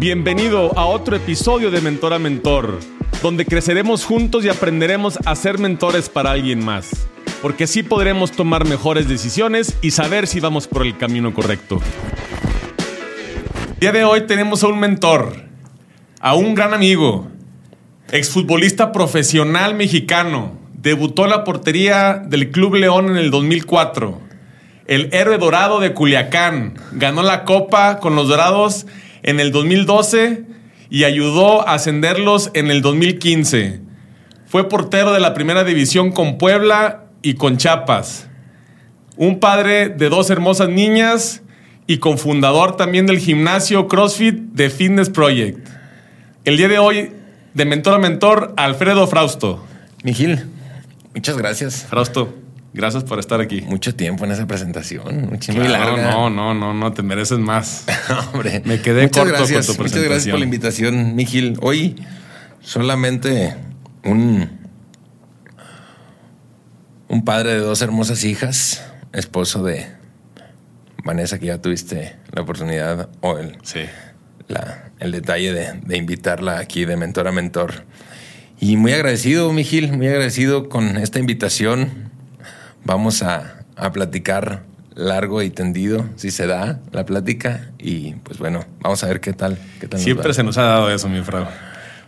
Bienvenido 0.00 0.78
a 0.78 0.86
otro 0.86 1.16
episodio 1.16 1.72
de 1.72 1.80
Mentor 1.80 2.14
a 2.14 2.20
Mentor, 2.20 2.78
donde 3.20 3.44
creceremos 3.44 4.04
juntos 4.04 4.44
y 4.44 4.48
aprenderemos 4.48 5.18
a 5.24 5.34
ser 5.34 5.58
mentores 5.58 6.08
para 6.08 6.30
alguien 6.30 6.64
más, 6.64 7.08
porque 7.42 7.64
así 7.64 7.82
podremos 7.82 8.30
tomar 8.30 8.64
mejores 8.64 9.08
decisiones 9.08 9.76
y 9.82 9.90
saber 9.90 10.28
si 10.28 10.38
vamos 10.38 10.68
por 10.68 10.86
el 10.86 10.96
camino 10.96 11.34
correcto. 11.34 11.80
Día 13.80 13.90
de 13.90 14.04
hoy 14.04 14.20
tenemos 14.28 14.62
a 14.62 14.68
un 14.68 14.78
mentor, 14.78 15.32
a 16.20 16.36
un 16.36 16.54
gran 16.54 16.74
amigo, 16.74 17.26
exfutbolista 18.12 18.92
profesional 18.92 19.74
mexicano, 19.74 20.60
debutó 20.74 21.24
en 21.24 21.30
la 21.30 21.42
portería 21.42 22.22
del 22.24 22.52
Club 22.52 22.76
León 22.76 23.10
en 23.10 23.16
el 23.16 23.32
2004 23.32 24.28
el 24.88 25.10
héroe 25.12 25.36
dorado 25.36 25.80
de 25.80 25.92
Culiacán. 25.92 26.74
Ganó 26.92 27.22
la 27.22 27.44
copa 27.44 28.00
con 28.00 28.16
los 28.16 28.26
dorados 28.26 28.86
en 29.22 29.40
el 29.40 29.52
2012 29.52 30.44
y 30.90 31.04
ayudó 31.04 31.66
a 31.66 31.74
ascenderlos 31.74 32.50
en 32.54 32.70
el 32.70 32.82
2015. 32.82 33.80
Fue 34.46 34.68
portero 34.68 35.12
de 35.12 35.20
la 35.20 35.34
primera 35.34 35.64
división 35.64 36.12
con 36.12 36.38
Puebla 36.38 37.04
y 37.22 37.34
con 37.34 37.56
Chiapas. 37.58 38.28
Un 39.16 39.40
padre 39.40 39.88
de 39.88 40.08
dos 40.08 40.30
hermosas 40.30 40.68
niñas 40.68 41.42
y 41.86 41.98
cofundador 41.98 42.76
también 42.76 43.06
del 43.06 43.18
gimnasio 43.18 43.88
CrossFit 43.88 44.34
de 44.34 44.70
Fitness 44.70 45.10
Project. 45.10 45.68
El 46.44 46.56
día 46.56 46.68
de 46.68 46.78
hoy, 46.78 47.12
de 47.54 47.64
mentor 47.64 47.94
a 47.94 47.98
mentor, 47.98 48.54
Alfredo 48.56 49.06
Frausto. 49.06 49.64
Miguel, 50.04 50.46
muchas 51.14 51.36
gracias. 51.36 51.86
Frausto, 51.88 52.34
Gracias 52.74 53.04
por 53.04 53.18
estar 53.18 53.40
aquí. 53.40 53.62
Mucho 53.62 53.94
tiempo 53.94 54.24
en 54.24 54.32
esa 54.32 54.46
presentación. 54.46 55.30
Muy 55.30 55.38
No, 55.48 56.30
no, 56.30 56.54
no, 56.54 56.74
no, 56.74 56.92
te 56.92 57.02
mereces 57.02 57.38
más. 57.38 57.86
Hombre, 58.32 58.62
me 58.64 58.80
quedé 58.80 59.02
muchas 59.02 59.24
corto 59.24 59.38
gracias, 59.38 59.66
con 59.66 59.76
tu 59.76 59.82
presentación. 59.82 59.84
Muchas 59.84 60.04
gracias 60.04 60.32
por 60.32 60.38
la 60.38 60.44
invitación, 60.44 61.16
Miguel. 61.16 61.58
Hoy 61.60 61.96
solamente 62.60 63.56
un 64.04 64.58
un 67.08 67.24
padre 67.24 67.54
de 67.54 67.60
dos 67.60 67.80
hermosas 67.82 68.22
hijas, 68.24 68.84
esposo 69.12 69.64
de 69.64 69.86
Vanessa, 71.04 71.38
que 71.38 71.46
ya 71.46 71.58
tuviste 71.58 72.16
la 72.32 72.42
oportunidad 72.42 73.08
o 73.20 73.38
el, 73.38 73.56
sí. 73.62 73.80
la, 74.46 74.90
el 74.98 75.12
detalle 75.12 75.52
de, 75.52 75.72
de 75.72 75.96
invitarla 75.96 76.58
aquí 76.58 76.84
de 76.84 76.96
mentor 76.96 77.26
a 77.28 77.32
mentor. 77.32 77.84
Y 78.60 78.76
muy 78.76 78.92
agradecido, 78.92 79.52
Miguel, 79.52 79.92
muy 79.92 80.06
agradecido 80.08 80.68
con 80.68 80.98
esta 80.98 81.18
invitación 81.18 82.07
Vamos 82.84 83.22
a, 83.22 83.64
a 83.76 83.92
platicar 83.92 84.64
largo 84.98 85.42
y 85.42 85.50
tendido, 85.50 86.04
si 86.16 86.30
se 86.30 86.46
da 86.46 86.80
la 86.92 87.06
plática. 87.06 87.70
Y 87.78 88.14
pues 88.24 88.38
bueno, 88.38 88.64
vamos 88.80 89.02
a 89.04 89.06
ver 89.06 89.20
qué 89.20 89.32
tal. 89.32 89.58
Qué 89.80 89.86
tal 89.86 90.00
Siempre 90.00 90.26
nos 90.26 90.36
se 90.36 90.42
nos 90.42 90.58
ha 90.58 90.62
dado 90.62 90.90
eso, 90.90 91.08
mi 91.08 91.22
Frau. 91.22 91.46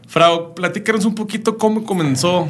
Frau, 0.09 0.55
platícanos 0.55 1.05
un 1.05 1.15
poquito 1.15 1.57
cómo 1.57 1.85
comenzó 1.85 2.49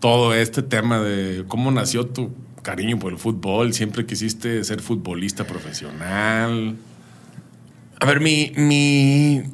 todo 0.00 0.34
este 0.34 0.62
tema 0.62 1.00
de 1.00 1.44
cómo 1.48 1.70
nació 1.70 2.06
tu 2.06 2.34
cariño 2.62 2.98
por 2.98 3.10
el 3.10 3.18
fútbol. 3.18 3.72
Siempre 3.72 4.04
quisiste 4.04 4.62
ser 4.64 4.82
futbolista 4.82 5.44
profesional. 5.44 6.76
A 8.00 8.06
ver, 8.06 8.20
mi, 8.20 8.52
mi, 8.56 9.44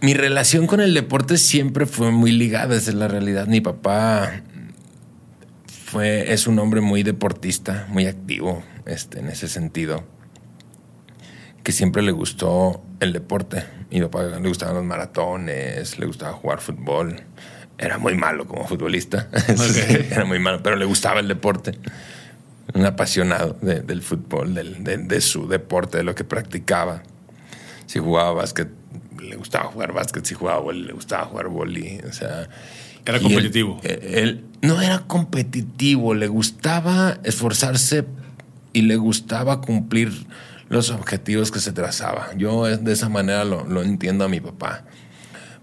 mi 0.00 0.14
relación 0.14 0.68
con 0.68 0.80
el 0.80 0.94
deporte 0.94 1.36
siempre 1.36 1.86
fue 1.86 2.12
muy 2.12 2.30
ligada, 2.30 2.76
esa 2.76 2.90
es 2.90 2.96
la 2.96 3.08
realidad. 3.08 3.48
Mi 3.48 3.60
papá 3.60 4.42
fue, 5.86 6.32
es 6.32 6.48
un 6.48 6.58
hombre 6.58 6.80
muy 6.80 7.04
deportista, 7.04 7.86
muy 7.88 8.06
activo 8.06 8.64
este, 8.86 9.20
en 9.20 9.28
ese 9.28 9.46
sentido, 9.46 10.02
que 11.62 11.70
siempre 11.70 12.02
le 12.02 12.10
gustó 12.10 12.82
el 12.98 13.12
deporte. 13.12 13.62
Mi 13.92 14.00
papá 14.00 14.24
le 14.24 14.48
gustaban 14.48 14.74
los 14.74 14.84
maratones, 14.84 15.96
le 16.00 16.06
gustaba 16.06 16.32
jugar 16.32 16.60
fútbol. 16.60 17.22
Era 17.78 17.98
muy 17.98 18.16
malo 18.16 18.48
como 18.48 18.66
futbolista, 18.66 19.28
Okay. 19.48 20.08
era 20.10 20.24
muy 20.24 20.40
malo, 20.40 20.60
pero 20.60 20.74
le 20.74 20.86
gustaba 20.86 21.20
el 21.20 21.28
deporte. 21.28 21.78
Un 22.74 22.84
apasionado 22.84 23.56
de, 23.62 23.80
del 23.80 24.02
fútbol, 24.02 24.54
del, 24.54 24.82
de, 24.82 24.96
de 24.96 25.20
su 25.20 25.46
deporte, 25.46 25.98
de 25.98 26.02
lo 26.02 26.16
que 26.16 26.24
practicaba. 26.24 27.04
Si 27.86 28.00
jugaba 28.00 28.32
básquet, 28.32 28.68
le 29.22 29.36
gustaba 29.36 29.66
jugar 29.66 29.92
básquet, 29.92 30.24
si 30.24 30.34
jugaba 30.34 30.58
vóley, 30.58 30.82
le 30.82 30.94
gustaba 30.94 31.26
jugar 31.26 31.46
vóley, 31.46 32.00
o 32.00 32.12
sea... 32.12 32.48
Era 33.06 33.20
competitivo. 33.20 33.80
Él, 33.84 34.00
él 34.02 34.44
no 34.62 34.82
era 34.82 35.00
competitivo, 35.06 36.14
le 36.14 36.26
gustaba 36.26 37.18
esforzarse 37.24 38.04
y 38.72 38.82
le 38.82 38.96
gustaba 38.96 39.60
cumplir 39.60 40.26
los 40.68 40.90
objetivos 40.90 41.50
que 41.50 41.60
se 41.60 41.72
trazaba. 41.72 42.30
Yo 42.36 42.64
de 42.64 42.92
esa 42.92 43.08
manera 43.08 43.44
lo, 43.44 43.64
lo 43.64 43.82
entiendo 43.82 44.24
a 44.24 44.28
mi 44.28 44.40
papá. 44.40 44.84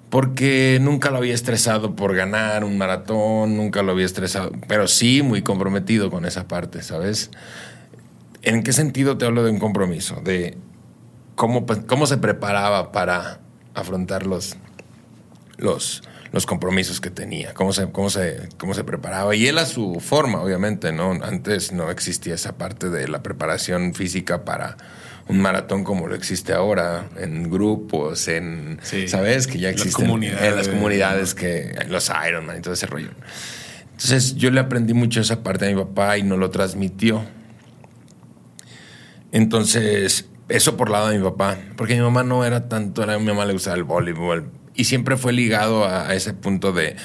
Porque 0.10 0.78
nunca 0.82 1.10
lo 1.10 1.18
había 1.18 1.34
estresado 1.34 1.96
por 1.96 2.16
ganar 2.16 2.64
un 2.64 2.78
maratón, 2.78 3.58
nunca 3.58 3.82
lo 3.82 3.94
había 3.94 4.06
estresado, 4.06 4.52
pero 4.68 4.88
sí 4.88 5.24
muy 5.24 5.42
comprometido 5.42 6.12
con 6.12 6.26
esa 6.26 6.48
parte, 6.48 6.84
¿sabes? 6.84 7.32
¿En 8.44 8.62
qué 8.62 8.74
sentido 8.74 9.18
te 9.18 9.26
hablo 9.26 9.44
de 9.44 9.50
un 9.50 9.58
compromiso? 9.58 10.22
De 10.24 10.56
cómo, 11.36 11.66
cómo 11.88 12.06
se 12.06 12.18
preparaba 12.18 12.92
para 12.92 13.40
afrontar 13.74 14.28
los, 14.28 14.56
los, 15.58 16.04
los 16.34 16.46
compromisos 16.48 17.00
que 17.00 17.12
tenía, 17.12 17.54
cómo 17.54 17.72
se, 17.74 17.90
cómo, 17.92 18.10
se, 18.10 18.50
cómo 18.58 18.74
se 18.74 18.84
preparaba. 18.84 19.36
Y 19.36 19.48
él 19.48 19.58
a 19.60 19.66
su 19.68 20.00
forma, 20.02 20.42
obviamente, 20.42 20.92
¿no? 20.92 21.12
Antes 21.12 21.72
no 21.72 21.90
existía 21.92 22.34
esa 22.34 22.58
parte 22.58 22.90
de 22.90 23.08
la 23.08 23.22
preparación 23.24 23.94
física 23.94 24.44
para 24.44 24.76
un 25.28 25.40
maratón 25.42 25.84
como 25.84 26.08
lo 26.08 26.16
existe 26.16 26.52
ahora, 26.52 27.08
en 27.18 27.50
grupos, 27.52 28.28
en, 28.28 28.80
Sí. 28.82 29.08
¿sabes? 29.08 29.46
Que 29.48 29.60
ya 29.60 29.70
Las 29.72 29.78
existen 29.80 30.08
comunidades. 30.08 30.44
en 30.50 30.56
las 30.58 30.68
comunidades, 30.68 31.36
que 31.36 31.72
los 31.88 32.12
Ironman 32.28 32.58
y 32.58 32.62
todo 32.62 32.74
ese 32.74 32.88
rollo. 32.88 33.12
Entonces 33.92 34.36
yo 34.36 34.50
le 34.50 34.60
aprendí 34.60 34.94
mucho 34.96 35.22
esa 35.22 35.44
parte 35.44 35.68
a 35.68 35.70
mi 35.70 35.76
papá 35.76 36.18
y 36.18 36.24
no 36.24 36.36
lo 36.36 36.50
transmitió. 36.50 37.24
Entonces, 39.32 40.26
eso 40.50 40.78
por 40.78 40.90
lado 40.90 41.10
de 41.10 41.18
mi 41.20 41.24
papá, 41.24 41.58
porque 41.78 41.94
mi 41.96 42.02
mamá 42.02 42.24
no 42.24 42.44
era 42.44 42.68
tanto, 42.70 43.04
a 43.04 43.20
mi 43.20 43.26
mamá 43.26 43.46
le 43.46 43.54
gustaba 43.54 43.76
el 43.76 43.84
voleibol 43.84 44.50
y 44.76 44.86
siempre 44.86 45.18
fue 45.18 45.34
ligado 45.34 45.86
a, 45.86 46.14
ese 46.16 46.34
punto 46.34 46.72
de 46.72 46.96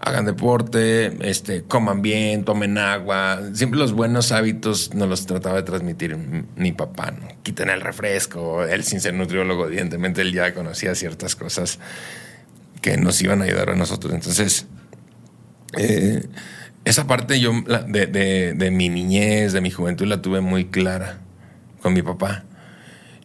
hagan 0.00 0.24
deporte, 0.26 1.12
este, 1.28 1.64
coman 1.64 2.02
bien, 2.02 2.44
tomen 2.44 2.78
agua. 2.78 3.40
Siempre 3.52 3.78
los 3.80 3.92
buenos 3.92 4.30
hábitos 4.32 4.94
nos 4.94 5.08
los 5.08 5.26
trataba 5.26 5.56
de 5.56 5.62
transmitir 5.64 6.16
mi 6.56 6.72
papá. 6.72 7.10
¿no? 7.10 7.26
Quiten 7.42 7.68
el 7.68 7.80
refresco. 7.80 8.62
Él, 8.64 8.84
sin 8.84 9.00
ser 9.00 9.14
nutriólogo, 9.14 9.66
evidentemente, 9.66 10.22
él 10.22 10.32
ya 10.32 10.54
conocía 10.54 10.94
ciertas 10.94 11.34
cosas 11.34 11.80
que 12.80 12.96
nos 12.96 13.20
iban 13.22 13.42
a 13.42 13.46
ayudar 13.46 13.70
a 13.70 13.74
nosotros. 13.74 14.14
Entonces, 14.14 14.66
eh, 15.76 16.24
esa 16.84 17.06
parte 17.06 17.40
yo 17.40 17.52
de, 17.88 18.06
de- 18.06 18.54
de 18.54 18.70
mi 18.70 18.88
niñez, 18.88 19.52
de 19.52 19.60
mi 19.60 19.70
juventud, 19.70 20.06
la 20.06 20.22
tuve 20.22 20.40
muy 20.40 20.66
clara 20.66 21.18
con 21.82 21.92
mi 21.92 22.02
papá. 22.02 22.44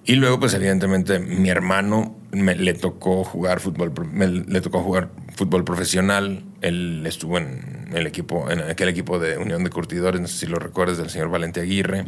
Y 0.06 0.16
luego, 0.16 0.40
pues 0.40 0.54
evidentemente, 0.56 1.20
mi 1.20 1.50
hermano 1.50 2.18
me, 2.34 2.56
le 2.56 2.74
tocó 2.74 3.24
jugar 3.24 3.60
fútbol, 3.62 3.94
me- 4.12 4.28
le 4.28 4.62
tocó 4.62 4.82
jugar 4.82 5.10
fútbol 5.36 5.64
profesional. 5.64 6.44
Él 6.62 7.04
estuvo 7.06 7.38
en 7.38 7.90
el 7.94 8.06
equipo, 8.08 8.50
en 8.52 8.60
aquel 8.60 8.90
equipo 8.90 9.20
de 9.20 9.38
Unión 9.38 9.64
de 9.64 9.70
Curtidores, 9.70 10.20
no 10.20 10.28
sé 10.28 10.38
si 10.38 10.46
lo 10.48 10.58
recuerdas, 10.60 10.98
del 10.98 11.10
señor 11.10 11.30
Valente 11.30 11.62
Aguirre. 11.62 12.06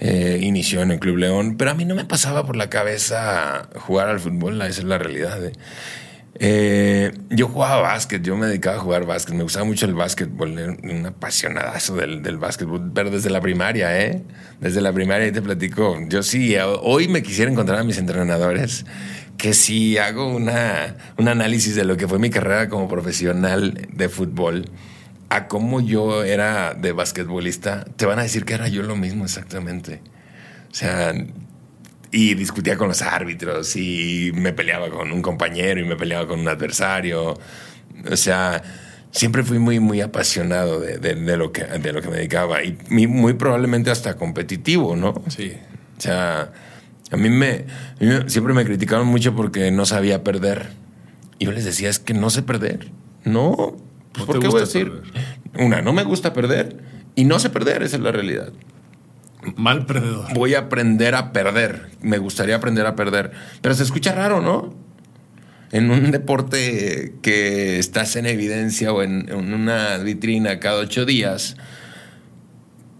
Eh, 0.00 0.38
inició 0.42 0.82
en 0.82 0.90
el 0.90 0.98
Club 0.98 1.18
León, 1.18 1.56
pero 1.56 1.70
a 1.70 1.74
mí 1.74 1.84
no 1.84 1.94
me 1.94 2.04
pasaba 2.04 2.44
por 2.44 2.56
la 2.56 2.68
cabeza 2.68 3.68
jugar 3.76 4.08
al 4.08 4.18
fútbol, 4.18 4.60
esa 4.62 4.80
es 4.80 4.84
la 4.84 4.98
realidad. 4.98 5.44
eh. 5.44 5.52
Eh, 6.44 7.12
yo 7.28 7.46
jugaba 7.46 7.80
básquet, 7.82 8.22
yo 8.22 8.36
me 8.36 8.46
dedicaba 8.46 8.76
a 8.76 8.80
jugar 8.80 9.04
básquet, 9.06 9.34
me 9.36 9.42
gustaba 9.42 9.66
mucho 9.66 9.84
el 9.84 9.94
básquetbol, 9.94 10.58
era 10.58 10.72
un 10.82 11.04
apasionadazo 11.06 11.94
del, 11.94 12.22
del 12.22 12.38
básquetbol, 12.38 12.90
pero 12.94 13.10
desde 13.10 13.28
la 13.30 13.40
primaria, 13.40 14.00
¿eh? 14.00 14.22
Desde 14.58 14.80
la 14.80 14.92
primaria, 14.92 15.26
y 15.26 15.32
te 15.32 15.42
platico, 15.42 15.98
yo 16.08 16.22
sí, 16.22 16.56
hoy 16.80 17.06
me 17.08 17.22
quisiera 17.22 17.50
encontrar 17.50 17.78
a 17.80 17.84
mis 17.84 17.98
entrenadores, 17.98 18.86
que 19.38 19.54
si 19.54 19.98
hago 19.98 20.28
una, 20.28 20.96
un 21.18 21.28
análisis 21.28 21.74
de 21.74 21.84
lo 21.84 21.96
que 21.96 22.06
fue 22.08 22.18
mi 22.18 22.30
carrera 22.30 22.68
como 22.68 22.88
profesional 22.88 23.88
de 23.92 24.08
fútbol, 24.08 24.66
a 25.30 25.48
cómo 25.48 25.80
yo 25.80 26.24
era 26.24 26.74
de 26.74 26.92
basquetbolista, 26.92 27.84
te 27.96 28.06
van 28.06 28.18
a 28.18 28.22
decir 28.22 28.44
que 28.44 28.54
era 28.54 28.68
yo 28.68 28.82
lo 28.82 28.96
mismo 28.96 29.24
exactamente. 29.24 30.00
O 30.70 30.74
sea, 30.74 31.12
y 32.10 32.34
discutía 32.34 32.76
con 32.76 32.88
los 32.88 33.00
árbitros 33.02 33.74
y 33.76 34.30
me 34.34 34.52
peleaba 34.52 34.90
con 34.90 35.10
un 35.12 35.22
compañero 35.22 35.80
y 35.80 35.84
me 35.84 35.96
peleaba 35.96 36.28
con 36.28 36.40
un 36.40 36.48
adversario. 36.48 37.38
O 38.10 38.16
sea, 38.16 38.62
siempre 39.10 39.42
fui 39.42 39.58
muy, 39.58 39.80
muy 39.80 40.02
apasionado 40.02 40.78
de, 40.80 40.98
de- 40.98 41.14
de 41.14 41.36
lo, 41.38 41.52
que, 41.52 41.64
de 41.64 41.92
lo 41.92 42.02
que 42.02 42.08
me 42.08 42.16
dedicaba 42.18 42.62
y 42.62 42.76
muy 43.06 43.32
probablemente 43.34 43.90
hasta 43.90 44.14
competitivo, 44.16 44.94
¿no? 44.96 45.14
Sí. 45.28 45.52
O 45.96 46.00
sea, 46.00 46.52
a 47.12 47.16
mí 47.16 47.28
me, 47.28 47.66
a 48.00 48.00
mí 48.00 48.06
me- 48.06 48.30
siempre 48.30 48.54
me 48.54 48.64
criticaron 48.64 49.06
mucho 49.06 49.34
porque 49.34 49.70
no 49.70 49.86
sabía 49.86 50.24
perder. 50.24 50.70
Y 51.38 51.46
yo 51.46 51.52
les 51.52 51.64
decía, 51.64 51.88
es 51.88 51.98
que 51.98 52.14
no 52.14 52.30
sé 52.30 52.42
perder. 52.42 52.90
No, 53.24 53.76
pues 54.12 54.26
¿por 54.26 54.38
qué 54.38 54.48
voy 54.48 54.58
a 54.58 54.64
decir? 54.64 54.92
Una, 55.58 55.82
no 55.82 55.92
me 55.92 56.04
gusta 56.04 56.32
perder 56.32 56.76
y 57.14 57.24
no 57.24 57.38
sé 57.38 57.50
perder, 57.50 57.82
esa 57.82 57.96
es 57.96 58.02
la 58.02 58.12
realidad. 58.12 58.52
Mal 59.56 59.86
perdedor. 59.86 60.32
Voy 60.34 60.54
a 60.54 60.60
aprender 60.60 61.14
a 61.14 61.32
perder. 61.32 61.90
Me 62.00 62.18
gustaría 62.18 62.56
aprender 62.56 62.86
a 62.86 62.94
perder. 62.94 63.32
Pero 63.60 63.74
se 63.74 63.82
escucha 63.82 64.12
raro, 64.12 64.40
¿no? 64.40 64.82
en 65.72 65.90
un 65.90 66.10
deporte 66.10 67.14
que 67.22 67.78
estás 67.78 68.14
en 68.16 68.26
evidencia 68.26 68.92
o 68.92 69.02
en, 69.02 69.32
una 69.32 69.96
vitrina 69.96 70.60
cada 70.60 70.80
ocho 70.80 71.06
días, 71.06 71.56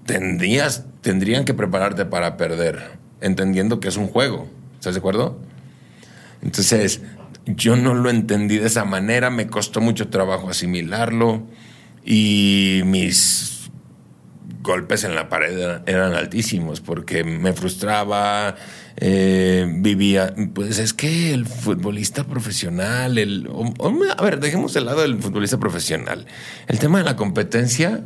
tendrías, 0.07 0.87
tendrían 1.03 1.45
que 1.45 1.53
prepararte 1.53 2.07
para 2.07 2.39
perder, 2.39 2.81
entendiendo 3.23 3.81
que 3.81 3.89
es 3.89 3.97
un 3.97 4.09
juego. 4.09 4.49
¿Estás 4.75 4.95
de 4.95 4.99
acuerdo? 4.99 5.39
Entonces, 6.43 7.03
yo 7.47 7.77
no 7.77 7.95
lo 7.95 8.11
entendí 8.11 8.59
de 8.59 8.67
esa 8.67 8.85
manera, 8.85 9.31
me 9.31 9.47
costó 9.47 9.81
mucho 9.81 10.09
trabajo 10.09 10.51
asimilarlo 10.51 11.43
y 12.05 12.83
mis 12.85 13.71
golpes 14.63 15.05
en 15.05 15.15
la 15.15 15.29
pared 15.29 15.81
eran 15.87 16.15
altísimos 16.15 16.81
porque 16.81 17.25
me 17.25 17.53
frustraba, 17.53 18.55
eh, 18.97 19.67
vivía, 19.79 20.35
pues 20.55 20.79
es 20.79 20.93
que 20.93 21.35
el 21.35 21.47
futbolista 21.47 22.25
profesional, 22.25 23.19
el, 23.19 23.49
a 24.17 24.23
ver, 24.23 24.39
dejemos 24.39 24.73
de 24.75 24.83
lado 24.83 25.05
el 25.05 25.21
futbolista 25.21 25.59
profesional. 25.59 26.27
El 26.69 26.79
tema 26.79 26.99
de 26.99 27.05
la 27.05 27.17
competencia 27.17 28.05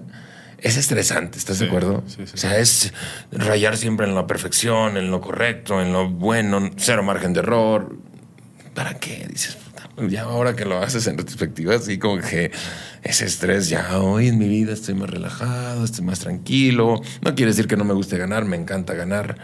es 0.59 0.77
estresante, 0.77 1.39
¿estás 1.39 1.59
de 1.59 1.67
acuerdo? 1.67 2.03
o 2.05 2.37
sea, 2.37 2.59
es 2.59 2.93
rayar 3.31 3.77
siempre 3.77 4.07
en 4.07 4.15
la 4.15 4.27
perfección, 4.27 4.97
en 4.97 5.11
lo 5.11 5.21
correcto, 5.21 5.81
en 5.81 5.93
lo 5.93 6.09
bueno, 6.09 6.71
cero 6.77 7.03
margen 7.03 7.33
de 7.33 7.41
error. 7.41 7.97
¿Para 8.75 8.95
qué? 8.95 9.27
Dices, 9.31 9.57
ya 10.09 10.23
ahora 10.23 10.55
que 10.55 10.65
lo 10.65 10.79
haces 10.79 11.07
en 11.07 11.17
retrospectiva, 11.17 11.75
así 11.75 11.99
como 11.99 12.21
que 12.21 12.51
ese 13.03 13.25
estrés, 13.25 13.69
ya 13.69 13.99
hoy 13.99 14.29
en 14.29 14.39
mi 14.39 14.49
vida 14.49 14.73
estoy 14.73 14.95
más 14.95 15.09
relajado, 15.09 15.85
estoy 15.85 16.05
más 16.05 16.21
tranquilo. 16.21 17.01
No 17.23 17.35
quiere 17.35 17.53
decir 17.53 17.67
que 17.67 17.77
no 17.77 17.85
me 17.85 17.95
guste 17.95 18.19
ganar, 18.19 18.45
me 18.45 18.57
encanta 18.57 18.95
ganar, 18.95 19.39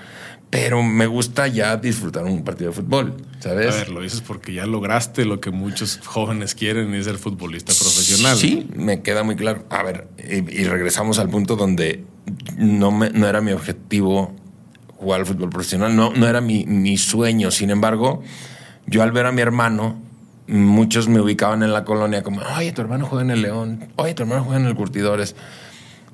pero 0.52 0.82
me 0.82 1.06
gusta 1.06 1.48
ya 1.48 1.78
disfrutar 1.78 2.24
un 2.24 2.44
partido 2.44 2.72
de 2.72 2.76
fútbol, 2.76 3.16
¿sabes? 3.40 3.74
A 3.74 3.78
ver, 3.78 3.88
lo 3.88 4.02
dices 4.02 4.20
porque 4.20 4.52
ya 4.52 4.66
lograste 4.66 5.24
lo 5.24 5.40
que 5.40 5.50
muchos 5.50 5.98
jóvenes 6.04 6.54
quieren, 6.54 6.92
es 6.92 7.06
ser 7.06 7.16
futbolista 7.16 7.72
profesional. 7.72 8.36
Sí, 8.36 8.68
me 8.76 9.00
queda 9.00 9.22
muy 9.22 9.34
claro. 9.34 9.64
A 9.70 9.82
ver, 9.82 10.08
y, 10.18 10.64
regresamos 10.64 11.18
al 11.18 11.30
punto 11.30 11.56
donde 11.56 12.04
no, 12.58 12.90
me, 12.90 13.08
no 13.08 13.26
era 13.26 13.40
mi 13.40 13.52
objetivo 13.52 14.36
jugar 14.98 15.20
al 15.20 15.26
fútbol 15.26 15.48
profesional, 15.48 15.96
no, 15.96 16.12
no 16.12 16.28
era 16.28 16.42
mi, 16.42 16.66
mi 16.66 16.98
sueño. 16.98 17.50
Sin 17.50 17.70
embargo, 17.70 18.22
yo 18.86 19.02
al 19.02 19.10
ver 19.10 19.24
a 19.24 19.32
mi 19.32 19.40
hermano, 19.40 20.02
muchos 20.48 21.08
me 21.08 21.18
ubicaban 21.22 21.62
en 21.62 21.72
la 21.72 21.84
colonia 21.84 22.22
como, 22.22 22.42
oye, 22.58 22.72
tu 22.72 22.82
hermano 22.82 23.06
juega 23.06 23.24
en 23.24 23.30
el 23.30 23.40
León, 23.40 23.88
oye, 23.96 24.12
tu 24.12 24.24
hermano 24.24 24.44
juega 24.44 24.60
en 24.60 24.66
el 24.66 24.74
Curtidores. 24.74 25.34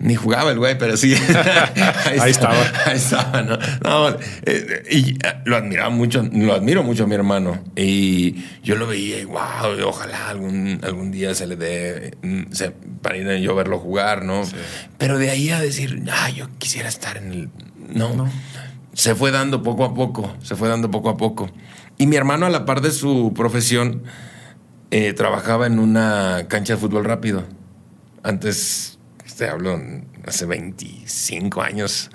Ni 0.01 0.15
jugaba 0.15 0.53
el 0.53 0.59
güey, 0.59 0.79
pero 0.79 0.97
sí. 0.97 1.15
ahí, 2.21 2.31
estaba, 2.31 2.55
Ahí 2.87 2.97
estaba, 2.97 3.43
¿no? 3.43 3.59
no 3.83 4.17
eh, 4.45 4.85
y 4.91 5.11
eh, 5.15 5.19
lo 5.45 5.57
admiraba 5.57 5.91
mucho, 5.91 6.23
lo 6.33 6.55
admiro 6.55 6.85
mucho 6.85 7.05
a 7.05 7.07
mi 7.09 7.17
hermano. 7.17 7.59
Y 7.75 8.45
yo 8.63 8.77
lo 8.77 8.87
veía 8.87 9.19
y 9.19 9.25
wow, 9.25 9.75
ojalá 9.85 10.29
algún, 10.29 10.81
algún 10.85 11.11
día 11.11 11.35
se 11.35 11.49
le 11.49 11.57
dé 11.57 12.17
se, 12.53 12.71
para 13.03 13.17
ir 13.17 13.29
a 13.29 13.37
yo 13.39 13.57
verlo 13.57 13.79
jugar, 13.79 14.25
¿no? 14.25 14.43
Pero 14.99 15.19
de 15.19 15.31
ahí 15.31 15.51
a 15.51 15.61
decir, 15.61 16.03
ah, 16.13 16.31
yo 16.31 16.49
quisiera 16.59 16.89
estar 16.89 17.17
en 17.17 17.33
el. 17.33 17.51
No, 17.93 18.15
no. 18.15 18.31
Se 18.93 19.15
fue 19.17 19.33
dando 19.33 19.63
poco 19.63 19.85
a 19.85 19.95
poco, 19.95 20.37
se 20.43 20.55
fue 20.55 20.69
dando 20.69 20.91
poco 20.91 21.11
a 21.11 21.17
poco. 21.17 21.51
Y 21.99 22.07
mi 22.07 22.15
hermano, 22.15 22.47
a 22.47 22.51
la 22.51 22.65
par 22.65 22.83
de 22.83 22.93
su 22.93 23.33
profesión, 23.35 24.05
eh, 24.93 25.13
trabajaba 25.13 25.67
en 25.67 25.81
una 25.81 26.47
cancha 26.49 26.75
de 26.75 26.81
fútbol 26.81 27.05
rápido. 27.05 27.45
Antes 28.23 28.98
te 29.39 29.49
hablo 29.49 29.81
hace 30.27 30.47
25 30.47 31.63
años, 31.63 32.11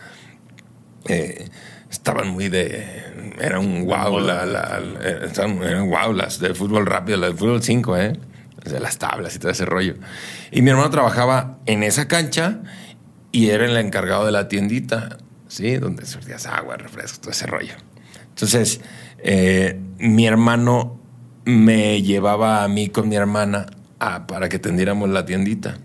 eh, 1.07 1.47
estaban 1.89 2.27
muy 2.27 2.49
de. 2.49 2.85
Era 3.39 3.59
un 3.59 3.85
wow, 3.85 4.19
la, 4.19 4.45
la, 4.45 4.81
eran 5.33 5.89
wow 5.89 6.13
las 6.13 6.39
de 6.39 6.53
fútbol 6.53 6.85
rápido, 6.85 7.17
las 7.17 7.31
de 7.31 7.37
fútbol 7.37 7.63
5, 7.63 7.97
¿eh? 7.97 8.19
De 8.65 8.79
las 8.79 8.97
tablas 8.97 9.35
y 9.35 9.39
todo 9.39 9.51
ese 9.51 9.65
rollo. 9.65 9.95
Y 10.51 10.61
mi 10.61 10.69
hermano 10.69 10.89
trabajaba 10.89 11.59
en 11.65 11.83
esa 11.83 12.07
cancha 12.07 12.61
y 13.31 13.49
era 13.49 13.65
el 13.65 13.77
encargado 13.77 14.25
de 14.25 14.33
la 14.33 14.49
tiendita, 14.49 15.17
¿sí? 15.47 15.77
Donde 15.77 16.05
surtías 16.05 16.45
agua, 16.45 16.75
refrescos, 16.75 17.21
todo 17.21 17.31
ese 17.31 17.47
rollo. 17.47 17.73
Entonces, 18.29 18.81
eh, 19.19 19.79
mi 19.97 20.27
hermano 20.27 20.99
me 21.45 22.01
llevaba 22.01 22.63
a 22.63 22.67
mí 22.67 22.89
con 22.89 23.07
mi 23.07 23.15
hermana 23.15 23.65
para 24.27 24.49
que 24.49 24.59
tendiéramos 24.59 25.09
la 25.09 25.25
tiendita. 25.25 25.77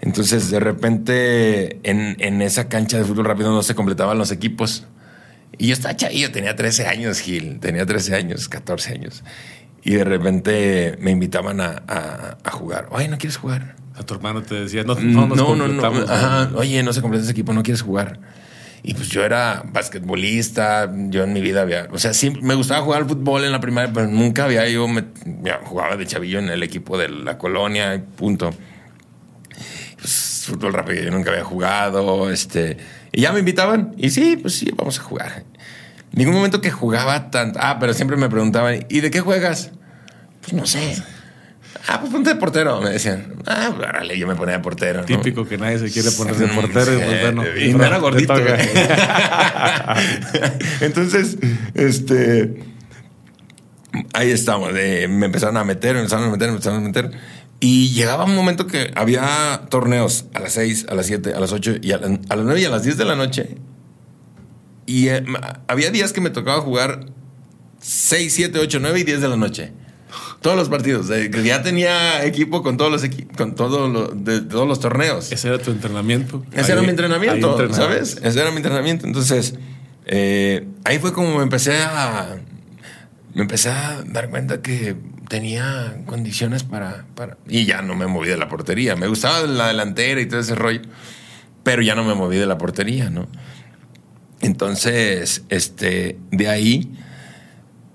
Entonces, 0.00 0.50
de 0.50 0.60
repente, 0.60 1.80
en, 1.82 2.42
esa 2.42 2.68
cancha 2.68 2.98
de 2.98 3.04
fútbol 3.04 3.24
rápido 3.24 3.52
no 3.52 3.62
se 3.62 3.74
completaban 3.74 4.16
los 4.18 4.30
equipos. 4.30 4.86
Y 5.56 5.68
yo 5.68 5.72
estaba 5.72 5.94
yo 5.96 6.30
tenía 6.30 6.54
13 6.54 6.86
años, 6.86 7.18
Gil, 7.18 7.58
tenía 7.58 7.84
13 7.84 8.14
años, 8.14 8.48
14 8.48 8.92
años. 8.92 9.24
Y 9.82 9.92
de 9.92 10.04
repente 10.04 10.96
me 11.00 11.10
invitaban 11.10 11.60
a, 11.60 12.36
jugar. 12.52 12.88
Oye, 12.90 13.08
¿no 13.08 13.18
quieres 13.18 13.36
jugar? 13.36 13.76
A 13.96 14.04
tu 14.04 14.14
hermano 14.14 14.42
te 14.42 14.54
decía, 14.54 14.84
no, 14.84 14.94
no, 14.94 15.26
no, 15.26 15.56
no, 15.56 15.66
no. 15.66 16.58
Oye, 16.58 16.82
no 16.84 16.92
se 16.92 17.00
completa 17.00 17.24
ese 17.24 17.32
equipo, 17.32 17.52
¿no 17.52 17.64
quieres 17.64 17.82
jugar? 17.82 18.20
Y 18.84 18.94
pues 18.94 19.08
yo 19.08 19.24
era 19.24 19.64
basquetbolista, 19.72 20.88
yo 21.08 21.24
en 21.24 21.32
mi 21.32 21.40
vida 21.40 21.62
había, 21.62 21.88
o 21.90 21.98
sea, 21.98 22.14
siempre 22.14 22.42
me 22.42 22.54
gustaba 22.54 22.80
jugar 22.84 23.02
al 23.02 23.08
fútbol 23.08 23.44
en 23.44 23.50
la 23.50 23.58
primaria, 23.58 23.92
pero 23.92 24.06
nunca 24.06 24.44
había, 24.44 24.68
yo 24.68 24.86
me, 24.86 25.04
jugaba 25.64 25.96
de 25.96 26.06
chavillo 26.06 26.38
en 26.38 26.48
el 26.48 26.62
equipo 26.62 26.96
de 26.96 27.08
la 27.08 27.38
colonia, 27.38 28.00
punto 28.16 28.54
pues, 29.98 30.44
fútbol 30.46 30.72
rápido 30.72 31.02
yo 31.02 31.10
nunca 31.10 31.30
había 31.30 31.44
jugado, 31.44 32.30
este, 32.30 32.78
y 33.12 33.22
ya 33.22 33.32
me 33.32 33.40
invitaban, 33.40 33.94
y 33.98 34.10
sí, 34.10 34.36
pues 34.36 34.54
sí, 34.54 34.72
vamos 34.76 34.98
a 34.98 35.02
jugar. 35.02 35.44
Ningún 36.12 36.34
momento 36.34 36.60
que 36.60 36.70
jugaba 36.70 37.30
tanto, 37.30 37.58
ah, 37.62 37.78
pero 37.78 37.92
siempre 37.92 38.16
me 38.16 38.28
preguntaban, 38.28 38.86
¿y 38.88 39.00
de 39.00 39.10
qué 39.10 39.20
juegas? 39.20 39.72
Pues 40.40 40.52
no 40.54 40.66
sé. 40.66 41.02
Ah, 41.86 42.00
pues 42.00 42.12
ponte 42.12 42.30
de 42.30 42.36
portero, 42.36 42.80
me 42.80 42.90
decían. 42.90 43.34
Ah, 43.46 43.72
órale, 43.76 44.18
yo 44.18 44.26
me 44.26 44.34
ponía 44.34 44.56
de 44.56 44.62
portero. 44.62 45.04
Típico 45.04 45.46
que 45.46 45.56
nadie 45.56 45.78
se 45.78 45.90
quiere 45.90 46.10
poner 46.10 46.34
de 46.36 46.48
portero. 46.48 46.92
y, 46.94 46.98
pues, 46.98 47.20
bueno, 47.22 47.44
y 47.56 47.72
me 47.74 47.86
era 47.86 47.98
gordito. 47.98 48.34
Entonces, 50.80 51.38
este. 51.74 52.62
Ahí 54.12 54.30
estamos. 54.30 54.72
me 54.72 55.04
empezaron 55.26 55.56
a 55.56 55.64
meter, 55.64 55.94
me 55.94 56.00
empezaron 56.00 56.26
a 56.28 56.30
meter, 56.30 56.48
me 56.48 56.54
empezaron 56.54 56.78
a 56.78 56.86
meter. 56.86 57.10
Y 57.60 57.90
llegaba 57.90 58.24
un 58.24 58.36
momento 58.36 58.66
que 58.66 58.92
había 58.94 59.62
torneos 59.68 60.26
a 60.32 60.40
las 60.40 60.52
6, 60.52 60.86
a 60.88 60.94
las 60.94 61.06
7, 61.06 61.34
a 61.34 61.40
las 61.40 61.52
8 61.52 61.76
y 61.82 61.92
a, 61.92 61.98
las 61.98 62.10
9 62.28 62.60
y 62.60 62.64
a 62.64 62.70
las 62.70 62.84
10 62.84 62.96
de 62.96 63.04
la 63.04 63.16
noche. 63.16 63.56
Y 64.86 65.08
eh, 65.08 65.24
había 65.66 65.90
días 65.90 66.12
que 66.12 66.20
me 66.20 66.30
tocaba 66.30 66.60
jugar 66.60 67.06
6, 67.80 68.32
7, 68.32 68.58
8, 68.60 68.78
9 68.80 69.00
y 69.00 69.04
10 69.04 69.20
de 69.20 69.28
la 69.28 69.36
noche. 69.36 69.72
Todos 70.40 70.56
los 70.56 70.68
partidos. 70.68 71.08
ya 71.44 71.62
tenía 71.62 72.24
equipo 72.24 72.62
con 72.62 72.76
todos 72.76 72.90
los 72.90 73.10
con 73.36 73.54
todo 73.56 74.08
de, 74.14 74.40
todos 74.40 74.68
los 74.68 74.78
torneos. 74.78 75.32
Ese 75.32 75.48
era 75.48 75.58
tu 75.58 75.72
entrenamiento. 75.72 76.44
Ese 76.52 76.72
era 76.72 76.80
mi 76.82 76.88
entrenamiento, 76.88 77.74
¿sabes? 77.74 78.18
Ese 78.22 78.40
era 78.40 78.50
mi 78.50 78.58
entrenamiento. 78.58 79.06
Entonces, 79.06 79.54
eh, 80.06 80.66
ahí 80.84 80.98
fue 80.98 81.12
como 81.12 81.36
me 81.36 81.42
empecé 81.42 81.76
a 81.76 82.38
me 83.34 83.42
empecé 83.42 83.70
a 83.70 84.02
dar 84.06 84.30
cuenta 84.30 84.62
que 84.62 84.96
tenía 85.28 86.02
condiciones 86.06 86.64
para, 86.64 87.04
para... 87.14 87.36
Y 87.46 87.66
ya 87.66 87.82
no 87.82 87.94
me 87.94 88.06
moví 88.06 88.28
de 88.28 88.36
la 88.36 88.48
portería. 88.48 88.96
Me 88.96 89.06
gustaba 89.06 89.42
la 89.42 89.68
delantera 89.68 90.20
y 90.20 90.26
todo 90.26 90.40
ese 90.40 90.54
rollo, 90.54 90.80
pero 91.62 91.82
ya 91.82 91.94
no 91.94 92.04
me 92.04 92.14
moví 92.14 92.36
de 92.36 92.46
la 92.46 92.58
portería, 92.58 93.10
¿no? 93.10 93.28
Entonces, 94.40 95.44
este, 95.48 96.18
de 96.30 96.48
ahí, 96.48 96.92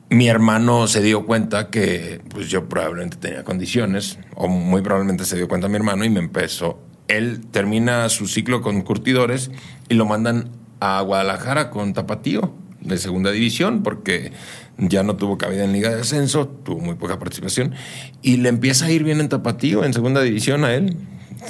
mi 0.10 0.28
hermano 0.28 0.88
se 0.88 1.02
dio 1.02 1.25
cuenta 1.25 1.70
que 1.70 2.22
pues 2.30 2.50
yo 2.50 2.70
probablemente 2.70 3.18
tenía 3.18 3.44
condiciones, 3.44 4.20
o 4.36 4.48
muy 4.48 4.82
probablemente 4.82 5.25
se 5.25 5.36
dio 5.36 5.48
cuenta 5.48 5.68
mi 5.68 5.75
hermano 5.75 6.06
y 6.06 6.10
me 6.10 6.20
empezó. 6.20 6.80
Él 7.08 7.42
termina 7.52 8.08
su 8.10 8.28
ciclo 8.28 8.62
con 8.62 8.82
curtidores 8.82 9.52
y 9.90 9.96
lo 9.96 10.06
mandan 10.06 10.50
a 10.80 11.02
Guadalajara 11.02 11.70
con 11.70 11.94
Tapatío 11.94 12.54
de 12.82 12.98
segunda 12.98 13.32
división 13.32 13.84
porque 13.84 14.32
ya 14.77 15.03
no 15.03 15.15
tuvo 15.15 15.38
cabida 15.38 15.63
en 15.63 15.74
Liga 15.74 15.89
de 15.89 16.01
Ascenso, 16.01 16.48
tuvo 16.48 16.80
muy 16.80 16.96
poca 16.96 17.20
participación, 17.20 17.74
y 18.22 18.38
le 18.38 18.50
empieza 18.50 18.86
a 18.86 18.92
ir 18.92 19.03
bien 19.03 19.20
en 19.20 19.30
Tapatío, 19.30 19.84
en 19.84 19.94
segunda 19.94 20.22
división 20.22 20.65
a 20.65 20.74
él. 20.74 20.98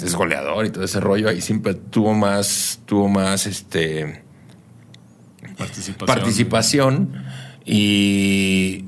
Es 0.04 0.16
goleador 0.16 0.66
y 0.66 0.70
todo 0.72 0.84
ese 0.84 1.00
rollo, 1.00 1.30
ahí 1.30 1.42
siempre 1.42 1.76
tuvo 1.76 2.14
más, 2.14 2.80
tuvo 2.86 3.08
más 3.10 3.46
este 3.46 4.24
participación, 5.58 6.08
participación 6.08 7.24
y 7.66 8.86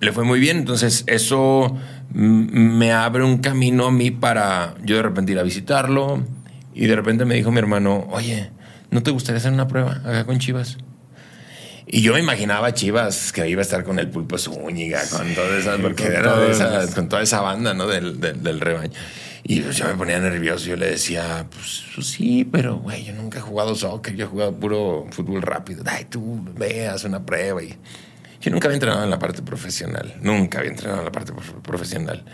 le 0.00 0.12
fue 0.12 0.24
muy 0.24 0.40
bien. 0.40 0.58
Entonces, 0.58 1.04
eso 1.06 1.76
me 2.12 2.92
abre 2.92 3.24
un 3.24 3.38
camino 3.38 3.86
a 3.86 3.92
mí 3.92 4.10
para 4.10 4.74
yo 4.84 4.96
de 4.96 5.02
repente 5.02 5.32
ir 5.32 5.38
a 5.38 5.42
visitarlo. 5.42 6.24
Y 6.74 6.86
de 6.86 6.96
repente 6.96 7.24
me 7.24 7.36
dijo 7.36 7.52
mi 7.52 7.58
hermano, 7.58 8.06
oye, 8.10 8.50
¿no 8.90 9.02
te 9.02 9.12
gustaría 9.12 9.38
hacer 9.38 9.52
una 9.52 9.68
prueba 9.68 9.92
acá 9.92 10.24
con 10.24 10.38
Chivas? 10.38 10.78
Y 11.86 12.00
yo 12.00 12.14
me 12.14 12.20
imaginaba 12.20 12.72
Chivas 12.72 13.32
que 13.32 13.48
iba 13.48 13.60
a 13.60 13.62
estar 13.62 13.84
con 13.84 13.98
el 13.98 14.08
Pulpo 14.08 14.38
Zúñiga, 14.38 15.02
con 15.10 15.34
toda 15.34 15.58
esa, 15.58 15.76
porque 15.78 16.06
era 16.06 16.34
con 16.94 17.08
toda 17.08 17.22
esa 17.22 17.40
banda, 17.40 17.74
¿no? 17.74 17.86
Del, 17.86 18.20
del, 18.20 18.60
rebaño. 18.60 18.92
Y 19.42 19.60
pues 19.60 19.76
yo 19.76 19.86
me 19.86 19.94
ponía 19.94 20.18
nervioso. 20.18 20.66
Yo 20.66 20.76
le 20.76 20.90
decía, 20.90 21.46
pues, 21.50 21.84
pues, 21.94 22.06
sí, 22.06 22.48
pero 22.50 22.76
güey, 22.76 23.04
yo 23.04 23.12
nunca 23.12 23.38
he 23.38 23.42
jugado 23.42 23.74
soccer, 23.74 24.14
yo 24.16 24.24
he 24.24 24.28
jugado 24.28 24.58
puro 24.58 25.06
fútbol 25.10 25.42
rápido. 25.42 25.84
Ay, 25.86 26.06
tú 26.06 26.42
veas 26.56 27.04
una 27.04 27.24
prueba. 27.24 27.62
Y 27.62 27.76
Yo 28.40 28.50
nunca 28.50 28.68
había 28.68 28.76
entrenado 28.76 29.04
en 29.04 29.10
la 29.10 29.18
parte 29.18 29.42
profesional. 29.42 30.14
Nunca 30.22 30.60
había 30.60 30.70
entrenado 30.70 31.00
en 31.00 31.04
la 31.04 31.12
parte 31.12 31.32
profesional. 31.62 32.24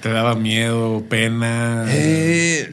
¿Te 0.00 0.10
daba 0.10 0.36
miedo, 0.36 1.04
pena? 1.08 1.84
Eh, 1.88 2.72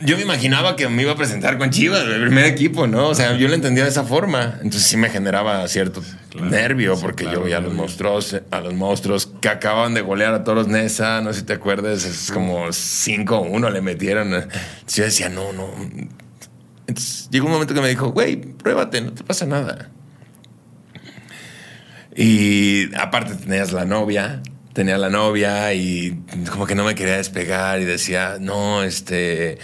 yo 0.00 0.16
me 0.16 0.22
imaginaba 0.22 0.76
que 0.76 0.88
me 0.88 1.02
iba 1.02 1.12
a 1.12 1.16
presentar 1.16 1.58
con 1.58 1.70
Chivas, 1.70 2.04
el 2.04 2.20
primer 2.20 2.44
equipo, 2.44 2.86
¿no? 2.86 3.08
O 3.08 3.14
sea, 3.14 3.36
yo 3.36 3.48
lo 3.48 3.54
entendía 3.54 3.84
de 3.84 3.90
esa 3.90 4.04
forma. 4.04 4.58
Entonces 4.62 4.82
sí 4.82 4.96
me 4.96 5.10
generaba 5.10 5.66
cierto 5.68 6.02
nervio 6.40 6.98
porque 7.00 7.24
yo 7.24 7.42
veía 7.42 7.58
a 7.58 7.60
los 7.60 7.74
monstruos, 7.74 8.40
a 8.50 8.60
los 8.60 8.74
monstruos 8.74 9.26
que 9.40 9.48
acaban 9.48 9.94
de 9.94 10.00
golear 10.00 10.34
a 10.34 10.44
todos 10.44 10.68
Nesa, 10.68 11.20
no 11.20 11.32
sé 11.32 11.40
si 11.40 11.46
te 11.46 11.54
acuerdas, 11.54 12.04
es 12.04 12.30
como 12.32 12.66
5-1 12.68 13.70
le 13.70 13.80
metieron. 13.80 14.30
yo 14.30 15.04
decía, 15.04 15.28
no, 15.28 15.52
no. 15.52 15.68
Entonces 16.86 17.28
llegó 17.30 17.46
un 17.46 17.52
momento 17.52 17.74
que 17.74 17.80
me 17.80 17.88
dijo, 17.88 18.10
güey, 18.10 18.36
pruébate, 18.36 19.00
no 19.00 19.12
te 19.12 19.24
pasa 19.24 19.46
nada. 19.46 19.90
Y 22.14 22.94
aparte 22.94 23.34
tenías 23.34 23.72
la 23.72 23.84
novia, 23.86 24.42
tenía 24.72 24.98
la 24.98 25.10
novia 25.10 25.72
y 25.74 26.22
como 26.50 26.66
que 26.66 26.74
no 26.74 26.84
me 26.84 26.94
quería 26.94 27.16
despegar 27.16 27.80
y 27.80 27.84
decía, 27.84 28.36
no, 28.40 28.82
este... 28.82 29.58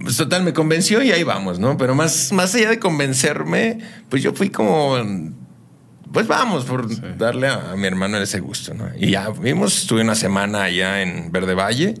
Pues 0.00 0.16
total, 0.16 0.44
me 0.44 0.52
convenció 0.52 1.02
y 1.02 1.10
ahí 1.10 1.24
vamos, 1.24 1.58
¿no? 1.58 1.76
Pero 1.76 1.96
más, 1.96 2.30
más 2.32 2.54
allá 2.54 2.70
de 2.70 2.78
convencerme, 2.78 3.78
pues 4.08 4.22
yo 4.22 4.32
fui 4.32 4.48
como, 4.48 4.96
pues 6.12 6.28
vamos, 6.28 6.64
por 6.64 7.16
darle 7.18 7.48
a, 7.48 7.74
mi 7.76 7.86
hermano 7.88 8.18
ese 8.18 8.38
gusto, 8.38 8.74
¿no? 8.74 8.88
Y 8.96 9.10
ya 9.10 9.30
vimos, 9.30 9.76
estuve 9.76 10.02
una 10.02 10.14
semana 10.14 10.62
allá 10.62 11.02
en 11.02 11.32
Verde 11.32 11.54
Valle. 11.54 11.94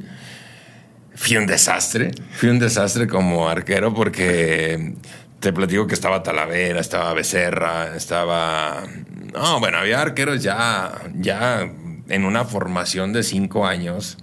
Fui 1.14 1.36
un 1.36 1.46
desastre, 1.46 2.12
fui 2.32 2.48
un 2.48 2.60
desastre 2.60 3.08
como 3.08 3.48
arquero 3.48 3.92
porque 3.92 4.94
te 5.40 5.52
platico 5.52 5.88
que 5.88 5.94
estaba 5.94 6.22
Talavera, 6.22 6.80
estaba 6.80 7.12
Becerra, 7.14 7.96
estaba 7.96 8.84
no, 9.32 9.60
bueno, 9.60 9.78
había 9.78 10.00
arqueros 10.00 10.42
ya, 10.42 10.92
ya 11.14 11.70
en 12.08 12.24
una 12.24 12.44
formación 12.44 13.12
de 13.12 13.22
cinco 13.22 13.66
años, 13.66 14.18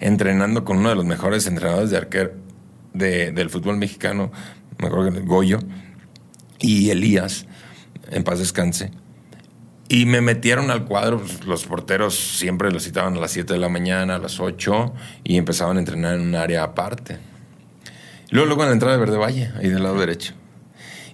entrenando 0.00 0.64
con 0.64 0.78
uno 0.78 0.90
de 0.90 0.94
los 0.96 1.04
mejores 1.04 1.46
entrenadores 1.46 1.90
de 1.90 1.96
arquero 1.96 2.32
del 2.92 3.50
fútbol 3.50 3.76
mexicano, 3.76 4.30
me 4.78 4.86
acuerdo 4.86 5.12
que 5.12 5.20
Goyo, 5.20 5.58
y 6.60 6.90
Elías, 6.90 7.46
en 8.10 8.22
paz 8.22 8.38
descanse. 8.38 8.90
Y 9.88 10.06
me 10.06 10.20
metieron 10.20 10.70
al 10.70 10.84
cuadro, 10.84 11.18
pues, 11.18 11.44
los 11.44 11.64
porteros 11.66 12.14
siempre 12.14 12.70
los 12.70 12.84
citaban 12.84 13.16
a 13.16 13.20
las 13.20 13.32
7 13.32 13.52
de 13.52 13.58
la 13.58 13.68
mañana, 13.68 14.16
a 14.16 14.18
las 14.18 14.40
8, 14.40 14.94
y 15.24 15.36
empezaban 15.36 15.76
a 15.76 15.80
entrenar 15.80 16.14
en 16.14 16.22
un 16.22 16.34
área 16.34 16.62
aparte. 16.62 17.18
Luego, 18.30 18.46
luego 18.46 18.62
en 18.62 18.68
la 18.68 18.72
entrada 18.74 18.94
de 18.94 19.00
Verde 19.00 19.18
Valle, 19.18 19.52
ahí 19.58 19.68
del 19.68 19.82
lado 19.82 19.98
derecho. 19.98 20.34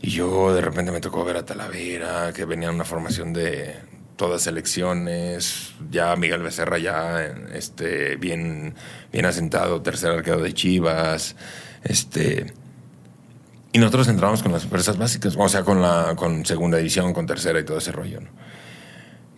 Y 0.03 0.11
yo 0.11 0.55
de 0.55 0.61
repente 0.61 0.93
me 0.93 1.01
tocó 1.01 1.25
ver 1.25 1.37
a 1.37 1.45
Talavera, 1.45 2.33
que 2.33 2.45
venía 2.45 2.69
en 2.69 2.75
una 2.75 2.85
formación 2.85 3.33
de 3.33 3.77
todas 4.17 4.47
elecciones, 4.47 5.73
ya 5.91 6.15
Miguel 6.17 6.43
Becerra 6.43 6.79
ya 6.79 7.23
este, 7.55 8.17
bien, 8.17 8.75
bien 9.13 9.27
asentado, 9.27 9.83
tercer 9.83 10.11
arquero 10.11 10.41
de 10.43 10.53
Chivas, 10.53 11.37
este... 11.83 12.53
Y 13.73 13.79
nosotros 13.79 14.09
entramos 14.09 14.43
con 14.43 14.51
las 14.51 14.67
fuerzas 14.67 14.99
básicas, 14.99 15.37
o 15.39 15.49
sea, 15.49 15.63
con 15.63 15.81
la 15.81 16.17
con 16.17 16.45
segunda 16.45 16.79
división, 16.79 17.13
con 17.13 17.25
tercera 17.27 17.61
y 17.61 17.65
todo 17.65 17.79
ese 17.79 17.93
rollo. 17.93 18.21
¿no? 18.21 18.29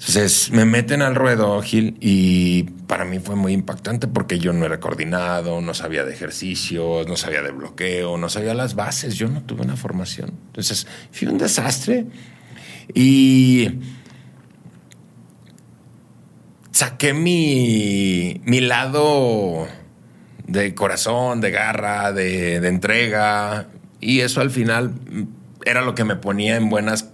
Entonces 0.04 0.50
me 0.50 0.64
meten 0.64 1.00
al 1.00 1.14
ruedo, 1.14 1.62
Gil, 1.62 1.96
y 2.00 2.64
para 2.88 3.04
mí 3.04 3.20
fue 3.20 3.36
muy 3.36 3.52
impactante 3.52 4.08
porque 4.08 4.40
yo 4.40 4.52
no 4.52 4.66
era 4.66 4.80
coordinado, 4.80 5.60
no 5.60 5.74
sabía 5.74 6.04
de 6.04 6.12
ejercicios, 6.12 7.06
no 7.06 7.14
sabía 7.14 7.40
de 7.40 7.52
bloqueo, 7.52 8.18
no 8.18 8.28
sabía 8.28 8.52
las 8.52 8.74
bases, 8.74 9.14
yo 9.14 9.28
no 9.28 9.42
tuve 9.42 9.62
una 9.62 9.76
formación. 9.76 10.32
Entonces 10.46 10.88
fue 11.12 11.28
un 11.28 11.38
desastre 11.38 12.06
y 12.92 13.78
saqué 16.72 17.14
mi, 17.14 18.40
mi 18.44 18.60
lado 18.60 19.68
de 20.48 20.74
corazón, 20.74 21.40
de 21.40 21.52
garra, 21.52 22.10
de, 22.10 22.58
de 22.58 22.68
entrega, 22.68 23.68
y 24.00 24.18
eso 24.18 24.40
al 24.40 24.50
final 24.50 24.94
era 25.64 25.82
lo 25.82 25.94
que 25.94 26.02
me 26.02 26.16
ponía 26.16 26.56
en 26.56 26.68
buenas, 26.70 27.12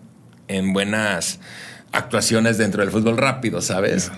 en 0.49 0.73
buenas 0.73 1.39
actuaciones 1.93 2.59
dentro 2.59 2.83
del 2.83 2.91
fútbol 2.91 3.17
rápido, 3.17 3.61
¿sabes? 3.61 4.11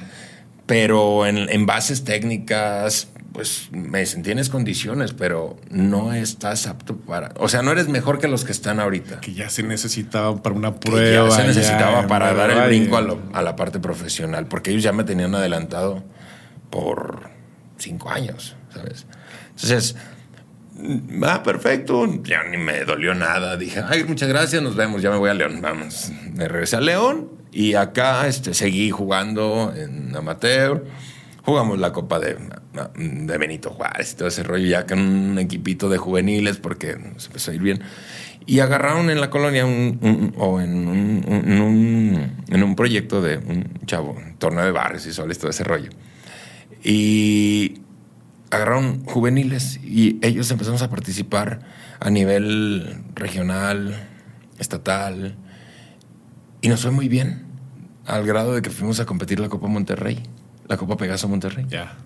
Pero 0.67 1.27
en, 1.27 1.67
bases 1.67 2.05
técnicas, 2.05 3.09
pues 3.33 3.71
me 3.73 4.07
sentí 4.07 4.31
en 4.31 4.45
condiciones, 4.47 5.13
pero 5.13 5.57
no 5.69 6.13
estás 6.13 6.69
apto 6.69 6.97
para. 6.97 7.33
O 7.39 7.49
sea, 7.49 7.63
no 7.63 7.73
eres 7.73 7.89
mejor 7.89 8.21
que 8.21 8.29
los 8.29 8.45
que 8.45 8.53
están 8.53 8.79
ahorita. 8.79 9.21
Que 9.21 9.35
ya 9.35 9.51
se 9.51 9.65
necesitaba 9.65 10.41
para 10.43 10.55
una 10.55 10.77
prueba. 10.77 11.29
ya 11.29 11.37
se 11.37 11.47
necesitaba 11.47 12.07
para 12.07 12.33
dar 12.35 12.51
el 12.51 12.69
brinco 12.69 12.97
a, 13.33 13.43
la 13.43 13.57
parte 13.57 13.81
profesional, 13.81 14.47
porque 14.47 14.71
ellos 14.71 14.85
ya 14.85 14.93
me 14.93 15.03
tenían 15.03 15.35
adelantado 15.35 16.05
por 16.71 17.31
cinco 17.77 18.11
años, 18.11 18.55
¿sabes? 18.73 19.07
Entonces, 19.57 19.97
ah, 21.25 21.43
perfecto, 21.43 22.07
ya 22.23 22.45
ni 22.45 22.59
me 22.59 22.85
dolió 22.85 23.13
nada. 23.15 23.57
Dije, 23.57 23.83
ay, 23.85 24.05
muchas 24.05 24.29
gracias, 24.29 24.63
nos 24.63 24.77
vemos, 24.77 25.03
ya 25.03 25.11
me 25.11 25.17
voy 25.17 25.31
a 25.31 25.35
León. 25.35 25.61
Vamos, 25.61 26.13
me 26.33 26.47
regresé 26.47 26.77
a 26.77 26.81
León 26.81 27.40
y 27.53 27.75
acá 27.75 28.27
este, 28.27 28.55
seguí 28.55 28.91
jugando 28.91 29.73
en 29.77 30.15
amateur. 30.15 30.85
Jugamos 31.43 31.79
la 31.79 31.93
Copa 31.93 32.21
de, 32.21 32.37
de 32.97 33.39
Benito 33.39 33.71
Juárez 33.71 34.15
todo 34.15 34.29
ese 34.29 34.43
rollo, 34.43 34.67
ya 34.67 34.87
con 34.87 35.01
un 35.01 35.39
equipito 35.39 35.89
de 35.89 35.99
juveniles, 35.99 36.59
porque 36.59 36.97
se 37.17 37.27
empezó 37.27 37.51
a 37.51 37.55
ir 37.55 37.63
bien. 37.63 37.83
Y 38.47 38.61
agarraron 38.61 39.11
en 39.11 39.21
la 39.21 39.31
colonia 39.31 39.65
un, 39.65 40.35
o 40.37 40.61
en 40.61 40.89
un, 40.89 42.45
en 42.49 42.63
un 42.63 42.77
proyecto 42.77 43.23
de 43.23 43.39
un 43.39 43.69
chavo, 43.87 44.17
torneo 44.39 44.65
de 44.65 44.73
barrios 44.73 45.07
y 45.07 45.13
soles, 45.13 45.39
todo 45.39 45.51
ese 45.51 45.65
rollo. 45.65 45.91
Y 46.83 47.81
agarraron 48.51 49.05
juveniles 49.05 49.81
y 49.83 50.19
ellos 50.23 50.51
empezamos 50.51 50.83
a 50.83 50.91
participar 50.91 51.61
a 52.01 52.11
nivel 52.11 53.03
regional, 53.15 54.09
estatal, 54.59 55.37
y 56.63 56.69
nos 56.69 56.83
fue 56.83 56.91
muy 56.91 57.09
bien, 57.09 57.47
al 58.07 58.27
grado 58.27 58.55
de 58.55 58.63
que 58.63 58.71
fuimos 58.71 59.01
a 59.01 59.07
competir 59.07 59.41
la 59.41 59.49
Copa 59.49 59.67
Monterrey, 59.67 60.23
la 60.69 60.77
Copa 60.77 60.97
Pegaso 60.97 61.29
Monterrey. 61.29 61.67
Ya. 61.69 61.97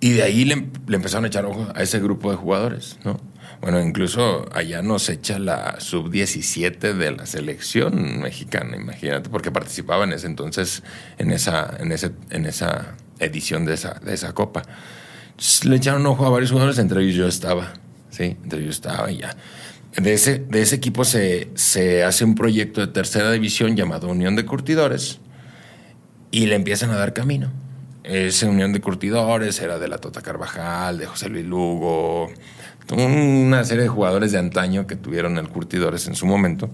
Y 0.00 0.12
de 0.12 0.22
ahí 0.22 0.44
le, 0.44 0.54
empezaron 0.54 1.24
a 1.24 1.28
echar 1.28 1.44
ojo 1.44 1.68
a 1.74 1.82
ese 1.82 2.00
grupo 2.00 2.30
de 2.30 2.36
jugadores, 2.36 2.98
¿no? 3.04 3.20
Bueno, 3.60 3.78
incluso 3.80 4.48
allá 4.54 4.80
nos 4.80 5.10
echa 5.10 5.38
la 5.38 5.78
sub-17 5.80 6.94
de 6.94 7.10
la 7.12 7.26
selección 7.26 8.20
mexicana, 8.20 8.76
imagínate, 8.76 9.28
porque 9.28 9.50
participaba 9.50 10.04
en 10.04 10.14
ese 10.14 10.26
entonces, 10.26 10.82
en 11.18 11.30
esa, 11.30 11.76
en 11.78 11.92
ese, 11.92 12.12
en 12.30 12.46
esa 12.46 12.94
edición 13.18 13.66
de 13.66 13.74
esa, 13.74 14.00
de 14.02 14.14
esa 14.14 14.32
copa. 14.32 14.62
le 15.64 15.76
echaron 15.76 16.06
ojo 16.06 16.24
a 16.24 16.30
varios 16.30 16.50
jugadores, 16.50 16.78
entre 16.78 17.02
ellos 17.02 17.16
yo 17.16 17.26
estaba, 17.26 17.74
¿sí? 18.08 18.38
Entre 18.42 18.60
ellos 18.62 18.76
estaba 18.76 19.10
y 19.10 19.18
ya 19.18 19.36
de 19.96 20.12
ese, 20.12 20.38
de 20.38 20.62
ese 20.62 20.76
equipo 20.76 21.04
se, 21.04 21.50
se, 21.54 22.04
hace 22.04 22.24
un 22.24 22.34
proyecto 22.34 22.80
de 22.80 22.86
tercera 22.88 23.30
división 23.32 23.76
llamado 23.76 24.08
Unión 24.08 24.36
de 24.36 24.46
Curtidores 24.46 25.20
y 26.30 26.46
le 26.46 26.54
empiezan 26.54 26.90
a 26.90 26.96
dar 26.96 27.12
camino. 27.12 27.50
Esa 28.04 28.48
Unión 28.48 28.72
de 28.72 28.80
Curtidores 28.80 29.60
era 29.60 29.78
de 29.78 29.88
la 29.88 29.98
Tota 29.98 30.22
Carvajal, 30.22 30.98
de 30.98 31.06
José 31.06 31.28
Luis 31.28 31.44
Lugo, 31.44 32.30
una 32.92 33.64
serie 33.64 33.84
de 33.84 33.88
jugadores 33.88 34.32
de 34.32 34.38
antaño 34.38 34.86
que 34.86 34.96
tuvieron 34.96 35.38
el 35.38 35.48
Curtidores 35.48 36.06
en 36.06 36.14
su 36.14 36.26
momento. 36.26 36.70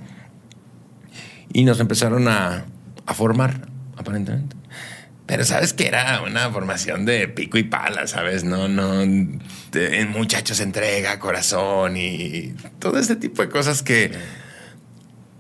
Y 1.53 1.65
nos 1.65 1.81
empezaron 1.81 2.29
a, 2.29 2.67
a 3.07 3.15
formar, 3.15 3.69
aparentemente. 3.97 4.57
Pero 5.27 5.45
sabes 5.45 5.73
que 5.73 5.89
era 5.89 6.23
una 6.23 6.51
formación 6.51 7.05
de 7.05 7.27
pico 7.27 7.59
y 7.59 7.65
pala, 7.65 8.07
¿sabes? 8.07 8.45
No, 8.45 8.69
no, 8.69 8.99
de, 9.73 10.07
muchachos 10.09 10.61
entrega, 10.61 11.19
corazón 11.19 11.97
y 11.97 12.55
todo 12.79 12.99
este 13.01 13.17
tipo 13.17 13.43
de 13.43 13.49
cosas 13.49 13.83
que, 13.83 14.13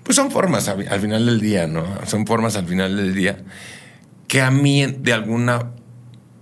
pues 0.02 0.16
son 0.16 0.32
formas 0.32 0.68
al, 0.68 1.00
final 1.00 1.26
del 1.26 1.40
día, 1.40 1.68
¿no? 1.68 1.86
Son 2.06 2.26
formas 2.26 2.56
al 2.56 2.66
final 2.66 2.96
del 2.96 3.14
día 3.14 3.38
que 4.26 4.40
a 4.40 4.50
mí 4.50 4.84
de 4.86 5.12
alguna 5.12 5.70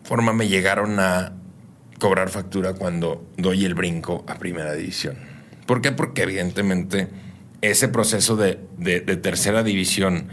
forma 0.04 0.32
me 0.32 0.48
llegaron 0.48 0.98
a 0.98 1.34
cobrar 1.98 2.30
factura 2.30 2.72
cuando 2.72 3.30
doy 3.36 3.66
el 3.66 3.74
brinco 3.74 4.24
a 4.26 4.38
primera 4.38 4.72
división. 4.72 5.18
¿Por 5.66 5.82
qué? 5.82 5.92
Porque 5.92 6.22
evidentemente 6.22 7.08
ese 7.60 7.88
proceso 7.88 8.36
de, 8.36 8.58
de 8.78 9.00
tercera 9.00 9.62
división 9.62 10.28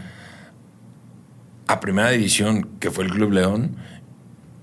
a 1.68 1.80
primera 1.80 2.10
división, 2.10 2.70
que 2.80 2.92
fue 2.92 3.06
el 3.06 3.12
Club 3.12 3.32
León, 3.32 3.78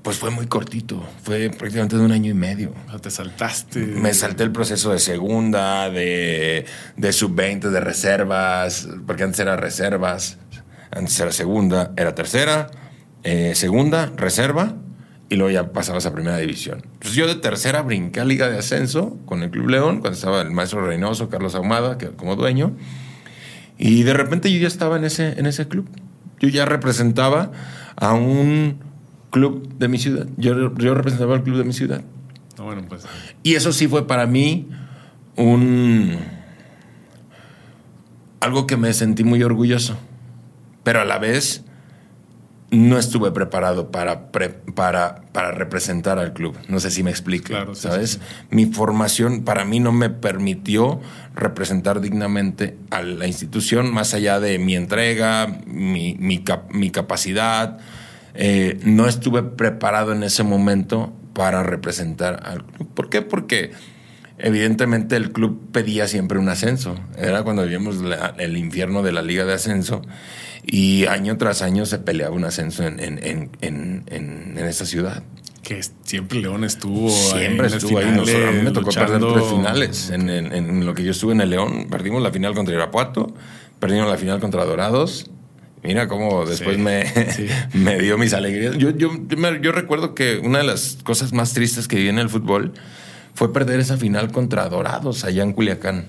pues 0.03 0.19
fue 0.19 0.31
muy 0.31 0.47
cortito. 0.47 1.03
Fue 1.23 1.51
prácticamente 1.51 1.97
de 1.97 2.03
un 2.03 2.13
año 2.13 2.31
y 2.31 2.35
medio. 2.35 2.73
te 3.03 3.11
saltaste. 3.11 3.81
Me 3.81 4.15
salté 4.15 4.45
el 4.45 4.53
proceso 4.53 4.91
de 4.91 4.99
segunda, 4.99 5.91
de, 5.91 6.65
de 6.97 7.13
sub-20, 7.13 7.69
de 7.69 7.81
reservas, 7.81 8.89
porque 9.07 9.25
antes 9.25 9.41
era 9.41 9.57
reservas, 9.57 10.39
antes 10.91 11.19
era 11.21 11.33
segunda, 11.33 11.93
era 11.97 12.15
tercera, 12.15 12.71
eh, 13.23 13.53
segunda, 13.55 14.11
reserva, 14.17 14.77
y 15.29 15.37
luego 15.37 15.51
ya 15.51 15.73
pasabas 15.73 16.07
a 16.07 16.15
primera 16.15 16.39
división. 16.39 16.81
Entonces 16.85 17.15
yo 17.15 17.27
de 17.27 17.35
tercera 17.35 17.83
brinqué 17.83 18.21
a 18.21 18.25
Liga 18.25 18.49
de 18.49 18.59
Ascenso 18.59 19.19
con 19.27 19.43
el 19.43 19.51
Club 19.51 19.69
León, 19.69 20.01
cuando 20.01 20.17
estaba 20.17 20.41
el 20.41 20.51
maestro 20.51 20.87
Reynoso, 20.87 21.29
Carlos 21.29 21.55
Ahumada, 21.55 21.99
que, 21.99 22.09
como 22.09 22.37
dueño. 22.37 22.75
Y 23.77 24.05
de 24.05 24.15
repente 24.15 24.51
yo 24.51 24.59
ya 24.59 24.69
estaba 24.69 24.97
en 24.97 25.05
ese, 25.05 25.39
en 25.39 25.47
ese 25.47 25.69
club. 25.69 25.89
Yo 26.41 26.49
ya 26.49 26.65
representaba 26.65 27.51
a 27.97 28.15
un 28.15 28.79
club 29.31 29.77
de 29.79 29.89
mi 29.89 29.99
ciudad. 29.99 30.27
Yo, 30.37 30.75
yo 30.77 30.95
representaba 30.95 31.35
al 31.35 31.43
club 31.43 31.59
de 31.59 31.65
mi 31.65 31.73
ciudad. 31.73 32.03
Ah, 32.59 32.63
bueno, 32.63 32.83
pues. 32.89 33.05
Y 33.43 33.55
eso 33.55 33.73
sí 33.73 33.89
fue 33.89 34.07
para 34.07 34.27
mí 34.27 34.69
un. 35.37 36.17
algo 38.41 38.67
que 38.67 38.77
me 38.77 38.93
sentí 38.93 39.25
muy 39.25 39.43
orgulloso. 39.43 39.97
Pero 40.83 41.01
a 41.01 41.05
la 41.05 41.19
vez 41.19 41.65
no 42.71 42.99
estuve 42.99 43.31
preparado 43.31 43.91
para, 43.91 44.31
pre- 44.31 44.51
para, 44.51 45.23
para 45.33 45.53
representar 45.53 46.19
al 46.19 46.33
club. 46.35 46.57
No 46.69 46.81
sé 46.81 46.91
si 46.91 47.03
me 47.03 47.11
explico. 47.11 47.47
Claro, 47.49 47.75
sí, 47.75 47.83
¿Sabes? 47.89 48.11
sí, 48.13 48.19
Mi 48.51 48.67
formación 48.67 49.43
para 49.45 49.65
mí 49.65 49.81
no 49.81 49.91
me 49.93 50.11
permitió 50.11 51.01
representar 51.35 52.01
dignamente 52.01 52.77
a 52.91 53.03
la 53.03 53.27
institución 53.27 53.93
más 53.93 54.13
allá 54.13 54.39
de 54.41 54.59
mi 54.59 54.75
entrega, 54.77 55.47
mi, 55.67 56.17
mi 56.19 56.39
cap- 56.45 56.71
mi 56.71 56.91
capacidad. 56.91 57.79
Eh, 58.35 58.79
no 58.85 59.09
estuve 59.09 59.43
preparado 59.43 60.13
en 60.13 60.23
ese 60.23 60.43
momento 60.43 61.13
para 61.33 61.63
representar 61.63 62.41
al 62.45 62.65
club. 62.65 62.89
¿Por 62.95 63.09
qué? 63.09 63.23
Porque 63.23 63.71
evidentemente 64.39 65.17
el 65.17 65.33
club 65.33 65.71
pedía 65.73 66.07
siempre 66.09 66.39
un 66.39 66.49
ascenso. 66.49 66.99
Era 67.17 67.43
cuando 67.43 67.63
vivíamos 67.63 67.97
la- 67.97 68.35
el 68.39 68.57
infierno 68.57 69.03
de 69.03 69.13
la 69.13 69.23
liga 69.23 69.45
de 69.45 69.55
ascenso 69.55 70.03
y 70.65 71.07
año 71.07 71.37
tras 71.39 71.63
año 71.63 71.87
se 71.87 71.99
peleaba 71.99 72.35
un 72.35 72.45
ascenso 72.45 72.85
en, 72.87 73.01
en, 73.01 73.19
en, 73.61 74.05
en, 74.07 74.59
esa 74.59 74.85
ciudad. 74.87 75.23
Que 75.63 75.81
siempre 76.05 76.41
León 76.41 76.65
estuvo 76.65 77.11
Siempre 77.11 77.69
las 77.69 77.75
estuvo 77.75 77.99
ahí. 77.99 78.07
Nos- 78.11 78.29
a 78.29 78.33
mí 78.33 78.39
me 78.39 78.49
finales, 78.49 78.73
tocó 78.73 78.87
luchando. 78.87 79.13
perder 79.13 79.33
tres 79.35 79.51
finales. 79.51 80.11
En 80.11 80.87
lo 80.87 80.95
que 80.95 81.05
yo 81.05 81.11
estuve 81.11 81.33
en 81.33 81.41
el 81.43 81.51
León, 81.51 81.89
perdimos 81.91 82.23
la 82.23 82.31
final 82.31 82.55
contra 82.55 82.75
Irapuato, 82.75 83.35
perdimos 83.81 84.09
la 84.09 84.17
final 84.17 84.41
contra 84.41 84.65
Dorados. 84.65 85.31
Mira 85.83 86.09
cómo 86.09 86.45
después 86.45 86.77
Sí, 86.77 86.83
me, 86.83 87.07
sí. 87.33 87.47
me 87.79 87.99
dio 88.01 88.19
mis 88.19 88.33
alegrías. 88.35 88.77
Yo, 88.79 88.91
yo, 88.91 89.11
yo, 89.29 89.37
me- 89.37 89.61
yo 89.61 89.73
recuerdo 89.73 90.15
que 90.15 90.39
una 90.39 90.59
de 90.59 90.65
las 90.65 90.99
cosas 91.05 91.33
más 91.33 91.53
tristes 91.55 91.87
que 91.87 91.97
viví 91.97 92.09
en 92.09 92.19
el 92.19 92.29
fútbol 92.29 92.73
fue 93.39 93.53
perder 93.53 93.79
esa 93.79 93.97
final 93.97 94.33
contra 94.33 94.69
Dorados 94.69 95.23
allá 95.23 95.45
en 95.45 95.53
Culiacán. 95.53 96.07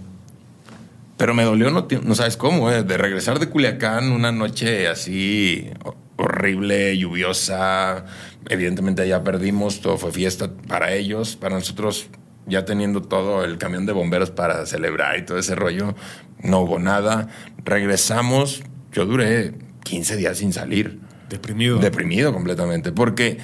Pero 1.15 1.35
me 1.35 1.43
dolió, 1.43 1.69
no, 1.69 2.15
sabes 2.15 2.37
cómo, 2.37 2.71
¿eh? 2.71 2.81
de 2.83 2.97
regresar 2.97 3.37
de 3.37 3.47
Culiacán 3.49 4.11
una 4.11 4.31
noche 4.31 4.87
así 4.87 5.69
ho- 5.85 5.95
horrible, 6.15 6.97
lluviosa. 6.97 8.05
Evidentemente 8.49 9.03
allá 9.03 9.23
perdimos, 9.23 9.79
todo 9.79 9.97
fue 9.97 10.11
fiesta 10.11 10.49
para 10.67 10.93
ellos, 10.93 11.35
para 11.35 11.53
nosotros 11.55 12.07
ya 12.47 12.65
teniendo 12.65 13.03
todo 13.03 13.45
el 13.45 13.59
camión 13.59 13.85
de 13.85 13.91
bomberos 13.93 14.31
para 14.31 14.65
celebrar 14.65 15.19
y 15.19 15.25
todo 15.25 15.37
ese 15.37 15.53
rollo, 15.53 15.93
no 16.41 16.61
hubo 16.61 16.79
nada. 16.79 17.27
Regresamos, 17.63 18.63
yo 18.91 19.05
duré 19.05 19.53
15 19.83 20.15
días 20.17 20.39
sin 20.39 20.51
salir. 20.51 20.99
Deprimido. 21.29 21.77
Deprimido 21.77 22.33
completamente, 22.33 22.91
porque 22.91 23.37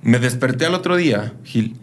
me 0.00 0.18
desperté 0.20 0.64
al 0.64 0.72
otro 0.72 0.96
día, 0.96 1.34
Gil, 1.44 1.76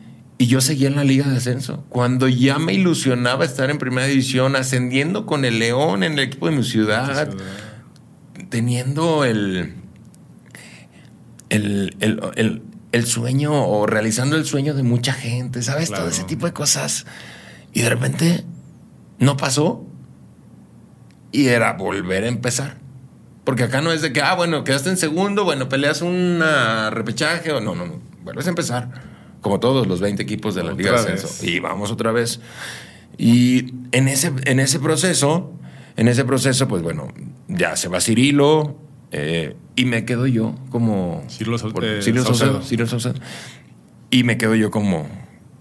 y 0.43 0.47
yo 0.47 0.59
seguía 0.61 0.87
en 0.89 0.95
la 0.95 1.03
Liga 1.03 1.27
de 1.29 1.37
Ascenso. 1.37 1.85
Cuando 1.89 2.27
ya 2.27 2.59
me 2.59 2.73
ilusionaba 2.73 3.45
estar 3.45 3.69
en 3.69 3.77
Primera 3.77 4.07
División, 4.07 4.55
ascendiendo 4.55 5.25
con 5.25 5.45
el 5.45 5.59
León 5.59 6.03
en 6.03 6.13
el 6.13 6.19
equipo 6.19 6.47
de 6.49 6.55
mi 6.57 6.63
ciudad, 6.63 7.29
teniendo 8.49 9.23
el, 9.25 9.75
el, 11.49 11.95
el, 11.99 12.19
el- 12.35 12.61
el 12.91 13.07
sueño 13.07 13.51
o 13.65 13.87
realizando 13.87 14.35
el 14.35 14.45
sueño 14.45 14.75
de 14.75 14.83
mucha 14.83 15.13
gente, 15.13 15.63
¿sabes? 15.63 15.87
Claro. 15.87 16.03
Todo 16.03 16.11
ese 16.11 16.25
tipo 16.25 16.45
de 16.45 16.53
cosas. 16.53 17.07
Y 17.73 17.81
de 17.81 17.89
repente 17.89 18.43
no 19.17 19.35
pasó 19.35 19.83
y 21.31 21.47
era 21.47 21.73
volver 21.73 22.23
a 22.23 22.27
empezar. 22.27 22.77
Porque 23.45 23.63
acá 23.63 23.81
no 23.81 23.91
es 23.91 24.03
de 24.03 24.13
que, 24.13 24.21
ah, 24.21 24.35
bueno, 24.35 24.63
quedaste 24.63 24.91
en 24.91 24.97
segundo, 24.97 25.43
bueno, 25.43 25.69
peleas 25.69 26.03
un 26.03 26.39
repechaje 26.91 27.51
o 27.51 27.61
no, 27.61 27.73
no, 27.73 27.87
no. 27.87 27.99
Vuelves 28.23 28.45
a 28.45 28.49
empezar. 28.49 28.89
Como 29.43 29.59
todos 29.59 29.85
los 29.85 29.99
20 29.99 30.23
equipos 30.23 30.55
de 30.55 30.63
la 30.63 30.73
Liga 30.73 30.93
de 30.93 30.97
Ascenso. 30.97 31.45
Y 31.45 31.59
vamos 31.59 31.91
otra 31.91 32.11
vez. 32.11 32.39
Y 33.17 33.73
en 33.91 34.07
ese, 34.07 34.31
en 34.45 34.59
ese 34.59 34.79
proceso, 34.79 35.51
en 35.97 36.07
ese 36.07 36.25
proceso, 36.25 36.67
pues 36.67 36.81
bueno, 36.81 37.09
ya 37.47 37.75
se 37.75 37.87
va 37.89 38.01
Cirilo 38.01 38.75
eh, 39.11 39.55
y 39.75 39.85
me 39.85 40.05
quedo 40.05 40.25
yo 40.25 40.55
como... 40.71 41.23
Cirilo 41.29 41.57
por- 41.71 41.85
eh, 41.85 42.01
Cirilo 42.01 42.23
Saucedo. 42.23 42.53
Saucedo, 42.53 42.67
Cirilo 42.67 42.87
Saucedo. 42.89 43.15
Y 44.09 44.23
me 44.23 44.37
quedo 44.39 44.55
yo 44.55 44.71
como, 44.71 45.07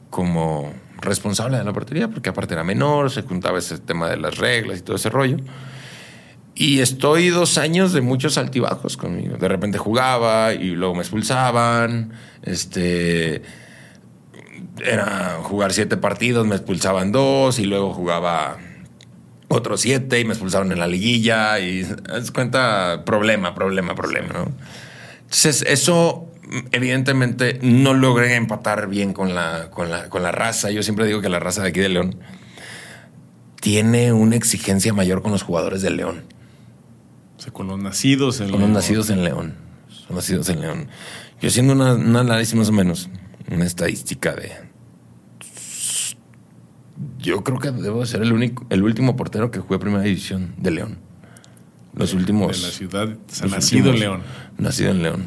como 0.08 0.72
responsable 1.00 1.58
de 1.58 1.64
la 1.64 1.72
portería, 1.74 2.08
porque 2.08 2.30
aparte 2.30 2.54
era 2.54 2.64
menor, 2.64 3.10
se 3.10 3.22
juntaba 3.22 3.58
ese 3.58 3.76
tema 3.78 4.08
de 4.08 4.16
las 4.16 4.38
reglas 4.38 4.78
y 4.78 4.82
todo 4.82 4.96
ese 4.96 5.10
rollo. 5.10 5.36
Y 6.54 6.80
estoy 6.80 7.28
dos 7.30 7.58
años 7.58 7.92
de 7.92 8.02
muchos 8.02 8.38
altibajos 8.38 8.96
conmigo. 8.96 9.36
De 9.38 9.48
repente 9.48 9.78
jugaba 9.78 10.52
y 10.54 10.70
luego 10.70 10.94
me 10.94 11.00
expulsaban. 11.00 12.12
Este. 12.42 13.42
Era 14.84 15.38
jugar 15.42 15.72
siete 15.72 15.96
partidos, 15.96 16.46
me 16.46 16.56
expulsaban 16.56 17.12
dos 17.12 17.58
y 17.58 17.64
luego 17.64 17.92
jugaba 17.92 18.58
otros 19.48 19.80
siete 19.82 20.20
y 20.20 20.24
me 20.24 20.32
expulsaron 20.32 20.72
en 20.72 20.78
la 20.78 20.86
liguilla. 20.86 21.58
Y 21.60 21.86
haz 22.10 22.30
cuenta, 22.30 23.02
problema, 23.04 23.54
problema, 23.54 23.94
problema, 23.94 24.28
¿no? 24.32 24.52
Entonces, 25.22 25.64
eso 25.66 26.28
evidentemente 26.72 27.58
no 27.62 27.94
logré 27.94 28.34
empatar 28.34 28.88
bien 28.88 29.12
con 29.12 29.34
la, 29.34 29.70
con 29.70 29.90
la, 29.90 30.08
con 30.08 30.22
la 30.22 30.32
raza. 30.32 30.70
Yo 30.70 30.82
siempre 30.82 31.06
digo 31.06 31.20
que 31.20 31.28
la 31.28 31.38
raza 31.38 31.62
de 31.62 31.68
aquí 31.68 31.80
de 31.80 31.88
León 31.88 32.16
tiene 33.60 34.12
una 34.12 34.36
exigencia 34.36 34.92
mayor 34.92 35.22
con 35.22 35.32
los 35.32 35.42
jugadores 35.42 35.82
del 35.82 35.96
León. 35.96 36.24
O 37.38 37.40
sea, 37.40 37.52
con 37.52 37.68
los 37.68 37.78
nacidos 37.78 38.40
en 38.40 38.50
los 38.50 38.60
León. 38.60 38.72
nacidos 38.72 39.10
en 39.10 39.24
León. 39.24 39.54
Son 39.88 40.16
nacidos 40.16 40.48
en 40.48 40.60
León. 40.60 40.88
Yo 41.40 41.48
haciendo 41.48 41.72
una, 41.72 41.94
un 41.94 42.16
análisis 42.16 42.54
más 42.54 42.68
o 42.68 42.72
menos, 42.72 43.08
una 43.50 43.64
estadística 43.64 44.34
de. 44.34 44.52
Yo 47.18 47.42
creo 47.42 47.58
que 47.58 47.70
debo 47.70 48.00
de 48.00 48.06
ser 48.06 48.22
el 48.22 48.32
único, 48.32 48.66
el 48.70 48.82
último 48.82 49.16
portero 49.16 49.50
que 49.50 49.60
jugué 49.60 49.78
primera 49.78 50.02
división 50.02 50.54
de 50.58 50.70
León. 50.70 50.98
Los 51.94 52.14
últimos. 52.14 52.60
De 52.60 52.66
la 52.66 52.72
ciudad, 52.72 53.08
nacido 53.50 53.92
en 53.92 54.00
León. 54.00 54.22
Nacido 54.58 54.90
en 54.90 55.02
León. 55.02 55.24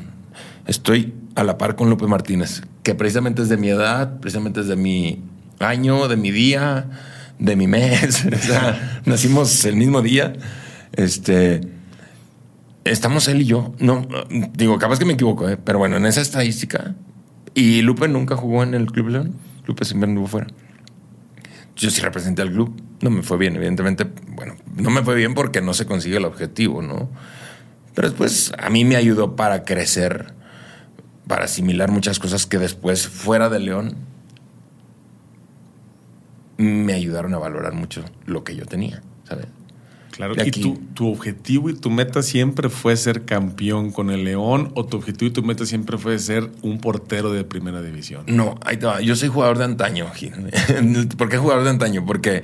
Estoy 0.65 1.13
a 1.36 1.43
la 1.43 1.58
par 1.58 1.75
con 1.75 1.89
Lupe 1.89 2.08
Martínez, 2.08 2.63
que 2.82 2.95
precisamente 2.95 3.41
es 3.41 3.49
de 3.49 3.58
mi 3.58 3.69
edad, 3.69 4.19
precisamente 4.19 4.62
es 4.62 4.67
de 4.67 4.75
mi 4.75 5.21
año, 5.60 6.08
de 6.08 6.17
mi 6.17 6.32
día, 6.32 6.89
de 7.39 7.56
mi 7.56 7.67
mes. 7.67 8.25
O 8.34 8.38
sea, 8.38 9.01
nacimos 9.06 9.65
el 9.65 9.75
mismo 9.75 10.01
día. 10.01 10.34
Este. 10.93 11.62
Estamos 12.84 13.28
él 13.28 13.41
y 13.41 13.45
yo. 13.45 13.73
No, 13.80 14.08
digo, 14.54 14.78
capaz 14.78 14.99
que 14.99 15.06
me 15.06 15.13
equivoco, 15.13 15.49
¿eh? 15.49 15.58
pero 15.58 15.80
bueno, 15.80 15.97
en 15.97 16.06
esa 16.06 16.21
estadística. 16.21 16.95
Y 17.56 17.82
Lupe 17.82 18.08
nunca 18.10 18.36
jugó 18.36 18.63
en 18.63 18.74
el 18.74 18.86
Club 18.91 19.08
León. 19.08 19.36
Lupe 19.65 19.86
siempre 19.86 20.10
anduvo 20.10 20.28
fuera. 20.28 20.48
Yo 21.76 21.89
sí 21.89 22.02
representé 22.02 22.41
al 22.41 22.52
club. 22.52 22.76
No 23.02 23.10
me 23.10 23.24
fue 23.24 23.38
bien, 23.38 23.56
evidentemente. 23.56 24.06
Bueno, 24.28 24.56
no 24.76 24.89
me 24.89 25.02
fue 25.04 25.15
bien 25.15 25.34
porque 25.34 25.62
no 25.62 25.74
se 25.74 25.86
consigue 25.86 26.18
el 26.18 26.26
objetivo, 26.26 26.82
¿no? 26.82 27.10
Pero 27.94 28.10
después 28.10 28.52
a 28.60 28.70
mí 28.70 28.84
me 28.84 28.98
ayudó 28.98 29.38
para 29.38 29.63
crecer, 29.63 30.34
para 31.28 31.46
asimilar 31.46 31.91
muchas 31.91 32.20
cosas 32.20 32.46
que 32.46 32.58
después, 32.58 33.08
fuera 33.08 33.48
de 33.50 33.60
León, 33.60 33.96
me 36.58 36.94
ayudaron 36.94 37.34
a 37.34 37.38
valorar 37.38 37.74
mucho 37.74 38.04
lo 38.26 38.44
que 38.44 38.56
yo 38.56 38.65
tenía, 38.65 39.02
¿sabes? 39.24 39.48
Claro. 40.15 40.34
¿Y 40.45 40.51
tu, 40.51 40.78
tu 40.93 41.08
objetivo 41.12 41.69
y 41.69 41.73
tu 41.75 41.89
meta 41.89 42.21
siempre 42.23 42.69
fue 42.69 42.95
ser 42.95 43.25
campeón 43.25 43.91
con 43.91 44.10
el 44.12 44.23
León 44.23 44.71
o 44.75 44.86
tu 44.86 44.97
objetivo 44.97 45.30
y 45.30 45.34
tu 45.34 45.43
meta 45.43 45.65
siempre 45.65 45.97
fue 45.97 46.17
ser 46.19 46.49
un 46.62 46.80
portero 46.80 47.34
de 47.34 47.43
primera 47.43 47.82
división? 47.82 48.23
No, 48.28 48.56
ahí 48.65 48.78
te 48.78 48.86
va. 48.86 49.01
Yo 49.01 49.15
soy 49.15 49.28
jugador 49.30 49.58
de 49.58 49.65
antaño. 49.65 50.08
¿Por 51.17 51.30
qué 51.30 51.38
jugador 51.38 51.63
de 51.65 51.69
antaño? 51.69 52.06
Porque 52.06 52.43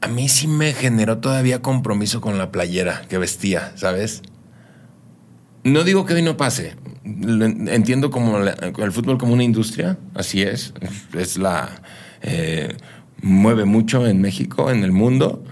a 0.00 0.08
mí 0.08 0.28
sí 0.28 0.46
me 0.48 0.72
generó 0.72 1.18
todavía 1.18 1.62
compromiso 1.62 2.20
con 2.20 2.38
la 2.38 2.50
playera 2.50 3.02
que 3.08 3.18
vestía, 3.18 3.72
¿sabes? 3.76 4.22
No 5.64 5.84
digo 5.84 6.04
que 6.06 6.14
hoy 6.14 6.22
no 6.22 6.36
pase. 6.36 6.74
Entiendo 7.04 8.10
como 8.10 8.38
la- 8.38 8.52
el 8.78 8.92
fútbol 8.92 9.18
como 9.18 9.32
una 9.32 9.44
industria, 9.44 9.98
así 10.14 10.42
es. 10.42 10.74
Es 11.16 11.38
la 11.38 11.82
eh, 12.22 12.74
mueve 13.22 13.64
mucho 13.64 14.06
en 14.06 14.20
México, 14.20 14.70
en 14.70 14.82
el 14.84 14.92
mundo. 14.92 15.44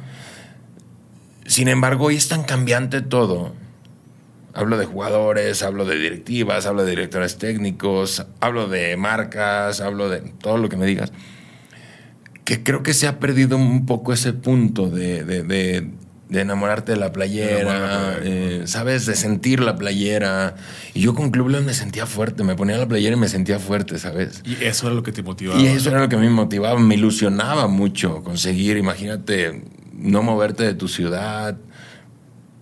Sin 1.46 1.68
embargo, 1.68 2.06
hoy 2.06 2.16
es 2.16 2.28
tan 2.28 2.42
cambiante 2.44 3.00
todo. 3.02 3.54
Hablo 4.54 4.78
de 4.78 4.86
jugadores, 4.86 5.62
hablo 5.62 5.84
de 5.84 5.98
directivas, 5.98 6.66
hablo 6.66 6.84
de 6.84 6.90
directores 6.90 7.38
técnicos, 7.38 8.24
hablo 8.40 8.68
de 8.68 8.96
marcas, 8.96 9.80
hablo 9.80 10.08
de 10.08 10.20
todo 10.20 10.58
lo 10.58 10.68
que 10.68 10.76
me 10.76 10.86
digas. 10.86 11.12
Que 12.44 12.62
creo 12.62 12.82
que 12.82 12.94
se 12.94 13.06
ha 13.08 13.18
perdido 13.18 13.56
un 13.56 13.86
poco 13.86 14.12
ese 14.12 14.32
punto 14.32 14.88
de, 14.90 15.24
de- 15.24 15.42
de- 15.42 15.90
de 16.28 16.40
enamorarte 16.40 16.92
de 16.92 16.98
la 16.98 17.12
playera, 17.12 18.16
eh, 18.22 18.62
¿sabes? 18.66 19.06
De 19.06 19.14
sentir 19.14 19.60
la 19.60 19.76
playera. 19.76 20.56
Y 20.94 21.00
yo 21.02 21.14
con 21.14 21.30
Club 21.30 21.48
León 21.50 21.66
me 21.66 21.74
sentía 21.74 22.06
fuerte, 22.06 22.42
me 22.44 22.54
ponía 22.56 22.76
la 22.78 22.88
playera 22.88 23.14
y 23.16 23.18
me 23.20 23.28
sentía 23.28 23.58
fuerte, 23.58 23.98
¿sabes? 23.98 24.40
Y 24.44 24.56
eso 24.64 24.86
era 24.86 24.96
lo 24.96 25.02
que 25.02 25.12
te 25.12 25.22
motivaba. 25.22 25.60
Y 25.60 25.66
eso 25.66 25.90
era 25.90 26.00
lo 26.00 26.08
que 26.08 26.16
me 26.16 26.28
motivaba, 26.30 26.80
me 26.80 26.94
ilusionaba 26.94 27.68
mucho 27.68 28.22
conseguir, 28.24 28.78
imagínate, 28.78 29.62
no 29.96 30.22
moverte 30.22 30.64
de 30.64 30.74
tu 30.74 30.88
ciudad, 30.88 31.56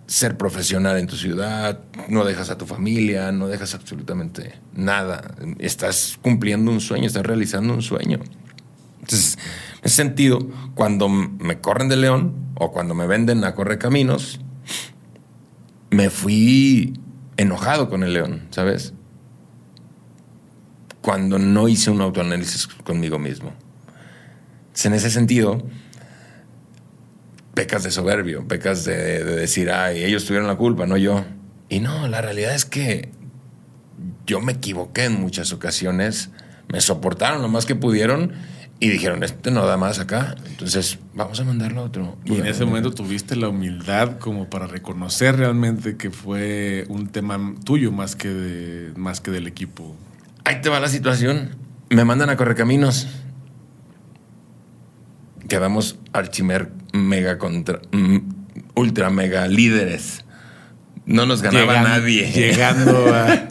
ser 0.05 0.37
profesional 0.37 0.97
en 0.97 1.07
tu 1.07 1.15
ciudad, 1.15 1.79
no 2.09 2.25
dejas 2.25 2.49
a 2.49 2.57
tu 2.57 2.65
familia, 2.65 3.31
no 3.31 3.47
dejas 3.47 3.73
absolutamente 3.73 4.53
nada. 4.73 5.35
Estás 5.59 6.19
cumpliendo 6.21 6.71
un 6.71 6.81
sueño, 6.81 7.07
estás 7.07 7.25
realizando 7.25 7.73
un 7.73 7.81
sueño. 7.81 8.19
Entonces, 8.99 9.37
en 9.77 9.85
ese 9.85 9.95
sentido, 9.95 10.39
cuando 10.75 11.09
me 11.09 11.59
corren 11.59 11.89
de 11.89 11.97
León 11.97 12.33
o 12.55 12.71
cuando 12.71 12.93
me 12.93 13.07
venden 13.07 13.43
a 13.43 13.55
Correcaminos, 13.55 14.39
me 15.89 16.09
fui 16.09 16.99
enojado 17.37 17.89
con 17.89 18.03
el 18.03 18.13
León, 18.13 18.47
¿sabes? 18.49 18.93
Cuando 21.01 21.39
no 21.39 21.67
hice 21.67 21.91
un 21.91 22.01
autoanálisis 22.01 22.67
conmigo 22.67 23.19
mismo. 23.19 23.51
Entonces, 24.67 24.85
en 24.85 24.93
ese 24.93 25.09
sentido, 25.09 25.63
pecas 27.53 27.83
de 27.83 27.91
soberbio, 27.91 28.47
pecas 28.47 28.85
de, 28.85 29.23
decir, 29.23 29.71
ay, 29.71 30.03
ellos 30.03 30.25
tuvieron 30.25 30.47
la 30.47 30.55
culpa, 30.55 30.85
no 30.85 30.97
yo. 30.97 31.23
Y 31.69 31.79
no, 31.79 32.07
la 32.07 32.21
realidad 32.21 32.53
es 32.53 32.65
que 32.65 33.09
yo 34.25 34.41
me 34.41 34.53
equivoqué 34.53 35.05
en 35.05 35.19
muchas 35.19 35.53
ocasiones, 35.53 36.29
me 36.67 36.81
soportaron 36.81 37.41
lo 37.41 37.47
más 37.47 37.65
que 37.65 37.75
pudieron 37.75 38.33
y 38.79 38.89
dijeron, 38.89 39.23
este 39.23 39.51
no 39.51 39.65
da 39.65 39.77
más 39.77 39.99
acá, 39.99 40.35
entonces 40.47 40.99
vamos 41.13 41.39
a 41.39 41.43
mandarlo 41.43 41.81
a 41.81 41.83
otro. 41.85 42.17
Y 42.25 42.35
en 42.35 42.47
ese 42.47 42.65
momento 42.65 42.91
tuviste 42.91 43.35
la 43.35 43.49
humildad 43.49 44.17
como 44.17 44.49
para 44.49 44.67
reconocer 44.67 45.37
realmente 45.37 45.95
que 45.95 46.09
fue 46.09 46.85
un 46.89 47.07
tema 47.07 47.55
tuyo 47.63 47.91
más 47.91 48.15
que, 48.15 48.29
de, 48.29 48.93
más 48.97 49.21
que 49.21 49.31
del 49.31 49.47
equipo. 49.47 49.95
Ahí 50.43 50.59
te 50.61 50.69
va 50.69 50.79
la 50.79 50.89
situación. 50.89 51.55
Me 51.89 52.03
mandan 52.03 52.29
a 52.29 52.35
Correcaminos. 52.35 53.07
Quedamos 55.47 55.97
archimer 56.13 56.71
mega 56.93 57.37
contra, 57.37 57.81
mm, 57.91 58.17
ultra 58.75 59.09
mega 59.09 59.47
líderes. 59.47 60.23
No 61.05 61.25
nos 61.25 61.41
ganaba 61.41 61.81
nadie. 61.81 62.31
Llegando 62.31 63.13
a. 63.13 63.47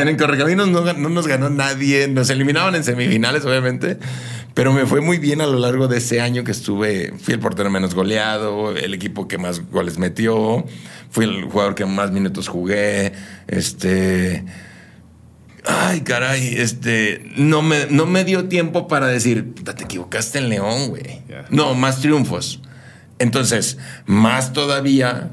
en 0.02 0.16
Correcaminos 0.16 0.68
no, 0.68 0.80
no, 0.94 1.08
nos 1.10 1.26
ganó 1.26 1.50
nadie. 1.50 2.08
Nos 2.08 2.30
eliminaban 2.30 2.74
en 2.74 2.84
semifinales, 2.84 3.44
obviamente. 3.44 3.98
Pero 4.54 4.72
me 4.72 4.86
fue 4.86 5.00
muy 5.00 5.18
bien 5.18 5.42
a 5.42 5.46
lo 5.46 5.58
largo 5.58 5.88
de 5.88 5.98
ese 5.98 6.22
año 6.22 6.42
que 6.42 6.52
estuve. 6.52 7.12
Fui 7.20 7.34
el 7.34 7.40
portero 7.40 7.70
menos 7.70 7.94
goleado, 7.94 8.74
el 8.74 8.94
equipo 8.94 9.28
que 9.28 9.36
más 9.36 9.70
goles 9.70 9.98
metió. 9.98 10.64
Fui 11.10 11.26
el 11.26 11.44
jugador 11.44 11.74
que 11.74 11.84
más 11.84 12.12
minutos 12.12 12.48
jugué. 12.48 13.12
Este. 13.46 14.44
Ay, 15.66 16.00
caray, 16.00 16.54
este, 16.56 17.30
no 17.36 17.62
me, 17.62 17.86
no 17.90 18.06
me 18.06 18.24
dio 18.24 18.48
tiempo 18.48 18.88
para 18.88 19.06
decir, 19.06 19.54
te 19.54 19.84
equivocaste 19.84 20.38
en 20.38 20.48
León, 20.48 20.88
güey. 20.88 21.22
No, 21.50 21.74
más 21.74 22.00
triunfos. 22.00 22.62
Entonces, 23.18 23.78
más 24.06 24.52
todavía, 24.52 25.30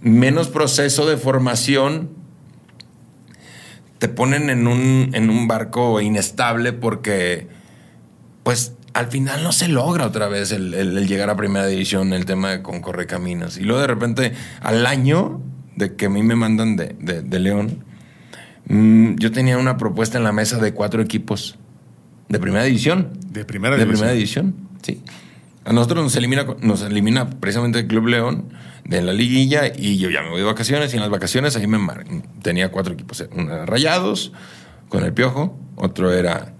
menos 0.00 0.48
proceso 0.48 1.06
de 1.06 1.16
formación, 1.16 2.10
te 3.98 4.08
ponen 4.08 4.50
en 4.50 4.68
un, 4.68 5.10
en 5.14 5.30
un 5.30 5.48
barco 5.48 6.00
inestable 6.00 6.72
porque, 6.72 7.48
pues, 8.44 8.74
al 8.92 9.08
final 9.08 9.42
no 9.42 9.50
se 9.50 9.66
logra 9.66 10.06
otra 10.06 10.28
vez 10.28 10.52
el, 10.52 11.08
llegar 11.08 11.30
a 11.30 11.36
primera 11.36 11.66
división, 11.66 12.12
el 12.12 12.26
tema 12.26 12.50
de 12.50 12.62
con 12.62 12.80
Correcaminos. 12.80 13.58
Y 13.58 13.62
luego 13.62 13.80
de 13.80 13.88
repente, 13.88 14.32
al 14.60 14.86
año 14.86 15.40
de 15.74 15.96
que 15.96 16.06
a 16.06 16.10
mí 16.10 16.22
me 16.22 16.36
mandan 16.36 16.76
de, 16.76 16.94
de 17.00 17.38
León, 17.40 17.82
Mm, 18.66 19.16
yo 19.16 19.30
tenía 19.32 19.58
una 19.58 19.76
propuesta 19.76 20.18
en 20.18 20.24
la 20.24 20.32
mesa 20.32 20.58
de 20.58 20.72
cuatro 20.72 21.02
equipos 21.02 21.56
de 22.28 22.38
primera 22.38 22.64
división. 22.64 23.10
De 23.30 23.44
primera 23.44 23.76
división. 23.76 23.90
De 23.90 23.96
primera 23.96 24.12
división, 24.12 24.54
sí. 24.82 25.02
A 25.64 25.72
nosotros 25.72 26.04
nos 26.04 26.16
elimina, 26.16 26.46
nos 26.60 26.82
elimina 26.82 27.30
precisamente 27.30 27.80
el 27.80 27.86
Club 27.86 28.08
León 28.08 28.50
de 28.84 29.00
la 29.00 29.12
liguilla 29.12 29.72
y 29.74 29.96
yo 29.98 30.10
ya 30.10 30.22
me 30.22 30.28
voy 30.28 30.40
de 30.40 30.44
vacaciones 30.44 30.92
y 30.92 30.96
en 30.96 31.02
las 31.02 31.10
vacaciones 31.10 31.56
ahí 31.56 31.66
me 31.66 31.78
tenía 32.42 32.70
cuatro 32.70 32.92
equipos. 32.92 33.24
Uno 33.34 33.52
era 33.52 33.64
Rayados 33.64 34.32
con 34.88 35.04
el 35.04 35.14
Piojo, 35.14 35.58
otro 35.76 36.12
era 36.12 36.54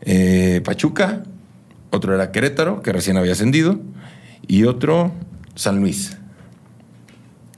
eh, 0.00 0.62
Pachuca, 0.64 1.24
otro 1.90 2.14
era 2.14 2.32
Querétaro, 2.32 2.82
que 2.82 2.92
recién 2.92 3.18
había 3.18 3.32
ascendido, 3.32 3.80
y 4.46 4.64
otro 4.64 5.12
San 5.54 5.80
Luis. 5.80 6.16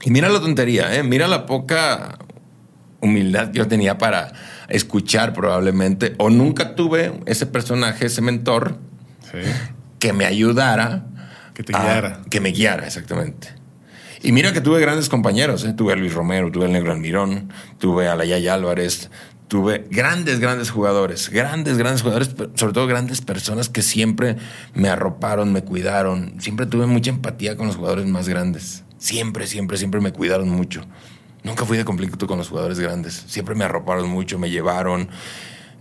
Y 0.03 0.11
mira 0.11 0.29
la 0.29 0.41
tontería, 0.41 0.95
¿eh? 0.95 1.03
mira 1.03 1.27
la 1.27 1.45
poca 1.45 2.17
humildad 3.01 3.51
yo 3.51 3.67
tenía 3.67 3.97
para 3.97 4.31
escuchar 4.69 5.33
probablemente, 5.33 6.15
o 6.17 6.29
nunca 6.29 6.75
tuve 6.75 7.19
ese 7.25 7.45
personaje, 7.45 8.05
ese 8.05 8.21
mentor, 8.21 8.77
que 9.99 10.13
me 10.13 10.25
ayudara. 10.25 11.05
Que 11.53 11.63
te 11.63 11.73
guiara. 11.73 12.21
que 12.29 12.39
me 12.39 12.51
guiara, 12.51 12.87
exactamente. 12.87 13.49
Y 14.23 14.31
mira 14.31 14.53
que 14.53 14.61
tuve 14.61 14.79
grandes 14.79 15.09
compañeros, 15.09 15.65
¿eh? 15.65 15.73
tuve 15.73 15.93
a 15.93 15.95
Luis 15.95 16.13
Romero, 16.13 16.51
tuve 16.51 16.65
al 16.65 16.71
Negro 16.71 16.91
Almirón, 16.91 17.51
tuve 17.79 18.07
a 18.07 18.15
la 18.15 18.23
Yaya 18.23 18.53
Álvarez, 18.53 19.09
tuve 19.47 19.85
grandes, 19.89 20.39
grandes 20.39 20.69
jugadores, 20.69 21.29
grandes, 21.29 21.77
grandes 21.77 22.03
jugadores, 22.03 22.29
sobre 22.55 22.73
todo 22.73 22.87
grandes 22.87 23.21
personas 23.21 23.67
que 23.67 23.81
siempre 23.81 24.37
me 24.75 24.89
arroparon, 24.89 25.51
me 25.51 25.63
cuidaron. 25.63 26.35
Siempre 26.39 26.67
tuve 26.67 26.85
mucha 26.85 27.09
empatía 27.09 27.57
con 27.57 27.67
los 27.67 27.75
jugadores 27.75 28.05
más 28.05 28.29
grandes. 28.29 28.83
Siempre, 28.97 29.47
siempre, 29.47 29.77
siempre 29.77 29.99
me 29.99 30.13
cuidaron 30.13 30.49
mucho. 30.49 30.85
Nunca 31.43 31.65
fui 31.65 31.77
de 31.77 31.85
conflicto 31.85 32.27
con 32.27 32.37
los 32.37 32.49
jugadores 32.49 32.79
grandes. 32.79 33.23
Siempre 33.27 33.55
me 33.55 33.63
arroparon 33.63 34.09
mucho, 34.09 34.37
me 34.37 34.49
llevaron, 34.49 35.09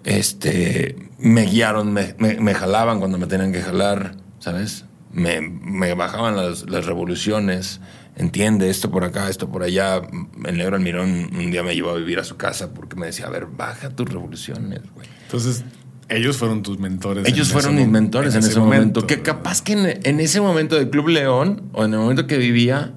este, 0.05 0.97
me 1.19 1.43
guiaron, 1.43 1.93
me, 1.93 2.55
jalaban 2.55 2.99
cuando 2.99 3.19
me 3.19 3.27
tenían 3.27 3.53
que 3.53 3.61
jalar, 3.61 4.17
¿sabes? 4.39 4.87
Me, 5.13 5.95
bajaban 5.95 6.37
las, 6.37 6.87
revoluciones. 6.87 7.81
Entiende 8.17 8.71
esto 8.71 8.91
por 8.91 9.05
acá, 9.05 9.29
esto 9.29 9.51
por 9.51 9.63
allá. 9.63 10.01
El 10.45 10.57
negro 10.57 10.77
Almirón 10.77 11.31
un 11.35 11.51
día 11.51 11.63
me 11.63 11.75
llevó 11.75 11.91
a 11.91 11.97
vivir 11.97 12.19
a 12.19 12.25
su 12.25 12.37
casa 12.37 12.73
porque 12.73 12.97
me 12.97 13.07
decía, 13.07 13.27
a 13.27 13.31
ver, 13.31 13.47
baja 13.47 13.91
tus 13.91 14.09
revoluciones, 14.09 14.81
güey. 14.95 15.07
Entonces, 15.25 15.65
ellos 16.09 16.39
fueron 16.39 16.63
tus 16.63 16.79
mentores. 16.79 17.27
Ellos 17.29 17.53
fueron 17.53 17.77
mis 17.77 17.87
mentores 17.87 18.35
en, 18.35 18.41
ese, 18.41 18.59
momento. 18.59 19.07
Que 19.07 19.23
capaz 19.23 19.63
que 19.63 19.75
en, 19.75 20.01
en, 20.05 20.21
ese 20.21 20.41
momento 20.41 20.77
del 20.77 20.91
Club 20.91 21.09
León, 21.09 21.71
o 21.73 21.85
en 21.85 21.93
el 21.93 22.01
momento 22.01 22.27
que 22.27 22.37
vivía, 22.37 22.95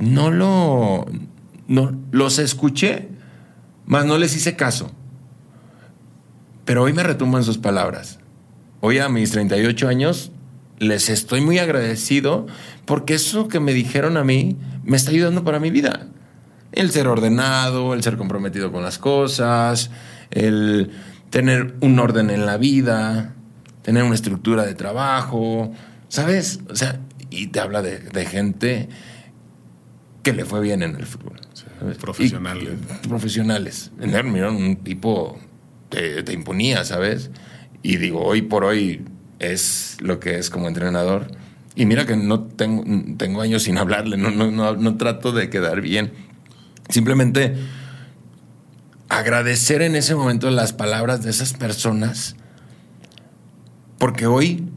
no 0.00 0.30
lo. 0.30 1.06
No, 1.68 1.92
los 2.10 2.38
escuché, 2.40 3.08
mas 3.86 4.04
no 4.04 4.18
les 4.18 4.34
hice 4.34 4.56
caso. 4.56 4.90
Pero 6.64 6.82
hoy 6.82 6.92
me 6.92 7.02
retumban 7.02 7.44
sus 7.44 7.58
palabras. 7.58 8.18
Hoy 8.80 8.98
a 8.98 9.08
mis 9.08 9.30
38 9.30 9.88
años 9.88 10.32
les 10.78 11.10
estoy 11.10 11.42
muy 11.42 11.58
agradecido 11.58 12.46
porque 12.86 13.14
eso 13.14 13.48
que 13.48 13.60
me 13.60 13.72
dijeron 13.72 14.16
a 14.16 14.24
mí 14.24 14.56
me 14.82 14.96
está 14.96 15.10
ayudando 15.10 15.44
para 15.44 15.60
mi 15.60 15.70
vida. 15.70 16.08
El 16.72 16.90
ser 16.90 17.06
ordenado, 17.06 17.94
el 17.94 18.02
ser 18.02 18.16
comprometido 18.16 18.72
con 18.72 18.82
las 18.82 18.98
cosas, 18.98 19.90
el 20.30 20.90
tener 21.30 21.76
un 21.80 21.98
orden 21.98 22.30
en 22.30 22.46
la 22.46 22.56
vida, 22.56 23.34
tener 23.82 24.02
una 24.02 24.14
estructura 24.14 24.64
de 24.64 24.74
trabajo, 24.74 25.72
¿sabes? 26.08 26.60
O 26.70 26.76
sea, 26.76 27.00
y 27.28 27.48
te 27.48 27.60
habla 27.60 27.82
de, 27.82 27.98
de 27.98 28.26
gente 28.26 28.88
que 30.22 30.32
le 30.32 30.44
fue 30.44 30.60
bien 30.60 30.82
en 30.82 30.96
el 30.96 31.06
fútbol. 31.06 31.40
profesionales. 32.00 32.70
profesionales. 33.08 33.90
Mira, 33.98 34.50
un 34.50 34.76
tipo 34.76 35.38
te, 35.88 36.22
te, 36.22 36.32
imponía, 36.32 36.84
¿sabes? 36.84 37.30
Y 37.82 37.96
digo, 37.96 38.22
hoy 38.22 38.42
por 38.42 38.64
hoy 38.64 39.04
es 39.38 39.96
lo 40.00 40.20
que 40.20 40.38
es 40.38 40.50
como 40.50 40.68
entrenador. 40.68 41.28
Y 41.74 41.86
mira 41.86 42.04
que 42.04 42.16
no 42.16 42.42
tengo, 42.42 42.84
tengo 43.16 43.40
años 43.40 43.62
sin 43.62 43.78
hablarle, 43.78 44.16
no, 44.16 44.30
no, 44.30 44.50
no, 44.50 44.76
no 44.76 44.96
trato 44.96 45.32
de 45.32 45.48
quedar 45.48 45.80
bien. 45.80 46.12
Simplemente 46.88 47.54
agradecer 49.08 49.82
en 49.82 49.96
ese 49.96 50.14
momento 50.14 50.50
las 50.50 50.72
palabras 50.72 51.22
de 51.22 51.30
esas 51.30 51.54
personas, 51.54 52.36
porque 53.98 54.26
hoy 54.26 54.68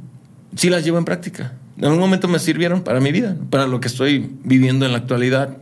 sí 0.56 0.70
las 0.70 0.86
llevo 0.86 0.98
en 0.98 1.06
práctica 1.06 1.54
en 1.78 1.86
algún 1.86 2.00
momento 2.00 2.28
me 2.28 2.40
sirvieron 2.40 2.84
para 2.84 3.00
mi 3.00 3.12
vida, 3.12 3.36
para 3.50 3.68
lo 3.68 3.80
que 3.80 3.88
estoy 3.88 4.30
viviendo 4.44 4.86
en 4.86 4.92
la 4.92 5.00
actualidad. 5.00 5.58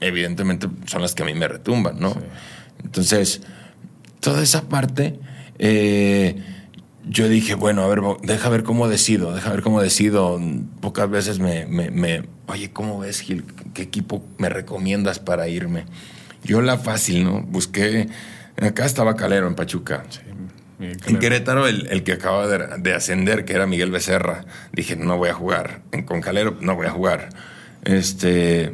Evidentemente 0.00 0.68
son 0.86 1.02
las 1.02 1.14
que 1.14 1.22
a 1.22 1.26
mí 1.26 1.34
me 1.34 1.46
retumban, 1.46 2.00
¿no? 2.00 2.14
Entonces, 2.82 3.42
toda 4.20 4.42
esa 4.42 4.68
parte, 4.68 5.20
eh, 5.58 6.42
yo 7.08 7.28
dije, 7.28 7.54
bueno, 7.54 7.82
a 7.82 7.88
ver, 7.88 8.00
deja 8.22 8.48
ver 8.48 8.64
cómo 8.64 8.88
decido, 8.88 9.34
deja 9.34 9.50
ver 9.50 9.62
cómo 9.62 9.80
decido. 9.80 10.40
Pocas 10.80 11.08
veces 11.08 11.38
me, 11.38 11.66
me, 11.66 12.22
oye, 12.46 12.72
¿cómo 12.72 12.98
ves, 12.98 13.20
Gil? 13.20 13.44
¿Qué 13.74 13.82
equipo 13.82 14.24
me 14.38 14.48
recomiendas 14.48 15.20
para 15.20 15.46
irme? 15.48 15.84
Yo 16.42 16.60
la 16.60 16.78
fácil, 16.78 17.22
¿no? 17.22 17.42
Busqué, 17.42 18.08
acá 18.60 18.84
estaba 18.84 19.14
Calero 19.14 19.46
en 19.46 19.54
Pachuca. 19.54 20.02
Sí. 20.10 20.20
En 20.82 21.18
Querétaro, 21.18 21.66
el, 21.68 22.02
que 22.02 22.12
acaba 22.12 22.46
de, 22.48 22.94
ascender, 22.94 23.44
que 23.44 23.52
era 23.52 23.66
Miguel 23.66 23.90
Becerra, 23.90 24.44
dije, 24.72 24.96
no 24.96 25.16
voy 25.16 25.28
a 25.28 25.34
jugar. 25.34 25.82
En 25.92 26.02
Concalero, 26.02 26.56
no 26.60 26.74
voy 26.74 26.86
a 26.86 26.90
jugar. 26.90 27.28
Este. 27.84 28.72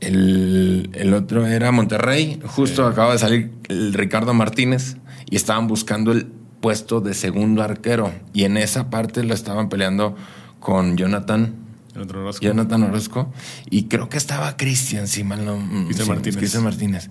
El, 0.00 1.12
otro 1.14 1.46
era 1.46 1.70
Monterrey. 1.72 2.40
Justo 2.44 2.86
acaba 2.86 3.12
de 3.12 3.18
salir 3.18 3.52
el 3.68 3.92
Ricardo 3.94 4.34
Martínez 4.34 4.96
y 5.30 5.36
estaban 5.36 5.66
buscando 5.66 6.12
el 6.12 6.26
puesto 6.60 7.00
de 7.00 7.14
segundo 7.14 7.62
arquero. 7.62 8.12
Y 8.32 8.44
en 8.44 8.56
esa 8.56 8.90
parte 8.90 9.24
lo 9.24 9.34
estaban 9.34 9.68
peleando 9.68 10.16
con 10.60 10.96
Jonathan. 10.96 11.54
Jonathan 11.94 12.16
Orozco. 12.16 12.44
Jonathan 12.44 12.82
Orozco. 12.82 13.32
Y 13.70 13.84
creo 13.84 14.08
que 14.08 14.16
estaba 14.16 14.56
Cristian, 14.56 15.06
si 15.06 15.22
mal 15.22 15.44
no. 15.44 15.56
Cristian 15.84 16.06
sí, 16.06 16.10
Martínez. 16.10 16.36
Cristian 16.36 16.64
Martínez. 16.64 17.10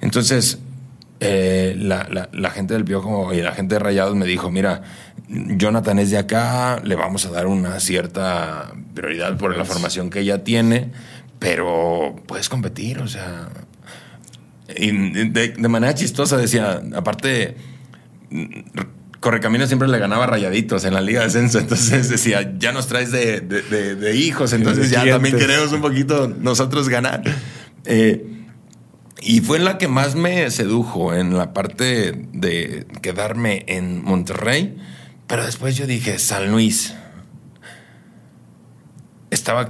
Entonces, 0.00 0.58
eh, 1.20 1.74
la, 1.78 2.06
la- 2.10 2.28
la 2.32 2.50
gente 2.50 2.74
del 2.74 2.84
Piojo 2.84 3.32
y 3.34 3.40
la 3.42 3.52
gente 3.52 3.74
de 3.76 3.78
Rayados 3.78 4.16
me 4.16 4.26
dijo, 4.26 4.50
mira, 4.50 4.82
Jonathan 5.28 5.98
es 5.98 6.10
de 6.10 6.18
acá, 6.18 6.80
le 6.82 6.96
vamos 6.96 7.24
a 7.26 7.30
dar 7.30 7.46
una 7.46 7.78
cierta 7.80 8.72
prioridad 8.94 9.36
por 9.36 9.56
la 9.56 9.64
formación 9.64 10.10
que 10.10 10.20
ella 10.20 10.42
tiene, 10.44 10.90
pero 11.38 12.16
puedes 12.26 12.48
competir, 12.48 12.98
o 13.00 13.08
sea... 13.08 13.48
Y 14.76 14.92
de, 15.30 15.48
de 15.56 15.68
manera 15.68 15.94
chistosa 15.94 16.36
decía, 16.36 16.80
aparte, 16.94 17.56
Correcaminos 19.18 19.68
siempre 19.68 19.88
le 19.88 19.98
ganaba 19.98 20.26
rayaditos 20.26 20.84
en 20.84 20.94
la 20.94 21.00
Liga 21.02 21.20
de 21.20 21.26
Ascenso, 21.26 21.58
entonces 21.58 22.08
decía, 22.08 22.54
ya 22.58 22.72
nos 22.72 22.86
traes 22.86 23.10
de, 23.12 23.40
de- 23.40 23.94
de- 23.96 24.16
hijos, 24.16 24.52
entonces 24.54 24.90
ya 24.90 25.04
también 25.04 25.36
queremos 25.36 25.72
un 25.72 25.82
poquito 25.82 26.28
nosotros 26.40 26.88
ganar. 26.88 27.22
Eh, 27.84 28.39
y 29.20 29.40
fue 29.40 29.58
la 29.58 29.78
que 29.78 29.88
más 29.88 30.14
me 30.14 30.50
sedujo 30.50 31.14
en 31.14 31.36
la 31.36 31.52
parte 31.52 32.12
de 32.32 32.86
quedarme 33.02 33.64
en 33.66 34.02
Monterrey. 34.02 34.76
Pero 35.26 35.44
después 35.44 35.76
yo 35.76 35.86
dije, 35.86 36.18
San 36.18 36.50
Luis. 36.50 36.94
Estaba 39.30 39.68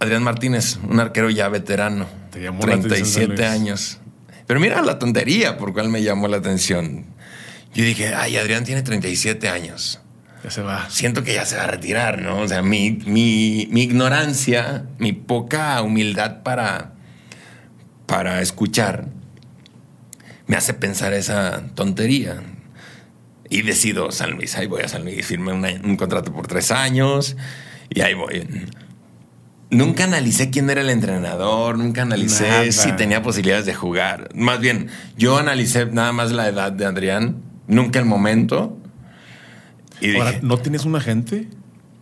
Adrián 0.00 0.22
Martínez, 0.22 0.78
un 0.88 0.98
arquero 0.98 1.30
ya 1.30 1.48
veterano. 1.48 2.06
Te 2.30 2.40
llamó 2.42 2.66
la 2.66 2.74
atención 2.74 3.06
San 3.06 3.24
37 3.26 3.36
Luis. 3.36 3.48
años. 3.48 3.98
Pero 4.46 4.58
mira 4.60 4.82
la 4.82 4.98
tontería 4.98 5.56
por 5.58 5.72
cual 5.72 5.88
me 5.90 6.02
llamó 6.02 6.26
la 6.28 6.38
atención. 6.38 7.06
Yo 7.74 7.84
dije, 7.84 8.14
ay, 8.14 8.36
Adrián 8.36 8.64
tiene 8.64 8.82
37 8.82 9.48
años 9.48 10.00
Ya 10.42 10.50
se 10.50 10.60
va. 10.62 10.90
siento 10.90 11.22
que 11.22 11.34
ya 11.34 11.44
se 11.46 11.54
va 11.56 11.64
a 11.64 11.66
retirar, 11.68 12.20
¿no? 12.20 12.40
O 12.40 12.48
sea, 12.48 12.62
mi, 12.62 12.90
mi, 13.06 13.68
mi 13.70 13.82
ignorancia, 13.82 14.86
mi 14.98 15.12
poca 15.12 15.80
humildad 15.82 16.42
para, 16.42 16.94
para 18.10 18.42
escuchar, 18.42 19.06
me 20.48 20.56
hace 20.56 20.74
pensar 20.74 21.12
esa 21.14 21.62
tontería. 21.76 22.42
Y 23.48 23.62
decido 23.62 24.10
San 24.10 24.32
Luis, 24.32 24.56
ahí 24.56 24.66
voy 24.66 24.82
a 24.82 24.88
San 24.88 25.04
Luis, 25.04 25.24
firmé 25.24 25.52
un 25.84 25.96
contrato 25.96 26.32
por 26.32 26.46
tres 26.48 26.70
años 26.72 27.36
y 27.88 28.00
ahí 28.00 28.14
voy. 28.14 28.46
Nunca 29.70 30.04
analicé 30.04 30.50
quién 30.50 30.68
era 30.70 30.80
el 30.80 30.90
entrenador, 30.90 31.78
nunca 31.78 32.02
analicé 32.02 32.48
Nada. 32.48 32.72
si 32.72 32.90
tenía 32.92 33.22
posibilidades 33.22 33.66
de 33.66 33.74
jugar. 33.74 34.28
Más 34.34 34.58
bien, 34.60 34.88
yo 35.16 35.38
analicé 35.38 35.86
nada 35.86 36.12
más 36.12 36.32
la 36.32 36.48
edad 36.48 36.72
de 36.72 36.84
Adrián, 36.84 37.36
nunca 37.68 38.00
el 38.00 38.04
momento. 38.06 38.76
Y 40.00 40.16
Ahora, 40.16 40.30
dije, 40.32 40.42
¿no 40.42 40.58
tienes 40.58 40.84
un 40.84 40.96
agente 40.96 41.48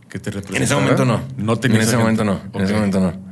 que 0.08 0.18
te 0.18 0.30
represente? 0.30 0.56
en 0.58 0.62
ese 0.62 0.74
momento 0.74 1.04
no. 1.04 1.22
No 1.36 1.52
En 1.54 1.60
tenías 1.60 1.82
ese 1.88 1.96
agente. 1.96 2.24
momento 2.24 2.24
no. 2.24 2.58
En 2.58 2.64
ese 2.64 2.72
momento 2.74 3.00
no. 3.00 3.27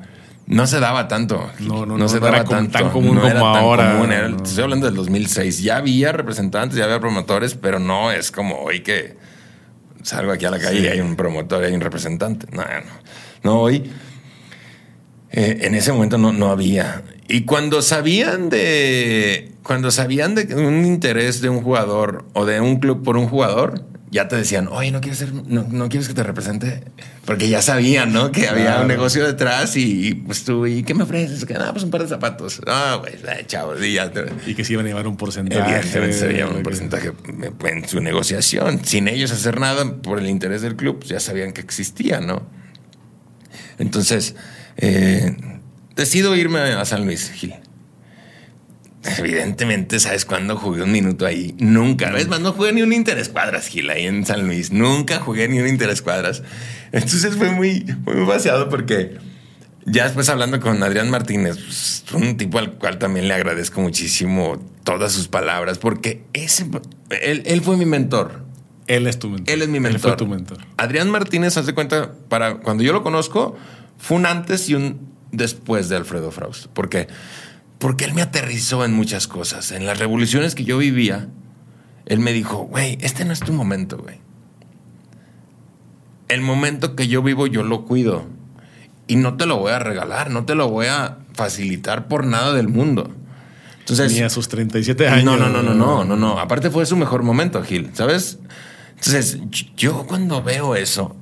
No 0.46 0.66
se 0.66 0.78
daba 0.78 1.09
tanto. 1.09 1.50
No, 1.59 1.85
no, 1.87 1.98
no, 1.98 2.09
se 2.09 2.20
no 2.20 2.26
daba 2.26 2.37
era 2.38 2.44
tanto. 2.44 2.78
tan 2.78 2.90
común 2.90 3.16
No 3.16 3.26
era 3.28 3.40
como 3.40 3.52
tan 3.52 3.62
ahora, 3.62 3.92
común. 3.92 4.12
Era- 4.12 4.37
te 4.37 4.44
Estoy 4.44 4.62
hablando 4.64 4.87
del 4.87 4.94
2006. 4.94 5.62
Ya 5.62 5.76
había 5.78 6.12
representantes, 6.12 6.78
ya 6.78 6.85
había 6.85 7.00
promotores, 7.00 7.54
pero 7.54 7.78
no 7.80 8.12
es 8.12 8.30
como 8.30 8.56
hoy 8.61 8.80
que 8.80 9.16
salgo 10.02 10.30
aquí 10.30 10.44
a 10.44 10.50
la 10.50 10.59
calle 10.61 10.78
Sí. 10.78 10.85
y 10.85 10.88
hay 10.88 11.00
un 11.00 11.16
promotor 11.16 11.62
y 11.64 11.66
hay 11.66 11.74
un 11.74 11.80
representante. 11.80 12.46
No, 12.52 12.62
no. 12.62 12.70
No, 13.42 13.61
hoy 13.61 13.90
eh, 15.32 15.59
en 15.62 15.74
ese 15.74 15.92
momento 15.92 16.16
no, 16.18 16.32
no 16.32 16.50
había. 16.50 17.02
Y 17.28 17.42
cuando 17.42 17.82
sabían 17.82 18.48
de. 18.48 19.52
Cuando 19.64 19.90
sabían 19.90 20.37
de 20.37 20.54
un 20.54 20.85
interés 20.87 21.40
de 21.40 21.48
un 21.48 21.61
jugador 21.61 22.24
o 22.35 22.46
de 22.46 22.61
un 22.61 22.76
club 22.78 23.02
por 23.02 23.16
un 23.16 23.28
jugador, 23.28 23.85
ya 24.16 24.29
te 24.29 24.37
decían, 24.37 24.68
oye, 24.68 24.90
no 24.90 25.00
quieres 25.00 25.18
ser, 25.18 25.33
no, 25.33 25.64
no 25.70 25.88
quieres 25.88 26.09
que 26.09 26.14
te 26.14 26.22
represente. 26.22 26.83
Porque 27.24 27.48
ya 27.48 27.62
sabían, 27.62 28.12
¿no? 28.12 28.31
Que 28.33 28.48
había 28.48 28.64
Claro. 28.64 28.83
un 28.83 28.88
negocio 28.88 29.26
detrás 29.26 29.76
y, 29.76 30.09
y, 30.09 30.14
pues 30.14 30.44
tú, 30.44 30.66
¿y 30.66 30.83
qué 30.83 30.94
me 30.94 31.05
ofreces? 31.05 31.44
Que 31.44 31.55
nada, 31.55 31.72
pues 31.72 31.85
un 31.85 31.90
par 31.90 32.02
de 32.02 32.09
zapatos. 32.09 32.61
Ah, 32.66 32.98
güey, 33.00 33.14
eh, 33.14 33.44
chavo, 33.46 33.83
y 33.83 33.94
ya 33.94 34.11
te- 34.11 34.26
Y 34.46 34.55
que 34.55 34.64
se 34.64 34.72
iban 34.74 34.87
a 34.87 34.88
llevar 34.88 35.07
un 35.07 35.16
porcentaje. 35.16 35.61
Evidentemente 35.61 36.16
se 36.16 36.44
un 36.44 36.62
porcentaje 36.62 37.12
en 37.64 37.88
su 37.88 38.00
negociación. 38.00 38.85
Sin 38.85 39.09
ellos 39.09 39.33
hacer 39.33 39.59
nada 39.61 39.96
por 40.02 40.18
el 40.18 40.26
interés 40.29 40.62
del 40.62 40.76
club, 40.76 40.98
pues 40.98 41.09
ya 41.11 41.20
sabían 41.20 41.52
que 41.52 41.61
existía, 41.61 42.20
¿no? 42.20 42.42
Entonces, 43.79 44.35
eh, 44.76 45.37
decido 45.94 46.35
irme 46.37 46.59
a 46.61 46.85
San 46.85 47.05
Luis, 47.05 47.31
Gil. 47.33 47.55
Evidentemente, 49.19 50.01
¿sabes 50.01 50.25
cuándo 50.25 50.57
jugué 50.57 50.83
un 50.83 50.92
minuto 50.92 51.27
ahí? 51.27 51.55
Nunca. 51.59 52.11
¿Ves? 52.11 52.29
Más 52.29 52.40
no 52.40 52.53
jugué 52.53 52.73
ni 52.73 52.83
un 52.83 52.92
interescuadras, 52.92 53.69
Gil, 53.69 53.90
ahí 53.90 54.07
en 54.07 54.27
San 54.27 54.47
Luis. 54.47 54.73
Nunca 54.73 55.19
jugué 55.21 55.49
ni 55.49 55.59
un 55.59 55.69
interescuadras. 55.69 56.42
Entonces 56.92 57.37
fue 57.37 57.51
muy, 57.51 57.85
muy 58.05 58.25
vaciado 58.25 58.69
porque 58.69 59.19
ya 59.85 60.05
después 60.05 60.29
hablando 60.29 60.61
con 60.61 60.83
Adrián 60.83 61.11
Martínez, 61.11 61.59
pues, 61.59 62.05
un 62.12 62.37
tipo 62.37 62.59
al 62.59 62.73
cual 62.73 62.99
también 62.99 63.29
le 63.29 63.35
agradezco 63.35 63.81
muchísimo 63.81 64.59
todas 64.83 65.12
sus 65.12 65.29
palabras, 65.29 65.79
porque 65.79 66.25
ese, 66.33 66.66
él, 67.23 67.42
él 67.47 67.61
fue 67.61 67.77
mi 67.77 67.87
mentor. 67.87 68.45
Él 68.88 69.07
es 69.07 69.19
tu 69.19 69.29
mentor. 69.29 69.55
Él 69.55 69.62
es 69.62 69.69
mi 69.69 69.81
mentor. 69.81 69.95
Él 69.95 70.01
fue 70.01 70.16
tu 70.16 70.27
mentor. 70.27 70.59
Adrián 70.77 71.11
Martínez, 71.11 71.57
haz 71.57 71.66
de 71.66 71.75
cuenta, 71.75 72.12
para 72.29 72.59
cuando 72.59 72.83
yo 72.83 72.92
lo 72.92 73.03
conozco, 73.03 73.57
fue 73.99 74.16
un 74.16 74.27
antes 74.27 74.69
y 74.69 74.75
un 74.75 74.99
después 75.33 75.88
de 75.88 75.97
Alfredo 75.97 76.31
Fraust. 76.31 76.66
¿Por 76.66 76.88
qué? 76.88 77.09
Porque 77.78 78.04
él 78.04 78.14
me 78.14 78.22
aterrizó 78.22 78.84
en 78.84 78.92
muchas 78.92 79.28
cosas. 79.28 79.70
En 79.72 79.86
las 79.86 79.98
revoluciones 79.98 80.54
que 80.54 80.64
yo 80.64 80.78
vivía, 80.78 81.28
él 82.06 82.20
me 82.20 82.32
dijo, 82.32 82.64
güey, 82.64 82.96
este 83.00 83.24
no 83.24 83.32
es 83.32 83.40
tu 83.40 83.52
momento, 83.52 83.98
güey. 83.98 84.18
El 86.28 86.40
momento 86.40 86.96
que 86.96 87.06
yo 87.08 87.22
vivo, 87.22 87.46
yo 87.46 87.62
lo 87.62 87.84
cuido. 87.84 88.26
Y 89.06 89.16
no 89.16 89.36
te 89.36 89.46
lo 89.46 89.58
voy 89.58 89.72
a 89.72 89.78
regalar, 89.78 90.30
no 90.30 90.44
te 90.44 90.54
lo 90.54 90.68
voy 90.68 90.86
a 90.86 91.18
facilitar 91.34 92.08
por 92.08 92.26
nada 92.26 92.52
del 92.52 92.68
mundo. 92.68 93.10
Entonces, 93.80 94.12
Ni 94.12 94.20
a 94.22 94.30
sus 94.30 94.48
37 94.48 95.06
años. 95.08 95.24
no, 95.24 95.36
no, 95.36 95.48
no, 95.48 95.62
no, 95.62 95.74
no, 95.74 96.04
no, 96.04 96.16
no. 96.16 96.40
Aparte 96.40 96.70
fue 96.70 96.86
su 96.86 96.96
mejor 96.96 97.22
momento, 97.22 97.62
Gil, 97.62 97.90
¿sabes? 97.92 98.38
Entonces, 98.96 99.38
yo 99.76 100.06
cuando 100.08 100.42
veo 100.42 100.74
eso, 100.74 101.14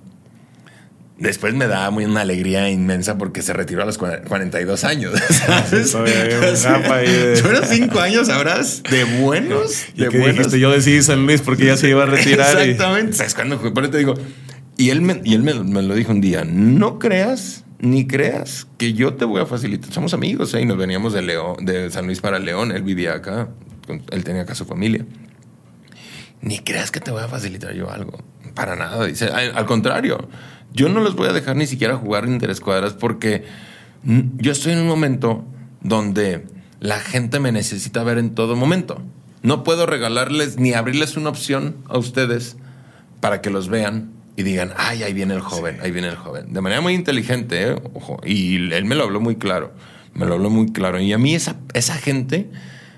después 1.19 1.55
me 1.55 1.67
da 1.67 1.91
muy 1.91 2.05
una 2.05 2.23
alegría 2.23 2.69
inmensa 2.71 3.17
porque 3.19 3.43
se 3.43 3.53
retiró 3.53 3.83
a 3.83 3.87
los 3.87 3.99
cua- 4.01 4.23
42 4.25 4.85
años, 4.85 5.13
¿sabes? 5.31 5.95
Gap 5.95 6.91
ahí 6.93 7.07
de- 7.07 7.37
Fueron 7.37 7.65
cinco 7.67 8.01
años, 8.01 8.27
sabrás, 8.27 8.83
de 8.91 9.05
buenos, 9.05 9.87
¿Y 9.95 10.03
de 10.03 10.09
qué 10.09 10.19
buenos. 10.19 10.37
dijiste? 10.39 10.61
Yo 10.61 10.71
decidí 10.71 11.03
San 11.03 11.25
Luis 11.27 11.41
porque 11.41 11.67
ya 11.67 11.77
se 11.77 11.89
iba 11.89 12.03
a 12.03 12.07
retirar. 12.07 12.57
y- 12.67 12.71
Exactamente. 12.71 13.13
¿Sabes 13.15 13.35
cuándo? 13.35 13.61
Por 13.61 13.83
eso 13.85 13.91
te 13.93 13.99
digo. 13.99 14.15
Y 14.77 14.91
él, 14.91 15.03
me, 15.03 15.21
y 15.25 15.35
él 15.35 15.43
me, 15.43 15.55
me 15.55 15.83
lo 15.83 15.95
dijo 15.95 16.11
un 16.11 16.21
día, 16.21 16.45
no 16.45 16.99
creas 16.99 17.65
ni 17.79 18.07
creas 18.07 18.67
que 18.79 18.93
yo 18.95 19.15
te 19.15 19.25
voy 19.25 19.41
a 19.41 19.47
facilitar. 19.47 19.93
Somos 19.93 20.15
amigos, 20.15 20.53
¿eh? 20.55 20.63
Y 20.63 20.65
nos 20.67 20.77
veníamos 20.79 21.13
de 21.13 21.23
León, 21.23 21.57
de 21.65 21.91
San 21.91 22.07
Luis 22.07 22.21
para 22.21 22.39
León. 22.41 22.73
Él 22.73 22.83
vivía 22.83 23.13
acá, 23.15 23.49
él 24.11 24.25
tenía 24.25 24.43
acá 24.43 24.55
su 24.55 24.65
familia. 24.65 25.05
Ni 26.45 26.59
creas 26.59 26.91
que 26.91 27.01
te 27.01 27.11
voy 27.11 27.23
a 27.23 27.29
facilitar 27.29 27.73
yo 27.73 27.91
algo. 27.91 28.19
Para 28.55 28.77
nada. 28.77 29.07
Dice, 29.07 29.29
al, 29.29 29.65
contrario, 29.65 30.29
yo 30.75 30.91
no 30.91 31.01
los 31.01 31.17
voy 31.17 31.29
a 31.29 31.33
dejar 31.33 31.57
ni 31.57 31.67
siquiera 31.67 31.97
jugar 31.97 32.27
interescuadras 32.27 32.93
porque 32.93 33.45
yo 34.03 34.53
estoy 34.53 34.75
en 34.75 34.81
un 34.81 34.87
momento 34.87 35.47
donde 35.81 36.47
la 36.81 37.01
gente 37.01 37.41
me 37.41 37.51
necesita 37.51 38.05
ver 38.05 38.19
en 38.19 38.35
todo 38.35 38.57
momento. 38.57 39.01
No 39.41 39.65
puedo 39.65 39.87
regalarles 39.87 40.59
ni 40.59 40.75
abrirles 40.75 41.17
una 41.17 41.31
opción 41.31 41.77
a 41.89 41.97
ustedes 41.97 42.59
para 43.21 43.41
que 43.41 43.49
los 43.49 43.69
vean 43.69 44.13
y 44.37 44.43
digan, 44.43 44.75
ay, 44.77 45.03
ahí 45.03 45.15
viene 45.15 45.33
el 45.33 45.41
joven, 45.41 45.79
ahí 45.81 45.93
viene 45.93 46.09
el 46.09 46.17
joven. 46.17 46.53
De 46.53 46.61
manera 46.61 46.83
muy 46.83 46.93
inteligente, 46.93 47.71
¿eh? 47.71 47.83
ojo. 47.95 48.21
Y 48.23 48.57
él 48.71 48.85
me 48.85 48.97
lo 48.97 49.05
habló 49.05 49.19
muy 49.19 49.37
claro. 49.37 49.73
Me 50.13 50.27
lo 50.27 50.35
habló 50.35 50.51
muy 50.51 50.73
claro. 50.73 51.01
Y 51.01 51.11
a 51.15 51.19
mí 51.19 51.35
esa, 51.35 51.57
esa 51.73 51.95
gente 51.95 52.51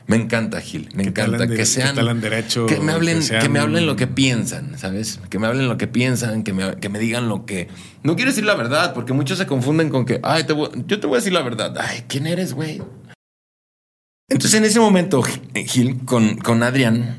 me 0.06 0.16
encanta, 0.16 0.60
Gil. 0.60 0.88
Me 0.94 1.02
Que 1.02 1.08
encanta 1.08 1.46
de- 1.46 1.56
que 1.56 1.66
sean. 1.66 1.94
que 1.96 2.02
derecho, 2.14 2.66
me 2.82 2.92
hablen, 2.92 3.20
que 3.20 3.38
que, 3.38 3.48
me 3.48 3.58
hablen 3.58 3.86
lo 3.86 3.96
que 3.96 4.06
piensan, 4.06 4.78
¿sabes? 4.78 5.18
Que 5.30 5.38
me 5.38 5.46
hablen 5.46 5.68
lo 5.68 5.76
que 5.78 5.86
piensan, 5.88 6.42
que 6.44 6.52
me, 6.52 6.76
que 6.76 6.88
me 6.88 6.98
digan 6.98 7.28
lo 7.28 7.44
que. 7.44 7.68
No 8.04 8.14
quiero 8.16 8.30
decir 8.30 8.44
la 8.44 8.54
verdad, 8.54 8.94
porque 8.94 9.12
muchos 9.12 9.38
se 9.38 9.46
confunden 9.46 9.88
con 9.90 10.04
que, 10.06 10.20
ay, 10.22 10.44
te 10.44 10.52
voy- 10.52 10.70
yo 10.86 11.00
te 11.00 11.06
voy 11.06 11.16
a 11.16 11.18
decir 11.18 11.32
la 11.32 11.42
verdad. 11.42 11.74
Ay, 11.78 12.04
¿quién 12.08 12.26
eres, 12.26 12.52
güey? 12.54 12.80
Entonces, 14.28 14.54
en 14.58 14.64
ese 14.64 14.80
momento, 14.80 15.22
Gil, 15.22 16.04
con, 16.04 16.36
con 16.38 16.62
Adrián, 16.62 17.16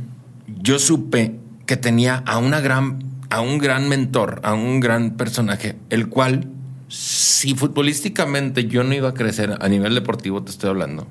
yo 0.62 0.78
supe 0.80 1.36
que 1.65 1.78
tenía 1.78 2.23
a 2.26 2.38
una 2.38 2.60
gran, 2.60 3.00
a 3.30 3.41
un 3.41 3.58
gran 3.60 3.88
mentor, 3.88 4.39
a 4.43 4.54
un 4.54 4.80
gran 4.80 5.15
personaje, 5.15 5.76
el 5.89 6.10
cual, 6.10 6.50
si 6.89 7.54
futbolísticamente 7.56 8.65
yo 8.67 8.84
no 8.84 8.93
iba 8.93 9.10
a 9.10 9.13
crecer 9.13 9.58
a 9.60 9.67
nivel 9.69 9.93
deportivo, 9.95 10.43
te 10.43 10.52
estoy 10.52 10.69
hablando, 10.69 11.08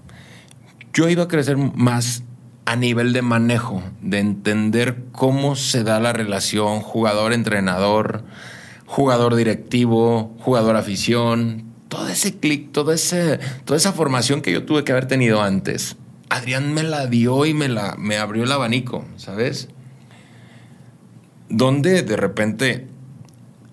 yo 0.96 1.10
iba 1.10 1.24
a 1.24 1.28
crecer 1.28 1.58
más 1.58 2.24
a 2.64 2.74
nivel 2.74 3.12
de 3.12 3.20
manejo, 3.20 3.82
de 4.00 4.18
entender 4.18 5.04
cómo 5.12 5.54
se 5.54 5.84
da 5.84 6.00
la 6.00 6.14
relación 6.14 6.80
jugador-entrenador, 6.80 8.24
jugador 8.86 9.34
directivo, 9.34 10.34
jugador 10.40 10.74
afición, 10.74 11.66
todo 11.88 12.08
ese 12.08 12.38
clic, 12.38 12.72
toda 12.72 12.94
esa 12.94 13.92
formación 13.92 14.40
que 14.40 14.52
yo 14.52 14.64
tuve 14.64 14.84
que 14.84 14.92
haber 14.92 15.06
tenido 15.06 15.42
antes. 15.42 15.96
Adrián 16.30 16.72
me 16.72 16.82
la 16.82 17.06
dio 17.06 17.44
y 17.44 17.52
me, 17.52 17.68
la, 17.68 17.94
me 17.98 18.16
abrió 18.16 18.44
el 18.44 18.52
abanico, 18.52 19.04
¿sabes? 19.16 19.68
Donde 21.50 22.04
de 22.04 22.16
repente 22.16 22.86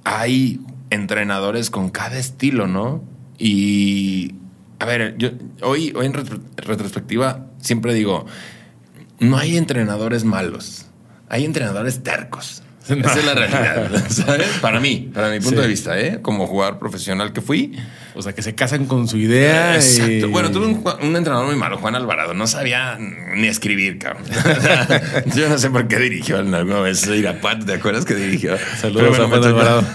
hay 0.03 0.59
entrenadores 0.89 1.69
con 1.69 1.89
cada 1.89 2.17
estilo, 2.17 2.67
¿no? 2.67 3.01
Y, 3.39 4.35
a 4.83 4.85
ver, 4.85 5.15
yo 5.17 5.29
hoy, 5.61 5.93
hoy 5.95 6.07
en 6.07 6.13
retrospectiva 6.13 7.47
siempre 7.61 7.93
digo, 7.93 8.25
no 9.19 9.37
hay 9.37 9.55
entrenadores 9.55 10.25
malos, 10.25 10.87
hay 11.29 11.45
entrenadores 11.45 12.03
tercos. 12.03 12.63
Esa 12.89 13.17
es 13.17 13.25
la 13.25 13.33
realidad, 13.33 14.03
¿sabes? 14.09 14.45
Para 14.59 14.81
mí, 14.81 15.09
para 15.13 15.29
mi 15.29 15.39
punto 15.39 15.61
de 15.61 15.67
vista, 15.69 15.97
¿eh? 15.97 16.19
Como 16.21 16.47
jugador 16.47 16.79
profesional 16.79 17.31
que 17.31 17.39
fui. 17.39 17.77
O 18.13 18.21
sea, 18.21 18.33
que 18.33 18.41
se 18.41 18.55
casan 18.55 18.87
con 18.87 19.07
su 19.07 19.15
idea. 19.15 19.75
Exacto. 19.75 20.27
Bueno, 20.27 20.51
tuve 20.51 20.65
un, 20.67 21.15
entrenador 21.15 21.45
muy 21.45 21.55
malo, 21.55 21.77
Juan 21.77 21.95
Alvarado. 21.95 22.33
No 22.33 22.45
sabía 22.45 22.97
ni 22.99 23.47
escribir, 23.47 23.99
cabrón. 23.99 24.25
Yo 25.33 25.47
no 25.47 25.57
sé 25.57 25.69
por 25.69 25.87
qué 25.87 25.97
dirigió 25.97 26.39
alguna 26.39 26.81
vez 26.81 27.07
Irapuato. 27.07 27.65
¿Te 27.65 27.75
acuerdas 27.75 28.03
que 28.03 28.15
dirigió? 28.15 28.57
Saludos 28.81 29.17
a 29.17 29.27
Juan 29.29 29.43
Alvarado. 29.45 29.85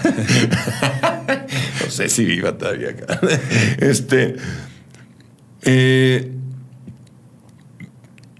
no 1.85 1.91
sé 1.91 2.09
si 2.09 2.25
viva 2.25 2.57
todavía 2.57 2.89
acá. 2.89 3.19
Este. 3.77 4.35
Eh, 5.71 6.31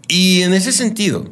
y 0.08 0.42
en 0.42 0.56
ese 0.56 0.72
sentido, 0.72 1.30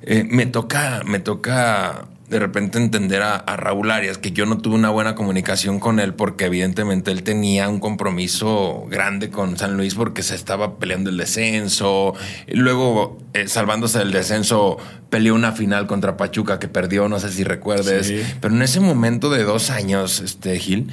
eh, 0.00 0.24
me 0.24 0.46
toca, 0.46 1.02
me 1.04 1.18
toca 1.18 2.08
de 2.30 2.38
repente 2.38 2.78
entender 2.78 3.20
a, 3.22 3.44
Raúl 3.56 3.90
Arias 3.90 4.16
que 4.16 4.30
yo 4.30 4.46
no 4.46 4.58
tuve 4.58 4.76
una 4.76 4.88
buena 4.88 5.14
comunicación 5.14 5.78
con 5.78 6.00
él 6.00 6.14
porque 6.14 6.46
evidentemente 6.46 7.10
él 7.10 7.22
tenía 7.22 7.68
un 7.68 7.80
compromiso 7.80 8.86
grande 8.88 9.28
con 9.28 9.58
San 9.58 9.76
Luis 9.76 9.94
porque 9.94 10.22
se 10.22 10.36
estaba 10.36 10.78
peleando 10.78 11.10
el 11.10 11.18
descenso. 11.18 12.14
Luego, 12.48 13.18
eh, 13.34 13.46
salvándose 13.46 13.98
del 13.98 14.12
descenso, 14.12 14.78
peleó 15.10 15.34
una 15.34 15.52
final 15.52 15.86
contra 15.86 16.16
Pachuca 16.16 16.58
que 16.58 16.68
perdió, 16.68 17.08
no 17.08 17.18
sé 17.18 17.30
si 17.30 17.44
recuerdes. 17.44 18.10
Pero 18.40 18.54
en 18.54 18.62
ese 18.62 18.80
momento 18.80 19.28
de 19.28 19.42
dos 19.42 19.68
años, 19.68 20.20
este 20.20 20.58
Gil, 20.58 20.90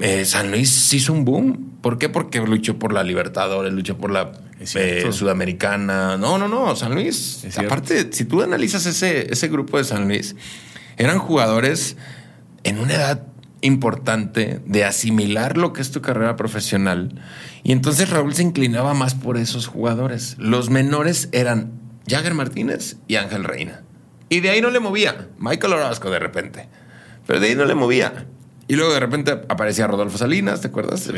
eh, 0.00 0.24
San 0.24 0.50
Luis 0.50 0.92
hizo 0.92 1.12
un 1.12 1.24
boom. 1.24 1.78
¿Por 1.80 1.98
qué? 1.98 2.08
Porque 2.08 2.40
luchó 2.40 2.78
por 2.78 2.92
la 2.92 3.02
Libertadores, 3.02 3.72
luchó 3.72 3.96
por 3.96 4.10
la 4.10 4.32
eh, 4.60 5.06
Sudamericana. 5.10 6.16
No, 6.16 6.38
no, 6.38 6.48
no. 6.48 6.74
San 6.76 6.94
Luis. 6.94 7.46
Aparte, 7.56 8.12
si 8.12 8.24
tú 8.24 8.42
analizas 8.42 8.86
ese, 8.86 9.32
ese 9.32 9.48
grupo 9.48 9.78
de 9.78 9.84
San 9.84 10.08
Luis, 10.08 10.36
eran 10.96 11.18
jugadores 11.18 11.96
en 12.64 12.78
una 12.78 12.94
edad 12.94 13.26
importante 13.60 14.60
de 14.66 14.84
asimilar 14.84 15.56
lo 15.56 15.72
que 15.72 15.82
es 15.82 15.90
tu 15.90 16.00
carrera 16.00 16.36
profesional. 16.36 17.20
Y 17.62 17.72
entonces 17.72 18.10
Raúl 18.10 18.34
se 18.34 18.42
inclinaba 18.42 18.94
más 18.94 19.14
por 19.14 19.36
esos 19.36 19.66
jugadores. 19.66 20.36
Los 20.38 20.70
menores 20.70 21.28
eran 21.32 21.72
Jagger 22.06 22.34
Martínez 22.34 22.96
y 23.06 23.16
Ángel 23.16 23.44
Reina. 23.44 23.82
Y 24.28 24.40
de 24.40 24.50
ahí 24.50 24.60
no 24.60 24.70
le 24.70 24.80
movía. 24.80 25.28
Michael 25.38 25.72
Orozco 25.74 26.10
de 26.10 26.18
repente. 26.18 26.68
Pero 27.26 27.40
de 27.40 27.48
ahí 27.48 27.54
no 27.54 27.64
le 27.64 27.74
movía. 27.74 28.26
Y 28.68 28.76
luego 28.76 28.92
de 28.92 29.00
repente 29.00 29.32
aparecía 29.48 29.86
Rodolfo 29.86 30.18
Salinas, 30.18 30.60
¿te 30.60 30.68
acuerdas? 30.68 31.00
Sí 31.00 31.12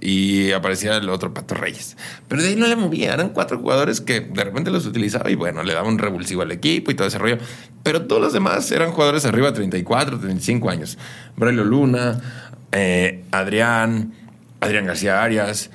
y 0.00 0.52
aparecía 0.52 0.96
el 0.96 1.08
otro 1.08 1.32
Pato 1.32 1.54
Reyes. 1.54 1.96
Pero 2.28 2.42
de 2.42 2.48
ahí 2.48 2.56
no 2.56 2.66
le 2.66 2.76
movía, 2.76 3.14
eran 3.14 3.30
cuatro 3.30 3.58
jugadores 3.58 4.00
que 4.00 4.20
de 4.20 4.44
repente 4.44 4.70
los 4.70 4.86
utilizaba 4.86 5.30
y 5.30 5.34
bueno, 5.34 5.62
le 5.62 5.74
daba 5.74 5.88
un 5.88 5.98
revulsivo 5.98 6.42
al 6.42 6.52
equipo 6.52 6.90
y 6.90 6.94
todo 6.94 7.08
ese 7.08 7.18
rollo. 7.18 7.38
Pero 7.82 8.06
todos 8.06 8.20
los 8.20 8.32
demás 8.32 8.70
eran 8.72 8.92
jugadores 8.92 9.24
arriba 9.24 9.48
de 9.48 9.54
34, 9.54 10.18
35 10.18 10.70
años. 10.70 10.98
Braulio 11.36 11.64
Luna, 11.64 12.20
eh, 12.72 13.24
Adrián, 13.30 14.12
Adrián 14.60 14.86
García 14.86 15.22
Arias, 15.22 15.70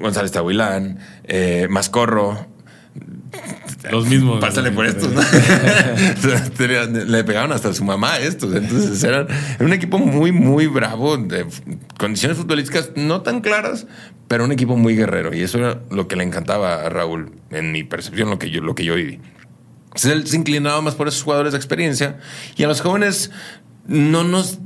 González 0.00 0.32
Tahuilán, 0.32 0.98
eh, 1.24 1.66
Mascorro, 1.70 2.46
los 3.90 4.06
mismos. 4.06 4.40
Pásale 4.40 4.70
por 4.70 4.86
estos. 4.86 5.10
Le 7.08 7.24
pegaban 7.24 7.52
hasta 7.52 7.68
a 7.70 7.74
su 7.74 7.84
mamá 7.84 8.18
estos. 8.18 8.54
Entonces 8.54 9.02
eran 9.04 9.26
un 9.60 9.72
equipo 9.72 9.98
muy, 9.98 10.32
muy 10.32 10.66
bravo, 10.66 11.16
de 11.16 11.46
condiciones 11.98 12.38
futbolísticas 12.38 12.90
no 12.96 13.22
tan 13.22 13.40
claras, 13.40 13.86
pero 14.28 14.44
un 14.44 14.52
equipo 14.52 14.76
muy 14.76 14.96
guerrero. 14.96 15.34
Y 15.34 15.42
eso 15.42 15.58
era 15.58 15.80
lo 15.90 16.08
que 16.08 16.16
le 16.16 16.24
encantaba 16.24 16.84
a 16.84 16.88
Raúl, 16.88 17.32
en 17.50 17.72
mi 17.72 17.84
percepción, 17.84 18.30
lo 18.30 18.38
que 18.38 18.50
yo, 18.50 18.60
lo 18.60 18.74
que 18.74 18.84
yo 18.84 18.94
viví. 18.94 19.20
él 20.04 20.26
se 20.26 20.36
inclinaba 20.36 20.80
más 20.80 20.94
por 20.94 21.08
esos 21.08 21.22
jugadores 21.22 21.52
de 21.52 21.58
experiencia. 21.58 22.18
Y 22.56 22.64
a 22.64 22.68
los 22.68 22.80
jóvenes 22.80 23.30
no 23.86 24.24
nos 24.24 24.58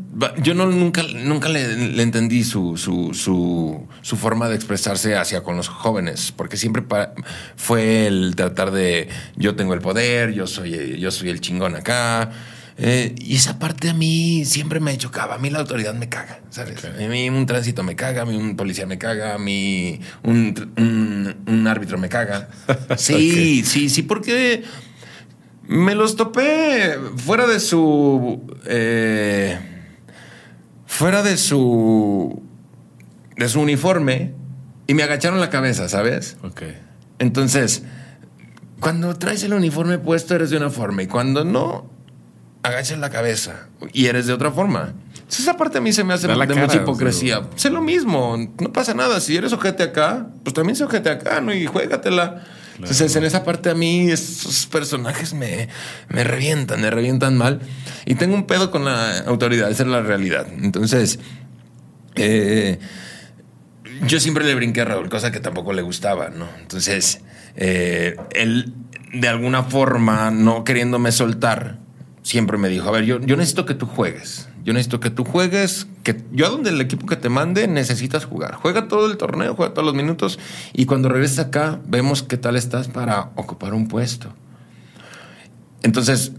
yo 0.43 0.55
no 0.55 0.67
nunca 0.67 1.03
nunca 1.03 1.49
le, 1.49 2.03
entendí 2.03 2.43
su, 2.43 2.77
su, 2.77 3.13
su, 3.15 4.17
forma 4.17 4.49
de 4.49 4.57
expresarse 4.57 5.17
hacia 5.17 5.43
con 5.43 5.57
los 5.57 5.69
jóvenes 5.69 6.33
porque 6.33 6.57
siempre 6.57 6.83
fue 7.57 8.07
el 8.07 8.35
tratar 8.35 8.73
de 8.73 9.09
yo 9.37 9.55
tengo 9.55 9.75
el 9.75 9.81
poder 9.81 10.33
yo 10.33 10.47
soy 10.47 10.99
yo 10.99 11.11
soy 11.11 11.31
el 11.31 11.41
chingón 11.41 11.77
acá. 11.77 12.31
Eh, 12.81 13.17
y 13.19 13.35
esa 13.35 13.59
parte 13.59 13.89
a 13.91 13.93
mí 13.93 14.45
siempre 14.45 14.79
me 14.79 14.97
chocaba 14.97 15.35
a 15.35 15.39
mí 15.39 15.51
la 15.51 15.59
autoridad 15.59 15.95
me 15.95 16.09
caga 16.09 16.39
sabes 16.51 16.85
a 16.85 17.09
mí 17.09 17.29
un 17.29 17.45
tránsito 17.45 17.83
me 17.83 17.97
caga 17.97 18.23
a 18.23 18.25
mí 18.25 18.37
un 18.37 18.55
policía 18.55 18.87
me 18.87 18.99
caga 18.99 19.35
a 19.35 19.39
mí 19.39 19.99
un, 20.23 21.35
un, 21.47 21.67
árbitro 21.67 21.99
me 21.99 22.09
caga. 22.09 22.49
Sí 22.97 23.65
sí 23.65 23.89
sí 23.89 24.03
porque 24.03 24.63
me 25.69 25.95
los 25.95 26.17
topé 26.17 26.99
fuera 27.17 27.47
de 27.47 27.61
su. 27.61 28.43
Eh, 28.67 29.59
fuera 30.87 31.23
de 31.23 31.37
su. 31.37 32.43
de 33.37 33.49
su 33.49 33.61
uniforme 33.61 34.35
y 34.87 34.95
me 34.95 35.03
agacharon 35.03 35.41
la 35.41 35.51
cabeza, 35.51 35.89
¿sabes? 35.89 36.39
Ok. 36.43 36.63
Entonces, 37.19 37.83
cuando 38.81 39.15
traes 39.17 39.43
el 39.43 39.53
uniforme 39.53 39.99
puesto, 39.99 40.35
eres 40.35 40.51
de 40.51 40.57
una 40.57 40.71
forma 40.71 41.03
y 41.03 41.07
cuando 41.07 41.45
no, 41.45 41.91
agachas 42.63 42.99
la 42.99 43.11
cabeza 43.11 43.69
y 43.93 44.07
eres 44.07 44.27
de 44.27 44.33
otra 44.33 44.51
forma. 44.51 44.95
Esa 45.29 45.59
parte 45.59 45.79
a 45.79 45.81
mí 45.83 45.93
se 45.93 46.05
me 46.05 46.15
hace 46.15 46.27
de 46.27 46.35
mucha 46.35 46.77
hipocresía. 46.77 47.43
Sé 47.55 47.69
lo 47.69 47.83
mismo, 47.83 48.39
no 48.59 48.73
pasa 48.73 48.95
nada. 48.95 49.21
Si 49.21 49.37
eres 49.37 49.53
ojete 49.53 49.83
acá, 49.83 50.29
pues 50.43 50.55
también 50.55 50.75
sé 50.75 50.85
ojete 50.85 51.11
acá, 51.11 51.43
¿no? 51.43 51.53
Y 51.53 51.67
juégatela. 51.67 52.43
Entonces, 52.79 53.15
en 53.17 53.25
esa 53.25 53.45
parte 53.45 53.71
a 53.71 53.75
mí 53.75 54.11
esos 54.11 54.67
personajes 54.67 55.35
me, 55.35 55.69
me 56.09 56.23
revientan, 56.23 56.81
me 56.81 56.91
revientan 56.91 57.37
mal. 57.37 57.61
Y 58.07 58.15
tengo 58.15 58.35
un 58.35 58.47
pedo 58.47 58.71
con 58.71 58.85
la 58.85 59.19
autoridad, 59.21 59.71
esa 59.71 59.83
es 59.83 59.89
la 59.89 60.01
realidad. 60.01 60.47
Entonces, 60.63 61.19
eh, 62.15 62.79
yo 64.07 64.21
siempre 64.21 64.45
le 64.45 64.55
brinqué 64.55 64.83
a 64.83 64.85
Raúl, 64.85 65.09
cosa 65.09 65.33
que 65.33 65.41
tampoco 65.41 65.73
le 65.73 65.83
gustaba, 65.83 66.31
¿no? 66.31 66.49
Entonces, 66.61 67.21
eh, 67.57 68.17
él, 68.31 68.73
de 69.13 69.29
alguna 69.29 69.65
forma, 69.65 70.31
no 70.31 70.63
queriéndome 70.63 71.11
soltar, 71.11 71.79
siempre 72.23 72.59
me 72.59 72.69
dijo, 72.69 72.89
a 72.89 72.93
ver, 72.93 73.05
yo, 73.05 73.21
yo 73.21 73.37
necesito 73.37 73.67
que 73.67 73.75
tú 73.75 73.87
juegues. 73.87 74.48
Yo 74.65 74.73
necesito 74.73 75.01
que 75.01 75.11
tú 75.11 75.25
juegues, 75.25 75.87
que 76.03 76.23
yo 76.33 76.47
a 76.47 76.51
donde 76.51 76.71
el 76.71 76.81
equipo 76.81 77.07
que 77.07 77.17
te 77.17 77.29
mande 77.29 77.67
necesitas 77.69 78.25
jugar. 78.25 78.55
Juega 78.55 78.89
todo 78.89 79.11
el 79.11 79.17
torneo, 79.17 79.55
juega 79.55 79.73
todos 79.73 79.87
los 79.87 79.95
minutos 79.95 80.39
y 80.73 80.87
cuando 80.87 81.09
regreses 81.09 81.39
acá 81.39 81.81
vemos 81.87 82.23
qué 82.23 82.37
tal 82.37 82.57
estás 82.57 82.89
para 82.89 83.31
ocupar 83.37 83.75
un 83.75 83.89
puesto. 83.89 84.35
Entonces 85.83 86.33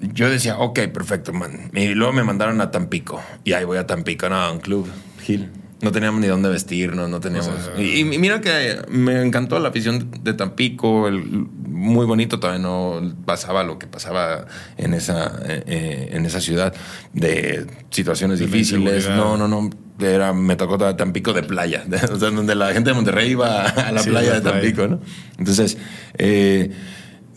yo 0.00 0.28
decía, 0.28 0.58
ok, 0.58 0.80
perfecto, 0.92 1.32
man. 1.32 1.70
Y 1.72 1.94
luego 1.94 2.12
me 2.12 2.24
mandaron 2.24 2.60
a 2.60 2.70
Tampico 2.70 3.22
y 3.44 3.52
ahí 3.52 3.64
voy 3.64 3.78
a 3.78 3.86
Tampico, 3.86 4.28
no, 4.28 4.52
un 4.52 4.60
club, 4.60 4.88
Gil. 5.22 5.48
No 5.82 5.90
teníamos 5.90 6.20
ni 6.20 6.28
dónde 6.28 6.48
vestirnos, 6.48 7.10
no 7.10 7.20
teníamos. 7.20 7.50
y, 7.76 8.04
mira 8.04 8.40
que 8.40 8.78
me 8.88 9.20
encantó 9.20 9.58
la 9.58 9.70
afición 9.70 10.10
de 10.22 10.32
Tampico, 10.32 11.08
el, 11.08 11.48
muy 11.82 12.06
bonito, 12.06 12.38
todavía 12.38 12.62
no 12.62 13.02
pasaba 13.24 13.64
lo 13.64 13.78
que 13.78 13.88
pasaba 13.88 14.46
en 14.76 14.94
esa, 14.94 15.40
eh, 15.44 15.64
eh, 15.66 16.08
en 16.12 16.24
esa 16.24 16.40
ciudad 16.40 16.72
de 17.12 17.66
situaciones 17.90 18.38
difíciles. 18.38 19.08
No, 19.08 19.36
no, 19.36 19.48
no. 19.48 19.70
Era, 19.98 20.32
me 20.32 20.56
tocó 20.56 20.78
Tampico 20.94 21.32
de 21.32 21.42
playa, 21.42 21.84
o 22.12 22.18
sea, 22.18 22.30
donde 22.30 22.54
la 22.54 22.72
gente 22.72 22.90
de 22.90 22.94
Monterrey 22.94 23.30
iba 23.30 23.68
a 23.68 23.92
la 23.92 24.02
playa 24.02 24.34
de 24.34 24.40
Tampico, 24.40 24.86
¿no? 24.86 25.00
Entonces, 25.38 25.76
eh, 26.16 26.70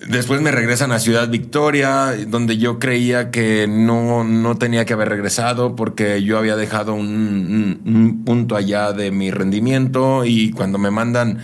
Después 0.07 0.39
me 0.39 0.51
regresan 0.51 0.91
a 0.91 0.99
Ciudad 0.99 1.29
Victoria, 1.29 2.13
donde 2.27 2.59
yo 2.59 2.77
creía 2.77 3.31
que 3.31 3.65
no, 3.67 4.23
no 4.23 4.55
tenía 4.55 4.85
que 4.85 4.93
haber 4.93 5.09
regresado 5.09 5.75
porque 5.75 6.21
yo 6.21 6.37
había 6.37 6.55
dejado 6.55 6.93
un, 6.93 8.21
punto 8.23 8.55
allá 8.55 8.93
de 8.93 9.09
mi 9.09 9.31
rendimiento 9.31 10.23
y 10.23 10.51
cuando 10.51 10.77
me 10.77 10.91
mandan, 10.91 11.39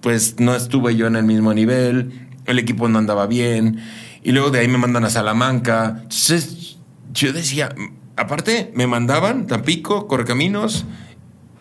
pues 0.00 0.38
no 0.38 0.54
estuve 0.54 0.94
yo 0.94 1.08
en 1.08 1.16
el 1.16 1.24
mismo 1.24 1.54
nivel, 1.54 2.28
el 2.46 2.60
equipo 2.60 2.88
no 2.88 3.00
andaba 3.00 3.26
bien 3.26 3.80
y 4.22 4.30
luego 4.30 4.50
de 4.50 4.60
ahí 4.60 4.68
me 4.68 4.78
mandan 4.78 5.04
a 5.04 5.10
Salamanca. 5.10 5.98
Entonces 6.02 6.78
yo 7.12 7.32
decía, 7.32 7.74
aparte 8.16 8.70
me 8.76 8.86
mandaban 8.86 9.48
Tampico, 9.48 10.06
Correcaminos, 10.06 10.84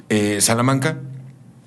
eh, 0.10 0.40
Salamanca 0.40 1.00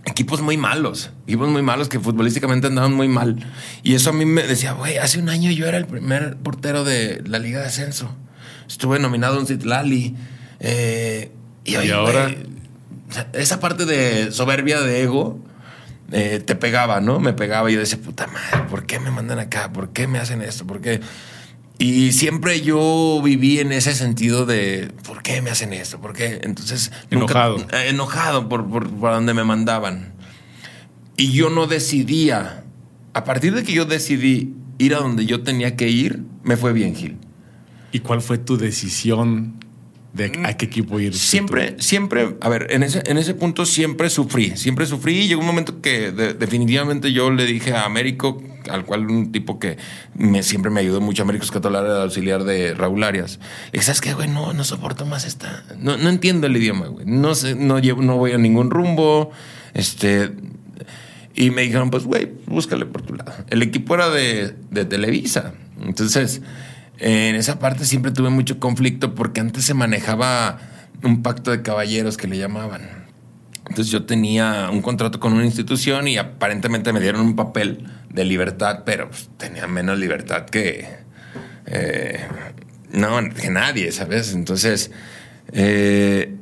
equipos 0.07 0.41
muy 0.41 0.57
malos, 0.57 1.11
equipos 1.25 1.49
muy 1.49 1.63
malos 1.63 1.89
que 1.89 2.01
futbolísticamente 2.01 2.69
andaban 2.69 2.95
muy 2.95 3.09
mal. 3.09 3.37
Y 3.83 3.95
eso 3.95 4.11
a 4.11 4.13
mí 4.13 4.25
me 4.25 4.45
decía, 4.45 4.73
güey, 4.73 4.97
hace 4.99 5.19
un 5.19 5.29
año 5.29 5.51
yo 5.51 5.67
era 5.67 5.77
el 5.77 5.87
primer 5.87 6.37
portero 6.37 6.85
de 6.85 7.23
la 7.27 7.39
Liga 7.39 7.61
de 7.61 7.67
Ascenso. 7.67 8.15
Estuve 8.69 8.99
nominado 8.99 9.39
en 9.39 9.47
Citlali. 9.47 10.17
Eh, 10.61 11.33
y, 11.65 11.75
ahora, 11.91 12.31
esa 13.33 13.61
parte 13.61 13.85
de 13.85 14.31
soberbia 14.31 14.81
de 14.81 15.03
ego 15.03 15.41
eh, 16.13 16.41
te 16.45 16.55
pegaba, 16.55 17.01
¿no? 17.01 17.19
Me 17.19 17.33
pegaba 17.33 17.71
y 17.71 17.75
yo 17.75 17.81
decía, 17.81 17.99
puta 17.99 18.29
madre, 18.29 18.69
¿por 18.71 18.87
qué 18.87 19.01
me 19.01 19.11
mandan 19.11 19.41
acá? 19.41 19.73
¿Por 19.73 19.91
qué 19.91 20.07
me 20.07 20.19
hacen 20.19 20.41
esto? 20.41 20.67
¿Por 20.67 20.81
qué? 20.81 21.01
Y 21.79 22.13
siempre 22.13 22.63
yo 22.63 23.21
viví 23.23 23.59
en 23.61 23.71
ese 23.73 23.95
sentido 23.95 24.47
de, 24.47 24.91
¿por 25.07 25.23
qué 25.23 25.43
me 25.43 25.51
hacen 25.51 25.73
esto? 25.75 26.01
¿Por 26.01 26.15
qué? 26.15 26.41
Entonces... 26.43 26.91
Enojado. 27.11 27.59
eh, 27.59 27.89
enojado 27.89 28.49
por, 28.49 28.67
por, 28.69 28.89
por 28.89 29.11
donde 29.13 29.35
me 29.35 29.45
mandaban. 29.45 30.15
Y 31.19 31.33
yo 31.33 31.51
no 31.51 31.67
decidía. 31.67 32.65
A 33.13 33.25
partir 33.25 33.55
de 33.55 33.63
que 33.63 33.73
yo 33.73 33.85
decidí 33.85 34.55
ir 34.79 34.95
a 34.95 34.99
donde 34.99 35.27
yo 35.27 35.43
tenía 35.43 35.77
que 35.77 35.89
ir, 35.89 36.23
me 36.43 36.57
fue 36.57 36.73
bien, 36.73 36.95
Gil. 36.95 37.17
¿Y 37.93 38.01
cuál 38.01 38.23
fue 38.23 38.39
tu 38.39 38.57
decisión 38.57 39.55
de 40.15 40.33
a 40.45 40.57
qué 40.57 40.67
equipo 40.67 40.99
ir? 40.99 41.15
Siempre, 41.15 41.77
siempre, 41.79 42.37
a 42.41 42.49
ver, 42.49 42.69
en 42.71 42.83
ese, 42.83 43.03
en 43.07 43.17
ese 43.19 43.35
punto 43.35 43.65
siempre 43.67 44.09
sufrí, 44.11 44.57
siempre 44.57 44.87
sufrí 44.87 45.21
y 45.21 45.29
llegó 45.29 45.41
un 45.41 45.47
momento 45.47 45.81
que 45.83 46.11
de- 46.13 46.35
definitivamente 46.35 47.13
yo 47.13 47.31
le 47.31 47.45
dije 47.47 47.73
a 47.73 47.85
Américo, 47.85 48.43
al 48.71 48.85
cual 48.85 49.11
un 49.11 49.33
tipo 49.33 49.59
que 49.59 49.79
me, 50.15 50.43
siempre 50.43 50.71
me 50.71 50.81
ayudó 50.81 51.01
mucho, 51.01 51.23
Américo 51.23 51.45
Escatolar, 51.45 51.85
el 51.85 52.03
auxiliar 52.03 52.45
de 52.45 52.75
Raúl 52.75 53.03
Arias. 53.05 53.41
Le 53.73 53.83
¿sabes 53.83 54.01
qué, 54.01 54.15
güey? 54.15 54.29
No, 54.29 54.53
no 54.53 54.65
soporto 54.65 55.07
más 55.07 55.25
esta, 55.25 55.65
no, 55.79 55.97
no 55.97 56.09
entiendo 56.09 56.47
el 56.47 56.57
idioma, 56.57 56.87
güey. 56.87 57.07
No 57.07 57.35
sé, 57.35 57.55
no, 57.55 57.79
llevo, 57.79 58.03
no 58.03 58.17
voy 58.17 58.33
a 58.33 58.39
ningún 58.39 58.71
rumbo, 58.71 59.31
este... 59.75 60.33
Y 61.39 61.51
me 61.51 61.61
dijeron, 61.61 61.91
pues, 61.91 62.05
güey, 62.05 62.33
búscale 62.47 62.87
por 62.87 63.03
tu 63.03 63.15
lado. 63.15 63.31
El 63.51 63.61
equipo 63.61 63.95
era 63.95 64.09
de, 64.09 64.57
de 64.71 64.87
Televisa. 64.87 65.53
Entonces, 65.83 66.41
en 66.99 67.35
esa 67.35 67.59
parte 67.59 67.85
siempre 67.85 68.11
tuve 68.11 68.31
mucho 68.31 68.59
conflicto 68.59 69.15
porque 69.15 69.41
antes 69.41 69.65
se 69.67 69.75
manejaba 69.75 70.59
un 71.03 71.23
pacto 71.23 71.51
de 71.51 71.63
caballeros 71.63 72.17
que 72.17 72.27
le 72.27 72.39
llamaban. 72.39 73.07
Entonces 73.69 73.91
yo 73.91 74.05
tenía 74.05 74.71
un 74.71 74.81
contrato 74.81 75.21
con 75.21 75.33
una 75.33 75.45
institución 75.45 76.09
y 76.09 76.19
aparentemente 76.19 76.93
me 76.93 77.01
dieron 77.01 77.21
un 77.21 77.37
papel 77.37 77.87
de 78.13 78.25
libertad, 78.25 78.83
pero 78.85 79.09
pues, 79.11 79.29
tenía 79.37 79.67
menos 79.67 79.99
libertad 79.99 80.47
que... 80.47 80.87
eh, 81.67 82.21
no, 82.91 83.19
que 83.31 83.51
nadie, 83.51 83.93
¿sabes? 83.93 84.33
Entonces... 84.33 84.91
eh, 85.53 86.33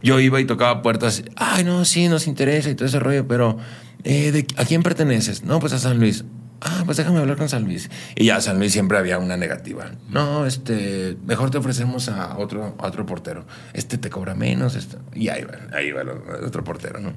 yo 0.00 0.20
iba 0.20 0.40
y 0.40 0.44
tocaba 0.44 0.80
puertas. 0.80 1.24
Ay, 1.34 1.64
no, 1.64 1.84
sí, 1.84 2.06
nos 2.08 2.28
interesa 2.28 2.70
y 2.70 2.76
todo 2.76 2.86
ese 2.86 3.00
rollo, 3.00 3.26
pero 3.26 3.58
eh, 4.04 4.30
¿de- 4.30 4.46
¿a 4.56 4.64
quién 4.64 4.84
perteneces? 4.84 5.42
No, 5.42 5.58
pues 5.58 5.72
a 5.72 5.78
San 5.80 5.98
Luis. 5.98 6.24
Ah, 6.60 6.82
pues 6.84 6.96
déjame 6.96 7.20
hablar 7.20 7.36
con 7.36 7.48
San 7.48 7.64
Luis. 7.64 7.88
Y 8.16 8.26
ya 8.26 8.40
San 8.40 8.58
Luis 8.58 8.72
siempre 8.72 8.98
había 8.98 9.18
una 9.18 9.36
negativa. 9.36 9.92
No, 10.08 10.44
este, 10.44 11.16
mejor 11.24 11.50
te 11.50 11.58
ofrecemos 11.58 12.08
a 12.08 12.36
otro, 12.36 12.74
a 12.78 12.86
otro 12.86 13.06
portero. 13.06 13.46
Este 13.72 13.96
te 13.96 14.10
cobra 14.10 14.34
menos. 14.34 14.74
Este. 14.74 14.96
Y 15.14 15.28
ahí 15.28 15.44
va, 15.44 15.76
ahí 15.76 15.92
va 15.92 16.02
el 16.02 16.10
otro 16.44 16.64
portero, 16.64 16.98
¿no? 16.98 17.12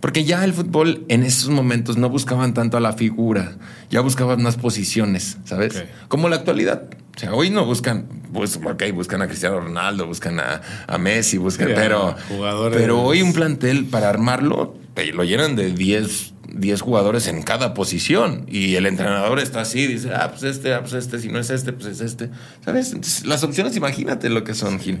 Porque 0.00 0.24
ya 0.24 0.44
el 0.44 0.54
fútbol 0.54 1.04
en 1.08 1.22
esos 1.22 1.50
momentos 1.50 1.96
no 1.98 2.08
buscaban 2.08 2.54
tanto 2.54 2.76
a 2.76 2.80
la 2.80 2.92
figura, 2.94 3.56
ya 3.90 4.00
buscaban 4.00 4.42
más 4.42 4.56
posiciones, 4.56 5.38
¿sabes? 5.44 5.84
Como 6.08 6.28
la 6.28 6.36
actualidad. 6.36 6.84
O 7.16 7.18
sea, 7.18 7.34
hoy 7.34 7.50
no 7.50 7.66
buscan, 7.66 8.06
pues, 8.32 8.56
ok, 8.56 8.84
buscan 8.94 9.20
a 9.22 9.26
Cristiano 9.26 9.58
Ronaldo, 9.58 10.06
buscan 10.06 10.38
a, 10.38 10.62
a 10.86 10.98
Messi, 10.98 11.36
buscan, 11.36 11.72
a 11.72 11.74
pero, 11.74 12.16
jugadores. 12.28 12.78
pero 12.78 13.02
hoy 13.02 13.22
un 13.22 13.32
plantel 13.32 13.86
para 13.86 14.08
armarlo, 14.08 14.76
lo 15.14 15.24
llenan 15.24 15.56
de 15.56 15.72
10, 15.72 16.34
10 16.54 16.80
jugadores 16.80 17.26
en 17.28 17.42
cada 17.42 17.74
posición. 17.74 18.44
Y 18.48 18.74
el 18.76 18.86
entrenador 18.86 19.38
está 19.38 19.60
así, 19.62 19.86
dice, 19.86 20.10
ah, 20.14 20.30
pues 20.30 20.42
este, 20.44 20.74
ah, 20.74 20.80
pues 20.80 20.92
este, 20.94 21.18
si 21.18 21.28
no 21.28 21.38
es 21.38 21.50
este, 21.50 21.72
pues 21.72 21.86
es 21.86 22.00
este. 22.00 22.30
¿Sabes? 22.64 23.24
Las 23.24 23.42
opciones, 23.44 23.76
imagínate 23.76 24.28
lo 24.30 24.44
que 24.44 24.54
son, 24.54 24.78
Gil. 24.80 25.00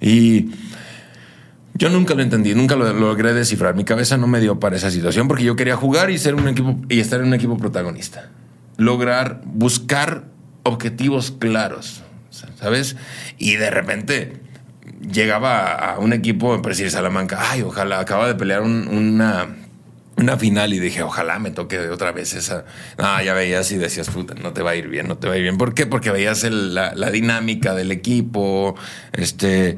Y 0.00 0.50
yo 1.74 1.88
nunca 1.88 2.14
lo 2.14 2.22
entendí, 2.22 2.54
nunca 2.54 2.76
lo, 2.76 2.92
lo 2.92 3.00
logré 3.00 3.32
descifrar. 3.34 3.74
Mi 3.74 3.84
cabeza 3.84 4.16
no 4.16 4.26
me 4.26 4.40
dio 4.40 4.60
para 4.60 4.76
esa 4.76 4.90
situación 4.90 5.28
porque 5.28 5.44
yo 5.44 5.56
quería 5.56 5.76
jugar 5.76 6.10
y 6.10 6.18
ser 6.18 6.34
un 6.34 6.48
equipo 6.48 6.76
y 6.88 7.00
estar 7.00 7.20
en 7.20 7.26
un 7.28 7.34
equipo 7.34 7.56
protagonista. 7.56 8.30
Lograr, 8.76 9.40
buscar 9.44 10.24
objetivos 10.62 11.30
claros, 11.32 12.02
¿sabes? 12.58 12.96
Y 13.38 13.56
de 13.56 13.70
repente 13.70 14.40
llegaba 15.10 15.72
a 15.74 15.98
un 15.98 16.12
equipo, 16.12 16.54
me 16.56 16.62
parecía 16.62 16.88
Salamanca, 16.90 17.38
ay, 17.50 17.62
ojalá, 17.62 18.00
acaba 18.00 18.26
de 18.26 18.34
pelear 18.34 18.60
un- 18.62 18.88
una, 18.88 19.48
una 20.16 20.36
final 20.36 20.74
y 20.74 20.78
dije, 20.78 21.02
ojalá 21.02 21.38
me 21.38 21.50
toque 21.50 21.78
otra 21.88 22.12
vez 22.12 22.34
esa. 22.34 22.64
No, 22.98 23.22
ya 23.22 23.32
veías 23.34 23.70
y 23.72 23.76
decías, 23.78 24.10
puta, 24.10 24.34
no 24.34 24.52
te 24.52 24.62
va 24.62 24.72
a 24.72 24.76
ir 24.76 24.88
bien, 24.88 25.08
no 25.08 25.16
te 25.16 25.28
va 25.28 25.34
a 25.34 25.36
ir 25.36 25.42
bien. 25.42 25.56
¿Por 25.56 25.72
qué? 25.74 25.86
Porque 25.86 26.10
veías 26.10 26.44
el- 26.44 26.74
la, 26.74 26.94
la 26.94 27.10
dinámica 27.10 27.74
del 27.74 27.90
equipo, 27.92 28.74
este... 29.12 29.76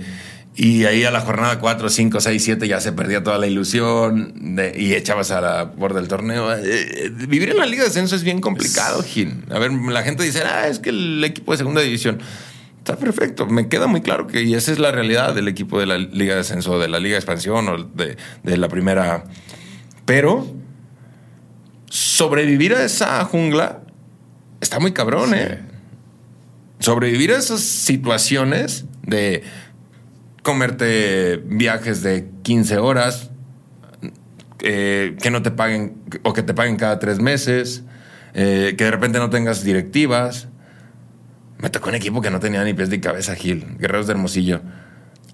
Y 0.55 0.85
ahí 0.85 1.03
a 1.05 1.11
la 1.11 1.23
jornada 1.23 1.59
4, 1.61 1.89
5, 1.89 2.21
6, 2.21 2.45
7 2.45 2.69
ya 2.69 2.79
se 2.79 2.93
perdía 2.93 3.23
toda 3.23 3.39
la 3.39 3.47
ilusión 3.47 4.55
de- 4.55 4.75
y 4.77 4.93
echabas 4.93 5.31
a 5.31 5.41
la 5.41 5.65
borda 5.65 5.99
del 5.99 6.09
torneo. 6.09 6.53
Eh, 6.55 6.61
eh, 6.65 7.11
vivir 7.27 7.49
en 7.49 7.57
la 7.57 7.65
Liga 7.65 7.85
de 7.85 7.89
Ascenso 7.89 8.15
es 8.17 8.23
bien 8.23 8.41
complicado, 8.43 9.03
Gil. 9.03 9.45
A 9.51 9.59
ver, 9.59 9.73
la 9.73 10.03
gente 10.03 10.25
dice, 10.25 10.43
ah, 10.45 10.69
es 10.69 10.79
que 10.79 10.91
el 10.91 11.25
equipo 11.25 11.53
de 11.53 11.59
segunda 11.59 11.81
división. 11.81 12.21
Está 12.77 12.97
perfecto. 12.97 13.47
Me 13.47 13.69
queda 13.69 13.87
muy 13.87 14.03
claro 14.03 14.27
que 14.27 14.43
y 14.43 14.55
esa 14.55 14.73
es 14.73 14.79
la 14.79 14.91
realidad 14.93 15.35
del 15.35 15.49
equipo 15.49 15.81
de 15.81 15.87
la 15.87 15.97
Liga 15.97 16.35
de 16.35 16.41
Ascenso, 16.41 16.79
de 16.79 16.89
la 16.89 16.99
Liga 16.99 17.13
de 17.15 17.21
Expansión 17.21 17.67
o 17.69 17.79
de, 17.85 18.19
de 18.43 18.57
la 18.59 18.69
primera. 18.69 19.25
Pero 20.05 20.47
sobrevivir 21.89 22.75
a 22.75 22.85
esa 22.85 23.25
jungla 23.25 23.83
está 24.61 24.81
muy 24.81 24.93
cabrón, 24.93 25.35
¿eh? 25.35 25.61
Sobrevivir 26.79 27.33
a 27.33 27.39
esas 27.39 27.61
situaciones 27.61 28.87
de 29.03 29.43
comerte 30.43 31.37
viajes 31.45 32.03
de 32.03 32.29
15 32.43 32.79
horas, 32.79 33.31
eh, 34.61 35.17
que 35.21 35.31
no 35.31 35.43
te 35.43 35.51
paguen 35.51 35.97
o 36.23 36.33
que 36.33 36.43
te 36.43 36.55
paguen 36.55 36.77
cada 36.77 36.99
tres 36.99 37.19
meses, 37.21 37.85
eh, 38.35 38.75
que 38.77 38.85
de 38.85 38.91
repente 38.91 39.19
no 39.19 39.31
tengas 39.31 39.63
directivas. 39.63 40.49
Me 41.59 41.71
tocó 41.71 41.91
un 41.91 41.95
equipo 41.95 42.21
que 42.21 42.31
no 42.31 42.41
tenía 42.41 42.65
ni 42.65 42.75
pies 42.75 42.89
ni 42.89 43.01
cabeza, 43.01 43.35
Gil, 43.37 43.77
Guerreros 43.79 44.07
de 44.07 44.13
Hermosillo. 44.13 44.63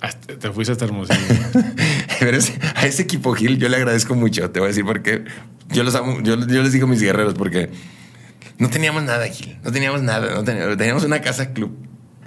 Hasta- 0.00 0.38
te 0.38 0.50
fuiste 0.52 0.72
hasta 0.72 0.84
Hermosillo. 0.84 1.18
Pero 2.20 2.36
ese- 2.36 2.58
a 2.74 2.86
ese 2.86 3.02
equipo, 3.02 3.32
Gil, 3.34 3.58
yo 3.58 3.68
le 3.68 3.76
agradezco 3.76 4.14
mucho. 4.14 4.50
Te 4.50 4.60
voy 4.60 4.66
a 4.66 4.68
decir 4.68 4.84
por 4.84 5.02
qué. 5.02 5.24
Yo, 5.70 5.82
los 5.84 5.94
amo, 5.94 6.20
yo, 6.22 6.36
yo 6.46 6.62
les 6.62 6.72
digo 6.72 6.86
mis 6.86 7.00
guerreros 7.02 7.34
porque 7.34 7.70
no 8.58 8.70
teníamos 8.70 9.02
nada, 9.02 9.26
Gil. 9.28 9.58
No 9.64 9.72
teníamos 9.72 10.02
nada. 10.02 10.34
No 10.34 10.44
teníamos, 10.44 10.76
teníamos 10.76 11.04
una 11.04 11.20
casa 11.20 11.52
club 11.52 11.76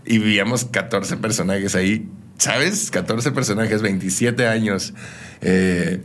y 0.05 0.17
vivíamos 0.19 0.65
14 0.65 1.17
personajes 1.17 1.75
ahí. 1.75 2.09
¿Sabes? 2.37 2.89
14 2.91 3.31
personajes, 3.31 3.81
27 3.81 4.47
años. 4.47 4.93
Eh, 5.41 6.01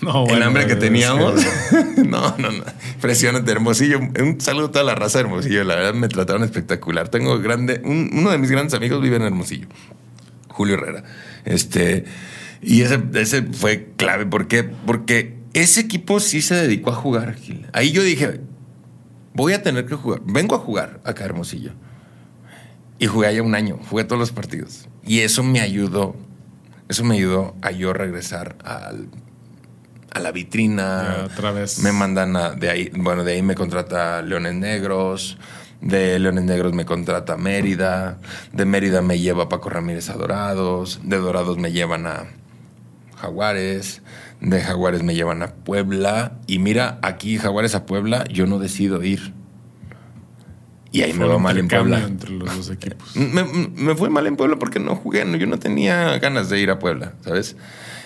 No, 0.00 0.22
el 0.24 0.28
bueno, 0.30 0.46
hambre 0.46 0.66
que 0.66 0.74
teníamos. 0.76 1.40
no, 1.96 2.36
no, 2.38 2.50
no. 2.50 2.64
Impresionante. 2.94 3.52
Hermosillo. 3.52 4.00
Un 4.00 4.40
saludo 4.40 4.66
a 4.66 4.72
toda 4.72 4.84
la 4.84 4.94
raza 4.96 5.18
de 5.18 5.24
Hermosillo. 5.24 5.62
La 5.64 5.76
verdad 5.76 5.94
me 5.94 6.08
trataron 6.08 6.42
espectacular. 6.42 7.08
Tengo 7.08 7.38
grande. 7.38 7.80
un- 7.84 8.10
uno 8.12 8.30
de 8.32 8.38
mis 8.38 8.50
grandes 8.50 8.74
amigos 8.74 9.00
vive 9.00 9.16
en 9.16 9.22
Hermosillo. 9.22 9.68
Julio 10.56 10.74
Herrera. 10.76 11.04
Este. 11.44 12.04
Y 12.62 12.80
ese, 12.82 13.00
ese 13.14 13.42
fue 13.42 13.92
clave. 13.96 14.24
¿Por 14.26 14.48
qué? 14.48 14.64
Porque 14.64 15.36
ese 15.52 15.80
equipo 15.80 16.18
sí 16.20 16.40
se 16.40 16.54
dedicó 16.54 16.90
a 16.90 16.94
jugar, 16.94 17.34
Gil. 17.34 17.66
Ahí 17.72 17.92
yo 17.92 18.02
dije, 18.02 18.40
voy 19.34 19.52
a 19.52 19.62
tener 19.62 19.84
que 19.86 19.94
jugar. 19.94 20.20
Vengo 20.24 20.54
a 20.54 20.58
jugar 20.58 21.00
acá 21.04 21.22
a 21.24 21.26
Hermosillo. 21.26 21.72
Y 22.98 23.06
jugué 23.06 23.28
allá 23.28 23.42
un 23.42 23.54
año. 23.54 23.78
Jugué 23.90 24.04
todos 24.04 24.18
los 24.18 24.32
partidos. 24.32 24.88
Y 25.04 25.20
eso 25.20 25.42
me 25.42 25.60
ayudó. 25.60 26.16
Eso 26.88 27.04
me 27.04 27.16
ayudó 27.16 27.54
a 27.60 27.70
yo 27.72 27.92
regresar 27.92 28.56
al, 28.64 29.08
a 30.12 30.20
la 30.20 30.32
vitrina. 30.32 31.16
Ya, 31.18 31.24
otra 31.26 31.50
vez. 31.52 31.80
Me 31.80 31.92
mandan 31.92 32.34
a- 32.36 32.50
de 32.52 32.70
ahí. 32.70 32.90
Bueno, 32.96 33.22
de 33.22 33.34
ahí 33.34 33.42
me 33.42 33.54
contrata 33.54 34.22
Leones 34.22 34.54
Negros. 34.54 35.36
De 35.80 36.18
Leones 36.18 36.44
Negros 36.44 36.72
me 36.72 36.84
contrata 36.84 37.36
Mérida. 37.36 38.18
De 38.52 38.64
Mérida 38.64 39.02
me 39.02 39.18
lleva 39.18 39.44
a 39.44 39.48
Paco 39.48 39.70
Ramírez 39.70 40.10
a 40.10 40.14
Dorados. 40.14 41.00
De 41.02 41.18
Dorados 41.18 41.58
me 41.58 41.72
llevan 41.72 42.06
a 42.06 42.24
Jaguares. 43.16 44.02
De 44.40 44.60
Jaguares 44.60 45.02
me 45.02 45.14
llevan 45.14 45.42
a 45.42 45.54
Puebla. 45.54 46.38
Y 46.46 46.58
mira, 46.58 46.98
aquí 47.02 47.38
Jaguares 47.38 47.74
a 47.74 47.86
Puebla, 47.86 48.24
yo 48.28 48.46
no 48.46 48.58
decido 48.58 49.02
ir. 49.02 49.34
Y 50.92 51.02
ahí 51.02 51.12
me 51.12 51.26
va 51.26 51.38
mal 51.38 51.58
en 51.58 51.68
Puebla. 51.68 51.98
Entre 51.98 52.30
los 52.30 52.56
dos 52.56 52.70
equipos. 52.70 53.14
Me, 53.16 53.44
me 53.44 53.94
fue 53.96 54.08
mal 54.08 54.26
en 54.26 54.36
Puebla 54.36 54.56
porque 54.58 54.78
no 54.78 54.96
jugué, 54.96 55.26
no, 55.26 55.36
yo 55.36 55.46
no 55.46 55.58
tenía 55.58 56.18
ganas 56.18 56.48
de 56.48 56.58
ir 56.58 56.70
a 56.70 56.78
Puebla, 56.78 57.12
¿sabes? 57.22 57.56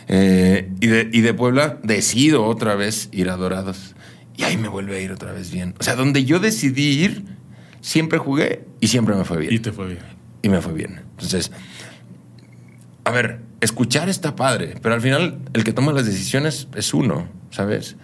Eh, 0.09 0.69
y, 0.81 0.89
de, 0.89 1.09
y 1.13 1.21
de 1.21 1.35
Puebla 1.35 1.79
decido 1.85 2.45
otra 2.45 2.75
vez 2.75 3.09
ir 3.13 3.31
a 3.31 3.37
Dorados. 3.37 3.95
Y 4.37 4.43
ahí 4.43 4.57
me 4.57 4.67
vuelve 4.67 4.97
a 4.97 5.01
ir 5.01 5.13
otra 5.13 5.33
vez 5.33 5.53
bien. 5.53 5.75
O 5.79 5.85
sea, 5.85 5.95
donde 5.95 6.25
yo 6.25 6.41
decidí 6.41 7.05
ir, 7.05 7.25
siempre 7.81 8.19
jugué 8.19 8.65
y 8.81 8.89
siempre 8.89 9.15
me 9.15 9.25
fue 9.25 9.39
bien. 9.39 9.55
Y 9.55 9.59
te 9.59 9.73
fue 9.73 9.87
bien. 9.87 10.01
Y 10.43 10.49
me 10.49 10.61
fue 10.61 10.73
bien. 10.73 11.01
Entonces, 11.13 11.51
a 13.05 13.11
ver, 13.11 13.41
escuchar 13.61 14.09
está 14.09 14.37
padre, 14.37 14.75
pero 14.83 14.95
al 14.95 15.01
final 15.01 15.39
el 15.53 15.65
que 15.65 15.73
toma 15.73 15.93
las 15.93 16.07
decisiones 16.07 16.69
es 16.75 16.95
uno, 16.95 17.29
¿sabes? 17.51 17.97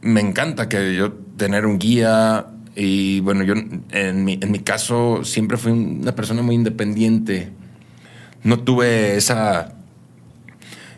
Me 0.00 0.20
encanta 0.20 0.68
que 0.68 0.94
yo 0.94 1.12
tener 1.36 1.66
un 1.66 1.78
guía 1.78 2.46
y 2.76 3.20
bueno, 3.20 3.44
yo 3.44 3.54
en 3.90 4.24
mi, 4.24 4.38
en 4.40 4.50
mi 4.50 4.58
caso 4.58 5.24
siempre 5.24 5.56
fui 5.56 5.72
una 5.72 6.14
persona 6.14 6.42
muy 6.42 6.54
independiente. 6.54 7.50
No 8.42 8.60
tuve 8.60 9.16
esa 9.16 9.74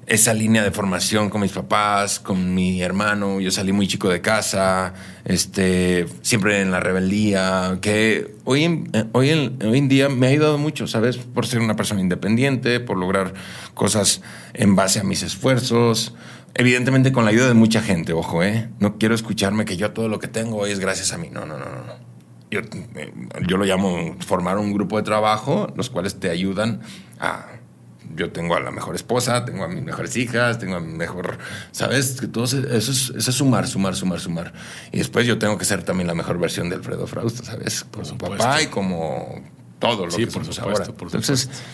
esa 0.06 0.32
línea 0.34 0.62
de 0.62 0.70
formación 0.70 1.30
con 1.30 1.40
mis 1.40 1.50
papás, 1.50 2.20
con 2.20 2.54
mi 2.54 2.80
hermano. 2.80 3.40
Yo 3.40 3.50
salí 3.50 3.72
muy 3.72 3.88
chico 3.88 4.08
de 4.08 4.20
casa, 4.20 4.94
este, 5.24 6.06
siempre 6.22 6.60
en 6.60 6.70
la 6.70 6.78
rebeldía, 6.78 7.78
que 7.82 8.34
hoy 8.44 8.64
en, 8.64 9.08
hoy, 9.12 9.30
en, 9.30 9.58
hoy 9.64 9.78
en 9.78 9.88
día 9.88 10.08
me 10.08 10.28
ha 10.28 10.30
ayudado 10.30 10.58
mucho, 10.58 10.86
¿sabes? 10.86 11.16
Por 11.16 11.46
ser 11.46 11.60
una 11.60 11.74
persona 11.74 12.00
independiente, 12.00 12.78
por 12.78 12.96
lograr 12.98 13.34
cosas 13.74 14.22
en 14.54 14.76
base 14.76 15.00
a 15.00 15.04
mis 15.04 15.22
esfuerzos. 15.22 16.14
Evidentemente 16.54 17.10
con 17.12 17.24
la 17.24 17.32
ayuda 17.32 17.48
de 17.48 17.54
mucha 17.54 17.82
gente, 17.82 18.12
ojo, 18.12 18.42
¿eh? 18.42 18.70
No 18.78 18.98
quiero 18.98 19.14
escucharme 19.14 19.64
que 19.64 19.76
yo 19.76 19.90
todo 19.90 20.08
lo 20.08 20.20
que 20.20 20.28
tengo 20.28 20.58
hoy 20.58 20.70
es 20.70 20.78
gracias 20.78 21.12
a 21.12 21.18
mí. 21.18 21.28
No, 21.32 21.44
no, 21.44 21.58
no, 21.58 21.66
no. 21.66 22.06
Yo, 22.48 22.60
eh, 22.60 23.12
yo 23.48 23.56
lo 23.56 23.64
llamo 23.64 24.16
formar 24.20 24.56
un 24.56 24.72
grupo 24.72 24.96
de 24.96 25.02
trabajo, 25.02 25.66
los 25.74 25.90
cuales 25.90 26.20
te 26.20 26.30
ayudan 26.30 26.80
a 27.18 27.46
yo 28.14 28.30
tengo 28.30 28.54
a 28.56 28.60
la 28.60 28.70
mejor 28.70 28.94
esposa, 28.94 29.44
tengo 29.44 29.64
a 29.64 29.68
mis 29.68 29.82
mejores 29.82 30.16
hijas, 30.16 30.58
tengo 30.58 30.76
a 30.76 30.80
mi 30.80 30.92
mejor, 30.92 31.38
¿sabes? 31.72 32.20
Que 32.20 32.26
todo 32.28 32.44
eso 32.44 32.58
es, 32.58 32.88
eso 32.88 33.16
es 33.16 33.34
sumar, 33.34 33.66
sumar, 33.66 33.94
sumar, 33.96 34.20
sumar. 34.20 34.52
Y 34.92 34.98
después 34.98 35.26
yo 35.26 35.38
tengo 35.38 35.58
que 35.58 35.64
ser 35.64 35.82
también 35.82 36.06
la 36.06 36.14
mejor 36.14 36.38
versión 36.38 36.68
de 36.68 36.76
Alfredo 36.76 37.06
Frausto, 37.06 37.44
¿sabes? 37.44 37.84
Como 37.90 38.04
su 38.04 38.16
papá 38.16 38.62
y 38.62 38.66
como 38.66 39.42
todo 39.78 40.06
lo 40.06 40.10
sí, 40.12 40.24
que 40.24 40.26
por 40.28 40.44
supuesto, 40.44 40.62
ahora. 40.64 40.84
por 40.94 41.08
Entonces, 41.08 41.40
supuesto. 41.40 41.64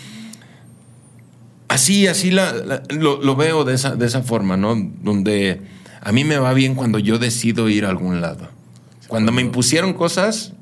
así, 1.68 2.06
así 2.06 2.30
la, 2.30 2.52
la- 2.52 2.82
lo, 2.90 3.20
lo 3.22 3.36
veo 3.36 3.64
de 3.64 3.74
esa, 3.74 3.94
de 3.96 4.06
esa 4.06 4.22
forma, 4.22 4.56
¿no? 4.56 4.74
Donde 4.76 5.62
a 6.00 6.12
mí 6.12 6.24
me 6.24 6.38
va 6.38 6.52
bien 6.52 6.74
cuando 6.74 6.98
yo 6.98 7.18
decido 7.18 7.68
ir 7.68 7.84
a 7.84 7.90
algún 7.90 8.20
lado. 8.20 8.48
Cuando 9.08 9.30
me 9.32 9.42
impusieron 9.42 9.92
cosas, 9.92 10.52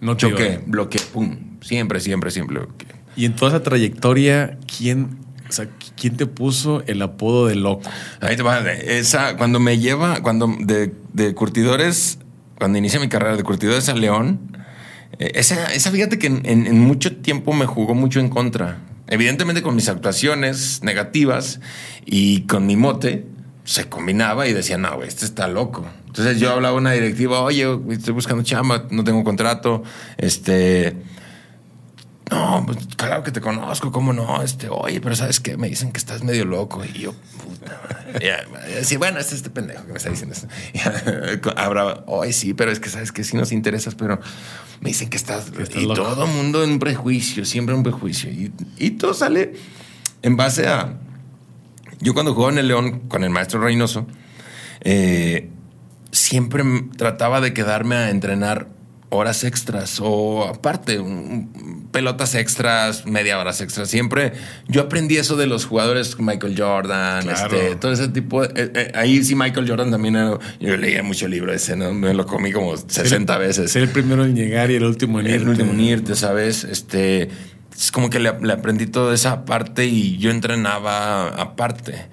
No 0.00 0.14
choqué, 0.16 0.60
bloqueé, 0.66 1.00
pum. 1.12 1.58
Siempre, 1.62 1.98
siempre, 2.00 2.30
siempre 2.30 2.58
bloqueé. 2.58 2.88
Y 3.16 3.26
en 3.26 3.36
toda 3.36 3.50
esa 3.52 3.62
trayectoria, 3.62 4.58
¿quién, 4.76 5.18
o 5.48 5.52
sea, 5.52 5.68
¿quién 5.96 6.16
te 6.16 6.26
puso 6.26 6.82
el 6.86 7.00
apodo 7.02 7.46
de 7.46 7.54
loco? 7.54 7.88
Ahí 8.20 8.36
te 8.36 8.42
va. 8.42 8.60
Esa, 8.70 9.36
cuando 9.36 9.60
me 9.60 9.78
lleva, 9.78 10.20
cuando 10.22 10.54
de, 10.58 10.92
de 11.12 11.34
curtidores, 11.34 12.18
cuando 12.58 12.78
inicié 12.78 13.00
mi 13.00 13.08
carrera 13.08 13.36
de 13.36 13.42
curtidores 13.42 13.88
a 13.88 13.94
León, 13.94 14.54
eh, 15.18 15.32
esa, 15.34 15.72
esa 15.72 15.90
fíjate 15.90 16.18
que 16.18 16.26
en, 16.26 16.80
mucho 16.80 17.16
tiempo 17.16 17.52
me 17.52 17.66
jugó 17.66 17.94
mucho 17.94 18.20
en 18.20 18.28
contra. 18.28 18.78
Evidentemente 19.06 19.62
con 19.62 19.76
mis 19.76 19.88
actuaciones 19.88 20.82
negativas 20.82 21.60
y 22.06 22.42
con 22.42 22.66
mi 22.66 22.76
mote 22.76 23.26
se 23.64 23.88
combinaba 23.88 24.46
y 24.46 24.52
decía, 24.52 24.78
no, 24.78 24.94
güey, 24.96 25.08
este 25.08 25.24
está 25.24 25.46
loco. 25.48 25.86
Entonces 26.06 26.38
yo 26.38 26.52
hablaba 26.52 26.76
a 26.76 26.80
una 26.80 26.92
directiva, 26.92 27.40
oye, 27.40 27.66
estoy 27.90 28.14
buscando 28.14 28.42
chamba, 28.42 28.86
no 28.90 29.04
tengo 29.04 29.24
contrato, 29.24 29.82
este... 30.16 30.96
No, 32.30 32.62
pues 32.64 32.78
claro 32.96 33.22
que 33.22 33.30
te 33.30 33.40
conozco, 33.40 33.92
¿cómo 33.92 34.12
no? 34.12 34.42
Este, 34.42 34.68
oye, 34.70 35.00
pero 35.00 35.14
¿sabes 35.14 35.40
qué? 35.40 35.56
Me 35.58 35.68
dicen 35.68 35.92
que 35.92 35.98
estás 35.98 36.22
medio 36.22 36.46
loco. 36.46 36.82
Y 36.84 37.00
yo, 37.00 37.12
puta 37.12 37.80
madre. 37.82 38.84
Sí, 38.84 38.96
bueno, 38.96 39.18
es 39.18 39.32
este 39.32 39.50
pendejo 39.50 39.84
que 39.84 39.92
me 39.92 39.98
está 39.98 40.10
diciendo 40.10 40.34
esto. 40.34 40.48
Habrá, 41.56 42.04
oye, 42.06 42.32
sí, 42.32 42.54
pero 42.54 42.70
es 42.70 42.80
que 42.80 42.88
sabes 42.88 43.12
que 43.12 43.24
sí 43.24 43.36
nos 43.36 43.52
interesas, 43.52 43.94
pero 43.94 44.20
me 44.80 44.88
dicen 44.88 45.10
que 45.10 45.18
estás. 45.18 45.48
estás 45.48 45.76
y 45.76 45.82
loco. 45.82 45.94
todo 45.94 46.26
mundo 46.26 46.64
en 46.64 46.78
prejuicio, 46.78 47.44
siempre 47.44 47.74
en 47.74 47.82
prejuicio. 47.82 48.30
Y, 48.30 48.52
y 48.78 48.92
todo 48.92 49.12
sale 49.12 49.54
en 50.22 50.36
base 50.36 50.66
a. 50.66 50.94
Yo 52.00 52.14
cuando 52.14 52.34
jugaba 52.34 52.52
en 52.52 52.58
el 52.58 52.68
León 52.68 53.00
con 53.00 53.22
el 53.22 53.30
maestro 53.30 53.60
Reynoso, 53.60 54.06
eh, 54.80 55.50
siempre 56.10 56.64
trataba 56.96 57.40
de 57.40 57.52
quedarme 57.52 57.96
a 57.96 58.10
entrenar 58.10 58.68
horas 59.10 59.44
extras 59.44 60.00
o 60.02 60.44
aparte, 60.48 60.98
un- 60.98 61.88
pelotas 61.92 62.34
extras, 62.34 63.06
media 63.06 63.38
horas 63.38 63.60
extras. 63.60 63.88
Siempre 63.88 64.32
yo 64.66 64.80
aprendí 64.82 65.16
eso 65.16 65.36
de 65.36 65.46
los 65.46 65.66
jugadores 65.66 66.18
Michael 66.18 66.54
Jordan, 66.58 67.22
Claro. 67.22 67.56
este, 67.56 67.76
todo 67.76 67.92
ese 67.92 68.08
tipo. 68.08 68.42
de- 68.46 68.62
eh, 68.64 68.72
eh, 68.74 68.92
ahí 68.96 69.22
sí 69.22 69.36
Michael 69.36 69.68
Jordan 69.68 69.90
también 69.92 70.16
era- 70.16 70.38
yo 70.58 70.76
leía 70.76 71.02
mucho 71.04 71.28
libro 71.28 71.52
ese, 71.52 71.76
¿no? 71.76 71.94
Me 71.94 72.12
lo 72.14 72.26
comí 72.26 72.50
como 72.50 72.76
60 72.76 73.38
veces. 73.38 73.70
Ser 73.70 73.82
el 73.84 73.90
primero 73.90 74.24
en 74.24 74.34
llegar 74.34 74.70
y 74.72 74.74
el 74.74 74.84
último 74.84 75.20
en 75.20 75.26
El 75.26 75.34
irte. 75.36 75.50
último 75.50 75.72
en 75.72 75.80
irte, 75.80 76.16
¿sabes? 76.16 76.64
Este, 76.64 77.28
es 77.76 77.92
como 77.92 78.10
que 78.10 78.18
le, 78.18 78.32
le 78.40 78.52
aprendí 78.52 78.86
toda 78.86 79.14
esa 79.14 79.44
parte 79.44 79.86
y 79.86 80.16
yo 80.18 80.30
entrenaba 80.32 81.28
aparte, 81.28 82.06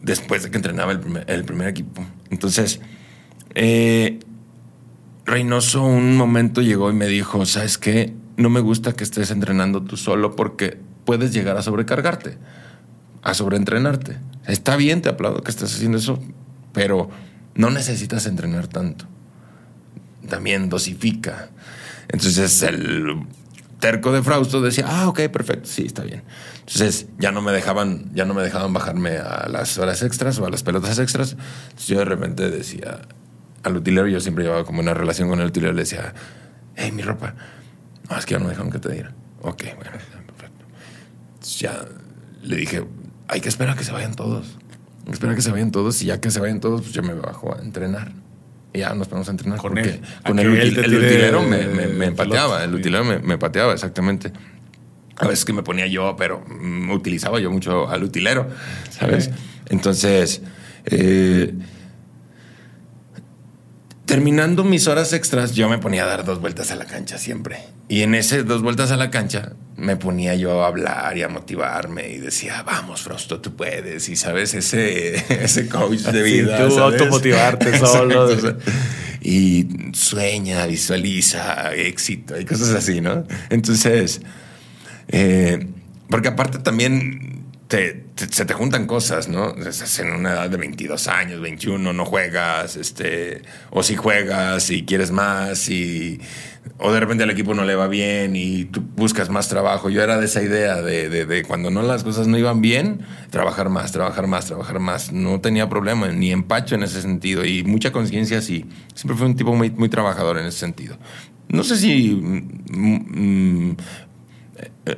después 0.00 0.42
de 0.44 0.50
que 0.50 0.56
entrenaba 0.56 0.92
el 0.92 1.00
primer, 1.00 1.24
el 1.30 1.44
primer 1.44 1.68
equipo. 1.68 2.02
Entonces, 2.30 2.80
eh, 3.54 4.20
Reynoso 5.24 5.82
un 5.82 6.16
momento 6.16 6.62
llegó 6.62 6.90
y 6.90 6.94
me 6.94 7.06
dijo, 7.06 7.44
¿sabes 7.46 7.78
qué? 7.78 8.14
No 8.36 8.50
me 8.50 8.60
gusta 8.60 8.92
que 8.92 9.04
estés 9.04 9.30
entrenando 9.30 9.82
tú 9.82 9.96
solo 9.96 10.34
porque 10.34 10.78
puedes 11.04 11.32
llegar 11.32 11.56
a 11.56 11.62
sobrecargarte, 11.62 12.38
a 13.22 13.34
sobreentrenarte. 13.34 14.18
Está 14.46 14.76
bien, 14.76 15.02
te 15.02 15.08
aplaudo 15.08 15.42
que 15.42 15.50
estés 15.50 15.74
haciendo 15.74 15.98
eso, 15.98 16.18
pero 16.72 17.10
no 17.54 17.70
necesitas 17.70 18.26
entrenar 18.26 18.66
tanto 18.66 19.06
también 20.30 20.70
dosifica. 20.70 21.50
Entonces 22.08 22.62
el 22.62 23.26
terco 23.78 24.12
de 24.12 24.22
Frausto 24.22 24.62
decía, 24.62 24.86
ah, 24.88 25.08
ok, 25.08 25.28
perfecto, 25.28 25.68
sí, 25.68 25.84
está 25.84 26.02
bien. 26.02 26.22
Entonces 26.60 27.06
ya 27.18 27.32
no 27.32 27.42
me 27.42 27.52
dejaban, 27.52 28.10
ya 28.14 28.24
no 28.24 28.32
me 28.32 28.42
dejaban 28.42 28.72
bajarme 28.72 29.18
a 29.18 29.48
las 29.48 29.76
horas 29.76 30.02
extras 30.02 30.38
o 30.38 30.46
a 30.46 30.50
las 30.50 30.62
pelotas 30.62 30.98
extras. 30.98 31.32
Entonces 31.64 31.86
yo 31.88 31.98
de 31.98 32.04
repente 32.06 32.50
decía 32.50 33.00
al 33.62 33.76
utilero, 33.76 34.06
yo 34.08 34.20
siempre 34.20 34.44
llevaba 34.44 34.64
como 34.64 34.80
una 34.80 34.94
relación 34.94 35.28
con 35.28 35.40
el 35.40 35.46
utilero, 35.46 35.72
le 35.72 35.82
decía, 35.82 36.14
hey, 36.76 36.92
mi 36.92 37.02
ropa. 37.02 37.34
No, 38.08 38.16
es 38.16 38.26
que 38.26 38.32
ya 38.32 38.38
no 38.38 38.44
me 38.44 38.50
dejaron 38.50 38.70
que 38.72 38.78
te 38.78 38.92
diera. 38.92 39.12
Ok, 39.42 39.62
bueno, 39.76 39.90
perfecto. 40.26 40.64
Entonces 41.34 41.58
ya 41.60 41.84
le 42.42 42.56
dije, 42.56 42.84
hay 43.28 43.40
que 43.40 43.48
esperar 43.48 43.74
a 43.74 43.78
que 43.78 43.84
se 43.84 43.92
vayan 43.92 44.14
todos. 44.14 44.56
Hay 45.00 45.04
que 45.06 45.12
esperar 45.12 45.32
a 45.32 45.36
que 45.36 45.42
se 45.42 45.50
vayan 45.50 45.70
todos 45.70 46.00
y 46.02 46.06
ya 46.06 46.20
que 46.20 46.30
se 46.30 46.40
vayan 46.40 46.60
todos, 46.60 46.82
pues 46.82 46.92
yo 46.92 47.02
me 47.02 47.14
bajo 47.14 47.54
a 47.56 47.60
entrenar. 47.62 48.12
Y 48.72 48.80
ya 48.80 48.94
nos 48.94 49.08
ponemos 49.08 49.28
a 49.28 49.32
entrenar. 49.32 49.58
Con 49.58 49.72
porque 49.72 49.88
él. 49.90 50.00
Con 50.24 50.38
el, 50.38 50.48
util- 50.48 50.78
utilero 50.86 51.42
me, 51.42 51.66
me- 51.66 52.12
pateaba. 52.12 52.62
El 52.64 52.74
utilero 52.74 53.04
me, 53.04 53.18
me 53.18 53.36
pateaba, 53.38 53.72
exactamente. 53.72 54.32
A 55.16 55.26
veces 55.26 55.44
que 55.44 55.52
me 55.52 55.62
ponía 55.62 55.86
yo, 55.86 56.14
pero 56.16 56.40
mm, 56.48 56.90
utilizaba 56.92 57.40
yo 57.40 57.50
mucho 57.50 57.88
al 57.90 58.04
utilero, 58.04 58.48
¿sabes? 58.90 59.24
Sí. 59.24 59.30
Entonces, 59.68 60.40
eh, 60.86 61.52
terminando 64.10 64.64
mis 64.64 64.88
horas 64.88 65.12
extras, 65.12 65.52
yo 65.54 65.68
me 65.68 65.78
ponía 65.78 66.02
a 66.02 66.06
dar 66.06 66.24
dos 66.24 66.40
vueltas 66.40 66.72
a 66.72 66.76
la 66.76 66.84
cancha 66.84 67.16
siempre. 67.16 67.58
Y 67.88 68.02
en 68.02 68.14
ese 68.16 68.42
dos 68.42 68.60
vueltas 68.60 68.90
a 68.90 68.96
la 68.96 69.08
cancha 69.10 69.52
me 69.76 69.96
ponía 69.96 70.34
yo 70.34 70.64
a 70.64 70.66
hablar 70.66 71.16
y 71.16 71.22
a 71.22 71.28
motivarme 71.28 72.08
y 72.10 72.18
decía, 72.18 72.62
vamos, 72.64 73.02
Frosto, 73.02 73.40
tú 73.40 73.54
puedes. 73.54 74.08
Y 74.08 74.16
sabes, 74.16 74.54
ese, 74.54 75.14
ese 75.44 75.68
coach 75.68 76.00
de 76.00 76.24
Sí, 76.24 76.32
vida. 76.42 76.58
tú 76.66 76.74
¿sabes? 76.74 77.00
automotivarte 77.00 77.78
solo. 77.86 78.30
Exacto, 78.32 78.58
o 78.58 78.62
sea, 78.64 78.74
y 79.22 79.68
sueña, 79.92 80.66
visualiza, 80.66 81.72
éxito 81.74 82.38
y 82.40 82.44
cosas 82.44 82.70
así, 82.70 83.00
¿no? 83.00 83.24
Entonces, 83.50 84.22
eh, 85.08 85.68
porque 86.08 86.28
aparte 86.28 86.58
también 86.58 87.39
te- 88.16 88.26
se 88.30 88.44
te 88.44 88.52
juntan 88.52 88.86
cosas, 88.86 89.28
¿no? 89.28 89.54
En 89.56 90.12
una 90.12 90.32
edad 90.32 90.50
de 90.50 90.56
22 90.56 91.06
años, 91.08 91.40
21, 91.40 91.92
no 91.92 92.04
juegas, 92.04 92.76
este, 92.76 93.42
o 93.70 93.82
si 93.82 93.94
juegas 93.96 94.70
y 94.70 94.84
quieres 94.84 95.12
más, 95.12 95.68
y, 95.70 96.20
o 96.78 96.92
de 96.92 97.00
repente 97.00 97.22
al 97.24 97.30
equipo 97.30 97.54
no 97.54 97.64
le 97.64 97.74
va 97.76 97.86
bien 97.86 98.34
y 98.36 98.64
tú 98.64 98.82
buscas 98.96 99.30
más 99.30 99.48
trabajo. 99.48 99.88
Yo 99.88 100.02
era 100.02 100.18
de 100.18 100.26
esa 100.26 100.42
idea 100.42 100.82
de, 100.82 101.08
de- 101.08 101.24
de 101.26 101.44
cuando 101.44 101.70
no 101.70 101.82
las 101.82 102.02
cosas 102.04 102.26
no 102.26 102.36
iban 102.36 102.60
bien, 102.60 103.00
trabajar 103.30 103.68
más, 103.70 103.92
trabajar 103.92 104.26
más, 104.26 104.46
trabajar 104.46 104.80
más. 104.80 105.12
No 105.12 105.40
tenía 105.40 105.68
problema, 105.68 106.08
ni 106.08 106.32
empacho 106.32 106.74
en 106.74 106.82
ese 106.82 107.00
sentido, 107.00 107.44
y 107.44 107.62
mucha 107.62 107.92
conciencia 107.92 108.42
sí. 108.42 108.66
Siempre 108.94 109.16
fui 109.16 109.26
un 109.26 109.36
tipo 109.36 109.54
muy, 109.54 109.70
muy 109.70 109.88
trabajador 109.88 110.38
en 110.38 110.46
ese 110.46 110.58
sentido. 110.58 110.98
No 111.48 111.64
sé 111.64 111.76
si 111.76 112.10
mm, 112.10 113.70
mm, 113.70 113.76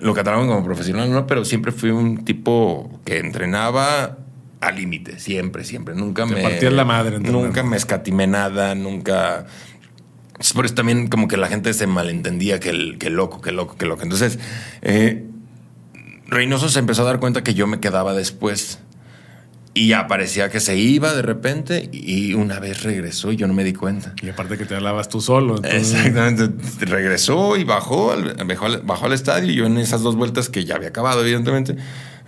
lo 0.00 0.14
catalogan 0.14 0.48
como 0.48 0.64
profesional, 0.64 1.10
no, 1.10 1.26
pero 1.26 1.44
siempre 1.44 1.72
fui 1.72 1.90
un 1.90 2.24
tipo 2.24 3.00
que 3.04 3.18
entrenaba 3.18 4.18
al 4.60 4.76
límite, 4.76 5.18
siempre, 5.18 5.64
siempre. 5.64 5.94
Nunca 5.94 6.26
Te 6.26 6.34
me. 6.34 6.42
partías 6.42 6.72
la 6.72 6.84
madre 6.84 7.16
entrenando. 7.16 7.46
Nunca 7.46 7.62
me 7.62 7.76
escatimé 7.76 8.26
nada, 8.26 8.74
nunca. 8.74 9.46
Es 10.38 10.52
por 10.52 10.64
eso 10.64 10.74
también 10.74 11.08
como 11.08 11.28
que 11.28 11.36
la 11.36 11.48
gente 11.48 11.72
se 11.74 11.86
malentendía 11.86 12.60
que 12.60 12.70
el 12.70 12.98
que 12.98 13.10
loco, 13.10 13.40
que 13.40 13.52
loco, 13.52 13.76
que 13.76 13.86
loco. 13.86 14.02
Entonces, 14.02 14.38
eh, 14.82 15.26
Reynoso 16.26 16.68
se 16.68 16.78
empezó 16.78 17.02
a 17.02 17.06
dar 17.06 17.20
cuenta 17.20 17.42
que 17.42 17.54
yo 17.54 17.66
me 17.66 17.80
quedaba 17.80 18.14
después. 18.14 18.78
Y 19.74 19.88
ya 19.88 20.06
parecía 20.06 20.50
que 20.50 20.60
se 20.60 20.76
iba 20.76 21.14
de 21.14 21.22
repente 21.22 21.88
y 21.92 22.34
una 22.34 22.60
vez 22.60 22.82
regresó 22.82 23.32
y 23.32 23.36
yo 23.36 23.46
no 23.46 23.54
me 23.54 23.64
di 23.64 23.72
cuenta. 23.72 24.14
Y 24.22 24.28
aparte 24.28 24.58
que 24.58 24.66
te 24.66 24.74
hablabas 24.74 25.08
tú 25.08 25.22
solo. 25.22 25.56
entonces- 25.56 25.94
Exactamente. 25.94 26.50
Regresó 26.84 27.56
y 27.56 27.64
bajó 27.64 28.12
al, 28.12 28.34
bajó, 28.46 28.66
bajó 28.84 29.06
al 29.06 29.14
estadio. 29.14 29.50
Y 29.50 29.54
yo 29.54 29.64
en 29.66 29.78
esas 29.78 30.02
dos 30.02 30.14
vueltas 30.14 30.50
que 30.50 30.66
ya 30.66 30.74
había 30.74 30.88
acabado, 30.88 31.22
evidentemente, 31.22 31.76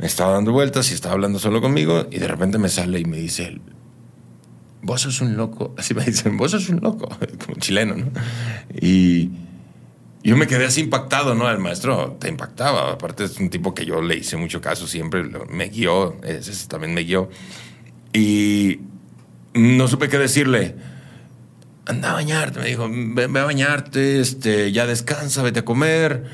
me 0.00 0.06
estaba 0.06 0.32
dando 0.32 0.52
vueltas 0.52 0.90
y 0.90 0.94
estaba 0.94 1.12
hablando 1.14 1.38
solo 1.38 1.60
conmigo. 1.60 2.06
Y 2.10 2.18
de 2.18 2.28
repente 2.28 2.56
me 2.56 2.70
sale 2.70 3.00
y 3.00 3.04
me 3.04 3.18
dice: 3.18 3.60
Vos 4.80 5.02
sos 5.02 5.20
un 5.20 5.36
loco. 5.36 5.74
Así 5.76 5.92
me 5.92 6.02
dicen: 6.04 6.38
Vos 6.38 6.50
sos 6.52 6.68
un 6.70 6.80
loco. 6.80 7.08
Como 7.44 7.58
chileno, 7.58 7.94
¿no? 7.94 8.06
Y, 8.80 9.30
yo 10.24 10.38
me 10.38 10.46
quedé 10.46 10.64
así 10.64 10.80
impactado, 10.80 11.34
¿no? 11.34 11.50
El 11.50 11.58
maestro 11.58 12.16
te 12.18 12.30
impactaba. 12.30 12.92
Aparte 12.92 13.24
es 13.24 13.38
un 13.38 13.50
tipo 13.50 13.74
que 13.74 13.84
yo 13.84 14.00
le 14.00 14.16
hice 14.16 14.38
mucho 14.38 14.62
caso 14.62 14.86
siempre, 14.86 15.22
me 15.50 15.68
guió, 15.68 16.18
ese 16.24 16.66
también 16.66 16.94
me 16.94 17.02
guió. 17.02 17.28
Y 18.14 18.80
no 19.52 19.86
supe 19.86 20.08
qué 20.08 20.18
decirle. 20.18 20.76
Anda 21.84 22.12
a 22.12 22.14
bañarte, 22.14 22.60
me 22.60 22.66
dijo, 22.66 22.88
ve, 22.90 23.24
a 23.24 23.44
bañarte, 23.44 24.18
este, 24.20 24.72
ya 24.72 24.86
descansa, 24.86 25.42
vete 25.42 25.60
a 25.60 25.64
comer. 25.66 26.24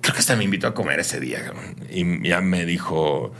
Creo 0.00 0.12
que 0.12 0.18
hasta 0.18 0.34
me 0.34 0.42
invitó 0.42 0.66
a 0.66 0.74
comer 0.74 0.98
ese 0.98 1.20
día. 1.20 1.52
Y 1.90 2.28
ya 2.28 2.40
me 2.40 2.66
dijo, 2.66 3.32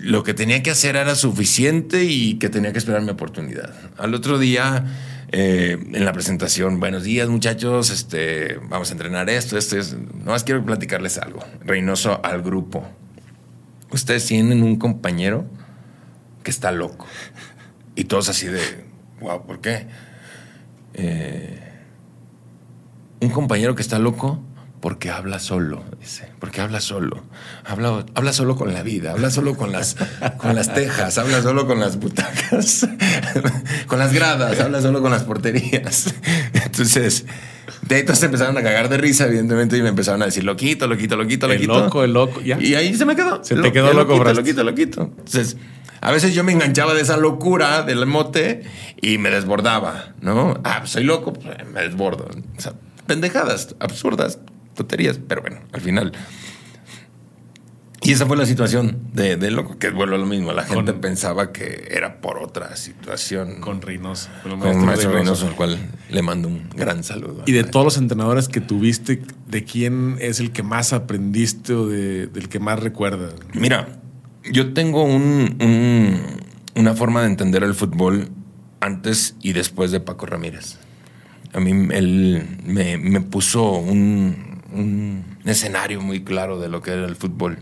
lo 0.00 0.22
que 0.22 0.34
tenía 0.34 0.62
que 0.62 0.70
hacer 0.70 0.96
era 0.96 1.14
suficiente 1.14 2.04
y 2.04 2.34
que 2.34 2.50
tenía 2.50 2.72
que 2.72 2.78
esperar 2.78 3.00
mi 3.00 3.10
oportunidad. 3.10 3.74
Al 3.96 4.14
otro 4.14 4.38
día 4.38 4.84
eh, 5.32 5.78
en 5.92 6.04
la 6.04 6.12
presentación, 6.12 6.80
buenos 6.80 7.04
días 7.04 7.28
muchachos, 7.28 7.90
este, 7.90 8.58
vamos 8.68 8.90
a 8.90 8.92
entrenar 8.92 9.30
esto, 9.30 9.56
esto 9.56 9.78
es, 9.78 9.96
más 10.24 10.42
quiero 10.42 10.64
platicarles 10.64 11.18
algo. 11.18 11.40
Reynoso 11.64 12.20
al 12.24 12.42
grupo. 12.42 12.84
Ustedes 13.92 14.26
tienen 14.26 14.64
un 14.64 14.76
compañero 14.76 15.46
que 16.42 16.50
está 16.50 16.72
loco. 16.72 17.06
Y 17.94 18.04
todos 18.04 18.28
así 18.28 18.48
de, 18.48 18.60
wow, 19.20 19.46
¿por 19.46 19.60
qué? 19.60 19.86
Eh, 20.94 21.60
un 23.20 23.30
compañero 23.30 23.76
que 23.76 23.82
está 23.82 24.00
loco 24.00 24.42
porque 24.80 25.10
habla 25.10 25.38
solo, 25.38 25.84
dice, 26.00 26.28
porque 26.38 26.60
habla 26.60 26.80
solo. 26.80 27.22
Habla, 27.64 28.06
habla 28.14 28.32
solo 28.32 28.56
con 28.56 28.72
la 28.72 28.82
vida, 28.82 29.12
habla 29.12 29.30
solo 29.30 29.54
con 29.54 29.72
las, 29.72 29.96
con 30.38 30.54
las 30.54 30.72
tejas, 30.72 31.18
habla 31.18 31.42
solo 31.42 31.66
con 31.66 31.80
las 31.80 31.98
butacas, 31.98 32.88
con 33.86 33.98
las 33.98 34.12
gradas, 34.12 34.58
habla 34.58 34.80
solo 34.80 35.02
con 35.02 35.10
las 35.10 35.24
porterías. 35.24 36.14
Entonces, 36.54 37.26
de 37.82 37.94
ahí 37.94 38.04
todos 38.04 38.22
empezaron 38.22 38.56
a 38.56 38.62
cagar 38.62 38.88
de 38.88 38.96
risa, 38.96 39.26
evidentemente, 39.26 39.76
y 39.76 39.82
me 39.82 39.90
empezaron 39.90 40.22
a 40.22 40.26
decir, 40.26 40.44
loquito, 40.44 40.86
loquito, 40.86 41.16
loquito, 41.16 41.46
loquito. 41.46 41.74
El 41.74 41.84
loco, 41.84 42.04
el 42.04 42.12
loco, 42.12 42.40
ya. 42.40 42.58
Y 42.58 42.74
ahí 42.74 42.94
se 42.94 43.04
me 43.04 43.14
quedó. 43.14 43.44
Se 43.44 43.56
te 43.56 43.72
quedó 43.72 43.92
loco, 43.92 44.14
loquito, 44.14 44.34
loquito, 44.34 44.64
loquito. 44.64 45.02
Entonces, 45.02 45.58
a 46.00 46.10
veces 46.10 46.34
yo 46.34 46.42
me 46.42 46.52
enganchaba 46.52 46.94
de 46.94 47.02
esa 47.02 47.18
locura 47.18 47.82
del 47.82 48.06
mote 48.06 48.62
y 49.02 49.18
me 49.18 49.28
desbordaba, 49.28 50.14
¿no? 50.22 50.58
Ah, 50.64 50.82
soy 50.84 51.04
loco, 51.04 51.34
pues, 51.34 51.58
me 51.70 51.82
desbordo. 51.82 52.28
O 52.56 52.60
sea, 52.60 52.72
pendejadas 53.06 53.74
absurdas 53.80 54.38
tonterías, 54.80 55.18
pero 55.26 55.42
bueno, 55.42 55.60
al 55.72 55.80
final. 55.80 56.12
Y 58.02 58.12
esa 58.12 58.24
fue 58.24 58.36
la 58.36 58.46
situación 58.46 58.98
de, 59.12 59.36
loco, 59.50 59.78
que 59.78 59.90
vuelvo 59.90 60.14
a 60.14 60.18
lo 60.18 60.24
mismo. 60.24 60.52
La 60.52 60.64
gente 60.64 60.94
pensaba 60.94 61.52
que 61.52 61.88
era 61.90 62.20
por 62.20 62.38
otra 62.38 62.74
situación. 62.76 63.60
Con 63.60 63.82
Reynoso. 63.82 64.30
Con, 64.42 64.58
con 64.58 64.86
maestro 64.86 65.12
Reynoso, 65.12 65.46
al 65.46 65.54
cual 65.54 65.78
le 66.08 66.22
mando 66.22 66.48
un 66.48 66.70
gran 66.74 67.04
saludo. 67.04 67.42
Y 67.46 67.52
de 67.52 67.64
todos 67.64 67.84
los 67.84 67.96
entrenadores 67.98 68.48
que 68.48 68.62
tuviste, 68.62 69.22
¿de 69.48 69.64
quién 69.64 70.16
es 70.18 70.40
el 70.40 70.50
que 70.50 70.62
más 70.62 70.94
aprendiste 70.94 71.74
o 71.74 71.88
del 71.88 72.48
que 72.48 72.58
más 72.58 72.80
recuerdas? 72.80 73.34
Mira, 73.52 74.00
yo 74.50 74.72
tengo 74.72 75.04
un, 75.04 75.56
una 76.74 76.94
forma 76.94 77.20
de 77.20 77.26
entender 77.26 77.62
el 77.64 77.74
fútbol 77.74 78.30
antes 78.80 79.36
y 79.42 79.52
después 79.52 79.90
de 79.90 80.00
Paco 80.00 80.24
Ramírez. 80.24 80.78
A 81.52 81.60
mí 81.60 81.70
él 81.92 82.46
me 82.64 83.20
puso 83.20 83.72
un, 83.72 84.49
un 84.72 85.38
escenario 85.44 86.00
muy 86.00 86.22
claro 86.24 86.58
de 86.58 86.68
lo 86.68 86.82
que 86.82 86.92
era 86.92 87.06
el 87.06 87.16
fútbol. 87.16 87.58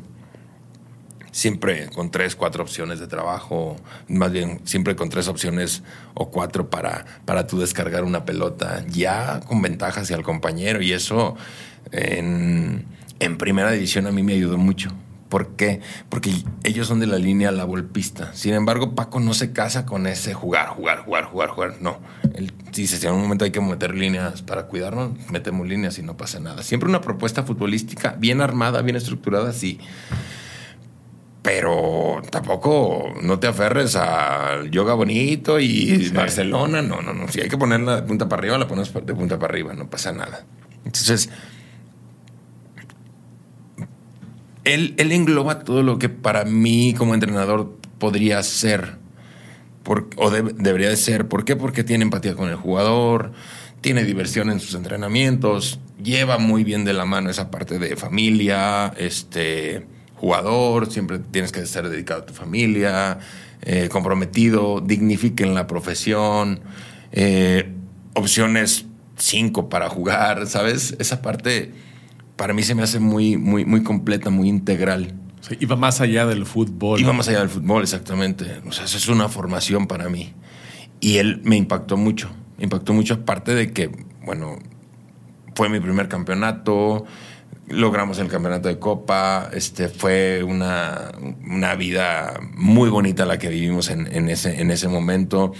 Siempre 1.31 1.89
con 1.91 2.11
tres, 2.11 2.35
cuatro 2.35 2.63
opciones 2.63 2.99
de 2.99 3.07
trabajo, 3.07 3.77
más 4.09 4.33
bien 4.33 4.61
siempre 4.65 4.97
con 4.97 5.09
tres 5.09 5.29
opciones 5.29 5.83
o 6.15 6.31
cuatro 6.31 6.69
para, 6.71 7.05
para 7.25 7.47
tú 7.47 7.61
descargar 7.61 8.05
una 8.05 8.25
pelota, 8.25 8.85
ya 8.89 9.41
con 9.41 9.63
ventaja 9.63 10.01
hacia 10.01 10.17
el 10.17 10.23
compañero. 10.23 10.83
Y 10.83 10.93
eso 10.93 11.37
en, 11.93 12.87
en 13.21 13.39
primera 13.39 13.71
división 13.71 14.07
a 14.07 14.13
mí 14.13 14.23
me 14.23 14.35
ayudó 14.35 14.59
mucho 14.59 14.91
¿Por 15.29 15.57
qué? 15.57 15.81
Porque 16.09 16.33
ellos 16.64 16.87
son 16.87 17.01
de 17.01 17.07
la 17.07 17.18
línea 17.18 17.51
la 17.51 17.64
golpista. 17.64 18.33
Sin 18.35 18.55
embargo, 18.55 18.95
Paco 18.95 19.20
no 19.20 19.35
se 19.35 19.53
casa 19.53 19.85
con 19.85 20.07
ese 20.07 20.33
jugar, 20.33 20.68
jugar, 20.68 21.05
jugar, 21.05 21.24
jugar, 21.24 21.49
jugar. 21.51 21.74
No. 21.81 22.01
Él 22.35 22.53
dice, 22.72 22.97
si 22.97 23.07
en 23.07 23.12
un 23.12 23.22
momento 23.22 23.45
hay 23.45 23.51
que 23.51 23.61
meter 23.61 23.95
líneas 23.95 24.41
para 24.43 24.66
cuidarnos, 24.66 25.12
metemos 25.31 25.66
líneas 25.66 25.99
y 25.99 26.03
no 26.03 26.16
pasa 26.16 26.41
nada. 26.41 26.62
Siempre 26.62 26.89
una 26.89 27.03
propuesta 27.03 27.43
futbolística 27.43 28.16
bien 28.18 28.41
armada, 28.41 28.81
bien 28.81 28.97
estructurada, 28.97 29.53
sí. 29.53 29.79
Pero 31.43 32.22
tampoco 32.31 33.14
no 33.22 33.39
te 33.39 33.47
aferres 33.47 33.97
al 33.97 34.70
yoga 34.70 34.95
bonito 34.95 35.61
y 35.61 36.09
Barcelona. 36.11 36.81
No, 36.81 37.03
no, 37.03 37.12
no. 37.12 37.29
Si 37.29 37.41
hay 37.41 37.49
que 37.49 37.59
ponerla 37.59 37.97
de 37.97 38.03
punta 38.03 38.29
para 38.29 38.41
arriba, 38.41 38.59
la 38.59 38.66
pones 38.66 38.93
de 38.93 39.14
punta 39.14 39.39
para 39.39 39.53
arriba. 39.53 39.74
No 39.74 39.89
pasa 39.91 40.12
nada. 40.12 40.45
Entonces 40.85 41.31
él, 44.75 44.95
engloba 44.99 45.61
todo 45.61 45.83
lo 45.83 45.99
que 45.99 46.09
para 46.09 46.45
mí 46.45 46.95
como 46.97 47.14
entrenador 47.14 47.77
podría 47.99 48.43
ser 48.43 48.99
o 50.16 50.31
debería 50.31 50.91
de 50.91 50.97
ser. 50.97 51.29
¿Por 51.29 51.47
qué? 51.47 51.57
Porque 51.57 51.83
tiene 51.83 52.05
empatía 52.05 52.35
con 52.35 52.51
el 52.51 52.57
jugador, 52.57 53.33
tiene 53.81 54.05
diversión 54.05 54.51
en 54.51 54.61
sus 54.61 54.75
entrenamientos, 54.75 55.81
lleva 56.03 56.37
muy 56.37 56.62
bien 56.62 56.85
de 56.85 56.93
la 56.93 57.07
mano 57.07 57.31
esa 57.31 57.51
parte 57.51 57.79
de 57.79 57.97
familia, 57.97 58.93
este 58.99 59.87
jugador, 60.14 60.91
siempre 60.91 61.19
tienes 61.19 61.53
que 61.53 61.61
estar 61.61 61.89
dedicado 61.89 62.23
a 62.23 62.27
tu 62.27 62.35
familia, 62.35 63.19
eh, 63.62 63.89
comprometido, 63.91 64.81
dignifiquen 64.81 65.55
la 65.55 65.66
profesión, 65.66 66.61
eh, 67.12 67.73
opciones 68.14 68.85
cinco 69.16 69.69
para 69.69 69.89
jugar, 69.89 70.47
¿sabes? 70.47 70.95
Esa 70.99 71.23
parte 71.23 71.73
para 72.39 72.55
mí 72.55 72.62
se 72.62 72.74
me 72.74 72.82
hace 72.82 73.01
muy, 73.01 73.36
muy, 73.36 73.64
muy 73.66 73.82
completa, 73.82 74.30
muy 74.30 74.49
integral. 74.49 75.12
Sí, 75.41 75.57
iba 75.61 75.74
más 75.74 76.01
allá 76.01 76.24
del 76.24 76.47
fútbol. 76.47 77.01
Iba 77.01 77.12
más 77.12 77.28
allá 77.28 77.41
del 77.41 77.49
fútbol, 77.49 77.82
exactamente. 77.82 78.62
O 78.66 78.72
sea, 78.72 78.84
eso 78.84 78.97
es 78.97 79.09
una 79.09 79.28
formación 79.28 79.89
para 79.89 80.09
mí. 80.09 80.32
Y 81.01 81.16
él 81.16 81.41
me 81.45 81.57
impactó 81.57 81.97
mucho. 81.97 82.30
Me 82.57 82.64
impactó 82.64 82.95
mucho, 82.95 83.14
aparte 83.14 83.55
de 83.55 83.72
que, 83.72 83.91
bueno, 84.24 84.57
fue 85.57 85.68
mi 85.68 85.80
primer 85.80 86.09
campeonato, 86.09 87.05
logramos 87.66 88.20
el 88.20 88.28
campeonato 88.28 88.68
de 88.68 88.78
Copa, 88.78 89.51
este, 89.53 89.89
fue 89.89 90.45
una, 90.45 91.11
una 91.45 91.74
vida 91.74 92.39
muy 92.55 92.89
bonita 92.89 93.26
la 93.26 93.39
que 93.39 93.49
vivimos 93.49 93.91
en, 93.91 94.07
en 94.14 94.28
ese, 94.28 94.61
en 94.61 94.70
ese 94.70 94.86
momento. 94.86 95.53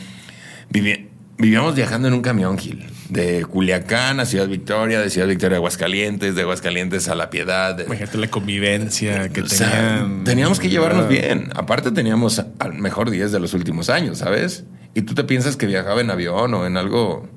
vivíamos 0.71 1.75
viajando 1.75 2.07
en 2.07 2.15
un 2.15 2.23
camión, 2.23 2.57
Gil 2.57 2.87
de 3.09 3.45
Culiacán 3.45 4.21
a 4.21 4.27
Ciudad 4.27 4.49
Victoria, 4.49 5.01
de 5.01 5.11
Ciudad 5.11 5.27
Victoria 5.27 5.57
a 5.57 5.59
Aguascalientes, 5.59 6.35
de 6.35 6.43
Aguascalientes 6.43 7.09
a 7.09 7.15
La 7.15 7.31
Piedad. 7.31 7.79
Imagínate 7.81 8.19
la 8.19 8.29
convivencia 8.29 9.29
que 9.31 9.43
tenían. 9.43 10.25
teníamos 10.25 10.61
que 10.61 10.69
llevarnos 10.69 11.09
bien. 11.09 11.51
Aparte 11.55 11.91
teníamos 11.91 12.45
al 12.59 12.75
mejor 12.75 13.11
10 13.11 13.33
de 13.33 13.41
los 13.41 13.55
últimos 13.55 13.89
años, 13.91 14.19
¿sabes? 14.19 14.65
Y 14.95 15.03
tú 15.03 15.15
te 15.15 15.25
piensas 15.25 15.57
que 15.57 15.67
viajaba 15.67 16.01
en 16.01 16.11
avión 16.11 16.53
o 16.55 16.67
en 16.67 16.77
algo... 16.77 17.29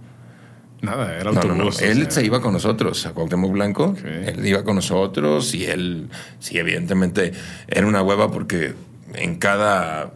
Nada, 0.82 1.16
era 1.16 1.30
autobús. 1.30 1.82
Él 1.82 2.10
se 2.10 2.26
iba 2.26 2.42
con 2.42 2.54
nosotros 2.54 3.06
a 3.06 3.12
Cuauhtémoc 3.12 3.52
Blanco. 3.52 3.96
Él 4.04 4.46
iba 4.46 4.64
con 4.64 4.76
nosotros 4.76 5.54
y 5.54 5.66
él, 5.66 6.10
sí, 6.40 6.58
evidentemente 6.58 7.34
era 7.68 7.86
una 7.86 8.02
hueva 8.02 8.32
porque 8.32 8.74
en 9.14 9.36
cada... 9.36 10.12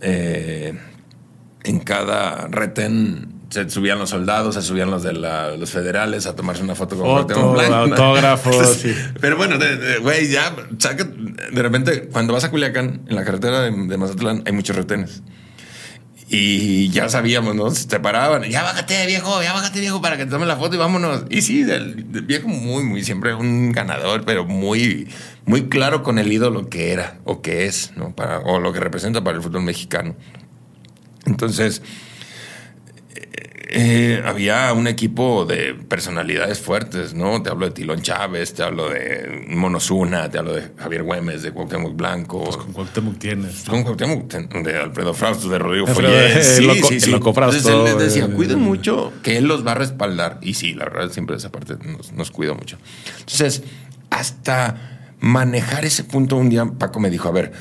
Eh, 0.00 0.78
en 1.64 1.80
cada 1.80 2.46
retén 2.46 3.37
se 3.50 3.70
subían 3.70 3.98
los 3.98 4.10
soldados, 4.10 4.54
se 4.54 4.62
subían 4.62 4.90
los 4.90 5.02
de 5.02 5.14
los 5.14 5.70
federales 5.70 6.26
a 6.26 6.36
tomarse 6.36 6.62
una 6.62 6.74
foto 6.74 6.96
con 6.96 7.06
Foto, 7.06 7.34
autógrafos. 7.74 8.84
Pero 9.20 9.36
bueno, 9.36 9.56
güey, 10.02 10.28
ya, 10.28 10.54
de 11.52 11.62
repente, 11.62 12.08
cuando 12.08 12.32
vas 12.32 12.44
a 12.44 12.50
Culiacán, 12.50 13.02
en 13.08 13.16
la 13.16 13.24
carretera 13.24 13.62
de, 13.62 13.70
Mazatlán, 13.70 14.42
hay 14.46 14.52
muchos 14.52 14.76
retenes. 14.76 15.22
Y 16.30 16.90
ya 16.90 17.08
sabíamos, 17.08 17.54
¿no? 17.54 17.70
Se 17.70 18.00
paraban. 18.00 18.42
Ya 18.42 18.62
bájate, 18.62 19.06
viejo, 19.06 19.42
ya 19.42 19.54
bájate, 19.54 19.80
viejo, 19.80 20.02
para 20.02 20.18
que 20.18 20.26
te 20.26 20.30
tome 20.30 20.44
la 20.44 20.56
foto 20.56 20.74
y 20.74 20.78
vámonos. 20.78 21.24
Y 21.30 21.40
sí, 21.40 21.62
el, 21.62 22.04
viejo 22.04 22.48
muy, 22.48 22.84
muy, 22.84 23.02
siempre 23.02 23.34
un 23.34 23.72
ganador, 23.72 24.26
pero 24.26 24.44
muy, 24.44 25.08
muy 25.46 25.70
claro 25.70 26.02
con 26.02 26.18
el 26.18 26.30
ídolo 26.30 26.68
que 26.68 26.92
era 26.92 27.18
o 27.24 27.40
que 27.40 27.64
es, 27.64 27.92
¿no? 27.96 28.14
Para, 28.14 28.40
o 28.40 28.60
lo 28.60 28.74
que 28.74 28.80
representa 28.80 29.24
para 29.24 29.38
el 29.38 29.42
fútbol 29.42 29.62
mexicano. 29.62 30.16
Entonces, 31.24 31.80
eh, 33.70 34.22
había 34.24 34.72
un 34.72 34.86
equipo 34.86 35.44
de 35.44 35.74
personalidades 35.74 36.58
fuertes, 36.58 37.12
¿no? 37.12 37.42
Te 37.42 37.50
hablo 37.50 37.66
de 37.66 37.72
Tilón 37.72 38.00
Chávez, 38.00 38.54
te 38.54 38.62
hablo 38.62 38.88
de 38.88 39.44
Monosuna, 39.48 40.30
te 40.30 40.38
hablo 40.38 40.54
de 40.54 40.70
Javier 40.78 41.02
Güemes, 41.02 41.42
de 41.42 41.52
Cuauhtémoc 41.52 41.94
Blanco. 41.94 42.44
Pues 42.44 42.56
con 42.56 42.72
Cuauhtémoc 42.72 43.18
tienes. 43.18 43.64
Con 43.68 43.82
Cuauhtémoc, 43.82 44.32
de 44.32 44.76
Alfredo 44.78 45.12
Frausto, 45.12 45.50
de 45.50 45.58
Rodrigo 45.58 45.86
Follé. 45.86 46.42
Sí, 46.42 46.66
sí, 46.88 47.00
sí. 47.00 47.12
Entonces 47.12 47.66
él 47.66 47.84
les 47.84 47.98
decía, 47.98 48.26
cuiden 48.28 48.60
mucho, 48.60 49.12
que 49.22 49.36
él 49.36 49.46
los 49.46 49.66
va 49.66 49.72
a 49.72 49.76
respaldar. 49.76 50.38
Y 50.40 50.54
sí, 50.54 50.72
la 50.72 50.86
verdad, 50.86 51.10
siempre 51.10 51.36
esa 51.36 51.52
parte 51.52 51.74
nos, 51.84 52.12
nos 52.12 52.30
cuida 52.30 52.54
mucho. 52.54 52.78
Entonces, 53.20 53.62
hasta 54.08 55.14
manejar 55.20 55.84
ese 55.84 56.04
punto, 56.04 56.36
un 56.36 56.48
día 56.48 56.64
Paco 56.64 57.00
me 57.00 57.10
dijo, 57.10 57.28
a 57.28 57.32
ver, 57.32 57.52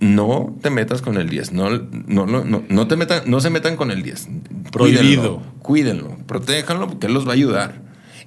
no 0.00 0.56
te 0.62 0.70
metas 0.70 1.02
con 1.02 1.16
el 1.16 1.28
10. 1.28 1.52
No, 1.52 1.70
no, 1.70 2.26
no, 2.26 2.62
no, 2.68 2.88
te 2.88 2.96
metan, 2.96 3.22
no 3.26 3.40
se 3.40 3.50
metan 3.50 3.76
con 3.76 3.90
el 3.90 4.02
10. 4.02 4.28
Prohibido. 4.72 5.02
Cuídenlo, 5.02 5.42
cuídenlo, 5.62 6.16
protéjanlo 6.26 6.88
porque 6.88 7.06
él 7.06 7.14
los 7.14 7.26
va 7.26 7.30
a 7.30 7.34
ayudar. 7.34 7.82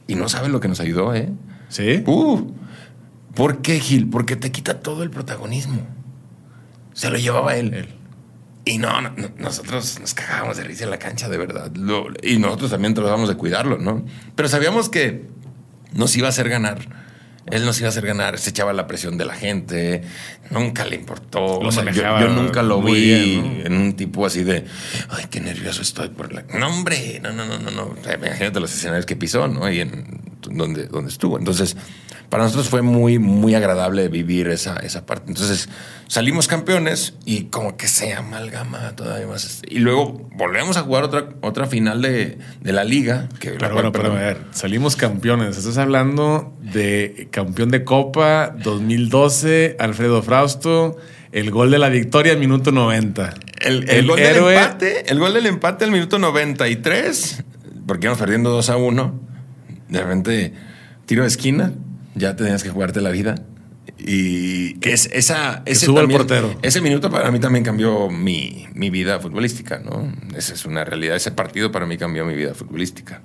Y 0.08 0.16
no 0.16 0.28
sabes 0.30 0.50
lo 0.52 0.60
que 0.60 0.68
nos 0.68 0.80
ayudó, 0.80 1.14
¿eh? 1.14 1.30
¿Sí? 1.70 2.04
Uh, 2.08 2.52
¿Por 3.36 3.62
qué, 3.62 3.80
Gil? 3.80 4.10
Porque 4.10 4.36
te 4.36 4.52
quita 4.52 4.80
todo 4.82 5.04
el 5.04 5.12
protagonismo. 5.12 5.82
Se 6.94 7.10
lo 7.10 7.18
llevaba 7.18 7.56
él. 7.56 7.74
Él. 7.74 7.88
Y 8.66 8.78
no, 8.78 9.02
no, 9.02 9.12
no, 9.16 9.30
nosotros 9.38 10.00
nos 10.02 10.14
cagábamos 10.14 10.58
de 10.58 10.64
risa 10.64 10.84
en 10.84 10.90
la 10.90 11.00
cancha, 11.00 11.30
de 11.30 11.38
verdad. 11.38 11.72
Lo- 11.76 12.08
y 12.24 12.38
nosotros 12.40 12.72
también 12.72 12.94
tratábamos 12.94 13.30
de 13.30 13.36
cuidarlo, 13.36 13.78
¿no? 13.78 14.04
Pero 14.36 14.50
sabíamos 14.50 14.90
que 14.90 15.28
nos 15.94 16.16
iba 16.18 16.28
a 16.28 16.30
hacer 16.30 16.50
ganar. 16.50 17.09
Él 17.48 17.66
nos 17.66 17.80
iba 17.80 17.88
a 17.88 17.90
hacer 17.90 18.06
ganar, 18.06 18.38
se 18.38 18.52
echaba 18.52 18.74
la 18.74 18.86
presión 18.86 19.18
de 19.18 19.26
la 19.26 19.34
gente, 19.34 20.04
nunca 20.52 20.86
le 20.86 20.96
importó. 20.96 21.62
Lo 21.62 21.70
O 21.70 21.72
sea, 21.72 21.90
yo, 21.92 22.28
nunca 22.30 22.62
lo 22.62 22.82
vi 22.82 22.94
bien, 22.94 23.60
¿no? 23.60 23.66
en 23.66 23.74
un 23.74 23.94
tipo 23.94 24.26
así 24.26 24.44
de, 24.44 24.66
ay, 25.10 25.26
qué 25.30 25.40
nervioso 25.40 25.82
estoy 25.82 26.10
por 26.10 26.32
la... 26.34 26.44
No, 26.54 26.68
hombre, 26.68 27.20
no, 27.22 27.32
no, 27.32 27.46
no, 27.46 27.58
no, 27.58 27.72
no. 27.72 27.84
O 27.84 28.04
sea, 28.04 28.16
imagínate 28.16 28.60
los 28.60 28.74
escenarios 28.74 29.06
que 29.06 29.16
pisó, 29.16 29.48
¿no? 29.48 29.66
Ahí 29.66 29.82
en 29.82 30.22
donde, 30.42 30.86
donde 30.88 31.10
estuvo. 31.10 31.40
Entonces, 31.40 31.76
para 32.30 32.44
nosotros 32.44 32.70
fue 32.70 32.82
muy, 32.84 33.18
muy 33.18 33.56
agradable 33.56 34.08
vivir 34.08 34.48
esa, 34.50 34.78
esa 34.78 35.06
parte. 35.06 35.32
Entonces, 35.32 35.68
salimos 36.08 36.48
campeones 36.48 37.16
y 37.26 37.46
como 37.46 37.76
que 37.76 37.88
se 37.88 38.14
amalgama 38.14 38.96
todavía 38.96 39.26
más. 39.26 39.62
Y 39.68 39.80
luego 39.80 40.30
volvemos 40.36 40.78
a 40.78 40.82
jugar 40.82 41.04
otra, 41.04 41.30
otra 41.42 41.66
final 41.66 42.02
de, 42.04 42.38
de 42.62 42.72
la 42.72 42.84
liga. 42.84 43.30
Que 43.40 43.52
Pero 43.52 43.74
bueno, 43.74 43.92
pero 43.92 44.10
a 44.10 44.16
perdón, 44.16 44.20
ver, 44.20 44.38
salimos 44.52 44.96
campeones. 44.96 45.58
Estás 45.58 45.78
hablando 45.80 46.54
de 46.62 47.30
campeón 47.32 47.72
de 47.72 47.84
Copa 47.84 48.56
2012, 48.64 49.78
Alfredo 49.80 50.22
Frausto, 50.22 50.98
el 51.32 51.50
gol 51.50 51.72
de 51.72 51.80
la 51.80 51.90
victoria 51.90 52.34
al 52.34 52.40
minuto 52.40 52.72
90. 52.72 53.34
El, 53.62 53.90
el 53.90 54.08
gol 54.08 54.20
del 54.20 54.38
empate, 54.38 55.12
el 55.12 55.20
gol 55.20 55.34
del 55.34 55.48
empate 55.48 55.84
al 55.84 55.92
minuto 55.92 56.20
93, 56.20 57.44
porque 57.88 58.06
íbamos 58.06 58.20
perdiendo 58.20 58.52
2 58.52 58.70
a 58.70 58.78
1. 58.78 59.20
De 59.90 60.02
repente, 60.02 60.54
tiro 61.08 61.24
de 61.24 61.28
esquina, 61.28 61.74
ya 62.16 62.36
tenías 62.36 62.64
que 62.64 62.70
jugarte 62.70 63.02
la 63.02 63.10
vida. 63.12 63.36
Y 63.98 64.76
que 64.76 64.94
es, 64.94 65.10
esa, 65.12 65.62
ese, 65.66 65.88
suba 65.88 66.02
el 66.02 66.04
también- 66.08 66.20
portero. 66.20 66.56
ese 66.62 66.80
minuto 66.82 67.10
para 67.10 67.32
mí 67.32 67.40
también 67.40 67.66
cambió 67.66 68.10
mi, 68.10 68.68
mi 68.74 68.90
vida 68.90 69.20
futbolística, 69.20 69.80
¿no? 69.80 70.12
Esa 70.36 70.54
es 70.54 70.66
una 70.66 70.86
realidad. 70.86 71.16
Ese 71.16 71.32
partido 71.32 71.72
para 71.72 71.86
mí 71.86 71.98
cambió 71.98 72.26
mi 72.26 72.36
vida 72.36 72.54
futbolística. 72.54 73.22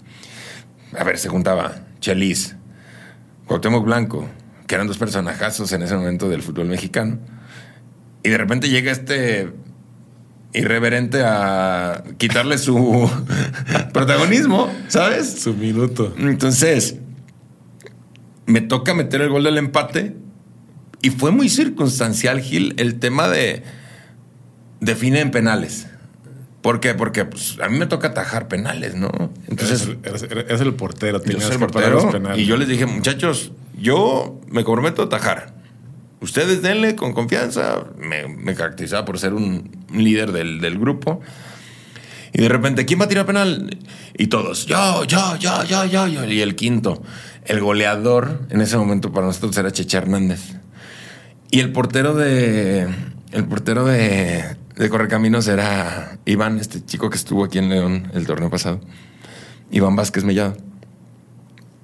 A 0.99 1.05
ver, 1.05 1.19
se 1.19 1.29
juntaba 1.29 1.77
Chelis, 2.01 2.57
Cuauhtémoc 3.47 3.85
Blanco, 3.85 4.29
que 4.67 4.75
eran 4.75 4.87
dos 4.89 4.99
personajazos 4.99 5.73
en 5.73 5.83
ese 5.83 5.95
momento 5.97 6.29
del 6.29 6.43
fútbol 6.43 6.67
mexicano. 6.67 7.19
Y 8.23 8.31
de 8.31 8.39
repente 8.39 8.69
llega 8.69 8.91
este 8.91 9.51
irreverente 10.55 11.23
a 11.25 12.03
quitarle 12.17 12.59
su 12.59 13.11
protagonismo, 13.93 14.73
¿sabes? 14.89 15.41
Su 15.41 15.55
minuto. 15.55 16.15
Entonces, 16.19 16.97
me 18.47 18.61
toca 18.61 18.95
meter 18.95 19.21
el 19.23 19.29
gol 19.31 19.45
del 19.45 19.59
empate 19.59 20.17
y 21.03 21.11
fue 21.11 21.31
muy 21.31 21.49
circunstancial, 21.49 22.41
Gil, 22.41 22.75
el 22.79 22.99
tema 22.99 23.29
de 23.29 23.63
define 24.81 25.21
en 25.21 25.31
penales. 25.31 25.87
¿Por 26.63 26.81
qué? 26.81 26.95
Porque 26.95 27.25
pues, 27.27 27.59
a 27.63 27.69
mí 27.69 27.79
me 27.79 27.87
toca 27.87 28.09
atajar 28.09 28.49
penales, 28.49 28.95
¿no? 28.95 29.11
Entonces, 29.49 29.89
Eres, 30.03 30.23
eres- 30.23 30.47
eres 30.49 30.61
el 30.63 30.75
portero, 30.75 31.23
yo 31.23 31.41
soy 31.41 31.53
el 31.53 31.59
portero 31.59 32.11
penales. 32.11 32.39
y 32.39 32.47
yo 32.47 32.57
les 32.57 32.69
dije, 32.69 32.87
muchachos, 32.87 33.53
yo 33.79 34.41
me 34.49 34.65
comprometo 34.65 35.03
a 35.03 35.05
atajar. 35.07 35.53
Ustedes 36.21 36.63
denle 36.63 36.97
con 36.97 37.13
confianza. 37.13 37.85
Me, 37.99 38.27
me 38.29 38.55
caracterizaba 38.55 39.05
por 39.05 39.19
ser 39.19 39.35
un, 39.35 39.71
un 39.93 40.03
líder 40.05 40.33
del, 40.33 40.59
del 40.63 40.79
grupo. 40.79 41.21
Y 42.37 42.43
de 42.43 42.49
repente, 42.49 42.85
¿quién 42.85 43.01
va 43.01 43.05
a 43.05 43.09
tirar 43.09 43.27
penal? 43.27 43.79
Y 44.19 44.27
todos, 44.27 44.67
yo, 44.67 45.05
yo, 45.05 45.37
yo, 45.37 45.63
yo, 45.63 45.85
yo, 45.85 46.09
yo. 46.09 46.25
Y 46.25 46.41
el 46.41 46.57
quinto, 46.57 47.01
el 47.45 47.61
goleador 47.61 48.41
en 48.51 48.61
ese 48.61 48.77
momento 48.77 49.13
para 49.13 49.27
nosotros 49.27 49.57
era 49.57 49.71
Cheche 49.71 49.97
Hernández. 49.97 50.41
Y 51.53 51.61
el 51.61 51.71
portero 51.71 52.13
de. 52.15 52.89
El 53.31 53.45
portero 53.47 53.85
de, 53.85 54.57
de 54.75 54.91
Correcaminos 54.91 55.47
era 55.47 56.19
Iván, 56.25 56.59
este 56.59 56.85
chico 56.85 57.09
que 57.09 57.17
estuvo 57.17 57.45
aquí 57.45 57.59
en 57.59 57.69
León 57.69 58.11
el 58.15 58.27
torneo 58.27 58.51
pasado. 58.51 58.81
Iván 59.71 59.95
Vázquez 59.95 60.25
Mellado. 60.25 60.57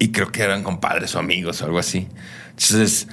Y 0.01 0.11
creo 0.11 0.33
que 0.33 0.43
eran 0.43 0.65
compadres 0.65 1.15
o 1.15 1.21
amigos 1.21 1.63
o 1.63 1.67
algo 1.67 1.79
así. 1.79 2.09
Entonces. 2.51 3.07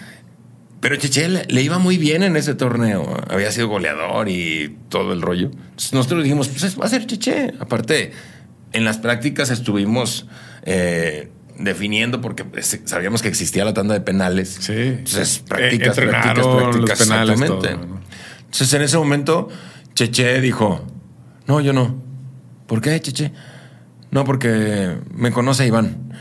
Pero 0.79 0.95
Cheche 0.95 1.27
le, 1.27 1.45
le 1.45 1.61
iba 1.63 1.79
muy 1.79 1.97
bien 1.97 2.21
en 2.23 2.35
ese 2.37 2.53
torneo. 2.53 3.17
Había 3.29 3.51
sido 3.51 3.67
goleador 3.67 4.29
y 4.29 4.77
todo 4.89 5.11
el 5.13 5.21
rollo. 5.21 5.49
Entonces 5.51 5.93
nosotros 5.93 6.23
dijimos, 6.23 6.47
pues 6.49 6.79
va 6.79 6.85
a 6.85 6.89
ser 6.89 7.05
Cheche. 7.07 7.53
Aparte, 7.59 8.11
en 8.73 8.83
las 8.85 8.97
prácticas 8.99 9.49
estuvimos 9.49 10.27
eh, 10.63 11.29
definiendo 11.57 12.21
porque 12.21 12.45
sabíamos 12.85 13.21
que 13.23 13.27
existía 13.27 13.65
la 13.65 13.73
tanda 13.73 13.95
de 13.95 14.01
penales. 14.01 14.57
Sí. 14.59 14.73
Entonces, 14.73 15.37
Eh, 15.37 15.43
prácticas, 15.47 15.95
prácticas, 15.95 16.33
prácticas. 16.33 16.77
los 16.77 16.99
penales, 17.07 17.41
exactamente. 17.41 17.69
todo, 17.69 17.87
¿no? 17.87 18.01
Entonces, 18.39 18.73
en 18.73 18.81
ese 18.83 18.97
momento, 18.97 19.47
Cheche 19.95 20.39
dijo, 20.41 20.85
no, 21.47 21.59
yo 21.59 21.73
no. 21.73 22.01
¿Por 22.67 22.81
qué, 22.81 22.99
Cheche? 23.01 23.31
No, 24.11 24.25
porque 24.25 24.95
me 25.13 25.31
conoce 25.31 25.65
Iván. 25.65 26.13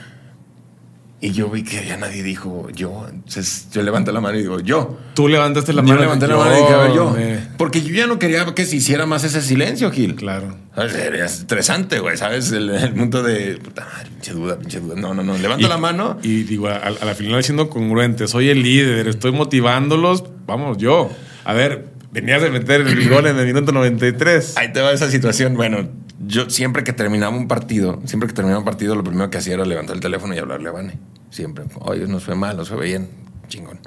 Y 1.18 1.30
yo 1.32 1.48
vi 1.48 1.64
que 1.64 1.82
ya 1.86 1.96
nadie 1.96 2.22
dijo 2.22 2.68
yo. 2.74 3.06
Entonces, 3.10 3.68
yo 3.72 3.82
levanté 3.82 4.12
la 4.12 4.20
mano 4.20 4.36
y 4.38 4.42
digo, 4.42 4.60
yo. 4.60 4.98
Tú 5.14 5.28
levantaste 5.28 5.72
la 5.72 5.80
Yo 5.80 5.88
mano. 5.88 6.00
levanté 6.02 6.26
la 6.26 6.36
mano 6.36 6.52
y 6.54 6.60
dije, 6.60 6.72
a 6.74 6.76
ver, 6.76 6.92
yo. 6.92 7.10
me- 7.10 7.38
Porque 7.56 7.80
yo 7.80 7.94
ya 7.94 8.06
no 8.06 8.18
quería 8.18 8.44
que 8.54 8.66
se 8.66 8.76
hiciera 8.76 9.06
más 9.06 9.24
ese 9.24 9.40
silencio, 9.40 9.90
Gil. 9.90 10.14
Claro. 10.14 10.54
Era 10.76 11.24
estresante, 11.24 12.00
güey, 12.00 12.18
¿sabes? 12.18 12.52
El, 12.52 12.68
el 12.68 12.92
punto 12.92 13.22
de, 13.22 13.58
madre, 13.76 14.10
pinche 14.10 14.32
duda, 14.34 14.58
pinche 14.58 14.78
duda. 14.78 14.94
No, 14.96 15.14
no, 15.14 15.22
no. 15.22 15.38
Levanto 15.38 15.64
Y- 15.66 15.70
la 15.70 15.78
mano. 15.78 16.18
Y 16.22 16.42
digo, 16.42 16.68
a, 16.68 16.76
a 16.76 16.90
la 17.04 17.14
final 17.14 17.42
siendo 17.42 17.70
congruente, 17.70 18.28
soy 18.28 18.50
el 18.50 18.62
líder, 18.62 19.08
estoy 19.08 19.32
motivándolos, 19.32 20.22
vamos, 20.46 20.76
yo. 20.76 21.10
A 21.44 21.54
ver, 21.54 21.86
venías 22.12 22.42
de 22.42 22.50
meter 22.50 22.82
el 22.82 23.08
gol 23.08 23.26
en 23.26 23.38
el 23.38 23.46
minuto 23.46 23.72
93. 23.72 24.58
Ahí 24.58 24.70
te 24.70 24.82
va 24.82 24.92
esa 24.92 25.10
situación. 25.10 25.54
Bueno, 25.54 25.88
yo 26.18 26.48
siempre 26.48 26.84
que 26.84 26.92
terminaba 26.92 27.36
un 27.36 27.48
partido, 27.48 28.00
siempre 28.06 28.28
que 28.28 28.34
terminaba 28.34 28.60
un 28.60 28.64
partido, 28.64 28.94
lo 28.94 29.04
primero 29.04 29.30
que 29.30 29.38
hacía 29.38 29.54
era 29.54 29.64
levantar 29.64 29.96
el 29.96 30.02
teléfono 30.02 30.34
y 30.34 30.38
hablarle 30.38 30.68
a 30.68 30.72
Vane. 30.72 30.98
Siempre. 31.30 31.64
Oye, 31.80 32.06
nos 32.06 32.24
fue 32.24 32.34
mal, 32.34 32.56
nos 32.56 32.68
fue 32.68 32.84
bien. 32.84 33.08
Chingón. 33.48 33.78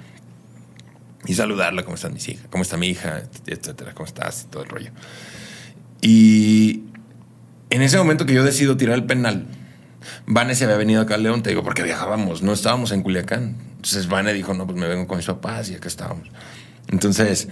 Y 1.25 1.33
saludarla, 1.33 1.83
¿cómo 1.83 1.95
están 1.95 2.13
mis 2.13 2.27
hijas? 2.29 2.47
¿Cómo 2.49 2.63
está 2.63 2.77
mi 2.77 2.87
hija? 2.87 3.23
Etcétera, 3.45 3.93
¿cómo 3.93 4.05
estás? 4.05 4.43
Y 4.43 4.51
todo 4.51 4.63
el 4.63 4.69
rollo. 4.69 4.91
Y 6.01 6.83
en 7.69 7.81
ese 7.81 7.97
momento 7.97 8.25
que 8.25 8.33
yo 8.33 8.43
decido 8.43 8.77
tirar 8.77 8.95
el 8.95 9.05
penal, 9.05 9.47
Vane 10.25 10.55
se 10.55 10.63
había 10.63 10.77
venido 10.77 11.01
acá 11.01 11.15
a 11.15 11.17
León, 11.17 11.43
te 11.43 11.49
digo, 11.49 11.63
porque 11.63 11.83
viajábamos, 11.83 12.41
no 12.41 12.53
estábamos 12.53 12.91
en 12.91 13.03
Culiacán. 13.03 13.57
Entonces 13.75 14.07
Vane 14.07 14.33
dijo, 14.33 14.53
no, 14.53 14.65
pues 14.65 14.77
me 14.77 14.87
vengo 14.87 15.07
con 15.07 15.17
mis 15.17 15.25
papás 15.25 15.69
y 15.69 15.75
acá 15.75 15.87
estábamos. 15.87 16.29
Entonces, 16.87 17.49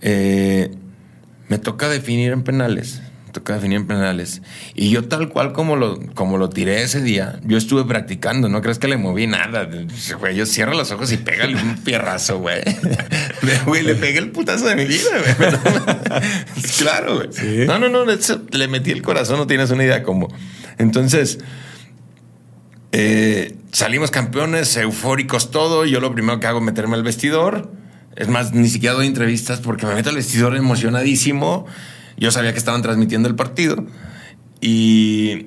eh, 0.00 0.70
me 1.48 1.58
toca 1.58 1.88
definir 1.88 2.32
en 2.32 2.42
penales. 2.42 3.02
Toca 3.32 3.54
definir 3.54 3.78
en 3.78 3.86
penales. 3.86 4.42
Y 4.74 4.90
yo 4.90 5.04
tal 5.04 5.28
cual 5.28 5.52
como 5.52 5.76
lo, 5.76 6.00
como 6.14 6.36
lo 6.36 6.50
tiré 6.50 6.82
ese 6.82 7.00
día, 7.00 7.38
yo 7.44 7.56
estuve 7.56 7.84
practicando, 7.84 8.48
no 8.48 8.60
crees 8.60 8.78
que 8.78 8.88
le 8.88 8.96
moví 8.96 9.26
nada. 9.26 9.68
Güey, 10.18 10.36
yo 10.36 10.46
cierro 10.46 10.74
los 10.74 10.90
ojos 10.90 11.12
y 11.12 11.16
pégale 11.16 11.54
un 11.54 11.76
pierrazo, 11.76 12.38
güey. 12.38 12.62
Güey, 13.64 13.82
le 13.82 13.94
pegué 13.94 14.18
el 14.18 14.30
putazo 14.30 14.66
de 14.66 14.76
mi 14.76 14.84
vida, 14.84 15.10
güey. 15.10 15.52
claro, 16.78 17.16
güey. 17.16 17.28
Sí. 17.32 17.64
No, 17.66 17.78
no, 17.78 17.88
no, 17.88 18.04
le 18.04 18.68
metí 18.68 18.90
el 18.90 19.02
corazón, 19.02 19.38
no 19.38 19.46
tienes 19.46 19.70
una 19.70 19.84
idea 19.84 20.02
cómo. 20.02 20.28
Entonces, 20.78 21.38
eh, 22.92 23.56
salimos 23.72 24.10
campeones, 24.10 24.76
eufóricos 24.76 25.50
todo. 25.50 25.84
Yo 25.84 26.00
lo 26.00 26.12
primero 26.12 26.40
que 26.40 26.46
hago 26.46 26.58
es 26.58 26.64
meterme 26.64 26.96
al 26.96 27.02
vestidor. 27.02 27.70
Es 28.16 28.28
más, 28.28 28.52
ni 28.52 28.68
siquiera 28.68 28.94
doy 28.94 29.06
entrevistas 29.06 29.60
porque 29.60 29.86
me 29.86 29.94
meto 29.94 30.10
al 30.10 30.16
vestidor 30.16 30.56
emocionadísimo. 30.56 31.66
Yo 32.20 32.30
sabía 32.30 32.52
que 32.52 32.58
estaban 32.58 32.82
transmitiendo 32.82 33.28
el 33.28 33.34
partido. 33.34 33.84
Y 34.60 35.46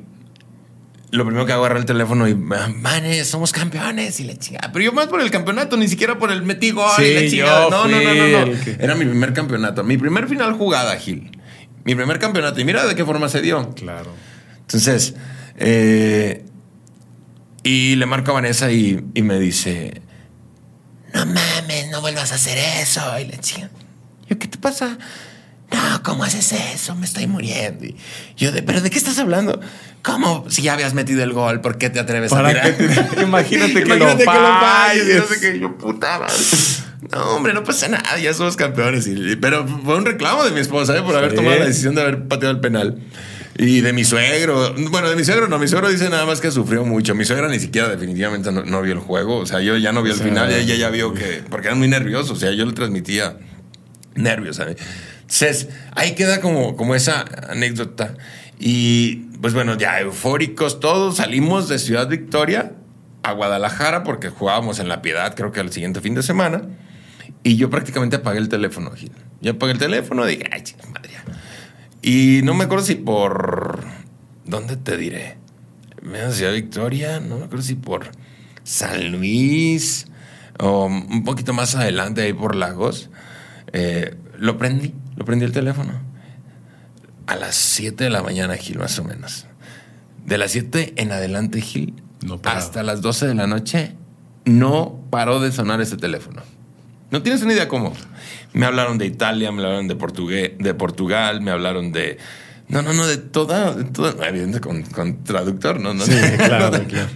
lo 1.11 1.23
primero 1.25 1.45
que 1.45 1.53
hago 1.53 1.61
es 1.63 1.65
agarrar 1.67 1.77
el 1.81 1.85
teléfono 1.85 2.27
y, 2.27 2.33
manes, 2.35 3.27
somos 3.27 3.51
campeones. 3.51 4.19
Y 4.19 4.23
le 4.23 4.37
chingada. 4.37 4.71
Pero 4.73 4.83
yo 4.85 4.91
más 4.91 5.07
por 5.07 5.21
el 5.21 5.29
campeonato, 5.31 5.77
ni 5.77 5.87
siquiera 5.87 6.17
por 6.17 6.31
el 6.31 6.41
metí 6.43 6.71
gol 6.71 6.91
y 6.99 7.03
Sí, 7.03 7.13
la 7.13 7.29
chingada. 7.29 7.69
No, 7.69 7.87
no, 7.87 8.01
no, 8.01 8.13
no, 8.15 8.45
no. 8.47 8.61
que- 8.63 8.77
Era 8.79 8.95
mi 8.95 9.05
primer 9.05 9.33
campeonato. 9.33 9.83
Mi 9.83 9.97
primer 9.97 10.27
final 10.27 10.53
jugada, 10.53 10.95
Gil. 10.97 11.31
Mi 11.85 11.93
primer 11.95 12.17
campeonato. 12.19 12.59
Y 12.59 12.65
mira 12.65 12.85
de 12.85 12.95
qué 12.95 13.05
forma 13.05 13.29
se 13.29 13.41
dio. 13.41 13.69
Claro. 13.75 14.11
Entonces, 14.61 15.13
eh, 15.57 16.43
y 17.61 17.95
le 17.95 18.05
marco 18.07 18.31
a 18.31 18.33
Vanessa 18.35 18.71
y, 18.71 19.03
y 19.13 19.21
me 19.21 19.37
dice, 19.39 20.01
no 21.13 21.25
mames, 21.27 21.89
no 21.91 22.01
vuelvas 22.01 22.31
a 22.31 22.35
hacer 22.35 22.57
eso. 22.81 23.01
Y 23.19 23.25
le 23.25 23.37
decía, 23.37 23.69
yo, 24.27 24.39
¿qué 24.39 24.47
te 24.47 24.57
pasa? 24.57 24.97
No, 25.73 26.03
¿cómo 26.03 26.23
haces 26.23 26.51
eso? 26.73 26.95
Me 26.95 27.05
estoy 27.05 27.25
muriendo. 27.27 27.85
Y 27.85 27.95
yo, 28.37 28.51
de, 28.51 28.61
¿pero 28.61 28.79
de 28.81 28.89
qué 28.89 28.97
estás 28.97 29.17
hablando? 29.17 29.59
¿Cómo? 30.03 30.45
Si 30.49 30.61
ya 30.61 30.73
habías 30.73 30.93
metido 30.93 31.23
el 31.23 31.33
gol, 31.33 31.61
¿por 31.61 31.77
qué 31.77 31.89
te 31.89 31.99
atreves 31.99 32.31
a 32.31 32.35
¿Para 32.35 32.49
tirar? 32.49 32.77
qué 32.77 32.87
te- 33.15 33.21
imagínate 33.23 33.73
que 33.73 33.85
lo 33.85 33.95
Imagínate 33.95 34.23
falles, 34.25 35.05
no 35.17 35.23
falles. 35.23 35.39
qué. 35.39 35.59
Yo, 35.59 35.77
puta 35.77 36.19
madre. 36.19 36.33
No, 37.11 37.35
hombre, 37.35 37.53
no 37.53 37.63
pasa 37.63 37.87
nada, 37.87 38.17
ya 38.19 38.33
somos 38.33 38.55
campeones. 38.55 39.07
Y- 39.07 39.35
pero 39.37 39.67
fue 39.67 39.95
un 39.97 40.05
reclamo 40.05 40.43
de 40.45 40.51
mi 40.51 40.59
esposa 40.59 40.95
¿eh? 40.97 41.01
por 41.01 41.15
haber 41.15 41.31
Sí. 41.31 41.35
tomado 41.37 41.57
la 41.57 41.65
decisión 41.65 41.95
de 41.95 42.01
haber 42.01 42.27
pateado 42.27 42.53
el 42.53 42.61
penal. 42.61 42.99
Y 43.57 43.81
de 43.81 43.93
mi 43.93 44.03
suegro. 44.03 44.73
Bueno, 44.89 45.09
de 45.09 45.15
mi 45.15 45.23
suegro 45.23 45.47
no. 45.47 45.59
Mi 45.59 45.67
suegro 45.67 45.89
dice 45.89 46.09
nada 46.09 46.25
más 46.25 46.41
que 46.41 46.49
sufrió 46.51 46.85
mucho. 46.85 47.13
Mi 47.13 47.23
suegra 47.23 47.47
ni 47.49 47.59
siquiera 47.59 47.87
definitivamente 47.87 48.51
no, 48.51 48.81
vio 48.81 48.93
el 48.93 48.99
juego. 48.99 49.37
O 49.37 49.45
sea, 49.45 49.61
yo 49.61 49.77
ya 49.77 49.91
no 49.91 50.01
vi 50.01 50.09
el 50.11 50.17
final. 50.17 50.51
Ella 50.51 50.75
ya 50.75 50.89
vio 50.89 51.13
que... 51.13 51.43
Porque 51.49 51.67
eran 51.67 51.77
muy 51.77 51.87
nerviosos. 51.87 52.31
O 52.31 52.35
sea, 52.35 52.51
yo 52.51 52.65
le 52.65 52.73
transmitía 52.73 53.37
nervios. 54.15 54.55
¿sabes? 54.55 54.77
Entonces, 55.23 55.69
ahí 55.95 56.15
queda 56.15 56.41
como, 56.41 56.75
como 56.75 56.95
esa 56.95 57.25
anécdota. 57.49 58.15
Y 58.59 59.15
pues 59.41 59.53
bueno, 59.53 59.77
ya 59.77 59.99
eufóricos 59.99 60.79
todos. 60.79 61.17
Salimos 61.17 61.67
de 61.67 61.79
Ciudad 61.79 62.07
Victoria 62.07 62.73
a 63.23 63.31
Guadalajara 63.31 64.03
porque 64.03 64.29
jugábamos 64.29 64.79
en 64.79 64.89
La 64.89 65.01
Piedad 65.01 65.35
creo 65.35 65.51
que 65.51 65.59
al 65.59 65.71
siguiente 65.71 66.01
fin 66.01 66.13
de 66.13 66.23
semana. 66.23 66.63
Y 67.43 67.57
yo 67.57 67.69
prácticamente 67.69 68.17
apagué 68.17 68.39
el 68.39 68.49
teléfono, 68.49 68.91
Gil. 68.91 69.11
Yo 69.41 69.51
apagué 69.51 69.73
el 69.73 69.79
teléfono 69.79 70.27
y 70.27 70.37
dije, 70.37 70.49
ay, 70.51 70.61
chica 70.61 70.85
madre. 70.87 71.11
Y 72.01 72.41
no 72.43 72.53
me 72.53 72.65
acuerdo 72.65 72.85
si 72.85 72.95
por. 72.95 73.83
¿Dónde 74.45 74.75
te 74.75 74.97
diré? 74.97 75.37
Me 76.01 76.19
decía 76.19 76.51
Victoria, 76.51 77.21
no 77.21 77.37
me 77.37 77.45
acuerdo 77.45 77.63
si 77.63 77.75
por 77.75 78.11
San 78.63 79.11
Luis 79.11 80.07
o 80.59 80.85
un 80.85 81.23
poquito 81.23 81.53
más 81.53 81.75
adelante, 81.75 82.21
ahí 82.21 82.33
por 82.33 82.55
Lagos. 82.55 83.09
Eh, 83.71 84.15
lo 84.37 84.57
prendí, 84.57 84.93
lo 85.15 85.25
prendí 85.25 85.45
el 85.45 85.51
teléfono. 85.51 85.93
A 87.27 87.35
las 87.35 87.55
7 87.55 88.03
de 88.03 88.09
la 88.09 88.21
mañana, 88.21 88.55
Gil, 88.55 88.79
más 88.79 88.97
o 88.99 89.03
menos. 89.03 89.47
De 90.25 90.37
las 90.37 90.51
7 90.51 90.93
en 90.97 91.11
adelante, 91.11 91.61
Gil, 91.61 91.93
hasta 92.43 92.83
las 92.83 93.01
12 93.01 93.27
de 93.27 93.35
la 93.35 93.47
noche, 93.47 93.95
no 94.45 94.99
paró 95.09 95.39
de 95.39 95.51
sonar 95.51 95.81
ese 95.81 95.97
teléfono. 95.97 96.41
No 97.11 97.21
tienes 97.21 97.43
una 97.43 97.53
idea 97.53 97.67
cómo. 97.67 97.93
Me 98.53 98.65
hablaron 98.65 98.97
de 98.97 99.05
Italia, 99.05 99.51
me 99.51 99.63
hablaron 99.63 99.87
de, 99.87 100.55
de 100.59 100.73
Portugal, 100.73 101.41
me 101.41 101.51
hablaron 101.51 101.91
de... 101.91 102.17
No, 102.67 102.81
no, 102.81 102.93
no, 102.93 103.05
de 103.05 103.17
toda, 103.17 103.73
de 103.73 103.83
toda 103.83 104.27
evidentemente 104.27 104.89
con, 104.91 105.23
traductor, 105.23 105.79
¿no? 105.79 105.93
no 105.93 106.05
sí, 106.05 106.13
claro, 106.37 106.71
claro. 106.87 107.09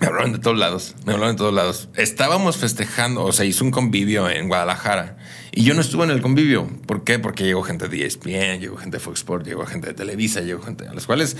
Me 0.00 0.06
hablaron 0.08 0.32
de 0.32 0.38
todos 0.38 0.58
lados, 0.58 0.94
me 1.06 1.14
hablaron 1.14 1.36
de 1.36 1.38
todos 1.38 1.54
lados. 1.54 1.88
Estábamos 1.94 2.58
festejando, 2.58 3.24
o 3.24 3.32
sea, 3.32 3.46
hizo 3.46 3.64
un 3.64 3.70
convivio 3.70 4.28
en 4.28 4.48
Guadalajara 4.48 5.16
y 5.52 5.64
yo 5.64 5.72
no 5.74 5.80
estuve 5.80 6.04
en 6.04 6.10
el 6.10 6.20
convivio. 6.20 6.68
¿Por 6.86 7.02
qué? 7.02 7.18
Porque 7.18 7.44
llegó 7.44 7.62
gente 7.62 7.88
de 7.88 8.04
ESPN, 8.04 8.60
llegó 8.60 8.76
gente 8.76 8.98
de 8.98 9.00
Fox 9.02 9.20
Sports, 9.20 9.46
llegó 9.46 9.64
gente 9.64 9.88
de 9.88 9.94
Televisa, 9.94 10.42
llegó 10.42 10.62
gente 10.62 10.86
a 10.86 10.92
las 10.92 11.06
cuales 11.06 11.36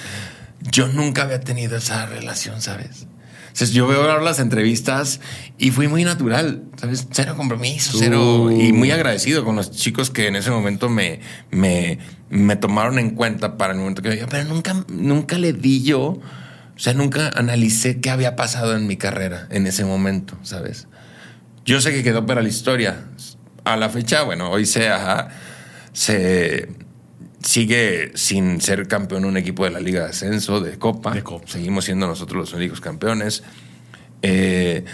yo 0.73 0.89
nunca 0.89 1.23
había 1.23 1.41
tenido 1.41 1.77
esa 1.77 2.07
relación, 2.07 2.63
¿sabes? 2.63 3.07
Entonces 3.57 3.75
yo 3.75 3.87
veo 3.87 4.03
ahora 4.03 4.23
las 4.23 4.39
entrevistas 4.39 5.21
y 5.57 5.71
fui 5.71 5.89
muy 5.89 6.05
natural, 6.05 6.65
¿sabes? 6.77 7.07
Cero 7.11 7.35
compromiso, 7.39 7.97
cero. 7.99 8.51
Y 8.51 8.73
muy 8.75 8.91
agradecido 8.91 9.45
con 9.47 9.57
los 9.57 9.71
chicos 9.71 10.11
que 10.11 10.29
en 10.29 10.37
ese 10.37 10.51
momento 10.51 10.91
me, 10.91 11.21
me, 11.51 11.99
me 12.29 12.57
tomaron 12.57 12.99
en 12.99 13.11
cuenta 13.11 13.57
para 13.57 13.73
el 13.73 13.79
momento 13.79 14.03
que 14.03 14.11
veía, 14.11 14.27
pero 14.27 14.45
nunca, 14.45 14.85
nunca 14.89 15.39
le 15.39 15.55
di 15.55 15.83
yo, 15.83 16.21
o 16.77 16.79
sea, 16.79 16.93
nunca 16.93 17.31
analicé 17.35 18.01
qué 18.01 18.11
había 18.11 18.37
pasado 18.37 18.77
en 18.77 18.87
mi 18.87 18.99
carrera 18.99 19.47
en 19.51 19.67
ese 19.67 19.87
momento, 19.87 20.37
¿sabes? 20.43 20.89
Yo 21.65 21.81
sé 21.81 21.93
que 21.93 22.03
quedó 22.03 22.27
para 22.27 22.43
la 22.43 22.49
historia. 22.49 23.05
A 23.65 23.77
la 23.77 23.89
fecha, 23.89 24.23
bueno, 24.23 24.51
hoy 24.51 24.67
se, 24.67 24.89
se 25.93 26.69
sigue 27.43 28.13
sin 28.15 28.61
ser 28.61 28.87
campeón 28.89 29.25
un 29.25 29.37
equipo 29.37 29.65
de 29.65 29.71
la 29.71 29.81
Liga 29.81 30.03
de 30.03 30.11
Ascenso, 30.11 30.61
de 30.61 30.79
Copa. 30.79 31.15
Seguimos 31.47 31.87
siendo 31.87 32.07
nosotros 32.07 32.39
los 32.39 32.53
únicos 32.53 32.81
campeones. 32.83 33.43
Eh, 34.21 34.85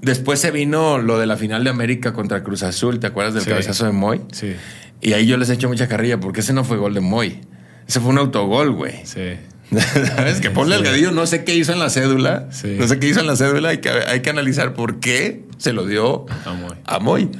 después 0.00 0.40
se 0.40 0.50
vino 0.50 0.98
lo 0.98 1.18
de 1.18 1.26
la 1.26 1.36
final 1.36 1.64
de 1.64 1.70
América 1.70 2.12
contra 2.14 2.42
Cruz 2.42 2.62
Azul, 2.62 2.98
¿te 2.98 3.06
acuerdas 3.06 3.34
del 3.34 3.44
cabezazo 3.44 3.84
de 3.84 3.92
Moy? 3.92 4.22
Sí. 4.32 4.56
Y 5.02 5.12
ahí 5.12 5.26
yo 5.26 5.36
les 5.36 5.50
he 5.50 5.54
hecho 5.54 5.68
mucha 5.68 5.86
carrilla 5.86 6.18
porque 6.18 6.40
ese 6.40 6.54
no 6.54 6.64
fue 6.64 6.78
gol 6.78 6.94
de 6.94 7.00
Moy. 7.00 7.40
Ese 7.86 8.00
fue 8.00 8.10
un 8.10 8.18
autogol, 8.18 8.72
güey. 8.72 9.04
Sí. 9.04 9.36
¿Sabes? 10.16 10.40
Que 10.40 10.50
ponle 10.50 10.74
al 10.74 10.82
gadillo, 10.82 11.12
no 11.12 11.26
sé 11.26 11.44
qué 11.44 11.54
hizo 11.54 11.72
en 11.72 11.78
la 11.78 11.90
cédula. 11.90 12.48
No 12.78 12.88
sé 12.88 12.98
qué 12.98 13.08
hizo 13.08 13.20
en 13.20 13.26
la 13.26 13.36
cédula. 13.36 13.70
Hay 13.70 13.78
que, 13.78 13.90
hay 13.90 14.20
que 14.20 14.30
analizar 14.30 14.74
por 14.74 15.00
qué 15.00 15.44
se 15.58 15.72
lo 15.72 15.86
dio 15.86 16.26
a 16.44 16.52
Moy. 16.54 16.76
A 16.84 16.98
Moy. 16.98 17.30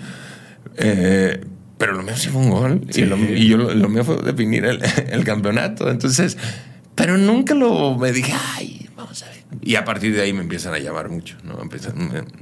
Eh, 0.76 1.40
pero 1.78 1.94
lo 1.94 2.02
mío 2.02 2.16
sí 2.16 2.28
fue 2.28 2.42
un 2.42 2.50
gol. 2.50 2.82
Y, 2.94 3.48
yo 3.48 3.56
lo, 3.56 3.88
mío 3.88 4.04
fue 4.04 4.18
definir 4.18 4.64
el, 5.10 5.24
campeonato. 5.24 5.90
Entonces, 5.90 6.36
pero 6.94 7.16
nunca 7.16 7.54
lo 7.54 7.96
me 7.96 8.12
dije, 8.12 8.34
ay, 8.56 8.79
vamos 9.00 9.22
a 9.22 9.26
ver. 9.26 9.44
Y 9.62 9.74
a 9.74 9.84
partir 9.84 10.14
de 10.14 10.22
ahí 10.22 10.32
me 10.32 10.40
empiezan 10.40 10.74
a 10.74 10.78
llamar 10.78 11.08
mucho, 11.08 11.36
¿no? 11.42 11.58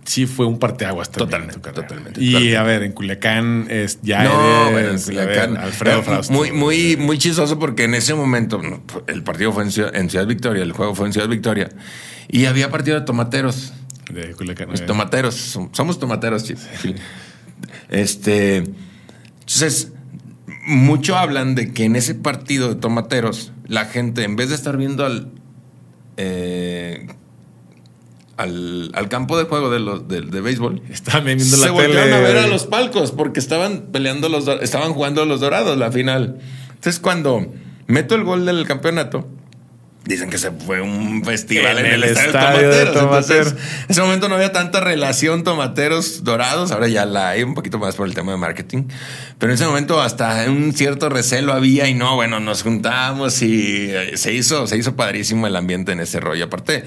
sí, 0.05 0.27
fue 0.27 0.47
un 0.47 0.59
parteaguas 0.59 1.11
Totalmente, 1.11 1.59
totalmente. 1.59 2.23
Y 2.23 2.55
a 2.55 2.63
ver, 2.63 2.83
en 2.83 2.93
Culiacán 2.93 3.67
es 3.71 4.01
ya. 4.03 4.25
No, 4.25 4.71
bueno, 4.71 4.91
en 4.91 5.01
Culiacán. 5.01 5.57
Alfredo 5.57 6.03
Frausto. 6.03 6.33
Muy, 6.33 6.53
muy, 6.53 6.97
muy 6.97 7.19
chistoso 7.19 7.59
porque 7.59 7.85
en 7.85 7.95
ese 7.95 8.15
momento 8.15 8.61
el 9.07 9.23
partido 9.23 9.53
fue 9.53 9.65
en 9.65 9.71
Ciudad, 9.71 10.27
Victoria, 10.27 10.63
el 10.63 10.73
juego 10.73 10.95
fue 10.95 11.07
en 11.07 11.13
Ciudad 11.13 11.29
Victoria. 11.29 11.69
Y 12.29 12.47
había 12.47 12.71
partido 12.71 13.01
de 13.01 13.07
tomateros. 13.07 13.73
De 14.11 14.35
Culiacán. 14.35 14.69
Pues, 14.69 14.85
tomateros. 14.85 15.35
Somos 15.73 15.99
tomateros, 15.99 16.45
chicos. 16.45 16.67
Este. 17.89 18.65
Entonces, 19.41 19.93
mucho 20.67 21.17
hablan 21.17 21.55
de 21.55 21.73
que 21.73 21.85
en 21.85 21.97
ese 21.97 22.15
partido 22.15 22.69
de 22.69 22.75
tomateros, 22.77 23.53
la 23.67 23.87
gente, 23.87 24.25
en 24.25 24.37
vez 24.37 24.51
de 24.51 24.55
estar 24.55 24.77
viendo 24.77 25.05
al. 25.05 25.33
Eh, 26.19 27.07
al, 28.37 29.09
campo 29.09 29.39
de 29.39 29.45
juego 29.45 29.71
de, 29.71 29.81
los, 29.81 30.09
de, 30.09 30.21
béisbol. 30.21 30.83
Estaban 30.91 31.25
viendo 31.25 31.45
la 31.57 31.65
se 31.65 31.71
volvieron 31.71 32.13
a 32.13 32.21
ver 32.21 32.39
a 32.39 32.47
los 32.47 32.67
palcos 32.67 33.13
porque 33.13 33.41
estaban 33.41 33.87
peleando 33.93 34.29
los 34.29 34.47
estaban 34.49 34.93
jugando 34.93 35.25
los 35.25 35.41
dorados 35.41 35.77
la 35.77 35.91
final. 35.91 36.39
Entonces, 36.69 37.01
cuando 37.01 37.53
meto 37.87 38.15
el 38.15 38.25
gol 38.25 38.47
del 38.47 38.67
campeonato, 38.67 39.29
Dicen 40.09 40.31
que 40.31 40.39
se 40.39 40.51
fue 40.53 40.81
un 40.81 41.23
festival 41.23 41.81
en, 41.81 41.85
el, 41.85 42.03
estadio, 42.03 42.71
de 42.71 42.87
Tomateros. 42.87 43.53
en 43.53 43.59
ese 43.91 44.01
momento 44.01 44.31
no 44.31 44.37
había 44.37 44.53
tanta 44.53 44.81
relación 44.81 45.45
tomateros 45.45 46.25
dorados. 46.25 46.73
Ahora 46.73 46.89
ya 46.89 47.05
la 47.05 47.29
hay 47.29 47.43
un 47.43 47.53
poquito 47.53 47.79
más 47.79 47.95
por 47.95 48.09
el 48.09 48.15
tema 48.15 48.33
de 48.33 48.39
marketing. 48.39 48.85
Pero 49.39 49.53
en 49.53 49.57
ese 49.57 49.67
momento 49.67 50.01
hasta 50.01 50.47
un 50.49 50.73
cierto 50.73 51.11
recelo 51.11 51.53
había 51.53 51.91
y 51.91 51.93
no, 51.93 52.15
bueno, 52.15 52.41
nos 52.41 52.63
juntamos 52.63 53.43
y 53.43 53.91
eh, 53.91 54.17
se 54.17 54.33
hizo, 54.33 54.67
se 54.67 54.79
hizo 54.79 54.97
padrísimo 54.97 55.47
el 55.47 55.55
ambiente 55.55 55.93
en 55.93 56.01
ese 56.01 56.21
rollo. 56.21 56.47
Aparte, 56.47 56.85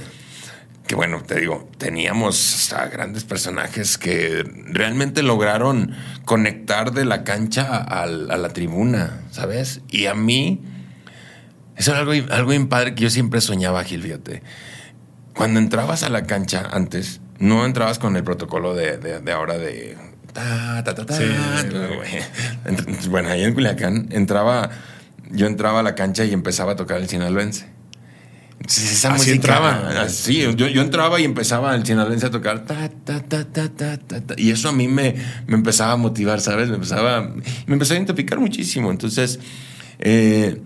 que 0.88 0.95
bueno, 0.95 1.22
te 1.22 1.39
digo, 1.39 1.69
teníamos 1.78 2.74
a 2.74 2.88
grandes 2.88 3.24
personajes 3.24 3.99
que 3.99 4.43
realmente 4.65 5.22
lograron 5.22 5.95
conectar 6.26 6.91
de 6.91 7.05
la 7.05 7.24
cancha 7.24 7.78
a 7.78 8.07
la 8.07 8.49
tribuna, 8.49 9.22
¿sabes? 9.30 9.82
Y 9.91 10.07
a 10.07 10.15
mí 10.15 10.70
eso 11.82 11.91
era 11.91 12.01
algo, 12.01 12.13
algo 12.32 12.49
bien 12.51 12.67
padre 12.67 12.93
que 12.93 13.01
yo 13.01 13.09
siempre 13.09 13.41
soñaba, 13.41 13.84
Gil, 13.84 14.03
fíjate. 14.03 14.43
Cuando 15.36 15.59
entrabas 15.59 16.03
a 16.03 16.09
la 16.09 16.27
cancha 16.27 16.69
antes, 16.71 17.21
no 17.39 17.65
entrabas 17.65 17.97
con 17.97 18.15
el 18.15 18.23
protocolo 18.23 18.75
de, 18.75 18.97
de, 18.97 19.32
ahora 19.32 19.57
de... 19.57 19.97
Ta, 20.32 20.84
ta, 20.84 20.93
ta, 20.93 21.05
ta, 21.07 21.19
bueno, 23.09 23.29
ahí 23.29 23.43
en 23.43 23.53
Culiacán 23.55 24.09
entraba... 24.11 24.69
Yo 25.32 25.47
entraba 25.47 25.79
a 25.79 25.84
la 25.84 25.95
cancha 25.95 26.23
y 26.23 26.34
empezaba 26.34 26.73
a 26.73 26.75
tocar 26.75 26.97
el 26.97 27.07
sinaloense. 27.07 27.65
Entonces 28.59 28.91
esa 28.91 29.13
así 29.13 29.32
entraba. 29.32 29.89
Así, 30.01 30.41
yo, 30.41 30.51
yo, 30.51 30.82
entraba 30.82 31.19
y 31.19 31.23
empezaba 31.23 31.73
el 31.73 31.84
sinaloense 31.84 32.27
a 32.27 32.29
tocar. 32.32 32.65
Ta, 32.65 32.89
ta, 32.89 33.23
ta, 33.23 33.45
ta, 33.45 33.69
ta, 33.69 33.97
ta, 33.97 34.36
y 34.38 34.51
eso 34.51 34.69
a 34.69 34.71
mí 34.71 34.88
me, 34.88 35.15
me 35.47 35.55
empezaba 35.55 35.93
a 35.93 35.97
motivar, 35.97 36.41
¿sabes? 36.41 36.67
Me 36.67 36.75
empezaba, 36.75 37.21
me 37.65 37.73
empezó 37.73 37.93
a 37.93 37.95
identificar 37.95 38.39
muchísimo. 38.39 38.91
Entonces, 38.91 39.39
eh, 39.99 40.61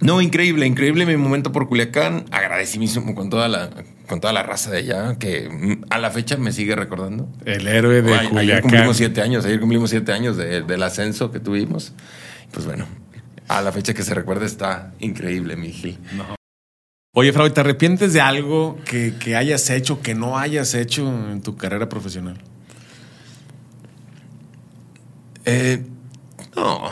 no, 0.00 0.20
increíble, 0.20 0.66
increíble 0.66 1.06
mi 1.06 1.16
momento 1.16 1.52
por 1.52 1.68
Culiacán. 1.68 2.26
Agradecidísimo 2.30 3.14
con 3.14 3.30
toda 3.30 3.48
la, 3.48 3.70
con 4.06 4.20
toda 4.20 4.32
la 4.32 4.42
raza 4.42 4.70
de 4.70 4.78
allá, 4.78 5.18
que 5.18 5.48
mm, 5.48 5.86
a 5.90 5.98
la 5.98 6.10
fecha 6.10 6.36
me 6.36 6.52
sigue 6.52 6.76
recordando. 6.76 7.28
El 7.44 7.66
héroe 7.66 8.02
de 8.02 8.10
Culiacán. 8.10 8.38
Ayer 8.38 8.62
cumplimos 8.62 8.96
siete 8.96 9.22
años, 9.22 9.44
ayer 9.46 9.58
cumplimos 9.58 9.90
siete 9.90 10.12
años 10.12 10.36
del 10.36 10.82
ascenso 10.82 11.30
que 11.30 11.40
tuvimos. 11.40 11.92
Pues 12.52 12.66
bueno, 12.66 12.86
a 13.48 13.62
la 13.62 13.72
fecha 13.72 13.94
que 13.94 14.02
se 14.02 14.14
recuerda 14.14 14.44
está 14.44 14.92
increíble, 14.98 15.56
mi 15.56 15.72
Gil. 15.72 15.98
Oye, 17.12 17.32
Frau, 17.32 17.48
¿te 17.48 17.60
arrepientes 17.60 18.12
de 18.12 18.20
algo 18.20 18.78
que, 18.84 19.14
que 19.18 19.36
hayas 19.36 19.70
hecho, 19.70 20.02
que 20.02 20.14
no 20.14 20.36
hayas 20.36 20.74
hecho 20.74 21.08
en 21.32 21.40
tu 21.40 21.56
carrera 21.56 21.88
profesional? 21.88 22.36
Eh, 25.46 25.82
no, 26.54 26.90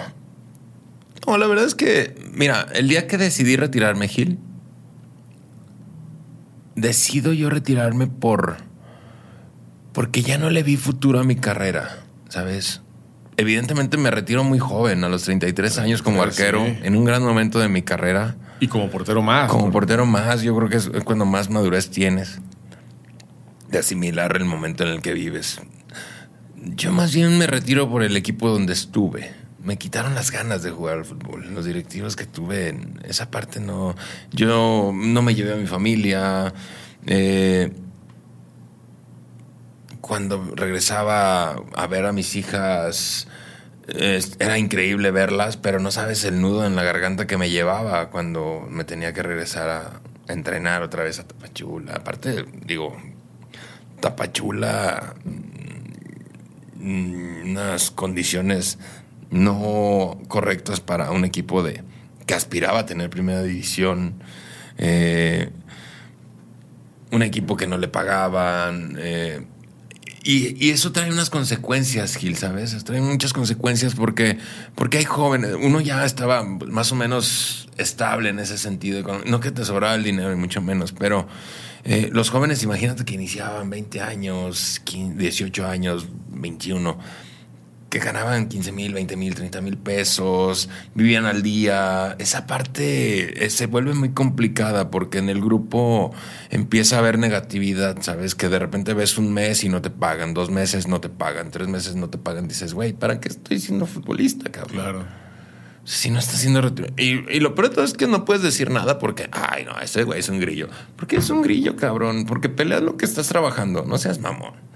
no, 1.27 1.39
la 1.39 1.47
verdad 1.47 1.65
es 1.65 1.75
que, 1.75 2.15
mira, 2.33 2.67
el 2.75 2.89
día 2.89 3.07
que 3.07 3.19
decidí 3.19 3.57
retirarme, 3.57 4.09
Gil, 4.09 4.39
decido 6.77 7.33
yo 7.33 7.51
retirarme 7.51 8.07
por. 8.07 8.57
porque 9.93 10.23
ya 10.23 10.39
no 10.39 10.51
le 10.51 10.63
vi 10.63 10.77
futuro 10.77 11.21
a 11.21 11.25
mi 11.25 11.37
carrera, 11.37 12.05
¿sabes? 12.29 12.83
Evidentemente 13.37 13.97
me 13.97 14.11
retiro 14.11 14.45
muy 14.45 14.59
joven, 14.59 15.03
a 15.05 15.09
los 15.09 15.25
33 15.25 15.79
años 15.79 16.03
como 16.03 16.23
arquero, 16.23 16.65
en 16.65 16.97
un 16.97 17.05
gran 17.05 17.23
momento 17.23 17.59
de 17.59 17.69
mi 17.69 17.83
carrera. 17.83 18.37
Y 18.61 18.69
como 18.69 18.91
portero 18.91 19.23
más. 19.23 19.51
Como 19.51 19.73
portero 19.73 20.07
más, 20.07 20.43
yo 20.43 20.55
creo 20.57 20.69
que 20.69 20.77
es 20.77 20.89
cuando 21.05 21.25
más 21.25 21.51
madurez 21.51 21.91
tienes 21.91 22.41
de 23.71 23.79
asimilar 23.79 24.37
el 24.37 24.45
momento 24.45 24.85
en 24.85 24.91
el 24.91 25.03
que 25.03 25.15
vives. 25.15 25.61
Yo 26.57 26.93
más 26.93 27.13
bien 27.13 27.37
me 27.39 27.47
retiro 27.47 27.91
por 27.91 28.03
el 28.05 28.17
equipo 28.17 28.49
donde 28.49 28.73
estuve 28.73 29.44
me 29.65 29.79
quitaron 29.79 30.15
las 30.15 30.31
ganas 30.31 30.63
de 30.63 30.71
jugar 30.71 30.99
al 30.99 31.05
fútbol. 31.05 31.55
Los 31.55 31.65
directivos 31.65 32.17
que 32.17 32.27
tuve, 32.27 32.69
en 32.69 33.01
esa 33.05 33.31
parte 33.31 33.61
no. 33.61 33.95
Yo 34.31 34.93
no 34.95 35.23
me 35.23 35.35
llevé 35.35 35.55
a 35.55 35.57
mi 35.57 35.67
familia. 35.67 36.53
Eh, 37.07 37.73
cuando 40.01 40.53
regresaba 40.55 41.57
a 41.75 41.87
ver 41.87 42.05
a 42.05 42.13
mis 42.13 42.37
hijas, 42.37 43.27
era 43.87 44.59
increíble 44.59 45.11
verlas, 45.11 45.57
pero 45.57 45.81
no 45.81 45.91
sabes 45.91 46.25
el 46.25 46.41
nudo 46.41 46.67
en 46.67 46.77
la 46.77 46.83
garganta 46.83 47.27
que 47.27 47.39
me 47.39 47.51
llevaba 47.51 48.11
cuando 48.11 48.67
me 48.71 48.85
tenía 48.85 49.13
que 49.13 49.23
regresar 49.23 49.69
a 49.69 50.01
entrenar 50.33 50.83
otra 50.83 51.05
vez 51.05 51.19
a 51.19 51.27
Tapachula. 51.27 51.95
Aparte, 51.95 52.45
digo, 52.67 52.97
Tapachula, 54.01 55.15
mm, 55.25 57.51
unas 57.51 57.91
condiciones 57.91 58.79
no 59.31 60.19
correctas 60.29 60.81
para 60.81 61.11
un 61.11 61.25
equipo 61.25 61.63
de 61.63 61.83
que 62.27 62.35
aspiraba 62.35 62.81
a 62.81 62.87
tener 62.87 63.11
primera 63.11 63.43
división. 63.43 64.15
Eh, 64.79 65.51
un 67.11 67.23
equipo 67.23 67.57
que 67.57 67.67
no 67.67 67.79
le 67.79 67.89
pagaban. 67.89 68.97
Eh, 68.99 69.47
y, 70.25 70.71
eso 70.71 70.91
trae 70.91 71.13
unas 71.13 71.29
consecuencias, 71.29 72.17
Gil, 72.17 72.37
¿sabes? 72.37 72.83
Trae 72.85 73.01
muchas 73.01 73.33
consecuencias 73.33 73.95
porque, 73.95 74.39
porque 74.75 74.99
hay 74.99 75.05
jóvenes. 75.05 75.55
Uno 75.61 75.81
ya 75.81 76.05
estaba 76.05 76.43
más 76.43 76.93
o 76.93 76.95
menos 76.95 77.69
estable 77.77 78.31
en 78.31 78.39
ese 78.39 78.57
sentido. 78.57 79.05
No 79.27 79.41
que 79.41 79.51
te 79.51 79.65
sobraba 79.65 79.95
el 79.95 80.03
dinero, 80.03 80.33
y 80.33 80.37
mucho 80.37 80.63
menos, 80.63 80.93
pero 80.93 81.29
eh, 81.85 82.09
los 82.11 82.31
jóvenes, 82.31 82.63
imagínate 82.63 83.05
que 83.05 83.15
iniciaban 83.15 83.69
20 83.69 84.01
años, 84.01 84.81
18 84.87 85.67
años, 85.67 86.09
21 86.31 86.99
que 87.95 88.01
ganaban 88.01 88.49
15 88.49 88.73
mil, 88.73 88.93
20 88.93 89.17
mil, 89.17 89.37
30 89.37 89.61
mil 89.61 89.79
pesos, 89.79 90.69
vivían 90.97 91.27
al 91.27 91.45
día. 91.45 92.17
Esa 92.19 92.45
parte 92.45 93.45
eh, 93.45 93.51
se 93.51 93.67
vuelve 93.67 93.95
muy 93.95 94.09
complicada 94.09 94.91
porque 94.91 95.19
en 95.19 95.29
el 95.29 95.41
grupo 95.41 96.13
empieza 96.51 96.97
a 96.97 96.99
haber 96.99 97.21
negatividad, 97.21 97.99
¿sabes? 98.01 98.35
Que 98.35 98.49
de 98.49 98.59
repente 98.59 98.95
ves 98.95 99.17
un 99.17 99.33
mes 99.33 99.63
y 99.63 99.69
no 99.69 99.81
te 99.81 99.91
pagan, 99.91 100.35
dos 100.35 100.51
meses 100.51 100.89
no 100.89 101.01
te 101.01 101.09
pagan, 101.09 101.53
tres 101.53 101.69
meses 101.69 101.95
no 101.95 102.11
te 102.11 102.19
pagan. 102.19 102.49
Dices, 102.49 102.75
güey, 102.75 102.95
¿para 102.95 103.21
qué 103.21 103.29
estoy 103.29 103.61
siendo 103.61 103.87
futbolista, 103.87 104.51
cabrón? 104.51 104.73
Claro. 104.73 105.05
Si 105.85 106.11
no 106.11 106.19
estás 106.19 106.41
siendo 106.41 106.63
y, 106.97 107.33
y, 107.33 107.39
lo 107.39 107.55
peor 107.55 107.69
de 107.69 107.75
todo 107.77 107.85
es 107.85 107.93
que 107.93 108.09
no 108.09 108.25
puedes 108.25 108.43
decir 108.43 108.73
nada 108.73 108.99
porque, 108.99 109.29
ay, 109.31 109.67
no, 109.67 109.79
ese 109.79 110.03
güey 110.03 110.19
es 110.19 110.29
un 110.29 110.41
grillo. 110.41 110.69
Porque 110.97 111.15
es 111.15 111.31
un 111.31 111.43
grillo, 111.43 111.77
cabrón. 111.77 112.27
Porque 112.27 112.49
peleas 112.49 112.83
lo 112.83 112.97
que 112.97 113.05
estás 113.05 113.29
trabajando. 113.29 113.85
No 113.85 113.99
seas 113.99 114.19
mamón. 114.19 114.74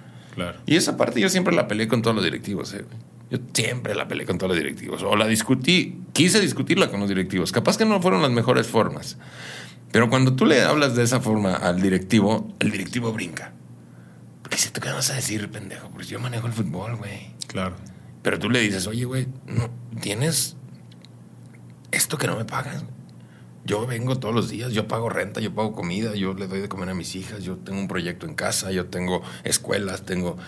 Y 0.66 0.76
esa 0.76 0.96
parte 0.96 1.20
yo 1.20 1.28
siempre 1.28 1.54
la 1.54 1.68
peleé 1.68 1.88
con 1.88 2.02
todos 2.02 2.14
los 2.14 2.24
directivos. 2.24 2.74
Eh. 2.74 2.84
Yo 3.30 3.38
siempre 3.52 3.94
la 3.94 4.08
peleé 4.08 4.26
con 4.26 4.38
todos 4.38 4.50
los 4.50 4.58
directivos. 4.58 5.02
O 5.02 5.16
la 5.16 5.26
discutí, 5.26 6.00
quise 6.12 6.40
discutirla 6.40 6.90
con 6.90 7.00
los 7.00 7.08
directivos. 7.08 7.52
Capaz 7.52 7.76
que 7.76 7.84
no 7.84 8.00
fueron 8.00 8.22
las 8.22 8.30
mejores 8.30 8.66
formas. 8.66 9.18
Pero 9.92 10.08
cuando 10.08 10.34
tú 10.34 10.46
le 10.46 10.62
hablas 10.62 10.94
de 10.94 11.02
esa 11.02 11.20
forma 11.20 11.54
al 11.54 11.80
directivo, 11.80 12.54
el 12.58 12.70
directivo 12.70 13.12
brinca. 13.12 13.52
Porque 14.42 14.56
dice, 14.56 14.70
¿tú 14.70 14.80
qué 14.80 14.90
vas 14.90 15.10
a 15.10 15.14
decir, 15.14 15.50
pendejo? 15.50 15.90
Pues 15.90 16.08
yo 16.08 16.18
manejo 16.20 16.46
el 16.46 16.52
fútbol, 16.52 16.96
güey. 16.96 17.34
Claro. 17.46 17.76
Pero 18.22 18.38
tú 18.38 18.50
le 18.50 18.60
dices, 18.60 18.86
oye, 18.86 19.04
güey, 19.04 19.26
no, 19.46 19.70
tienes 20.00 20.56
esto 21.90 22.18
que 22.18 22.26
no 22.26 22.36
me 22.36 22.44
pagas. 22.44 22.84
Yo 23.68 23.86
vengo 23.86 24.18
todos 24.18 24.34
los 24.34 24.48
días, 24.48 24.72
yo 24.72 24.88
pago 24.88 25.10
renta, 25.10 25.42
yo 25.42 25.54
pago 25.54 25.74
comida, 25.74 26.14
yo 26.14 26.32
le 26.32 26.46
doy 26.46 26.60
de 26.60 26.70
comer 26.70 26.88
a 26.88 26.94
mis 26.94 27.14
hijas, 27.14 27.44
yo 27.44 27.56
tengo 27.56 27.78
un 27.78 27.86
proyecto 27.86 28.24
en 28.24 28.34
casa, 28.34 28.72
yo 28.72 28.86
tengo 28.86 29.20
escuelas, 29.44 30.06
tengo... 30.06 30.38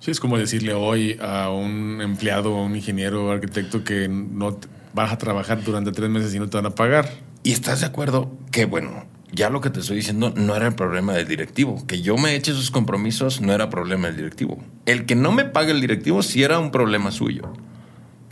Sí, 0.00 0.10
es 0.10 0.20
como 0.20 0.38
decirle 0.38 0.72
hoy 0.72 1.18
a 1.20 1.50
un 1.50 2.00
empleado, 2.00 2.56
a 2.56 2.62
un 2.62 2.74
ingeniero 2.74 3.30
arquitecto 3.30 3.84
que 3.84 4.08
no 4.08 4.58
vas 4.94 5.12
a 5.12 5.18
trabajar 5.18 5.62
durante 5.62 5.92
tres 5.92 6.08
meses 6.08 6.34
y 6.34 6.38
no 6.38 6.48
te 6.48 6.56
van 6.56 6.64
a 6.64 6.74
pagar. 6.74 7.10
Y 7.42 7.52
estás 7.52 7.80
de 7.80 7.86
acuerdo 7.86 8.32
que, 8.50 8.64
bueno, 8.64 9.04
ya 9.32 9.50
lo 9.50 9.60
que 9.60 9.68
te 9.68 9.80
estoy 9.80 9.96
diciendo 9.96 10.32
no 10.34 10.56
era 10.56 10.66
el 10.66 10.74
problema 10.74 11.12
del 11.12 11.28
directivo. 11.28 11.86
Que 11.86 12.00
yo 12.00 12.16
me 12.16 12.34
eche 12.36 12.52
esos 12.52 12.70
compromisos 12.70 13.42
no 13.42 13.52
era 13.52 13.68
problema 13.68 14.06
del 14.06 14.16
directivo. 14.16 14.64
El 14.86 15.04
que 15.04 15.14
no 15.14 15.30
me 15.30 15.44
pague 15.44 15.72
el 15.72 15.80
directivo 15.82 16.22
sí 16.22 16.42
era 16.42 16.58
un 16.58 16.70
problema 16.70 17.10
suyo. 17.10 17.52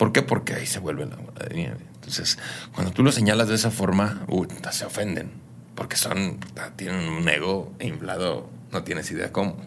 ¿Por 0.01 0.13
qué? 0.13 0.23
Porque 0.23 0.55
ahí 0.55 0.65
se 0.65 0.79
vuelve 0.79 1.05
la 1.05 1.19
entonces, 1.95 2.39
cuando 2.75 2.91
tú 2.91 3.03
lo 3.03 3.13
señalas 3.13 3.49
de 3.49 3.55
esa 3.55 3.71
forma, 3.71 4.27
se 4.73 4.87
ofenden, 4.87 5.31
porque 5.75 5.97
son, 5.97 6.39
tienen 6.77 7.07
un 7.07 7.29
ego 7.29 7.75
inflado, 7.81 8.49
no 8.73 8.83
tienes 8.83 9.11
idea 9.11 9.31
cómo. 9.31 9.59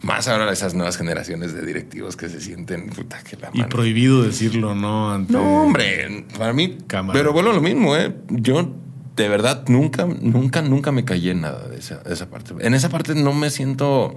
Más 0.00 0.28
ahora 0.28 0.52
esas 0.52 0.74
nuevas 0.74 0.96
generaciones 0.96 1.52
de 1.52 1.66
directivos 1.66 2.14
que 2.14 2.28
se 2.28 2.40
sienten 2.40 2.90
puta 2.90 3.24
que 3.24 3.36
la 3.36 3.50
Y 3.52 3.64
prohibido 3.64 4.22
decirlo, 4.22 4.76
¿no? 4.76 5.18
no, 5.18 5.64
hombre, 5.64 6.26
para 6.38 6.52
mí. 6.52 6.78
Pero 7.12 7.32
bueno, 7.32 7.52
lo 7.52 7.60
mismo, 7.60 7.96
¿eh? 7.96 8.14
Yo 8.28 8.72
de 9.16 9.28
verdad 9.28 9.64
nunca, 9.66 10.06
nunca, 10.06 10.62
nunca 10.62 10.92
me 10.92 11.04
callé 11.04 11.32
en 11.32 11.40
nada 11.40 11.66
de 11.66 11.78
esa, 11.78 11.96
de 11.96 12.14
esa 12.14 12.30
parte. 12.30 12.54
En 12.60 12.74
esa 12.74 12.88
parte 12.88 13.16
no 13.16 13.34
me 13.34 13.50
siento. 13.50 14.14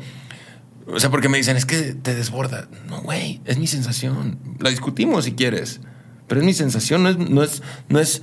O 0.88 1.00
sea, 1.00 1.10
porque 1.10 1.30
me 1.30 1.38
dicen, 1.38 1.58
es 1.58 1.66
que 1.66 1.94
te 1.94 2.14
desborda. 2.14 2.68
No, 2.88 3.02
güey, 3.02 3.42
es 3.46 3.58
mi 3.58 3.68
sensación. 3.68 4.38
La 4.60 4.70
discutimos 4.70 5.26
si 5.26 5.34
quieres. 5.34 5.82
Pero 6.28 6.42
es 6.42 6.46
mi 6.46 6.54
sensación, 6.54 7.04
no 7.04 7.10
es, 7.10 7.18
no 7.18 7.44
es, 7.44 7.62
no 7.90 8.00
es 8.00 8.22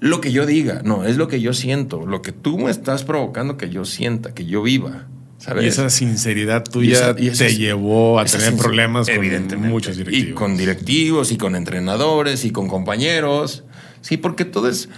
lo 0.00 0.20
que 0.20 0.32
yo 0.32 0.46
diga, 0.46 0.82
no, 0.84 1.04
es 1.04 1.16
lo 1.16 1.28
que 1.28 1.40
yo 1.40 1.52
siento, 1.52 2.06
lo 2.06 2.22
que 2.22 2.32
tú 2.32 2.58
me 2.58 2.70
estás 2.70 3.02
provocando 3.02 3.56
que 3.56 3.70
yo 3.70 3.84
sienta, 3.84 4.34
que 4.34 4.46
yo 4.46 4.62
viva. 4.62 5.08
¿sabes? 5.38 5.64
Y 5.64 5.68
esa 5.68 5.90
sinceridad 5.90 6.64
tuya 6.64 7.14
te 7.14 7.56
llevó 7.56 8.18
a 8.18 8.24
tener 8.24 8.56
problemas 8.56 9.08
con 9.08 9.68
muchos 9.68 9.96
directivos. 9.96 10.30
Y 10.30 10.32
con 10.34 10.56
directivos, 10.56 11.32
y 11.32 11.36
con 11.36 11.56
entrenadores, 11.56 12.44
y 12.44 12.50
con 12.50 12.68
compañeros. 12.68 13.64
Sí, 14.00 14.16
porque 14.16 14.44
todo 14.44 14.68
es, 14.68 14.88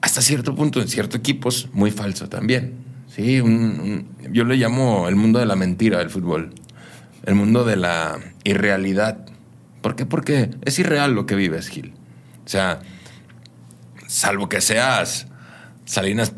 hasta 0.00 0.20
cierto 0.20 0.54
punto, 0.54 0.80
en 0.80 0.88
ciertos 0.88 1.18
equipos, 1.18 1.68
muy 1.72 1.90
falso 1.90 2.28
también. 2.28 2.89
Sí, 3.14 3.42
yo 4.30 4.44
le 4.44 4.56
llamo 4.56 5.08
el 5.08 5.16
mundo 5.16 5.40
de 5.40 5.46
la 5.46 5.56
mentira 5.56 5.98
del 5.98 6.10
fútbol. 6.10 6.54
El 7.24 7.34
mundo 7.34 7.64
de 7.64 7.76
la 7.76 8.18
irrealidad. 8.44 9.26
¿Por 9.82 9.96
qué? 9.96 10.06
Porque 10.06 10.50
es 10.64 10.78
irreal 10.78 11.14
lo 11.14 11.26
que 11.26 11.34
vives, 11.34 11.68
Gil. 11.68 11.92
O 12.46 12.48
sea, 12.48 12.80
salvo 14.06 14.48
que 14.48 14.60
seas 14.60 15.26
Salinas, 15.84 16.32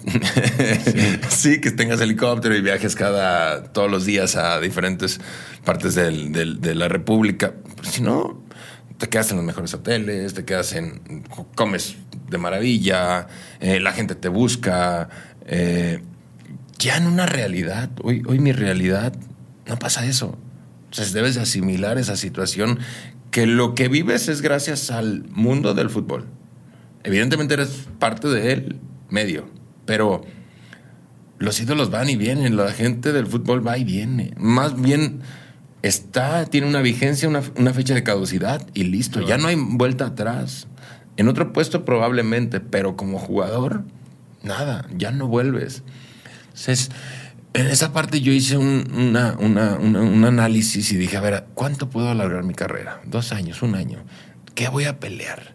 sí. 1.28 1.60
que 1.60 1.70
tengas 1.72 2.00
helicóptero 2.00 2.56
y 2.56 2.62
viajes 2.62 2.96
cada 2.96 3.64
todos 3.64 3.90
los 3.90 4.06
días 4.06 4.36
a 4.36 4.58
diferentes 4.60 5.20
partes 5.64 5.94
de 5.94 6.74
la 6.74 6.88
República. 6.88 7.52
si 7.82 8.00
no, 8.00 8.42
te 8.96 9.10
quedas 9.10 9.30
en 9.30 9.36
los 9.36 9.44
mejores 9.44 9.74
hoteles, 9.74 10.32
te 10.32 10.46
quedas 10.46 10.72
en. 10.72 11.24
comes 11.54 11.96
de 12.30 12.38
maravilla, 12.38 13.26
eh, 13.60 13.78
la 13.78 13.92
gente 13.92 14.14
te 14.14 14.28
busca. 14.28 15.10
Eh, 15.44 16.00
ya 16.82 16.96
en 16.96 17.06
una 17.06 17.26
realidad, 17.26 17.90
hoy, 18.02 18.22
hoy 18.26 18.40
mi 18.40 18.52
realidad, 18.52 19.12
no 19.66 19.78
pasa 19.78 20.04
eso. 20.04 20.36
Entonces 20.84 21.12
debes 21.12 21.36
asimilar 21.36 21.96
esa 21.96 22.16
situación 22.16 22.80
que 23.30 23.46
lo 23.46 23.74
que 23.74 23.88
vives 23.88 24.28
es 24.28 24.42
gracias 24.42 24.90
al 24.90 25.24
mundo 25.30 25.74
del 25.74 25.88
fútbol. 25.90 26.26
Evidentemente 27.04 27.54
eres 27.54 27.88
parte 27.98 28.28
de 28.28 28.52
él, 28.52 28.80
medio, 29.08 29.48
pero 29.86 30.22
los 31.38 31.60
ídolos 31.60 31.90
van 31.90 32.10
y 32.10 32.16
vienen, 32.16 32.56
la 32.56 32.72
gente 32.72 33.12
del 33.12 33.26
fútbol 33.26 33.66
va 33.66 33.78
y 33.78 33.84
viene. 33.84 34.34
Más 34.36 34.80
bien 34.80 35.20
está, 35.82 36.46
tiene 36.46 36.66
una 36.66 36.82
vigencia, 36.82 37.28
una, 37.28 37.72
fecha 37.72 37.94
de 37.94 38.02
caducidad 38.02 38.66
y 38.74 38.84
listo, 38.84 39.20
ya 39.26 39.38
no 39.38 39.48
hay 39.48 39.56
vuelta 39.56 40.06
atrás. 40.06 40.66
En 41.16 41.28
otro 41.28 41.52
puesto 41.52 41.84
probablemente, 41.84 42.60
pero 42.60 42.96
como 42.96 43.18
jugador, 43.18 43.84
nada, 44.42 44.86
ya 44.96 45.10
no 45.10 45.28
vuelves. 45.28 45.84
En 47.54 47.66
esa 47.66 47.92
parte 47.92 48.20
yo 48.20 48.32
hice 48.32 48.56
un, 48.56 49.16
análisis 50.24 50.92
y 50.92 50.96
dije, 50.96 51.16
a 51.16 51.20
ver, 51.20 51.46
¿cuánto 51.54 51.90
puedo 51.90 52.08
alargar 52.08 52.44
mi 52.44 52.54
carrera? 52.54 53.00
Dos 53.04 53.32
años, 53.32 53.62
un 53.62 53.74
año. 53.74 54.04
¿Qué 54.54 54.68
voy 54.68 54.84
a 54.84 54.98
pelear? 54.98 55.54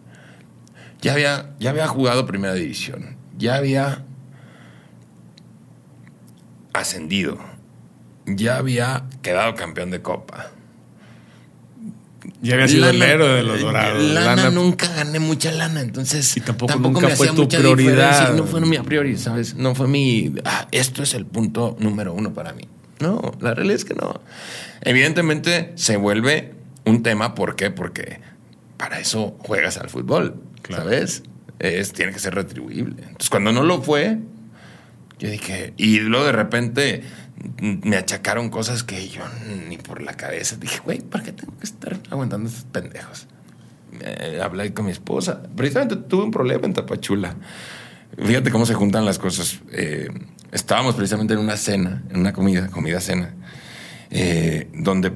Ya 1.00 1.12
había, 1.12 1.54
ya 1.58 1.70
había 1.70 1.86
jugado 1.86 2.26
primera 2.26 2.54
división, 2.54 3.16
ya 3.36 3.54
había 3.54 4.04
ascendido, 6.72 7.38
ya 8.26 8.56
había 8.56 9.06
quedado 9.22 9.54
campeón 9.54 9.90
de 9.90 10.02
copa 10.02 10.50
ya 12.42 12.54
había 12.54 12.68
sido 12.68 12.90
el 12.90 13.02
héroe 13.02 13.28
de 13.28 13.42
los 13.42 13.60
dorados. 13.60 14.02
Lana, 14.02 14.50
nunca 14.50 14.88
gané 14.88 15.18
mucha 15.18 15.50
lana, 15.50 15.80
entonces. 15.80 16.36
Y 16.36 16.40
tampoco, 16.40 16.78
nunca 16.78 17.08
fue 17.10 17.28
tu 17.28 17.48
prioridad. 17.48 18.34
No 18.34 18.44
fue 18.46 18.60
mi 18.60 18.78
prioridad, 18.78 19.18
¿sabes? 19.18 19.54
No 19.54 19.74
fue 19.74 19.88
mi. 19.88 20.34
Ah, 20.44 20.68
esto 20.70 21.02
es 21.02 21.14
el 21.14 21.26
punto 21.26 21.76
número 21.78 22.12
uno 22.12 22.32
para 22.32 22.52
mí. 22.52 22.64
No, 23.00 23.32
la 23.40 23.54
realidad 23.54 23.76
es 23.76 23.84
que 23.84 23.94
no. 23.94 24.20
Evidentemente 24.80 25.72
se 25.76 25.96
vuelve 25.96 26.54
un 26.84 27.02
tema. 27.02 27.34
¿Por 27.34 27.56
qué? 27.56 27.70
Porque 27.70 28.20
para 28.76 29.00
eso 29.00 29.36
juegas 29.40 29.76
al 29.78 29.88
fútbol, 29.88 30.42
¿sabes? 30.68 31.22
Es, 31.58 31.92
tiene 31.92 32.12
que 32.12 32.18
ser 32.18 32.34
retribuible. 32.34 33.02
Entonces, 33.02 33.30
cuando 33.30 33.52
no 33.52 33.62
lo 33.62 33.82
fue, 33.82 34.18
yo 35.18 35.30
dije. 35.30 35.74
Y 35.76 36.00
luego 36.00 36.26
de 36.26 36.32
repente 36.32 37.02
me 37.60 37.96
achacaron 37.96 38.50
cosas 38.50 38.82
que 38.82 39.08
yo 39.08 39.22
ni 39.68 39.78
por 39.78 40.02
la 40.02 40.14
cabeza 40.14 40.56
dije, 40.56 40.80
güey, 40.84 41.00
¿por 41.00 41.22
qué 41.22 41.32
tengo 41.32 41.56
que 41.58 41.64
estar 41.64 41.98
aguantando 42.10 42.48
estos 42.48 42.64
pendejos? 42.64 43.26
eh, 44.00 44.40
hablé 44.42 44.72
con 44.72 44.86
mi 44.86 44.92
esposa. 44.92 45.42
Precisamente 45.56 45.96
tuve 45.96 46.24
un 46.24 46.30
problema 46.30 46.66
en 46.66 46.74
Tapachula. 46.74 47.36
Fíjate 48.16 48.50
cómo 48.50 48.66
se 48.66 48.74
juntan 48.74 49.04
las 49.04 49.18
cosas. 49.18 49.60
Eh, 49.72 50.08
estábamos 50.52 50.94
precisamente 50.94 51.34
en 51.34 51.40
una 51.40 51.56
cena, 51.56 52.02
en 52.10 52.20
una 52.20 52.32
comida, 52.32 52.68
comida 52.68 53.00
cena, 53.00 53.34
eh, 54.10 54.68
donde 54.74 55.12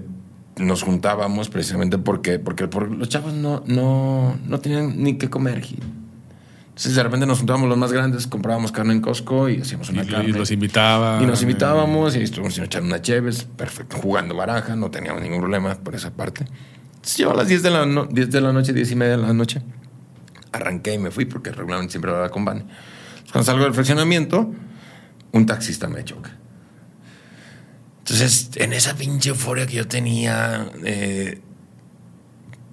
nos 0.59 0.83
juntábamos 0.83 1.49
precisamente 1.49 1.99
porque, 1.99 2.39
porque, 2.39 2.69
los 2.91 3.09
chavos 3.09 3.33
no, 3.33 3.63
no, 3.67 4.39
no 4.47 4.61
tenían 4.61 5.03
ni 5.03 5.17
qué 5.17 5.31
comer. 5.31 5.65
Entonces 6.73 6.95
de 6.95 7.03
repente 7.03 7.27
nos 7.27 7.37
juntábamos 7.37 7.69
los 7.69 7.77
más 7.77 7.93
grandes, 7.93 8.27
comprábamos 8.27 8.73
carne 8.73 8.95
en 8.95 9.03
Costco 9.03 9.51
y 9.51 9.61
hacíamos 9.61 9.91
una 9.91 10.07
carne. 10.07 10.31
Y 10.31 10.33
los 10.33 10.51
invitaba. 10.51 11.23
Y 11.23 11.27
nos 11.27 11.43
invitábamos 11.43 12.17
y 12.17 12.23
estuvimos 12.23 12.57
echando 12.59 12.87
una 12.87 13.03
cheves, 13.03 13.45
perfecto, 13.45 13.99
jugando 13.99 14.35
baraja, 14.35 14.75
no 14.75 14.91
teníamos 14.91 15.21
ningún 15.21 15.41
problema 15.41 15.75
por 15.75 15.95
esa 15.95 16.13
parte. 16.13 16.47
Entonces 16.95 17.19
yo 17.19 17.31
a 17.31 17.35
las 17.35 17.49
10 17.49 17.63
de 17.63 17.71
la, 17.71 18.07
10 18.11 18.31
de 18.31 18.41
la 18.41 18.55
noche, 18.55 18.73
10 18.73 18.91
y 18.91 18.97
media 18.97 19.19
de 19.19 19.23
la 19.23 19.35
noche, 19.35 19.61
arranqué 20.51 20.95
y 20.95 20.99
me 20.99 21.11
fui 21.11 21.27
porque 21.27 21.53
regularmente 21.53 21.93
siempre 21.93 22.11
hablaba 22.11 22.31
con 22.31 22.47
Bani. 22.47 22.65
Cuando 23.31 23.45
salgo 23.45 23.65
del 23.65 23.75
fraccionamiento, 23.75 24.51
un 25.33 25.45
taxista 25.45 25.89
me 25.89 26.05
choca. 26.05 26.39
Entonces, 27.99 28.51
en 28.57 28.73
esa 28.73 28.95
pinche 28.95 29.29
euforia 29.29 29.67
que 29.67 29.75
yo 29.75 29.87
tenía, 29.89 30.71
eh, 30.85 31.41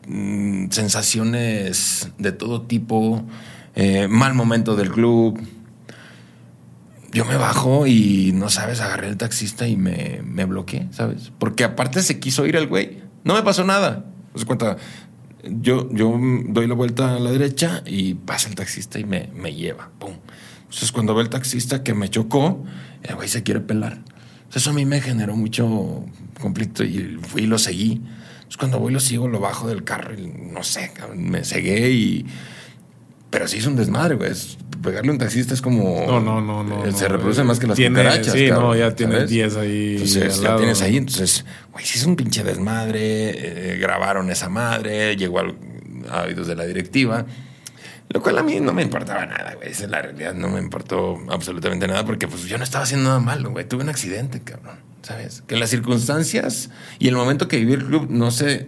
mm, 0.08 0.70
sensaciones 0.70 2.10
de 2.18 2.32
todo 2.32 2.62
tipo, 2.62 3.26
eh, 3.82 4.09
mal 4.09 4.34
momento 4.34 4.75
del 4.75 4.91
club, 4.91 5.39
yo 7.13 7.23
me 7.23 7.38
bajo 7.38 7.88
y 7.88 8.34
no 8.34 8.49
sabes, 8.49 8.82
agarré 8.82 9.07
el 9.07 9.15
taxista 9.15 9.69
y 9.69 9.77
me, 9.77 10.19
me 10.25 10.43
bloqueé, 10.43 10.89
¿sabes? 10.91 11.32
Porque 11.39 11.63
aparte 11.63 12.03
se 12.03 12.19
quiso 12.19 12.45
ir 12.45 12.57
el 12.57 12.67
güey. 12.67 12.97
No 13.23 13.36
me 13.36 13.41
pasó 13.41 13.63
nada. 13.63 14.03
Se 14.36 14.43
cuenta, 14.43 14.75
yo, 15.45 15.89
yo 15.93 16.13
doy 16.49 16.67
la 16.67 16.73
vuelta 16.73 17.15
a 17.15 17.19
la 17.19 17.32
derecha 17.32 17.82
y 17.86 18.15
pasa 18.15 18.49
el 18.49 18.55
taxista 18.55 18.99
y 18.99 19.05
me, 19.05 19.30
me 19.34 19.55
lleva. 19.55 19.91
Pum. 19.97 20.11
Entonces, 20.63 20.91
cuando 20.91 21.15
ve 21.15 21.21
el 21.21 21.30
taxista 21.30 21.82
que 21.82 21.93
me 21.93 22.09
chocó, 22.09 22.61
el 23.03 23.15
güey 23.15 23.30
se 23.30 23.43
quiere 23.43 23.61
pelar. 23.61 23.99
eso 24.53 24.71
a 24.71 24.73
mí 24.73 24.84
me 24.86 24.99
generó 24.99 25.38
mucho 25.38 26.05
conflicto 26.41 26.84
y 26.84 27.17
fui 27.21 27.43
y 27.43 27.47
lo 27.47 27.57
seguí. 27.57 27.93
Entonces, 27.93 28.57
cuando 28.57 28.77
voy 28.77 28.91
lo 28.91 28.99
sigo, 28.99 29.30
lo 29.30 29.39
bajo 29.39 29.69
del 29.69 29.86
carro 29.86 30.15
y 30.19 30.27
no 30.27 30.63
sé, 30.63 30.91
me 31.15 31.45
cegué 31.45 31.91
y. 31.91 32.25
Pero 33.30 33.47
sí 33.47 33.57
es 33.57 33.65
un 33.65 33.75
desmadre, 33.75 34.15
güey. 34.15 34.32
Pegarle 34.82 35.09
a 35.09 35.13
un 35.13 35.17
taxista 35.19 35.53
es 35.53 35.61
como. 35.61 36.05
No, 36.07 36.19
no, 36.19 36.41
no. 36.41 36.63
no 36.63 36.91
se 36.91 37.07
reproduce 37.07 37.43
más 37.43 37.59
que 37.59 37.67
las 37.67 37.77
cucarachas. 37.77 38.34
Sí, 38.34 38.49
no, 38.49 38.75
ya 38.75 38.95
tienes 38.95 39.30
10 39.30 39.57
ahí. 39.57 39.91
Entonces, 39.93 40.41
ya 40.41 40.55
tienes 40.55 40.82
ahí. 40.82 40.97
Entonces, 40.97 41.45
güey, 41.71 41.86
sí 41.86 41.99
es 41.99 42.05
un 42.05 42.15
pinche 42.15 42.43
desmadre. 42.43 43.73
Eh, 43.73 43.77
grabaron 43.77 44.32
esa 44.32 44.49
madre, 44.49 45.15
llegó 45.15 45.39
a 45.39 46.21
oídos 46.23 46.47
de 46.47 46.55
la 46.55 46.65
directiva. 46.65 47.25
Lo 48.11 48.23
cual 48.23 48.39
a 48.39 48.43
mí 48.43 48.59
no 48.59 48.73
me 48.73 48.82
importaba 48.82 49.25
nada, 49.27 49.53
güey. 49.53 49.69
Esa 49.69 49.84
es 49.84 49.91
la 49.91 50.01
realidad. 50.01 50.34
No 50.34 50.49
me 50.49 50.59
importó 50.59 51.19
absolutamente 51.30 51.88
nada 51.88 52.05
porque 52.05 52.27
pues 52.27 52.45
yo 52.45 52.57
no 52.57 52.63
estaba 52.63 52.84
haciendo 52.84 53.09
nada 53.09 53.19
malo, 53.19 53.51
güey. 53.51 53.67
Tuve 53.67 53.84
un 53.84 53.89
accidente, 53.89 54.41
cabrón. 54.41 54.80
¿Sabes? 55.03 55.43
Que 55.45 55.55
las 55.57 55.69
circunstancias 55.69 56.71
y 56.97 57.07
el 57.07 57.15
momento 57.15 57.47
que 57.47 57.57
viví 57.57 57.73
el 57.73 57.86
club, 57.86 58.07
no 58.09 58.32
sé, 58.32 58.67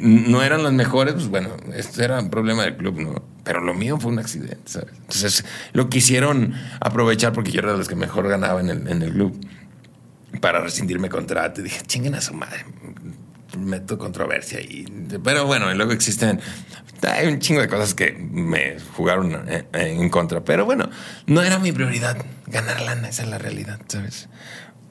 no 0.00 0.42
eran 0.42 0.62
las 0.62 0.72
mejores, 0.72 1.14
pues 1.14 1.28
bueno, 1.28 1.50
este 1.74 2.04
era 2.04 2.20
un 2.20 2.30
problema 2.30 2.64
del 2.64 2.76
club, 2.76 3.00
¿no? 3.00 3.22
Pero 3.44 3.60
lo 3.60 3.74
mío 3.74 3.98
fue 3.98 4.12
un 4.12 4.18
accidente, 4.18 4.62
¿sabes? 4.64 4.92
Entonces 4.96 5.44
lo 5.72 5.88
quisieron 5.88 6.54
aprovechar 6.80 7.32
porque 7.32 7.50
yo 7.50 7.60
era 7.60 7.72
de 7.72 7.78
los 7.78 7.88
que 7.88 7.96
mejor 7.96 8.28
ganaba 8.28 8.60
en 8.60 8.70
el, 8.70 8.88
en 8.88 9.02
el 9.02 9.12
club 9.12 9.38
para 10.40 10.60
rescindirme 10.60 11.08
contrato. 11.08 11.60
Y 11.60 11.64
dije, 11.64 11.82
chinguen 11.86 12.14
a 12.14 12.20
su 12.20 12.34
madre 12.34 12.64
meto 13.56 13.98
controversia 13.98 14.60
y 14.60 14.84
pero 15.22 15.46
bueno 15.46 15.72
luego 15.74 15.92
existen 15.92 16.40
hay 17.02 17.28
un 17.28 17.38
chingo 17.38 17.60
de 17.60 17.68
cosas 17.68 17.94
que 17.94 18.12
me 18.12 18.78
jugaron 18.96 19.46
en 19.72 20.08
contra 20.08 20.42
pero 20.42 20.64
bueno 20.64 20.88
no 21.26 21.42
era 21.42 21.58
mi 21.58 21.72
prioridad 21.72 22.16
ganar 22.46 22.80
lana 22.80 23.08
esa 23.08 23.22
es 23.22 23.28
la 23.28 23.38
realidad 23.38 23.80
sabes 23.86 24.28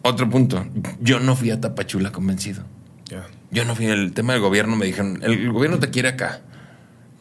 otro 0.01 0.29
punto 0.29 0.65
yo 0.99 1.19
no 1.19 1.35
fui 1.35 1.51
a 1.51 1.59
Tapachula 1.59 2.11
convencido 2.11 2.63
yo 3.53 3.65
no 3.65 3.75
fui 3.75 3.85
el 3.85 4.13
tema 4.13 4.33
del 4.33 4.41
gobierno 4.41 4.75
me 4.75 4.85
dijeron 4.85 5.19
el 5.23 5.51
gobierno 5.51 5.79
te 5.79 5.89
quiere 5.89 6.09
acá 6.09 6.41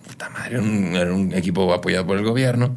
puta 0.06 0.28
madre 0.30 0.56
era 0.56 1.12
un 1.12 1.32
equipo 1.34 1.72
apoyado 1.72 2.06
por 2.06 2.18
el 2.18 2.24
gobierno 2.24 2.76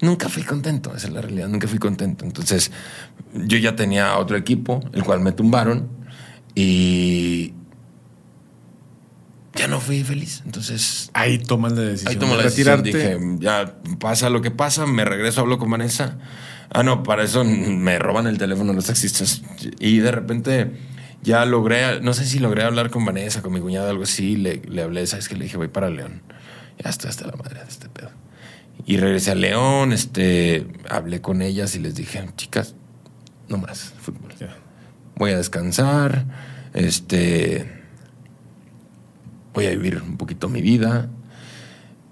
nunca 0.00 0.28
fui 0.28 0.42
contento 0.42 0.94
esa 0.94 1.08
es 1.08 1.12
la 1.12 1.20
realidad 1.20 1.48
nunca 1.48 1.68
fui 1.68 1.78
contento 1.78 2.24
entonces 2.24 2.70
yo 3.34 3.58
ya 3.58 3.76
tenía 3.76 4.16
otro 4.16 4.36
equipo 4.36 4.80
el 4.92 5.04
cual 5.04 5.20
me 5.20 5.32
tumbaron 5.32 5.88
y 6.54 7.54
ya 9.54 9.68
no 9.68 9.80
fui 9.80 10.02
feliz. 10.04 10.42
Entonces. 10.44 11.10
Ahí 11.12 11.38
tomas 11.38 11.72
la 11.72 11.82
decisión. 11.82 12.10
Ahí 12.10 12.16
tomo 12.16 12.36
la 12.36 12.44
decisión. 12.44 12.82
Dije, 12.82 13.18
ya 13.38 13.76
pasa 13.98 14.30
lo 14.30 14.40
que 14.40 14.50
pasa, 14.50 14.86
me 14.86 15.04
regreso, 15.04 15.40
hablo 15.40 15.58
con 15.58 15.70
Vanessa. 15.70 16.18
Ah, 16.70 16.82
no, 16.82 17.02
para 17.02 17.24
eso 17.24 17.44
me 17.44 17.98
roban 17.98 18.26
el 18.26 18.38
teléfono 18.38 18.72
los 18.72 18.86
taxistas. 18.86 19.42
Y 19.80 19.98
de 19.98 20.12
repente 20.12 20.72
ya 21.22 21.44
logré, 21.44 22.00
no 22.00 22.14
sé 22.14 22.24
si 22.24 22.38
logré 22.38 22.62
hablar 22.64 22.90
con 22.90 23.04
Vanessa, 23.04 23.42
con 23.42 23.52
mi 23.52 23.60
cuñada, 23.60 23.90
algo 23.90 24.04
así. 24.04 24.36
Le, 24.36 24.62
le 24.68 24.82
hablé, 24.82 25.06
¿sabes 25.06 25.28
que 25.28 25.36
Le 25.36 25.44
dije, 25.44 25.56
voy 25.56 25.68
para 25.68 25.90
León. 25.90 26.22
Ya 26.82 26.90
estoy 26.90 27.10
hasta 27.10 27.26
la 27.26 27.36
madre 27.36 27.60
de 27.60 27.68
este 27.68 27.88
pedo. 27.88 28.10
Y 28.86 28.96
regresé 28.96 29.32
a 29.32 29.34
León, 29.34 29.92
este, 29.92 30.66
hablé 30.88 31.20
con 31.20 31.42
ellas 31.42 31.74
y 31.76 31.78
les 31.78 31.94
dije, 31.94 32.24
chicas, 32.36 32.74
no 33.48 33.58
más 33.58 33.92
fútbol. 34.00 34.32
Voy 35.16 35.32
a 35.32 35.36
descansar, 35.36 36.24
este 36.72 37.80
voy 39.52 39.66
a 39.66 39.70
vivir 39.70 40.00
un 40.02 40.16
poquito 40.16 40.48
mi 40.48 40.62
vida 40.62 41.10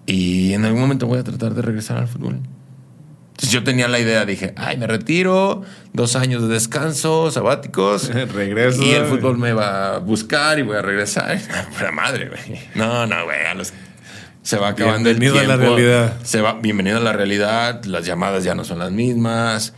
y 0.04 0.52
en 0.52 0.64
algún 0.64 0.80
momento 0.82 1.06
voy 1.06 1.18
a 1.18 1.24
tratar 1.24 1.54
de 1.54 1.62
regresar 1.62 1.98
al 1.98 2.08
fútbol. 2.08 2.40
Entonces 3.38 3.52
yo 3.52 3.62
tenía 3.62 3.86
la 3.86 4.00
idea, 4.00 4.24
dije, 4.24 4.52
ay, 4.56 4.78
me 4.78 4.88
retiro, 4.88 5.62
dos 5.92 6.16
años 6.16 6.42
de 6.42 6.48
descanso, 6.48 7.30
sabáticos. 7.30 8.12
Regreso. 8.34 8.82
Y 8.82 8.90
el 8.90 9.04
fútbol 9.04 9.38
me 9.38 9.52
va 9.52 9.94
a 9.94 9.98
buscar 9.98 10.58
y 10.58 10.62
voy 10.62 10.76
a 10.76 10.82
regresar. 10.82 11.40
La 11.80 11.92
madre, 11.92 12.30
güey. 12.30 12.60
No, 12.74 13.06
no, 13.06 13.24
güey. 13.26 13.38
Se 14.42 14.56
va 14.56 14.70
acabando 14.70 15.08
el 15.08 15.20
tiempo. 15.20 15.38
Bienvenido 15.38 15.54
a 15.54 15.56
la 15.56 15.76
realidad. 15.76 16.16
Se 16.24 16.40
va, 16.40 16.54
bienvenido 16.54 16.96
a 16.96 17.00
la 17.00 17.12
realidad. 17.12 17.84
Las 17.84 18.04
llamadas 18.04 18.42
ya 18.42 18.56
no 18.56 18.64
son 18.64 18.80
las 18.80 18.90
mismas. 18.90 19.72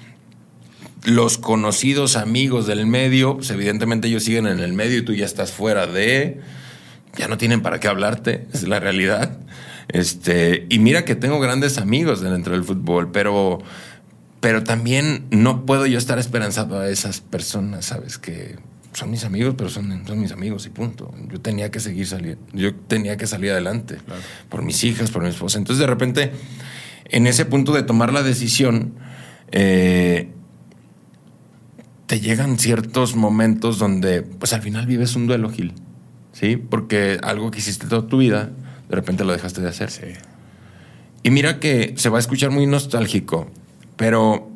Los 1.04 1.36
conocidos 1.36 2.16
amigos 2.16 2.66
del 2.66 2.86
medio, 2.86 3.36
pues 3.36 3.50
evidentemente 3.50 4.08
ellos 4.08 4.24
siguen 4.24 4.46
en 4.46 4.60
el 4.60 4.72
medio 4.72 4.96
y 4.96 5.02
tú 5.02 5.12
ya 5.12 5.26
estás 5.26 5.52
fuera 5.52 5.86
de 5.86 6.40
ya 7.16 7.28
no 7.28 7.36
tienen 7.36 7.60
para 7.60 7.80
qué 7.80 7.88
hablarte, 7.88 8.46
es 8.52 8.66
la 8.66 8.80
realidad. 8.80 9.36
Este, 9.92 10.66
y 10.68 10.78
mira 10.78 11.04
que 11.04 11.16
tengo 11.16 11.40
grandes 11.40 11.78
amigos 11.78 12.20
dentro 12.20 12.52
del 12.52 12.64
fútbol, 12.64 13.10
pero, 13.10 13.58
pero 14.40 14.62
también 14.62 15.26
no 15.30 15.66
puedo 15.66 15.86
yo 15.86 15.98
estar 15.98 16.18
esperanzado 16.18 16.78
a 16.78 16.88
esas 16.88 17.20
personas, 17.20 17.86
¿sabes? 17.86 18.16
Que 18.16 18.56
son 18.92 19.10
mis 19.10 19.24
amigos, 19.24 19.54
pero 19.58 19.68
son, 19.68 20.06
son 20.06 20.20
mis 20.20 20.30
amigos 20.30 20.66
y 20.66 20.70
punto. 20.70 21.12
Yo 21.28 21.40
tenía 21.40 21.70
que 21.70 21.80
seguir 21.80 22.06
saliendo, 22.06 22.40
yo 22.52 22.74
tenía 22.74 23.16
que 23.16 23.26
salir 23.26 23.50
adelante 23.50 23.98
por 24.48 24.62
mis 24.62 24.82
hijas, 24.84 25.10
por 25.10 25.22
mi 25.22 25.28
esposa. 25.28 25.58
Entonces, 25.58 25.80
de 25.80 25.86
repente, 25.86 26.32
en 27.06 27.26
ese 27.26 27.44
punto 27.44 27.72
de 27.72 27.82
tomar 27.82 28.12
la 28.12 28.22
decisión, 28.22 28.94
eh, 29.50 30.30
te 32.06 32.20
llegan 32.20 32.58
ciertos 32.58 33.16
momentos 33.16 33.78
donde, 33.78 34.22
pues 34.22 34.52
al 34.52 34.62
final 34.62 34.86
vives 34.86 35.16
un 35.16 35.26
duelo, 35.26 35.50
Gil. 35.50 35.74
¿sí? 36.32 36.56
Porque 36.56 37.18
algo 37.22 37.50
que 37.50 37.58
hiciste 37.58 37.86
toda 37.86 38.06
tu 38.06 38.18
vida, 38.18 38.50
de 38.90 38.96
repente 38.96 39.24
lo 39.24 39.32
dejaste 39.32 39.60
de 39.60 39.68
hacer. 39.68 39.90
Sí. 39.90 40.02
Y 41.22 41.30
mira 41.30 41.60
que 41.60 41.94
se 41.96 42.08
va 42.08 42.18
a 42.18 42.20
escuchar 42.20 42.50
muy 42.50 42.66
nostálgico, 42.66 43.48
pero 43.96 44.50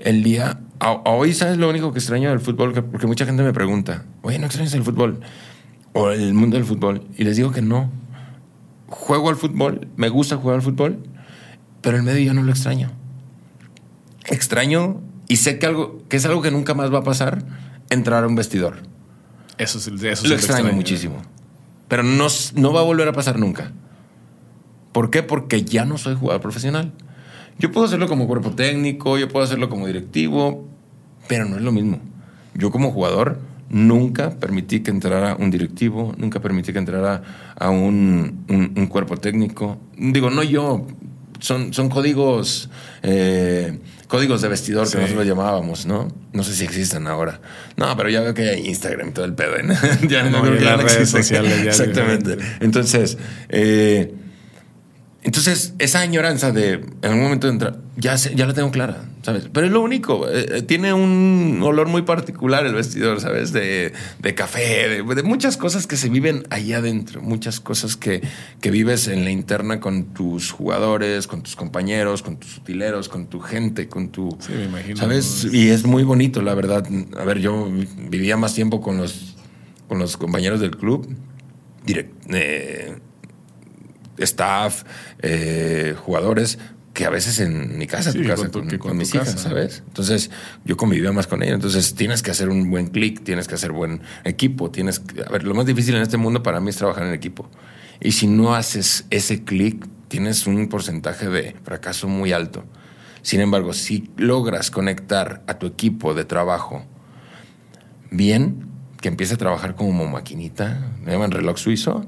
el 0.00 0.22
día, 0.22 0.60
hoy 1.04 1.32
sabes 1.32 1.56
lo 1.56 1.70
único 1.70 1.92
que 1.92 2.00
extraño 2.00 2.30
del 2.30 2.40
fútbol, 2.40 2.72
porque 2.72 3.06
mucha 3.06 3.24
gente 3.24 3.42
me 3.42 3.52
pregunta, 3.52 4.04
oye, 4.22 4.38
¿no 4.38 4.46
extrañas 4.46 4.74
el 4.74 4.82
fútbol? 4.82 5.20
O 5.92 6.10
el 6.10 6.34
mundo 6.34 6.56
del 6.56 6.66
fútbol. 6.66 7.06
Y 7.16 7.24
les 7.24 7.36
digo 7.36 7.52
que 7.52 7.62
no. 7.62 7.90
Juego 8.88 9.30
al 9.30 9.36
fútbol, 9.36 9.88
me 9.96 10.08
gusta 10.08 10.36
jugar 10.36 10.56
al 10.56 10.62
fútbol, 10.62 11.02
pero 11.80 11.96
el 11.96 12.02
medio 12.02 12.24
ya 12.24 12.34
no 12.34 12.42
lo 12.42 12.50
extraño. 12.50 12.90
Extraño 14.26 15.00
y 15.28 15.36
sé 15.36 15.58
que, 15.58 15.66
algo, 15.66 16.02
que 16.08 16.16
es 16.16 16.26
algo 16.26 16.42
que 16.42 16.50
nunca 16.50 16.74
más 16.74 16.92
va 16.92 16.98
a 16.98 17.04
pasar, 17.04 17.44
entrar 17.88 18.24
a 18.24 18.26
un 18.26 18.34
vestidor. 18.34 18.78
Eso, 19.58 19.78
eso 19.78 20.26
lo 20.26 20.34
extraño 20.34 20.72
muchísimo. 20.72 21.22
Pero 21.88 22.02
no, 22.02 22.26
no 22.54 22.72
va 22.72 22.80
a 22.80 22.84
volver 22.84 23.08
a 23.08 23.12
pasar 23.12 23.38
nunca. 23.38 23.72
¿Por 24.92 25.10
qué? 25.10 25.22
Porque 25.22 25.62
ya 25.62 25.84
no 25.84 25.98
soy 25.98 26.14
jugador 26.14 26.40
profesional. 26.40 26.92
Yo 27.58 27.70
puedo 27.72 27.86
hacerlo 27.86 28.08
como 28.08 28.26
cuerpo 28.26 28.50
técnico, 28.50 29.18
yo 29.18 29.28
puedo 29.28 29.44
hacerlo 29.44 29.68
como 29.68 29.86
directivo, 29.86 30.68
pero 31.28 31.44
no 31.44 31.56
es 31.56 31.62
lo 31.62 31.72
mismo. 31.72 32.00
Yo 32.54 32.70
como 32.70 32.90
jugador 32.90 33.38
nunca 33.68 34.30
permití 34.30 34.80
que 34.80 34.90
entrara 34.90 35.36
un 35.36 35.50
directivo, 35.50 36.14
nunca 36.16 36.40
permití 36.40 36.72
que 36.72 36.78
entrara 36.78 37.22
a 37.58 37.70
un, 37.70 38.44
un, 38.48 38.86
cuerpo 38.86 39.16
técnico. 39.16 39.78
Digo, 39.96 40.30
no 40.30 40.42
yo, 40.42 40.86
son, 41.40 41.72
son 41.72 41.88
códigos, 41.88 42.70
eh, 43.02 43.78
códigos 44.08 44.42
de 44.42 44.48
vestidor 44.48 44.86
Sí. 44.86 44.96
que 44.96 45.02
nosotros 45.02 45.26
llamábamos, 45.26 45.86
¿no? 45.86 46.08
No 46.32 46.42
sé 46.44 46.54
si 46.54 46.64
existen 46.64 47.06
ahora. 47.06 47.40
No, 47.76 47.96
pero 47.96 48.08
ya 48.08 48.20
veo 48.20 48.34
que 48.34 48.48
hay 48.50 48.66
Instagram 48.66 49.08
y 49.08 49.12
todo 49.12 49.24
el 49.24 49.34
pedo. 49.34 49.56
¿no? 49.62 49.74
ya 50.08 50.24
No, 50.30 50.42
creo 50.42 50.54
y 50.54 50.58
que 50.58 50.64
las 50.64 50.76
redes 50.78 50.92
existen. 50.96 51.22
sociales 51.22 51.62
ya 51.64 51.70
Exactamente. 51.70 52.36
Entonces, 52.60 53.18
eh, 53.48 54.14
entonces, 55.26 55.74
esa 55.80 56.00
añoranza 56.00 56.52
de 56.52 56.74
en 56.74 56.86
algún 57.02 57.22
momento 57.24 57.48
de 57.48 57.52
entrar, 57.54 57.80
ya, 57.96 58.16
sé- 58.16 58.34
ya 58.36 58.46
la 58.46 58.54
tengo 58.54 58.70
clara, 58.70 59.04
¿sabes? 59.22 59.48
Pero 59.52 59.66
es 59.66 59.72
lo 59.72 59.80
único. 59.80 60.28
eh, 60.28 60.46
eh, 60.58 60.62
tiene 60.62 60.92
un 60.94 61.58
olor 61.64 61.88
muy 61.88 62.02
particular 62.02 62.64
el 62.64 62.74
vestidor, 62.74 63.20
¿sabes? 63.20 63.52
De, 63.52 63.92
de 64.20 64.34
café, 64.36 64.88
de, 64.88 65.02
de 65.16 65.22
muchas 65.24 65.56
cosas 65.56 65.88
que 65.88 65.96
se 65.96 66.08
viven 66.10 66.46
ahí 66.50 66.72
adentro, 66.72 67.22
muchas 67.22 67.58
cosas 67.58 67.96
que, 67.96 68.22
que 68.60 68.70
vives 68.70 69.08
en 69.08 69.24
la 69.24 69.30
interna 69.32 69.80
con 69.80 70.14
tus 70.14 70.52
jugadores, 70.52 71.26
con 71.26 71.42
tus 71.42 71.56
compañeros, 71.56 72.22
con 72.22 72.36
tus 72.36 72.58
utileros, 72.58 73.08
con 73.08 73.26
tu 73.26 73.40
gente, 73.40 73.88
con 73.88 74.10
tu. 74.10 74.36
Sí, 74.40 74.52
me 74.52 74.64
imagino. 74.66 74.96
¿Sabes? 74.96 75.48
Y 75.52 75.70
es 75.70 75.84
muy 75.84 76.04
bonito, 76.04 76.40
la 76.40 76.54
verdad. 76.54 76.86
A 77.18 77.24
ver, 77.24 77.40
yo 77.40 77.68
vivía 78.08 78.36
más 78.36 78.54
tiempo 78.54 78.80
con 78.80 78.96
los, 78.98 79.34
con 79.88 79.98
los 79.98 80.16
compañeros 80.16 80.60
del 80.60 80.76
club, 80.76 81.08
direct- 81.84 82.12
eh, 82.32 82.94
staff, 84.18 84.84
eh, 85.20 85.94
jugadores, 85.98 86.58
que 86.94 87.04
a 87.04 87.10
veces 87.10 87.40
en 87.40 87.76
mi 87.76 87.86
casa, 87.86 88.10
Sí, 88.12 88.22
tu 88.22 88.28
casa, 88.28 88.42
con 88.44 88.50
tu- 88.52 88.58
con, 88.60 88.68
que 88.68 88.78
con 88.78 88.88
con 88.90 88.98
mis 88.98 89.14
hijas, 89.14 89.34
casa. 89.34 89.50
¿sabes? 89.50 89.82
Entonces 89.86 90.30
yo 90.64 90.76
convivía 90.78 91.12
más 91.12 91.26
con 91.26 91.42
ellos. 91.42 91.56
Entonces 91.56 91.94
tienes 91.94 92.22
que 92.22 92.30
hacer 92.30 92.48
un 92.48 92.70
buen 92.70 92.86
clic, 92.86 93.22
tienes 93.22 93.48
que 93.48 93.54
hacer 93.54 93.72
buen 93.72 94.00
equipo, 94.24 94.70
tienes 94.70 95.00
que... 95.00 95.20
A 95.22 95.28
ver, 95.28 95.44
lo 95.44 95.54
más 95.54 95.66
difícil 95.66 95.94
en 95.94 96.00
este 96.02 96.16
mundo 96.16 96.42
para 96.42 96.58
mí 96.60 96.70
es 96.70 96.76
trabajar 96.76 97.04
en 97.06 97.12
equipo. 97.12 97.50
Y 98.00 98.12
si 98.12 98.26
no 98.26 98.54
haces 98.54 99.04
ese 99.10 99.44
clic, 99.44 99.86
tienes 100.08 100.46
un 100.46 100.68
porcentaje 100.68 101.28
de 101.28 101.54
fracaso 101.64 102.08
muy 102.08 102.32
alto. 102.32 102.64
Sin 103.20 103.40
embargo, 103.40 103.74
si 103.74 104.10
logras 104.16 104.70
conectar 104.70 105.42
a 105.48 105.58
tu 105.58 105.66
equipo 105.66 106.14
de 106.14 106.24
trabajo 106.24 106.84
bien, 108.10 108.68
que 109.00 109.08
empiece 109.08 109.34
a 109.34 109.36
trabajar 109.36 109.74
como 109.74 110.06
maquinita, 110.06 110.92
me 111.04 111.12
llaman 111.12 111.30
reloj 111.30 111.58
suizo, 111.58 112.06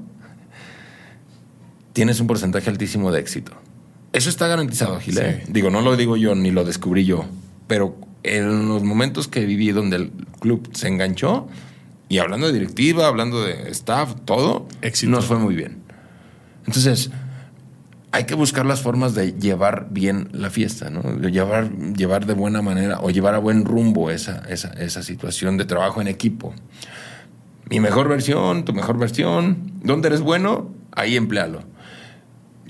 tienes 1.99 2.21
un 2.21 2.27
porcentaje 2.27 2.69
altísimo 2.69 3.11
de 3.11 3.19
éxito. 3.19 3.51
Eso 4.13 4.29
está 4.29 4.47
garantizado, 4.47 4.97
Gil. 5.01 5.17
¿eh? 5.17 5.43
Sí. 5.45 5.51
Digo, 5.51 5.69
no 5.69 5.81
lo 5.81 5.97
digo 5.97 6.15
yo 6.15 6.33
ni 6.33 6.49
lo 6.49 6.63
descubrí 6.63 7.03
yo, 7.03 7.25
pero 7.67 7.97
en 8.23 8.69
los 8.69 8.83
momentos 8.83 9.27
que 9.27 9.45
viví 9.45 9.73
donde 9.73 9.97
el 9.97 10.11
club 10.39 10.69
se 10.73 10.87
enganchó, 10.87 11.49
y 12.07 12.19
hablando 12.19 12.47
de 12.47 12.53
directiva, 12.53 13.05
hablando 13.05 13.43
de 13.43 13.69
staff, 13.71 14.15
todo, 14.23 14.65
Éxito. 14.81 15.11
nos 15.11 15.25
fue 15.25 15.39
muy 15.39 15.55
bien. 15.55 15.79
Entonces, 16.65 17.11
hay 18.13 18.23
que 18.23 18.33
buscar 18.33 18.65
las 18.65 18.81
formas 18.81 19.13
de 19.13 19.33
llevar 19.33 19.89
bien 19.91 20.29
la 20.31 20.49
fiesta, 20.49 20.89
¿no? 20.89 21.01
De 21.01 21.33
llevar, 21.33 21.69
llevar 21.97 22.25
de 22.25 22.33
buena 22.33 22.61
manera 22.61 23.01
o 23.01 23.09
llevar 23.09 23.35
a 23.35 23.39
buen 23.39 23.65
rumbo 23.65 24.09
esa, 24.09 24.41
esa, 24.47 24.69
esa 24.69 25.03
situación 25.03 25.57
de 25.57 25.65
trabajo 25.65 25.99
en 25.99 26.07
equipo. 26.07 26.53
Mi 27.69 27.81
mejor 27.81 28.07
versión, 28.07 28.63
tu 28.63 28.71
mejor 28.71 28.97
versión. 28.97 29.73
¿Dónde 29.83 30.07
eres 30.07 30.21
bueno? 30.21 30.73
Ahí 30.93 31.17
emplealo. 31.17 31.67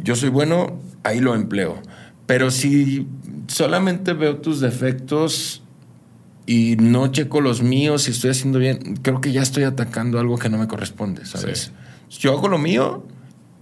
Yo 0.02 0.16
soy 0.16 0.30
bueno, 0.30 0.80
ahí 1.04 1.20
lo 1.20 1.36
empleo. 1.36 1.82
Pero 2.26 2.52
si 2.52 3.08
solamente 3.48 4.14
veo 4.14 4.38
tus 4.38 4.60
defectos 4.60 5.64
y 6.46 6.76
no 6.78 7.08
checo 7.12 7.42
los 7.42 7.62
míos 7.62 8.08
y 8.08 8.12
estoy 8.12 8.32
haciendo 8.32 8.60
bien, 8.60 8.98
creo 9.02 9.22
que 9.22 9.32
ya 9.32 9.42
estoy 9.42 9.64
atacando 9.64 10.20
algo 10.20 10.38
que 10.38 10.50
no 10.50 10.58
me 10.58 10.68
corresponde, 10.68 11.26
¿sabes? 11.26 11.72
Yo 12.10 12.32
hago 12.38 12.48
lo 12.48 12.58
mío 12.58 13.06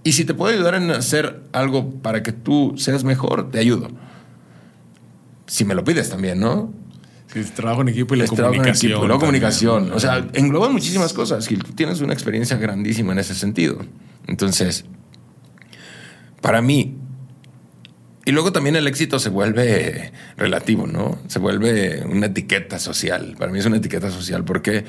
y 0.04 0.12
si 0.12 0.24
te 0.24 0.34
puedo 0.34 0.54
ayudar 0.54 0.74
en 0.74 0.90
hacer 0.90 1.42
algo 1.52 1.90
para 1.90 2.22
que 2.22 2.32
tú 2.32 2.74
seas 2.76 3.04
mejor, 3.04 3.50
te 3.50 3.58
ayudo. 3.58 3.88
Si 5.46 5.64
me 5.64 5.74
lo 5.74 5.82
pides 5.84 6.10
también, 6.10 6.40
¿no? 6.40 6.72
Sí, 7.32 7.40
es 7.40 7.52
trabajo 7.52 7.82
en 7.82 7.88
equipo 7.88 8.14
y 8.14 8.18
la 8.18 8.24
Es 8.24 8.30
trabajo 8.30 8.54
en 8.54 8.60
comunicación. 8.60 8.90
equipo, 8.92 9.00
también. 9.02 9.20
comunicación. 9.20 9.92
O 9.92 10.00
sea, 10.00 10.26
engloba 10.34 10.70
muchísimas 10.70 11.12
cosas. 11.12 11.46
Gil. 11.46 11.62
Tú 11.62 11.72
tienes 11.72 12.00
una 12.00 12.12
experiencia 12.14 12.56
grandísima 12.56 13.12
en 13.12 13.18
ese 13.18 13.34
sentido. 13.34 13.78
Entonces, 14.26 14.86
para 16.40 16.60
mí, 16.62 16.96
y 18.24 18.30
luego 18.32 18.52
también 18.52 18.76
el 18.76 18.86
éxito 18.86 19.18
se 19.18 19.30
vuelve 19.30 20.12
relativo, 20.36 20.86
¿no? 20.86 21.18
Se 21.28 21.38
vuelve 21.38 22.04
una 22.04 22.26
etiqueta 22.26 22.78
social. 22.78 23.34
Para 23.38 23.50
mí 23.50 23.58
es 23.58 23.64
una 23.64 23.78
etiqueta 23.78 24.10
social 24.10 24.44
porque, 24.44 24.84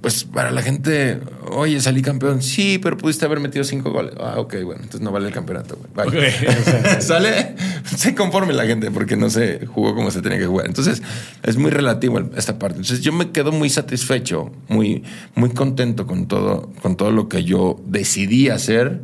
pues 0.00 0.24
para 0.24 0.50
la 0.50 0.62
gente, 0.62 1.20
oye, 1.50 1.78
salí 1.80 2.00
campeón. 2.02 2.40
Sí, 2.42 2.78
pero 2.82 2.96
pudiste 2.96 3.24
haber 3.26 3.38
metido 3.38 3.64
cinco 3.64 3.90
goles. 3.92 4.14
Ah, 4.18 4.36
ok, 4.38 4.54
bueno, 4.64 4.80
entonces 4.82 5.02
no 5.02 5.12
vale 5.12 5.28
el 5.28 5.34
campeonato. 5.34 5.76
güey. 5.94 6.08
Bye. 6.10 6.18
Ok. 6.30 6.98
¿Sale? 7.00 7.54
Se 7.84 8.14
conforme 8.14 8.54
la 8.54 8.64
gente 8.64 8.90
porque 8.90 9.16
no 9.16 9.28
se 9.28 9.66
jugó 9.66 9.94
como 9.94 10.10
se 10.10 10.22
tenía 10.22 10.38
que 10.38 10.46
jugar. 10.46 10.66
Entonces, 10.66 11.02
es 11.42 11.56
muy 11.58 11.70
relativo 11.70 12.16
el- 12.18 12.30
esta 12.34 12.58
parte. 12.58 12.78
Entonces, 12.78 13.02
yo 13.04 13.12
me 13.12 13.30
quedo 13.30 13.52
muy 13.52 13.68
satisfecho, 13.68 14.50
muy, 14.68 15.04
muy 15.34 15.50
contento 15.50 16.06
con 16.06 16.26
todo, 16.26 16.72
con 16.80 16.96
todo 16.96 17.10
lo 17.12 17.28
que 17.28 17.44
yo 17.44 17.78
decidí 17.86 18.48
hacer. 18.48 19.02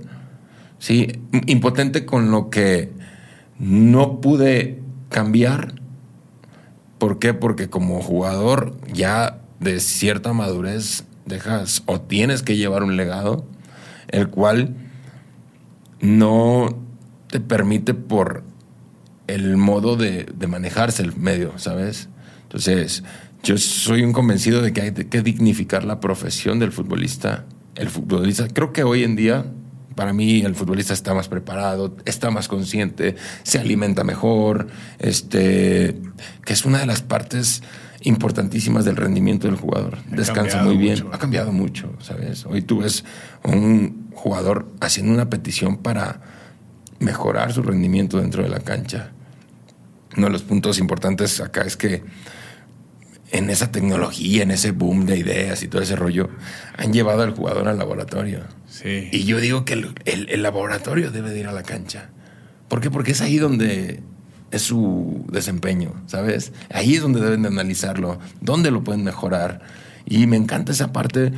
Sí, 0.78 1.20
impotente 1.46 2.06
con 2.06 2.30
lo 2.30 2.50
que 2.50 2.92
no 3.58 4.20
pude 4.20 4.80
cambiar. 5.08 5.74
¿Por 6.98 7.18
qué? 7.18 7.34
Porque 7.34 7.68
como 7.68 8.00
jugador 8.00 8.76
ya 8.92 9.40
de 9.60 9.80
cierta 9.80 10.32
madurez 10.32 11.04
dejas 11.26 11.82
o 11.86 12.00
tienes 12.00 12.42
que 12.42 12.56
llevar 12.56 12.82
un 12.82 12.96
legado, 12.96 13.44
el 14.08 14.28
cual 14.28 14.74
no 16.00 16.78
te 17.28 17.40
permite 17.40 17.94
por 17.94 18.44
el 19.26 19.56
modo 19.56 19.96
de, 19.96 20.26
de 20.34 20.46
manejarse 20.46 21.02
el 21.02 21.14
medio, 21.16 21.58
¿sabes? 21.58 22.08
Entonces, 22.44 23.04
yo 23.42 23.58
soy 23.58 24.02
un 24.02 24.12
convencido 24.12 24.62
de 24.62 24.72
que 24.72 24.80
hay 24.80 24.92
que 24.92 25.22
dignificar 25.22 25.84
la 25.84 26.00
profesión 26.00 26.58
del 26.58 26.72
futbolista. 26.72 27.44
El 27.74 27.88
futbolista, 27.88 28.48
creo 28.48 28.72
que 28.72 28.82
hoy 28.82 29.04
en 29.04 29.16
día, 29.16 29.44
para 29.98 30.12
mí, 30.12 30.42
el 30.42 30.54
futbolista 30.54 30.92
está 30.94 31.12
más 31.12 31.26
preparado, 31.26 31.96
está 32.04 32.30
más 32.30 32.46
consciente, 32.46 33.16
se 33.42 33.58
alimenta 33.58 34.04
mejor, 34.04 34.68
este, 35.00 35.98
que 36.44 36.52
es 36.52 36.64
una 36.64 36.78
de 36.78 36.86
las 36.86 37.02
partes 37.02 37.64
importantísimas 38.02 38.84
del 38.84 38.94
rendimiento 38.94 39.48
del 39.48 39.56
jugador. 39.56 39.98
Ha 40.12 40.14
Descansa 40.14 40.62
muy 40.62 40.76
bien, 40.76 41.02
mucho. 41.02 41.10
ha 41.12 41.18
cambiado 41.18 41.50
mucho, 41.50 41.92
¿sabes? 41.98 42.46
Hoy 42.46 42.62
tú 42.62 42.78
ves 42.78 43.04
un 43.42 44.10
jugador 44.14 44.70
haciendo 44.80 45.12
una 45.12 45.28
petición 45.28 45.78
para 45.78 46.20
mejorar 47.00 47.52
su 47.52 47.62
rendimiento 47.62 48.18
dentro 48.20 48.44
de 48.44 48.50
la 48.50 48.60
cancha. 48.60 49.10
Uno 50.16 50.26
de 50.26 50.32
los 50.32 50.44
puntos 50.44 50.78
importantes 50.78 51.40
acá 51.40 51.62
es 51.62 51.76
que 51.76 52.04
en 53.30 53.50
esa 53.50 53.70
tecnología, 53.72 54.42
en 54.42 54.50
ese 54.50 54.70
boom 54.72 55.04
de 55.06 55.18
ideas 55.18 55.62
y 55.62 55.68
todo 55.68 55.82
ese 55.82 55.96
rollo, 55.96 56.30
han 56.76 56.92
llevado 56.92 57.22
al 57.22 57.34
jugador 57.34 57.68
al 57.68 57.78
laboratorio. 57.78 58.40
Sí. 58.68 59.08
Y 59.12 59.24
yo 59.24 59.40
digo 59.40 59.64
que 59.64 59.74
el, 59.74 59.94
el- 60.06 60.28
el 60.30 60.42
laboratorio 60.42 61.10
debe 61.10 61.30
de 61.30 61.40
ir 61.40 61.46
a 61.46 61.52
la 61.52 61.62
cancha. 61.62 62.10
¿Por 62.68 62.80
qué? 62.80 62.90
Porque 62.90 63.12
es 63.12 63.20
ahí 63.20 63.36
donde 63.38 64.02
es 64.50 64.62
su 64.62 65.26
desempeño, 65.30 65.92
¿sabes? 66.06 66.52
Ahí 66.72 66.94
es 66.94 67.02
donde 67.02 67.20
deben 67.20 67.42
de 67.42 67.48
analizarlo, 67.48 68.18
dónde 68.40 68.70
lo 68.70 68.82
pueden 68.82 69.04
mejorar. 69.04 69.60
Y 70.06 70.26
me 70.26 70.36
encanta 70.36 70.72
esa 70.72 70.90
parte, 70.92 71.32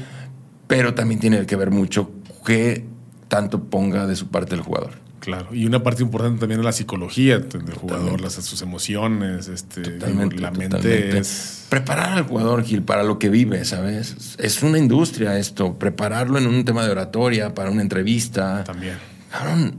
pero 0.69 0.95
también 0.95 1.19
tiene 1.19 1.45
que 1.47 1.57
ver 1.57 1.73
mucho 1.73 2.13
qué 2.47 2.85
tanto 3.27 3.65
ponga 3.65 4.07
de 4.07 4.15
su 4.15 4.29
parte 4.29 4.55
el 4.55 4.61
jugador. 4.61 4.93
Claro, 5.21 5.55
y 5.55 5.67
una 5.67 5.83
parte 5.83 6.03
importante 6.03 6.41
también 6.41 6.61
es 6.61 6.65
la 6.65 6.73
psicología 6.73 7.39
del 7.39 7.75
jugador, 7.75 8.05
Totalmente. 8.17 8.23
las, 8.23 8.33
sus 8.33 8.63
emociones, 8.63 9.49
este, 9.49 9.83
Totalmente, 9.83 10.39
la 10.39 10.51
mente 10.51 10.77
totalmente. 10.79 11.19
es... 11.19 11.67
Preparar 11.69 12.13
al 12.19 12.25
jugador, 12.25 12.65
Gil, 12.65 12.83
para 12.83 13.05
lo 13.05 13.19
que 13.19 13.29
vive, 13.29 13.65
¿sabes? 13.65 14.37
Es 14.39 14.63
una 14.63 14.79
industria 14.79 15.39
esto. 15.39 15.79
Prepararlo 15.79 16.39
en 16.39 16.47
un 16.47 16.65
tema 16.65 16.85
de 16.85 16.91
oratoria, 16.91 17.55
para 17.55 17.71
una 17.71 17.83
entrevista. 17.83 18.65
También. 18.65 18.97
Cabrón, 19.31 19.77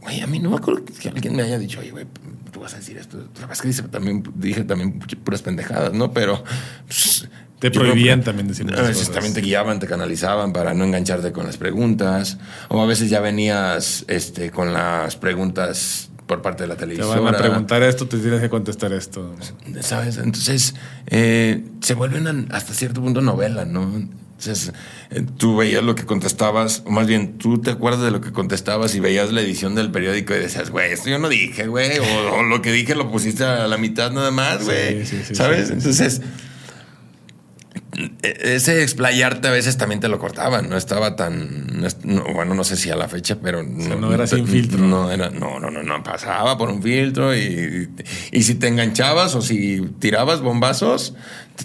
güey, 0.00 0.20
a 0.20 0.26
mí 0.26 0.38
no 0.38 0.50
me 0.50 0.56
acuerdo 0.56 0.84
que 0.84 1.08
alguien 1.08 1.36
me 1.36 1.42
haya 1.42 1.58
dicho, 1.58 1.80
oye, 1.80 1.90
güey, 1.90 2.06
tú 2.52 2.60
vas 2.60 2.72
a 2.74 2.76
decir 2.76 2.96
esto. 2.96 3.18
La 3.18 3.24
verdad 3.40 3.52
es 3.52 3.60
que 3.60 3.68
dice, 3.68 3.82
también, 3.82 4.22
dije 4.36 4.64
también 4.64 5.00
puras 5.00 5.42
pendejadas, 5.42 5.92
¿no? 5.92 6.12
Pero. 6.12 6.42
pues, 6.86 7.28
Te 7.58 7.70
prohibían 7.70 8.20
que 8.20 8.26
también 8.26 8.46
decir 8.48 8.66
A 8.72 8.82
veces 8.82 8.98
cosas. 8.98 9.12
también 9.14 9.34
te 9.34 9.40
guiaban, 9.40 9.80
te 9.80 9.86
canalizaban 9.86 10.52
para 10.52 10.74
no 10.74 10.84
engancharte 10.84 11.32
con 11.32 11.46
las 11.46 11.56
preguntas. 11.56 12.38
O 12.68 12.80
a 12.80 12.86
veces 12.86 13.10
ya 13.10 13.20
venías 13.20 14.04
este, 14.08 14.50
con 14.50 14.72
las 14.72 15.16
preguntas 15.16 16.08
por 16.26 16.42
parte 16.42 16.64
de 16.64 16.68
la 16.68 16.74
Te 16.74 16.80
televisión. 16.80 17.24
van 17.24 17.34
a 17.34 17.38
preguntar 17.38 17.82
esto, 17.82 18.06
te 18.06 18.18
tienes 18.18 18.40
que 18.40 18.48
contestar 18.50 18.92
esto. 18.92 19.34
¿Sabes? 19.80 20.18
Entonces, 20.18 20.74
eh, 21.06 21.64
se 21.80 21.94
vuelve 21.94 22.20
una, 22.20 22.44
hasta 22.54 22.74
cierto 22.74 23.00
punto 23.02 23.20
novela, 23.22 23.64
¿no? 23.64 23.90
Entonces, 24.38 24.72
eh, 25.10 25.24
tú 25.36 25.56
veías 25.56 25.82
lo 25.82 25.94
que 25.96 26.04
contestabas, 26.04 26.82
o 26.86 26.90
más 26.90 27.06
bien, 27.08 27.38
tú 27.38 27.60
te 27.60 27.70
acuerdas 27.72 28.02
de 28.02 28.10
lo 28.12 28.20
que 28.20 28.30
contestabas 28.30 28.94
y 28.94 29.00
veías 29.00 29.32
la 29.32 29.40
edición 29.40 29.74
del 29.74 29.90
periódico 29.90 30.32
y 30.32 30.38
decías, 30.38 30.70
güey, 30.70 30.92
esto 30.92 31.08
yo 31.10 31.18
no 31.18 31.28
dije, 31.28 31.66
güey, 31.66 31.98
o, 31.98 32.34
o 32.34 32.42
lo 32.44 32.62
que 32.62 32.70
dije 32.70 32.94
lo 32.94 33.10
pusiste 33.10 33.42
a 33.44 33.66
la 33.66 33.78
mitad 33.78 34.12
nada 34.12 34.30
más, 34.30 34.64
güey. 34.64 35.04
Sí, 35.06 35.16
sí, 35.16 35.24
sí, 35.28 35.34
¿Sabes? 35.34 35.70
Entonces, 35.70 36.20
ese 38.22 38.82
explayarte 38.82 39.48
a 39.48 39.50
veces 39.50 39.78
también 39.78 40.00
te 40.00 40.08
lo 40.08 40.18
cortaban, 40.18 40.68
no 40.68 40.76
estaba 40.76 41.16
tan, 41.16 41.82
bueno, 42.34 42.54
no 42.54 42.62
sé 42.62 42.76
si 42.76 42.90
a 42.90 42.96
la 42.96 43.08
fecha, 43.08 43.38
pero 43.42 43.62
no, 43.62 44.12
era 44.12 44.26
sin 44.26 44.46
filtro. 44.46 44.78
No, 44.78 45.10
era, 45.10 45.30
no, 45.30 45.58
no, 45.58 45.70
no, 45.70 45.82
no, 45.82 46.02
pasaba 46.02 46.58
por 46.58 46.68
un 46.68 46.82
filtro 46.82 47.34
y, 47.34 47.88
y 48.30 48.42
si 48.42 48.54
te 48.56 48.68
enganchabas 48.68 49.34
o 49.34 49.42
si 49.42 49.80
tirabas 49.98 50.42
bombazos, 50.42 51.14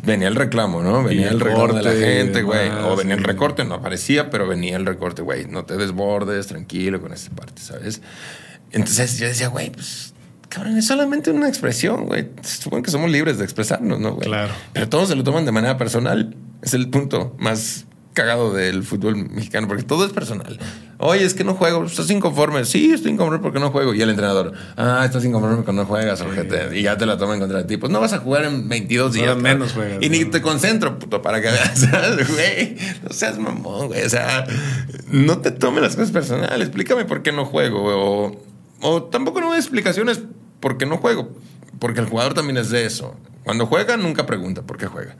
venía 0.06 0.28
el 0.28 0.36
reclamo, 0.36 0.82
¿no? 0.82 1.04
Venía 1.04 1.30
el, 1.30 1.40
recorte 1.40 1.78
de 1.78 1.84
la 1.84 1.94
gente, 1.94 2.42
güey. 2.42 2.70
O 2.70 2.96
venía 2.96 3.16
el 3.16 3.24
recorte, 3.24 3.64
no 3.66 3.76
aparecía, 3.76 4.30
pero 4.30 4.48
venía 4.48 4.76
el 4.78 4.86
recorte, 4.86 5.22
güey. 5.22 5.46
No 5.46 5.66
te 5.66 5.78
desbordes, 5.78 6.48
tranquilo 6.48 7.02
con 7.02 7.14
esta 7.14 7.36
parte, 7.36 7.62
¿sabes? 7.62 8.02
Entonces 8.72 9.20
yo 9.20 9.28
decía, 9.28 9.50
güey, 9.50 9.72
pues, 9.72 10.13
cabrón, 10.54 10.78
es 10.78 10.86
solamente 10.88 11.32
una 11.32 11.48
expresión, 11.48 12.06
güey. 12.06 12.30
Supongo 12.42 12.84
que 12.84 12.92
somos 12.92 13.10
libres 13.10 13.38
de 13.38 13.44
expresarnos, 13.44 14.00
¿no, 14.00 14.14
güey? 14.14 14.28
Claro. 14.28 14.54
Pero 14.74 14.90
todos 14.90 15.10
se 15.10 15.16
lo 15.16 15.24
toman 15.24 15.46
de 15.46 15.52
manera 15.52 15.78
personal. 15.78 16.36
Es 16.62 16.74
el 16.74 16.90
punto 16.90 17.36
más 17.40 17.86
cagado 18.14 18.54
del 18.54 18.84
fútbol 18.84 19.16
mexicano, 19.16 19.68
porque 19.68 19.84
todo 19.84 20.06
es 20.06 20.12
personal. 20.12 20.60
Oye, 21.00 21.26
es 21.26 21.34
que 21.34 21.44
no 21.44 21.56
juego, 21.56 21.84
estás 21.84 22.10
inconforme. 22.12 22.64
Sí, 22.66 22.92
estoy 22.94 23.12
inconforme 23.12 23.42
porque 23.42 23.60
no 23.60 23.72
juego. 23.72 23.94
Y 23.94 24.02
el 24.02 24.10
entrenador, 24.10 24.54
ah, 24.78 25.02
estás 25.04 25.26
inconforme 25.26 25.58
porque 25.58 25.74
no 25.74 25.86
juegas, 25.86 26.22
ojete. 26.22 26.78
Y 26.78 26.84
ya 26.84 26.98
te 26.98 27.06
la 27.06 27.18
toman 27.18 27.40
contra 27.40 27.66
ti. 27.66 27.78
Pues 27.78 27.92
no 27.92 28.00
vas 28.00 28.14
a 28.14 28.20
jugar 28.20 28.46
en 28.46 28.70
22 28.70 29.14
días. 29.14 29.36
menos 29.36 29.74
juegas. 29.74 29.98
Y 30.02 30.10
ni 30.10 30.26
te 30.26 30.42
concentro, 30.42 31.00
puto, 31.00 31.22
para 31.22 31.42
que 31.42 31.48
veas. 31.48 31.90
güey, 32.32 32.78
no 33.04 33.10
seas 33.10 33.38
mamón, 33.40 33.88
güey. 33.88 34.04
O 34.04 34.10
sea, 34.10 34.46
no 35.12 35.40
te 35.40 35.52
tomes 35.52 35.82
las 35.82 35.96
cosas 35.96 36.12
personales. 36.12 36.68
Explícame 36.68 37.06
por 37.06 37.24
qué 37.24 37.32
no 37.32 37.46
juego, 37.46 37.82
O, 37.84 38.42
o 38.82 39.04
tampoco 39.04 39.42
no 39.42 39.52
hay 39.52 39.60
explicaciones 39.60 40.22
por 40.64 40.78
qué 40.78 40.86
no 40.86 40.98
juego. 40.98 41.30
Porque 41.78 42.00
el 42.00 42.06
jugador 42.06 42.34
también 42.34 42.56
es 42.56 42.70
de 42.70 42.86
eso. 42.86 43.18
Cuando 43.44 43.66
juega, 43.66 43.98
nunca 43.98 44.26
pregunta 44.26 44.62
por 44.62 44.78
qué 44.78 44.88
juega. 44.88 45.18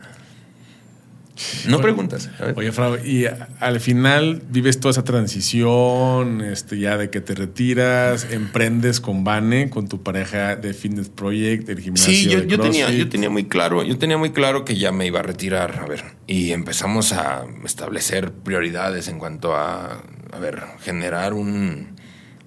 No 1.68 1.82
preguntas. 1.82 2.30
Oye, 2.56 2.72
Frau, 2.72 2.96
y 3.04 3.26
al 3.60 3.82
final 3.82 4.42
vives 4.50 4.80
toda 4.80 4.92
esa 4.92 5.04
transición, 5.04 6.40
este, 6.40 6.80
ya 6.80 6.96
de 6.96 7.10
que 7.10 7.20
te 7.20 7.36
retiras, 7.36 8.28
emprendes 8.32 9.02
con 9.02 9.26
Bane, 9.26 9.70
con 9.70 9.90
tu 9.90 10.02
pareja 10.02 10.56
de 10.56 10.74
Fitness 10.74 11.10
Project, 11.10 11.68
el 11.68 11.82
gimnasio. 11.82 12.14
Sí, 12.14 12.30
yo, 12.48 12.60
tenía, 12.60 12.90
yo 12.92 13.10
tenía 13.10 13.30
muy 13.30 13.46
claro, 13.46 13.84
yo 13.84 13.98
tenía 13.98 14.18
muy 14.18 14.32
claro 14.32 14.64
que 14.64 14.78
ya 14.78 14.94
me 14.94 15.06
iba 15.08 15.20
a 15.20 15.24
retirar. 15.24 15.80
A 15.84 15.88
ver, 15.88 16.04
y 16.26 16.52
empezamos 16.52 17.12
a 17.12 17.44
establecer 17.66 18.32
prioridades 18.32 19.10
en 19.10 19.20
cuanto 19.20 19.56
a, 19.56 20.04
a 20.32 20.40
ver, 20.40 20.64
generar 20.80 21.34
un, 21.34 21.98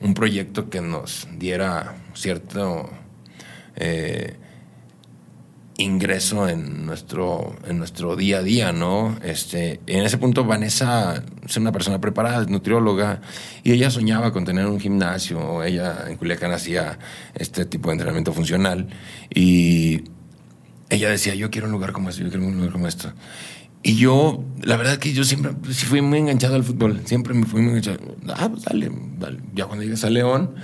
un 0.01 0.15
proyecto 0.15 0.71
que 0.71 0.81
nos 0.81 1.29
diera 1.37 1.97
cierto. 2.17 2.91
Eh, 3.77 4.37
ingreso 5.79 6.49
en 6.49 6.87
nuestro, 6.87 7.55
en 7.67 7.79
nuestro 7.79 8.17
día 8.17 8.39
a 8.39 8.43
día, 8.43 8.73
¿no? 8.73 9.17
Este, 9.23 9.81
en 9.87 10.05
ese 10.05 10.19
punto 10.19 10.45
Vanessa 10.45 11.23
es 11.47 11.57
una 11.57 11.73
persona 11.73 12.01
preparada, 12.01 12.45
nutrióloga, 12.47 13.21
y 13.63 13.73
ella 13.73 13.91
soñaba 13.91 14.33
con 14.33 14.45
tener 14.45 14.67
un 14.67 14.81
gimnasio, 14.81 15.63
ella 15.63 16.05
en 16.09 16.17
Culiacán 16.17 16.53
hacía 16.53 16.99
este 17.35 17.67
tipo 17.67 17.91
de 17.91 17.95
entrenamiento 17.95 18.33
funcional, 18.33 18.89
y 19.35 20.05
ella 20.89 21.11
decía, 21.11 21.35
yo 21.35 21.51
quiero 21.51 21.67
un 21.67 21.73
lugar 21.73 21.93
como 21.93 22.09
esto, 22.09 22.23
yo 22.23 22.31
quiero 22.31 22.47
un 22.47 22.57
lugar 22.57 22.73
como 22.73 22.89
esto. 22.89 23.13
Y 23.83 23.97
yo, 23.97 24.45
la 24.63 24.77
verdad 24.77 24.99
que 24.99 25.13
yo 25.13 25.25
siempre 25.25 25.53
fui 25.73 26.01
muy 26.01 26.19
enganchado 26.19 26.57
al 26.57 26.65
fútbol, 26.65 27.03
siempre 27.05 27.35
me 27.35 27.47
fui 27.47 27.61
muy 27.61 27.71
enganchado. 27.71 28.17
Ah, 28.35 28.49
pues 28.49 28.65
dale, 28.65 28.91
dale. 29.19 29.39
Ya 29.55 29.67
cuando 29.67 29.85
llegues 29.85 30.03
a 30.03 30.11
León, 30.11 30.55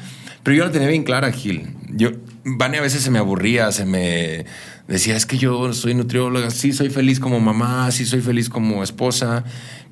pero 0.42 0.56
yo 0.56 0.64
la 0.64 0.72
tenía 0.72 0.88
bien 0.88 1.04
clara, 1.04 1.30
Gil. 1.32 1.76
Yo, 1.90 2.10
Vane 2.44 2.78
a 2.78 2.80
veces 2.80 3.02
se 3.02 3.10
me 3.10 3.18
aburría, 3.18 3.70
se 3.72 3.84
me 3.84 4.44
decía, 4.88 5.16
es 5.16 5.26
que 5.26 5.38
yo 5.38 5.72
soy 5.72 5.94
nutrióloga, 5.94 6.50
sí 6.50 6.72
soy 6.72 6.90
feliz 6.90 7.20
como 7.20 7.40
mamá, 7.40 7.90
sí 7.92 8.04
soy 8.04 8.20
feliz 8.20 8.48
como 8.48 8.82
esposa, 8.82 9.44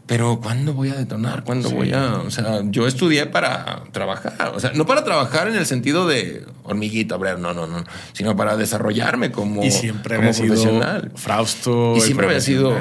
pero 0.07 0.41
¿cuándo 0.41 0.75
voy 0.75 0.89
a 0.89 0.95
detonar? 0.95 1.45
¿Cuándo 1.45 1.71
voy 1.71 1.93
a...? 1.93 2.17
O 2.17 2.31
sea, 2.33 2.63
yo 2.65 2.89
estudié 2.89 3.27
para 3.27 3.85
trabajar, 3.93 4.53
o 4.53 4.59
sea, 4.59 4.73
no 4.75 4.85
para 4.85 5.05
trabajar 5.05 5.47
en 5.47 5.55
el 5.55 5.67
sentido 5.67 6.09
de 6.09 6.45
hormiguita, 6.65 7.15
obrero, 7.15 7.39
no, 7.39 7.55
no, 7.55 7.69
no, 7.69 7.85
sino 8.13 8.35
para 8.35 8.57
desarrollarme 8.57 9.31
como, 9.31 9.63
y 9.63 9.71
siempre 9.71 10.17
como 10.17 10.33
profesional. 10.33 11.03
Sido 11.03 11.17
Frausto. 11.17 11.95
Y 11.97 12.01
siempre 12.01 12.27
había 12.27 12.41
sido... 12.41 12.77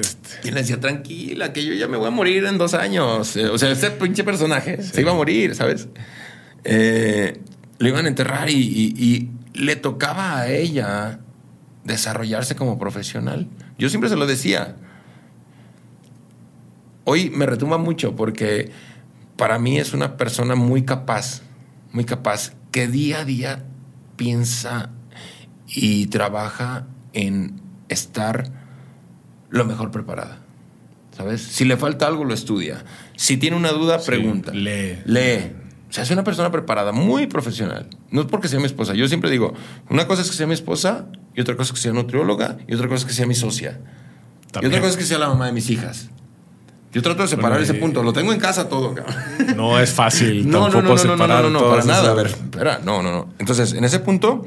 Este. 0.00 0.48
Y 0.48 0.50
le 0.50 0.62
decía, 0.62 0.80
tranquila, 0.80 1.52
que 1.52 1.64
yo 1.64 1.74
ya 1.74 1.86
me 1.86 1.96
voy 1.96 2.08
a 2.08 2.10
morir 2.10 2.44
en 2.46 2.58
dos 2.58 2.74
años. 2.74 3.36
O 3.36 3.58
sea, 3.58 3.70
ese 3.70 3.92
pinche 3.92 4.24
personaje 4.24 4.82
se 4.82 5.00
iba 5.00 5.12
a 5.12 5.14
morir, 5.14 5.54
¿sabes? 5.54 5.86
Eh, 6.64 7.40
lo 7.78 7.88
iban 7.88 8.06
a 8.06 8.08
enterrar 8.08 8.48
y, 8.50 9.30
le 9.52 9.76
tocaba 9.76 10.40
a 10.40 10.48
ella 10.48 11.20
desarrollarse 11.84 12.56
como 12.56 12.76
profesional. 12.76 13.46
Yo 13.78 13.88
siempre 13.88 14.10
se 14.10 14.16
lo 14.16 14.26
decía. 14.26 14.76
Hoy 17.04 17.30
me 17.30 17.46
retumba 17.46 17.78
mucho 17.78 18.16
porque 18.16 18.72
para 19.36 19.60
mí 19.60 19.78
es 19.78 19.92
una 19.92 20.16
persona 20.16 20.56
muy 20.56 20.82
capaz, 20.82 21.42
muy 21.92 22.04
capaz, 22.04 22.52
que 22.72 22.88
día 22.88 23.20
a 23.20 23.24
día 23.24 23.64
piensa 24.16 24.90
y 25.68 26.06
trabaja 26.06 26.86
en 27.12 27.60
estar 27.88 28.50
lo 29.50 29.64
mejor 29.64 29.92
preparada. 29.92 30.40
¿Sabes? 31.16 31.42
Si 31.42 31.64
le 31.64 31.76
falta 31.76 32.08
algo, 32.08 32.24
lo 32.24 32.34
estudia. 32.34 32.84
Si 33.14 33.36
tiene 33.36 33.56
una 33.56 33.70
duda, 33.70 34.00
pregunta. 34.00 34.50
Lee. 34.52 35.00
Lee 35.04 35.63
sea, 35.94 36.02
es 36.02 36.10
una 36.10 36.24
persona 36.24 36.50
preparada, 36.50 36.90
muy 36.90 37.28
profesional. 37.28 37.88
No 38.10 38.22
es 38.22 38.26
porque 38.26 38.48
sea 38.48 38.58
mi 38.58 38.66
esposa. 38.66 38.94
Yo 38.94 39.06
siempre 39.06 39.30
digo, 39.30 39.54
una 39.88 40.08
cosa 40.08 40.22
es 40.22 40.30
que 40.30 40.36
sea 40.36 40.44
mi 40.44 40.54
esposa 40.54 41.06
y 41.36 41.40
otra 41.40 41.56
cosa 41.56 41.68
es 41.68 41.72
que 41.74 41.82
sea 41.82 41.92
nutrióloga 41.92 42.58
y 42.66 42.74
otra 42.74 42.88
cosa 42.88 43.02
es 43.02 43.04
que 43.04 43.12
sea 43.12 43.26
mi 43.26 43.36
socia. 43.36 43.80
Y 44.60 44.66
otra 44.66 44.80
cosa 44.80 44.90
es 44.90 44.96
que 44.96 45.04
sea 45.04 45.18
la 45.18 45.28
mamá 45.28 45.46
de 45.46 45.52
mis 45.52 45.70
hijas. 45.70 46.10
Yo 46.92 47.00
trato 47.00 47.22
de 47.22 47.28
separar 47.28 47.60
ese 47.60 47.74
punto. 47.74 48.02
Lo 48.02 48.12
tengo 48.12 48.32
en 48.32 48.40
casa 48.40 48.68
todo, 48.68 48.96
No 49.54 49.78
es 49.78 49.92
fácil 49.92 50.50
no, 50.50 50.68
no, 50.68 50.82
no, 50.82 50.96
no, 50.96 51.16
no, 51.16 51.26
no, 51.28 51.50
no, 51.50 51.70
para 51.70 51.84
nada. 51.84 52.10
A 52.10 52.14
ver, 52.14 52.26
espera, 52.26 52.80
no, 52.84 53.00
no, 53.00 53.12
no. 53.12 53.28
Entonces, 53.38 53.72
en 53.74 53.84
ese 53.84 54.00
punto, 54.00 54.44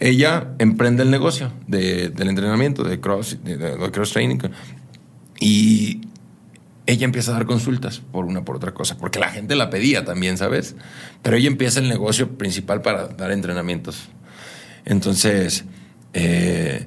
ella 0.00 0.54
emprende 0.58 1.04
el 1.04 1.12
negocio 1.12 1.52
del 1.68 2.28
entrenamiento, 2.28 2.82
de 2.82 2.98
cross, 2.98 3.38
de 3.44 3.90
cross 3.92 4.12
training. 4.12 4.38
Y 5.38 6.00
ella 6.86 7.04
empieza 7.04 7.30
a 7.30 7.34
dar 7.34 7.46
consultas 7.46 8.00
por 8.12 8.24
una 8.24 8.44
por 8.44 8.56
otra 8.56 8.74
cosa, 8.74 8.98
porque 8.98 9.18
la 9.18 9.30
gente 9.30 9.54
la 9.54 9.70
pedía 9.70 10.04
también, 10.04 10.36
¿sabes? 10.36 10.76
Pero 11.22 11.36
ella 11.36 11.48
empieza 11.48 11.80
el 11.80 11.88
negocio 11.88 12.36
principal 12.36 12.82
para 12.82 13.08
dar 13.08 13.30
entrenamientos. 13.32 14.08
Entonces, 14.84 15.64
eh, 16.12 16.86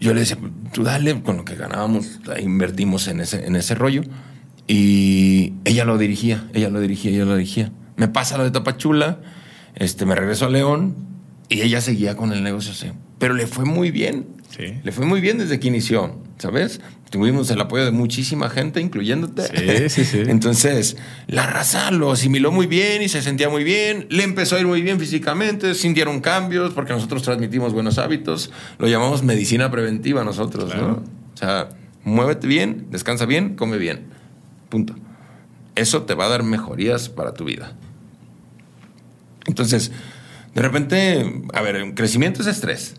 yo 0.00 0.12
le 0.14 0.20
decía, 0.20 0.36
tú 0.72 0.82
dale, 0.82 1.22
con 1.22 1.36
lo 1.36 1.44
que 1.44 1.54
ganábamos, 1.54 2.20
invertimos 2.40 3.06
en 3.08 3.20
ese, 3.20 3.46
en 3.46 3.56
ese 3.56 3.74
rollo. 3.74 4.02
Y 4.66 5.54
ella 5.64 5.84
lo 5.84 5.98
dirigía, 5.98 6.48
ella 6.54 6.70
lo 6.70 6.80
dirigía, 6.80 7.12
ella 7.12 7.24
lo 7.24 7.36
dirigía. 7.36 7.70
Me 7.96 8.08
pasa 8.08 8.36
lo 8.36 8.44
de 8.44 8.50
Tapachula, 8.50 9.20
este, 9.74 10.06
me 10.06 10.14
regreso 10.14 10.46
a 10.46 10.50
León 10.50 10.96
y 11.48 11.60
ella 11.60 11.80
seguía 11.80 12.16
con 12.16 12.32
el 12.32 12.42
negocio. 12.42 12.72
Pero 13.18 13.34
le 13.34 13.46
fue 13.46 13.64
muy 13.64 13.90
bien. 13.90 14.26
Sí. 14.56 14.74
Le 14.82 14.92
fue 14.92 15.06
muy 15.06 15.20
bien 15.20 15.38
desde 15.38 15.58
que 15.58 15.68
inició, 15.68 16.20
¿sabes? 16.38 16.80
tuvimos 17.14 17.48
el 17.52 17.60
apoyo 17.60 17.84
de 17.84 17.92
muchísima 17.92 18.50
gente, 18.50 18.80
incluyéndote. 18.80 19.44
Sí, 19.44 19.88
sí, 19.88 20.04
sí. 20.04 20.22
Entonces, 20.28 20.96
la 21.28 21.46
raza 21.46 21.92
lo 21.92 22.10
asimiló 22.10 22.50
muy 22.50 22.66
bien 22.66 23.02
y 23.02 23.08
se 23.08 23.22
sentía 23.22 23.48
muy 23.48 23.62
bien. 23.62 24.08
Le 24.10 24.24
empezó 24.24 24.56
a 24.56 24.60
ir 24.60 24.66
muy 24.66 24.82
bien 24.82 24.98
físicamente, 24.98 25.74
sintieron 25.74 26.20
cambios 26.20 26.72
porque 26.74 26.92
nosotros 26.92 27.22
transmitimos 27.22 27.72
buenos 27.72 27.98
hábitos. 27.98 28.50
Lo 28.78 28.88
llamamos 28.88 29.22
medicina 29.22 29.70
preventiva 29.70 30.24
nosotros, 30.24 30.74
¿no? 30.74 31.04
O 31.34 31.36
sea, 31.36 31.68
muévete 32.02 32.48
bien, 32.48 32.88
descansa 32.90 33.26
bien, 33.26 33.54
come 33.54 33.78
bien. 33.78 34.06
Punto. 34.68 34.96
Eso 35.76 36.02
te 36.02 36.14
va 36.14 36.26
a 36.26 36.28
dar 36.30 36.42
mejorías 36.42 37.10
para 37.10 37.32
tu 37.32 37.44
vida. 37.44 37.76
Entonces, 39.46 39.92
de 40.52 40.62
repente, 40.62 41.44
a 41.52 41.62
ver, 41.62 41.94
crecimiento 41.94 42.42
es 42.42 42.48
estrés. 42.48 42.96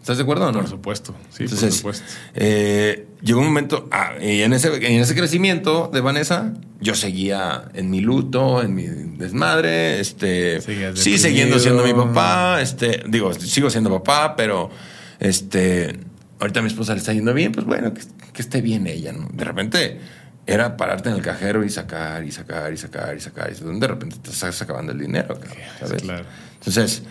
¿Estás 0.00 0.16
de 0.16 0.22
acuerdo 0.22 0.48
o 0.48 0.52
no? 0.52 0.60
Por 0.60 0.68
supuesto, 0.68 1.14
sí, 1.28 1.44
por 1.44 1.70
supuesto. 1.70 2.04
Eh, 2.34 3.06
llegó 3.20 3.40
un 3.40 3.46
momento, 3.46 3.86
ah, 3.90 4.14
y 4.18 4.40
en 4.40 4.54
ese, 4.54 4.74
en 4.74 5.00
ese 5.00 5.14
crecimiento 5.14 5.90
de 5.92 6.00
Vanessa, 6.00 6.54
yo 6.80 6.94
seguía 6.94 7.64
en 7.74 7.90
mi 7.90 8.00
luto, 8.00 8.62
en 8.62 8.74
mi 8.74 8.86
desmadre, 8.86 10.00
este, 10.00 10.62
sí, 10.62 11.18
siguiendo 11.18 11.58
siendo 11.58 11.84
mi 11.84 11.92
papá, 11.92 12.62
este, 12.62 13.04
digo, 13.08 13.34
sigo 13.34 13.68
siendo 13.68 13.90
papá, 13.90 14.36
pero 14.36 14.70
este, 15.18 16.00
ahorita 16.40 16.60
a 16.60 16.62
mi 16.62 16.68
esposa 16.68 16.94
le 16.94 17.00
está 17.00 17.12
yendo 17.12 17.34
bien, 17.34 17.52
pues 17.52 17.66
bueno, 17.66 17.92
que, 17.92 18.00
esté 18.40 18.62
bien 18.62 18.86
ella, 18.86 19.12
¿no? 19.12 19.28
De 19.34 19.44
repente 19.44 20.00
era 20.46 20.78
pararte 20.78 21.10
en 21.10 21.16
el 21.16 21.22
cajero 21.22 21.62
y 21.62 21.68
sacar, 21.68 22.24
y 22.24 22.32
sacar, 22.32 22.72
y 22.72 22.78
sacar, 22.78 23.14
y 23.14 23.20
sacar, 23.20 23.52
y 23.52 23.78
de 23.78 23.86
repente 23.86 24.16
te 24.22 24.30
estás 24.30 24.62
acabando 24.62 24.92
el 24.92 24.98
dinero, 24.98 25.38
¿sabes? 25.78 26.00
Claro. 26.00 26.24
Entonces 26.54 27.02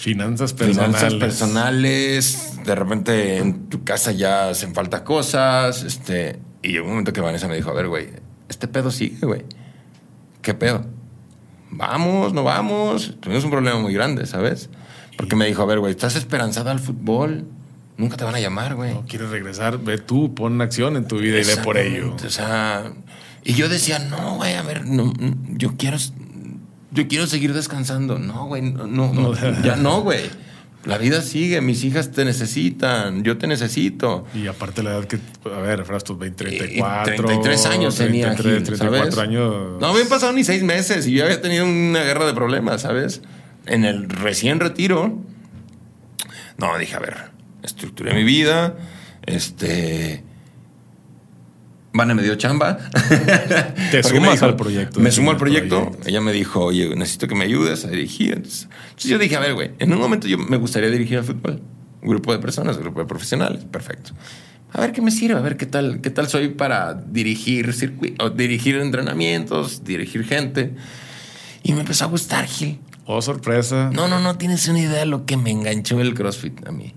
Finanzas 0.00 0.54
personales. 0.54 0.96
Finanzas 0.96 1.20
personales. 1.20 2.58
De 2.64 2.74
repente 2.74 3.36
en 3.36 3.68
tu 3.68 3.84
casa 3.84 4.12
ya 4.12 4.48
hacen 4.48 4.74
falta 4.74 5.04
cosas. 5.04 5.82
Este, 5.82 6.38
y 6.62 6.72
llegó 6.72 6.86
un 6.86 6.92
momento 6.92 7.12
que 7.12 7.20
Vanessa 7.20 7.48
me 7.48 7.56
dijo, 7.56 7.70
a 7.70 7.74
ver, 7.74 7.88
güey, 7.88 8.08
este 8.48 8.66
pedo 8.66 8.90
sigue, 8.90 9.18
güey. 9.26 9.44
¿Qué 10.40 10.54
pedo? 10.54 10.86
Vamos, 11.70 12.32
no 12.32 12.42
vamos. 12.42 13.16
Tuvimos 13.20 13.44
un 13.44 13.50
problema 13.50 13.78
muy 13.78 13.92
grande, 13.92 14.24
¿sabes? 14.24 14.70
Porque 15.18 15.36
me 15.36 15.46
dijo, 15.46 15.62
a 15.62 15.66
ver, 15.66 15.80
güey, 15.80 15.90
¿estás 15.90 16.16
esperanzada 16.16 16.70
al 16.70 16.80
fútbol? 16.80 17.46
nunca 17.98 18.16
te 18.16 18.24
van 18.24 18.34
a 18.34 18.40
llamar, 18.40 18.74
güey. 18.74 18.94
No 18.94 19.04
quieres 19.06 19.28
regresar, 19.28 19.78
ve 19.78 19.98
tú, 19.98 20.34
pon 20.34 20.60
acción 20.62 20.96
en 20.96 21.06
tu 21.06 21.18
vida 21.18 21.38
y 21.38 21.44
ve 21.44 21.58
por 21.58 21.76
ello. 21.76 22.16
O 22.24 22.30
sea, 22.30 22.92
y 23.44 23.52
yo 23.52 23.68
decía, 23.68 23.98
no, 23.98 24.36
güey, 24.36 24.54
a 24.54 24.62
ver, 24.62 24.86
no, 24.86 25.12
yo 25.50 25.76
quiero, 25.76 25.98
yo 26.92 27.08
quiero 27.08 27.26
seguir 27.26 27.52
descansando. 27.54 28.18
No, 28.18 28.46
güey, 28.46 28.62
no, 28.62 28.86
no, 28.86 29.34
ya 29.62 29.76
no, 29.76 30.02
güey. 30.02 30.30
La 30.84 30.96
vida 30.96 31.20
sigue, 31.20 31.60
mis 31.60 31.84
hijas 31.84 32.10
te 32.10 32.24
necesitan, 32.24 33.22
yo 33.22 33.36
te 33.36 33.46
necesito. 33.46 34.24
Y 34.34 34.46
aparte 34.46 34.82
la 34.82 34.92
edad 34.92 35.04
que, 35.04 35.18
a 35.54 35.60
ver, 35.60 35.84
Frastos, 35.84 36.18
20, 36.18 36.42
34. 36.42 37.16
33 37.16 37.66
años 37.66 37.96
tenía. 37.96 38.34
33, 38.34 38.78
34 38.78 39.20
años. 39.20 39.80
No 39.80 39.88
habían 39.88 40.08
pasado 40.08 40.32
ni 40.32 40.42
seis 40.42 40.62
meses 40.62 41.06
y 41.06 41.12
yo 41.12 41.24
había 41.24 41.42
tenido 41.42 41.66
una 41.66 42.02
guerra 42.02 42.24
de 42.26 42.32
problemas, 42.32 42.80
¿sabes? 42.80 43.20
En 43.66 43.84
el 43.84 44.08
recién 44.08 44.58
retiro. 44.58 45.18
No, 46.56 46.78
dije, 46.78 46.96
a 46.96 47.00
ver, 47.00 47.30
estructuré 47.62 48.14
mi 48.14 48.24
vida, 48.24 48.76
este 49.26 50.24
Vane 51.92 52.14
me 52.14 52.22
dio 52.22 52.36
chamba. 52.36 52.78
Te 53.90 54.02
sumas 54.04 54.42
al 54.42 54.56
proyecto. 54.56 55.00
Me 55.00 55.10
sumo 55.10 55.32
al 55.32 55.36
proyecto. 55.36 55.90
Ella 56.06 56.20
me 56.20 56.32
dijo, 56.32 56.64
oye, 56.64 56.94
necesito 56.94 57.26
que 57.26 57.34
me 57.34 57.44
ayudes 57.44 57.84
a 57.84 57.88
dirigir. 57.88 58.34
Entonces, 58.34 58.68
yo 58.98 59.18
dije, 59.18 59.36
a 59.36 59.40
ver, 59.40 59.54
güey, 59.54 59.72
en 59.78 59.92
un 59.92 59.98
momento 59.98 60.28
yo 60.28 60.38
me 60.38 60.56
gustaría 60.56 60.90
dirigir 60.90 61.18
al 61.18 61.24
fútbol. 61.24 61.60
Un 62.02 62.08
grupo 62.08 62.32
de 62.32 62.38
personas, 62.38 62.76
un 62.76 62.82
grupo 62.82 63.00
de 63.00 63.06
profesionales. 63.06 63.64
Perfecto. 63.64 64.12
A 64.72 64.80
ver 64.80 64.92
qué 64.92 65.02
me 65.02 65.10
sirve, 65.10 65.36
a 65.36 65.42
ver 65.42 65.56
qué 65.56 65.66
tal, 65.66 66.00
qué 66.00 66.10
tal 66.10 66.28
soy 66.28 66.50
para 66.50 66.94
dirigir 66.94 67.72
circuitos, 67.72 68.36
dirigir 68.36 68.76
entrenamientos, 68.76 69.82
dirigir 69.82 70.24
gente. 70.24 70.74
Y 71.64 71.72
me 71.72 71.80
empezó 71.80 72.04
a 72.04 72.08
gustar, 72.08 72.46
Gil. 72.46 72.78
Oh, 73.04 73.20
sorpresa. 73.20 73.90
No, 73.92 74.06
no, 74.06 74.20
no 74.20 74.38
tienes 74.38 74.68
una 74.68 74.78
idea 74.78 75.00
de 75.00 75.06
lo 75.06 75.26
que 75.26 75.36
me 75.36 75.50
enganchó 75.50 76.00
el 76.00 76.14
CrossFit 76.14 76.66
a 76.68 76.70
mí. 76.70 76.94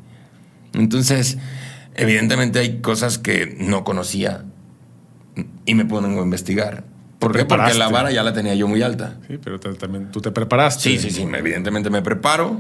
Entonces, 0.74 1.40
evidentemente 1.96 2.60
hay 2.60 2.80
cosas 2.82 3.18
que 3.18 3.58
no 3.60 3.84
conocía 3.84 4.46
y 5.66 5.76
me 5.76 5.86
ponen 5.86 6.18
a 6.18 6.22
investigar. 6.22 6.84
¿Por 7.20 7.36
qué? 7.36 7.46
Porque 7.46 7.74
la 7.76 7.90
vara 7.90 8.12
ya 8.12 8.24
la 8.24 8.34
tenía 8.34 8.54
yo 8.54 8.68
muy 8.68 8.82
alta. 8.82 9.18
Sí, 9.28 9.40
pero 9.42 9.60
también 9.60 10.12
tú 10.12 10.20
te 10.22 10.32
preparaste. 10.32 10.84
Sí, 10.84 11.00
sí, 11.00 11.10
sí. 11.10 11.28
Evidentemente 11.34 11.90
me 11.90 12.02
preparo 12.02 12.60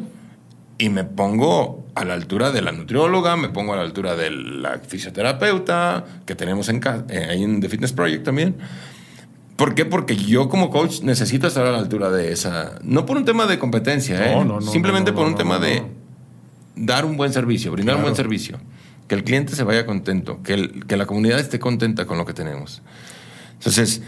y 0.78 0.90
me 0.90 1.04
pongo 1.04 1.86
a 1.95 2.06
la 2.06 2.14
altura 2.14 2.52
de 2.52 2.62
la 2.62 2.72
nutrióloga, 2.72 3.36
me 3.36 3.50
pongo 3.50 3.74
a 3.74 3.76
la 3.76 3.82
altura 3.82 4.16
de 4.16 4.32
la 4.32 4.80
fisioterapeuta 4.80 6.06
que 6.26 6.36
tenemos 6.36 6.70
en, 6.70 6.82
eh, 7.10 7.28
ahí 7.30 7.44
en 7.44 7.60
The 7.60 7.70
Fitness 7.70 7.91
Project 7.91 8.24
también. 8.24 8.56
¿Por 9.58 9.76
qué? 9.76 9.86
Porque 9.86 10.16
yo 10.16 10.50
como 10.50 10.70
coach 10.70 11.02
necesito 11.02 11.48
estar 11.48 11.66
a 11.66 11.72
la 11.72 11.78
altura 11.78 12.10
de 12.10 12.32
esa. 12.32 12.80
No 12.84 13.06
por 13.06 13.18
un 13.18 13.26
tema 13.26 13.45
de 13.45 13.60
competencia, 13.60 14.32
¿eh? 14.32 14.36
No, 14.36 14.45
no, 14.45 14.62
Simplemente 14.62 15.14
por 15.14 15.28
un 15.28 15.36
tema 15.36 15.60
de 15.60 15.84
dar 16.76 17.06
un 17.06 17.18
buen 17.18 17.34
servicio, 17.34 17.72
brindar 17.72 17.98
un 17.98 18.02
buen 18.02 18.16
servicio 18.16 18.60
que 19.14 19.19
el 19.19 19.23
cliente 19.23 19.56
se 19.56 19.64
vaya 19.64 19.85
contento, 19.85 20.41
que, 20.41 20.81
que 20.88 20.98
la 20.98 21.06
comunidad 21.06 21.40
esté 21.40 21.60
contenta 21.60 22.06
con 22.06 22.18
lo 22.18 22.26
que 22.26 22.34
tenemos. 22.34 22.81
Entonces, 23.53 24.02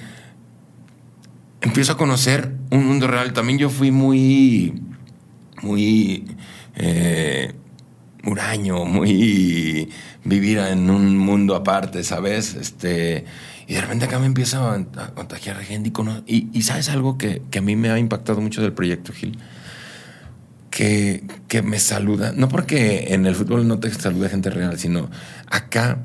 empiezo 1.62 1.94
a 1.94 1.98
conocer 1.98 2.52
un 2.72 2.88
mundo 2.88 3.06
real. 3.06 3.32
También 3.32 3.60
yo 3.60 3.70
fui 3.70 3.92
muy, 3.92 4.82
muy 5.62 6.26
eh, 6.76 7.54
huraño, 8.24 8.86
muy 8.86 9.92
vivir 10.24 10.58
en 10.58 10.90
un 10.90 11.16
mundo 11.18 11.56
aparte, 11.56 12.04
¿sabes? 12.04 12.56
Este, 12.56 13.26
y 13.68 13.76
de 13.76 13.82
repente 13.82 14.06
acá 14.06 14.18
me 14.18 14.26
empiezo 14.26 14.68
a, 14.68 14.84
contagiar 15.14 15.58
gente 15.58 15.92
y, 16.26 16.50
y, 16.52 16.62
¿sabes 16.64 16.90
algo 16.90 17.20
que, 17.20 17.44
que, 17.52 17.60
a 17.60 17.62
mí 17.62 17.76
me 17.76 17.92
ha 17.92 18.00
impactado 18.00 18.42
mucho 18.42 18.64
del 18.64 18.74
proyecto, 18.74 19.14
Gil? 19.14 19.38
Que, 20.76 21.62
me 21.64 21.80
saluda. 21.80 22.34
No 22.36 22.50
porque 22.50 23.14
en 23.14 23.26
el 23.26 23.34
fútbol 23.34 23.66
no 23.66 23.80
te 23.80 23.90
salude 23.92 24.28
gente 24.28 24.50
real, 24.50 24.78
sino 24.78 25.10
acá 25.48 26.00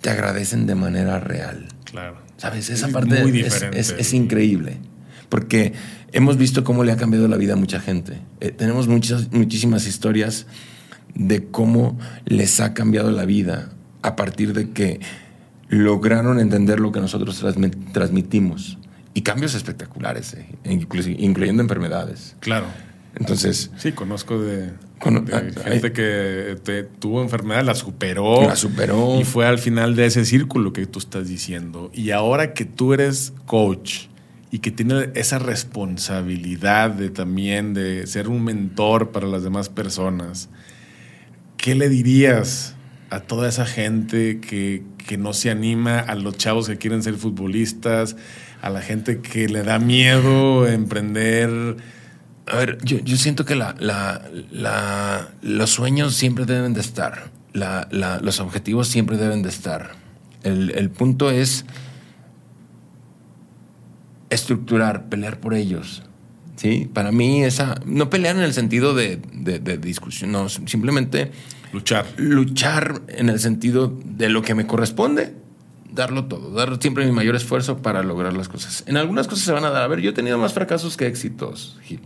te 0.00 0.08
agradecen 0.08 0.66
de 0.66 0.74
manera 0.74 1.20
real. 1.20 1.66
Claro. 1.84 2.16
¿Sabes? 2.38 2.70
Esa 2.70 2.88
parte 2.88 3.22
es, 3.74 4.14
increíble. 4.14 4.78
Porque 5.28 5.74
hemos 6.12 6.38
visto 6.38 6.64
cómo 6.64 6.82
le 6.82 6.92
ha 6.92 6.96
cambiado 6.96 7.28
la 7.28 7.36
vida 7.36 7.52
a 7.52 7.56
mucha 7.56 7.78
gente. 7.78 8.20
Eh, 8.40 8.50
tenemos 8.50 8.88
muchas, 8.88 9.30
muchísimas 9.32 9.86
historias 9.86 10.46
de 11.14 11.44
cómo 11.44 11.98
les 12.24 12.60
ha 12.60 12.72
cambiado 12.72 13.10
la 13.10 13.26
vida 13.26 13.70
a 14.00 14.16
partir 14.16 14.54
de 14.54 14.70
que 14.70 15.00
lograron 15.68 16.40
entender 16.40 16.80
lo 16.80 16.90
que 16.90 17.00
nosotros 17.00 17.44
transmitimos. 17.92 18.78
Y 19.12 19.22
cambios 19.22 19.54
espectaculares, 19.54 20.34
eh, 20.34 20.46
incluyendo 20.64 21.62
enfermedades. 21.62 22.34
Claro. 22.40 22.66
Entonces. 23.16 23.70
Sí, 23.76 23.92
conozco 23.92 24.40
de, 24.40 24.70
gente 25.64 25.92
que 25.92 26.86
tuvo 26.98 27.22
enfermedad, 27.22 27.64
la 27.64 27.74
superó. 27.74 28.42
La 28.42 28.56
superó. 28.56 29.20
Y 29.20 29.24
fue 29.24 29.46
al 29.46 29.58
final 29.58 29.94
de 29.94 30.06
ese 30.06 30.24
círculo 30.24 30.72
que 30.72 30.86
tú 30.86 30.98
estás 30.98 31.28
diciendo. 31.28 31.90
Y 31.92 32.10
ahora 32.10 32.54
que 32.54 32.64
tú 32.64 32.92
eres 32.92 33.32
coach 33.46 34.06
y 34.50 34.60
que 34.60 34.70
tienes 34.70 35.10
esa 35.14 35.38
responsabilidad 35.38 36.90
de 36.90 37.10
también 37.10 37.74
de 37.74 38.06
ser 38.06 38.28
un 38.28 38.44
mentor 38.44 39.10
para 39.10 39.26
las 39.26 39.42
demás 39.42 39.68
personas, 39.68 40.48
¿qué 41.56 41.74
le 41.74 41.88
dirías 41.88 42.74
a 43.10 43.20
toda 43.20 43.48
esa 43.48 43.66
gente 43.66 44.40
que, 44.40 44.82
que 44.96 45.18
no 45.18 45.32
se 45.32 45.50
anima, 45.50 46.00
a 46.00 46.14
los 46.14 46.36
chavos 46.36 46.68
que 46.68 46.78
quieren 46.78 47.02
ser 47.02 47.14
futbolistas, 47.14 48.16
a 48.62 48.70
la 48.70 48.80
gente 48.80 49.20
que 49.20 49.48
le 49.48 49.62
da 49.62 49.78
miedo 49.78 50.66
emprender? 50.66 51.76
A 52.46 52.56
ver, 52.56 52.78
yo, 52.84 53.16
siento 53.16 53.44
que 53.44 53.54
la, 53.54 53.74
la, 53.80 55.30
los 55.40 55.70
sueños 55.70 56.14
siempre 56.14 56.44
deben 56.44 56.74
de 56.74 56.80
estar, 56.80 57.30
los 57.52 58.40
objetivos 58.40 58.88
siempre 58.88 59.16
deben 59.16 59.42
de 59.42 59.48
estar. 59.48 59.92
El, 60.42 60.90
punto 60.90 61.30
es 61.30 61.64
estructurar, 64.28 65.08
pelear 65.08 65.40
por 65.40 65.54
ellos. 65.54 66.02
¿sí? 66.56 66.90
Para 66.92 67.12
mí, 67.12 67.42
esa, 67.44 67.76
no 67.86 68.10
pelear 68.10 68.36
en 68.36 68.42
el 68.42 68.52
sentido 68.52 68.94
de, 68.94 69.16
de, 69.32 69.78
discusión, 69.78 70.32
no, 70.32 70.50
simplemente 70.50 71.32
luchar. 71.72 72.04
Luchar 72.18 73.00
en 73.08 73.30
el 73.30 73.40
sentido 73.40 73.98
de 74.04 74.28
lo 74.28 74.42
que 74.42 74.54
me 74.54 74.66
corresponde, 74.66 75.34
darlo 75.90 76.26
todo, 76.26 76.50
dar 76.50 76.78
siempre 76.78 77.06
mi 77.06 77.12
mayor 77.12 77.36
esfuerzo 77.36 77.78
para 77.78 78.02
lograr 78.02 78.34
las 78.34 78.50
cosas. 78.50 78.84
En 78.86 78.98
algunas 78.98 79.28
cosas 79.28 79.46
se 79.46 79.52
van 79.52 79.64
a 79.64 79.70
dar. 79.70 79.82
A 79.82 79.86
ver, 79.86 80.00
yo 80.00 80.10
he 80.10 80.14
tenido 80.14 80.36
más 80.36 80.52
fracasos 80.52 80.98
que 80.98 81.06
éxitos, 81.06 81.78
Gil 81.84 82.00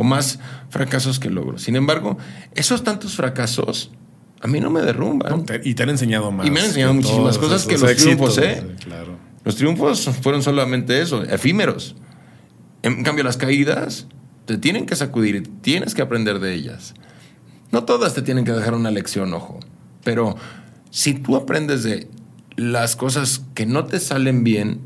o 0.00 0.02
más 0.02 0.38
fracasos 0.70 1.20
que 1.20 1.28
logros. 1.28 1.60
Sin 1.60 1.76
embargo, 1.76 2.16
esos 2.54 2.82
tantos 2.82 3.16
fracasos 3.16 3.90
a 4.40 4.46
mí 4.46 4.58
no 4.58 4.70
me 4.70 4.80
derrumban. 4.80 5.44
y 5.62 5.74
te 5.74 5.82
han 5.82 5.90
enseñado 5.90 6.30
más. 6.30 6.46
Y 6.46 6.50
me 6.50 6.60
han 6.60 6.66
enseñado 6.66 6.94
muchísimas 6.94 7.36
cosas 7.36 7.66
que 7.66 7.76
los 7.76 7.96
triunfos, 7.96 8.38
¿eh? 8.38 8.66
Claro. 8.82 9.18
Los 9.44 9.56
triunfos 9.56 10.08
fueron 10.22 10.42
solamente 10.42 11.02
eso, 11.02 11.22
efímeros. 11.24 11.96
En 12.82 13.02
cambio, 13.02 13.24
las 13.24 13.36
caídas 13.36 14.06
te 14.46 14.56
tienen 14.56 14.86
que 14.86 14.96
sacudir, 14.96 15.46
tienes 15.60 15.94
que 15.94 16.00
aprender 16.00 16.38
de 16.38 16.54
ellas. 16.54 16.94
No 17.70 17.84
todas 17.84 18.14
te 18.14 18.22
tienen 18.22 18.46
que 18.46 18.52
dejar 18.52 18.72
una 18.72 18.90
lección, 18.90 19.34
ojo. 19.34 19.60
Pero 20.02 20.36
si 20.88 21.12
tú 21.12 21.36
aprendes 21.36 21.82
de 21.82 22.08
las 22.56 22.96
cosas 22.96 23.42
que 23.52 23.66
no 23.66 23.84
te 23.84 24.00
salen 24.00 24.44
bien, 24.44 24.80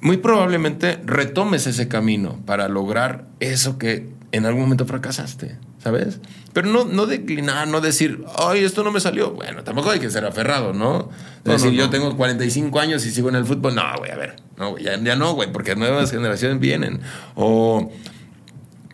muy 0.00 0.16
probablemente 0.16 0.98
retomes 1.04 1.66
ese 1.66 1.88
camino 1.88 2.40
para 2.46 2.68
lograr 2.68 3.26
eso 3.40 3.78
que 3.78 4.08
en 4.32 4.46
algún 4.46 4.62
momento 4.62 4.86
fracasaste, 4.86 5.56
¿sabes? 5.82 6.20
Pero 6.52 6.68
no, 6.68 6.84
no 6.84 7.06
declinar, 7.06 7.68
no 7.68 7.80
decir, 7.80 8.24
ay, 8.38 8.64
esto 8.64 8.82
no 8.82 8.92
me 8.92 9.00
salió. 9.00 9.32
Bueno, 9.32 9.62
tampoco 9.64 9.90
hay 9.90 10.00
que 10.00 10.10
ser 10.10 10.24
aferrado, 10.24 10.72
¿no? 10.72 11.10
decir, 11.44 11.72
yo 11.72 11.90
tengo 11.90 12.16
45 12.16 12.78
años 12.80 13.04
y 13.06 13.10
sigo 13.10 13.28
en 13.28 13.36
el 13.36 13.44
fútbol. 13.44 13.74
No, 13.74 13.82
güey, 13.98 14.10
a 14.10 14.16
ver, 14.16 14.36
no, 14.56 14.78
ya, 14.78 14.98
ya 15.00 15.16
no, 15.16 15.34
güey, 15.34 15.52
porque 15.52 15.76
nuevas 15.76 16.10
generaciones 16.10 16.60
vienen. 16.60 17.00
O 17.34 17.90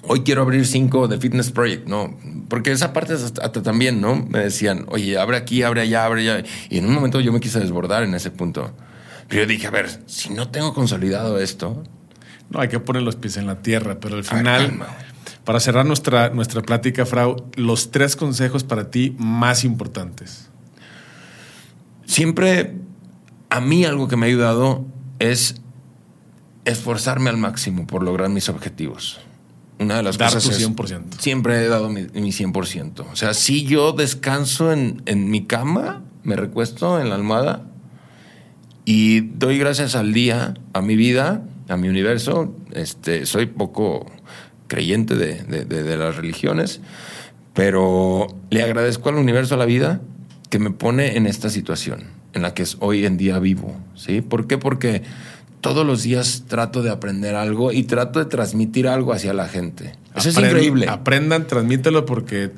hoy 0.08 0.20
quiero 0.20 0.42
abrir 0.42 0.66
cinco 0.66 1.08
de 1.08 1.18
Fitness 1.18 1.50
Project, 1.50 1.86
no, 1.86 2.16
porque 2.48 2.72
esa 2.72 2.92
parte 2.92 3.14
hasta, 3.14 3.50
también, 3.62 4.00
¿no? 4.00 4.16
Me 4.16 4.40
decían, 4.40 4.86
oye, 4.88 5.18
abre 5.18 5.36
aquí, 5.36 5.62
abre 5.62 5.82
allá, 5.82 6.04
abre 6.04 6.22
allá. 6.22 6.48
Y 6.70 6.78
en 6.78 6.86
un 6.86 6.94
momento 6.94 7.20
yo 7.20 7.32
me 7.32 7.40
quise 7.40 7.58
desbordar 7.60 8.02
en 8.02 8.14
ese 8.14 8.30
punto. 8.30 8.72
Pero 9.28 9.42
yo 9.42 9.48
dije, 9.48 9.66
a 9.66 9.70
ver, 9.70 10.02
si 10.06 10.30
no 10.30 10.48
tengo 10.48 10.72
consolidado 10.72 11.38
esto. 11.38 11.82
No, 12.50 12.60
hay 12.60 12.68
que 12.68 12.78
poner 12.78 13.02
los 13.02 13.16
pies 13.16 13.36
en 13.36 13.46
la 13.46 13.58
tierra, 13.58 13.98
pero 13.98 14.16
al 14.16 14.24
final, 14.24 14.86
para 15.44 15.58
cerrar 15.58 15.84
nuestra, 15.84 16.30
nuestra 16.30 16.62
plática, 16.62 17.04
Frau, 17.04 17.48
los 17.56 17.90
tres 17.90 18.14
consejos 18.14 18.62
para 18.62 18.90
ti 18.90 19.16
más 19.18 19.64
importantes. 19.64 20.48
Siempre, 22.04 22.76
a 23.50 23.60
mí 23.60 23.84
algo 23.84 24.06
que 24.06 24.16
me 24.16 24.26
ha 24.26 24.28
ayudado 24.28 24.84
es 25.18 25.56
esforzarme 26.64 27.30
al 27.30 27.36
máximo 27.36 27.86
por 27.86 28.04
lograr 28.04 28.28
mis 28.28 28.48
objetivos. 28.48 29.20
Una 29.78 29.96
de 29.96 30.02
las 30.04 30.16
Dar 30.18 30.32
cosas 30.32 30.56
tu 30.56 30.72
100%. 30.72 31.18
siempre 31.18 31.64
he 31.64 31.68
dado 31.68 31.90
mi, 31.90 32.02
mi, 32.14 32.32
100%. 32.32 33.06
O 33.12 33.16
sea, 33.16 33.34
si 33.34 33.64
yo 33.64 33.92
descanso 33.92 34.72
en, 34.72 35.02
en 35.04 35.30
mi 35.30 35.46
cama, 35.46 36.02
me 36.22 36.36
recuesto 36.36 37.00
en 37.00 37.08
la 37.08 37.16
almohada 37.16 37.66
y 38.86 39.20
doy 39.20 39.58
gracias 39.58 39.96
al 39.96 40.14
día, 40.14 40.54
a 40.72 40.80
mi 40.80 40.94
vida, 40.94 41.42
a 41.68 41.76
mi 41.76 41.88
universo. 41.88 42.54
Este, 42.72 43.26
soy 43.26 43.46
poco 43.46 44.06
creyente 44.68 45.16
de, 45.16 45.96
las 45.96 46.16
religiones, 46.16 46.80
Pero 47.52 48.28
le 48.50 48.62
agradezco 48.62 49.08
al 49.08 49.16
universo, 49.16 49.54
a 49.56 49.58
la 49.58 49.64
vida, 49.64 50.00
que 50.50 50.60
me 50.60 50.70
pone 50.70 51.16
en 51.16 51.26
esta 51.26 51.50
situación 51.50 52.04
en 52.32 52.42
la 52.42 52.54
que 52.54 52.62
es 52.62 52.76
hoy 52.80 53.06
en 53.06 53.16
día 53.16 53.38
vivo. 53.40 53.76
¿sí? 53.96 54.20
¿Por 54.20 54.46
qué? 54.46 54.56
Porque 54.56 55.02
todos 55.60 55.84
los 55.84 56.04
días 56.04 56.44
trato 56.46 56.82
de 56.82 56.90
aprender 56.90 57.34
algo 57.34 57.72
y 57.72 57.82
trato 57.82 58.20
de 58.20 58.26
transmitir 58.26 58.86
algo 58.86 59.12
hacia 59.12 59.32
la 59.32 59.48
gente. 59.48 59.94
Eso 60.14 60.28
es 60.28 60.38
increíble. 60.38 60.86
Aprendan, 60.88 61.48
transmítelo 61.48 62.06
porque 62.06 62.52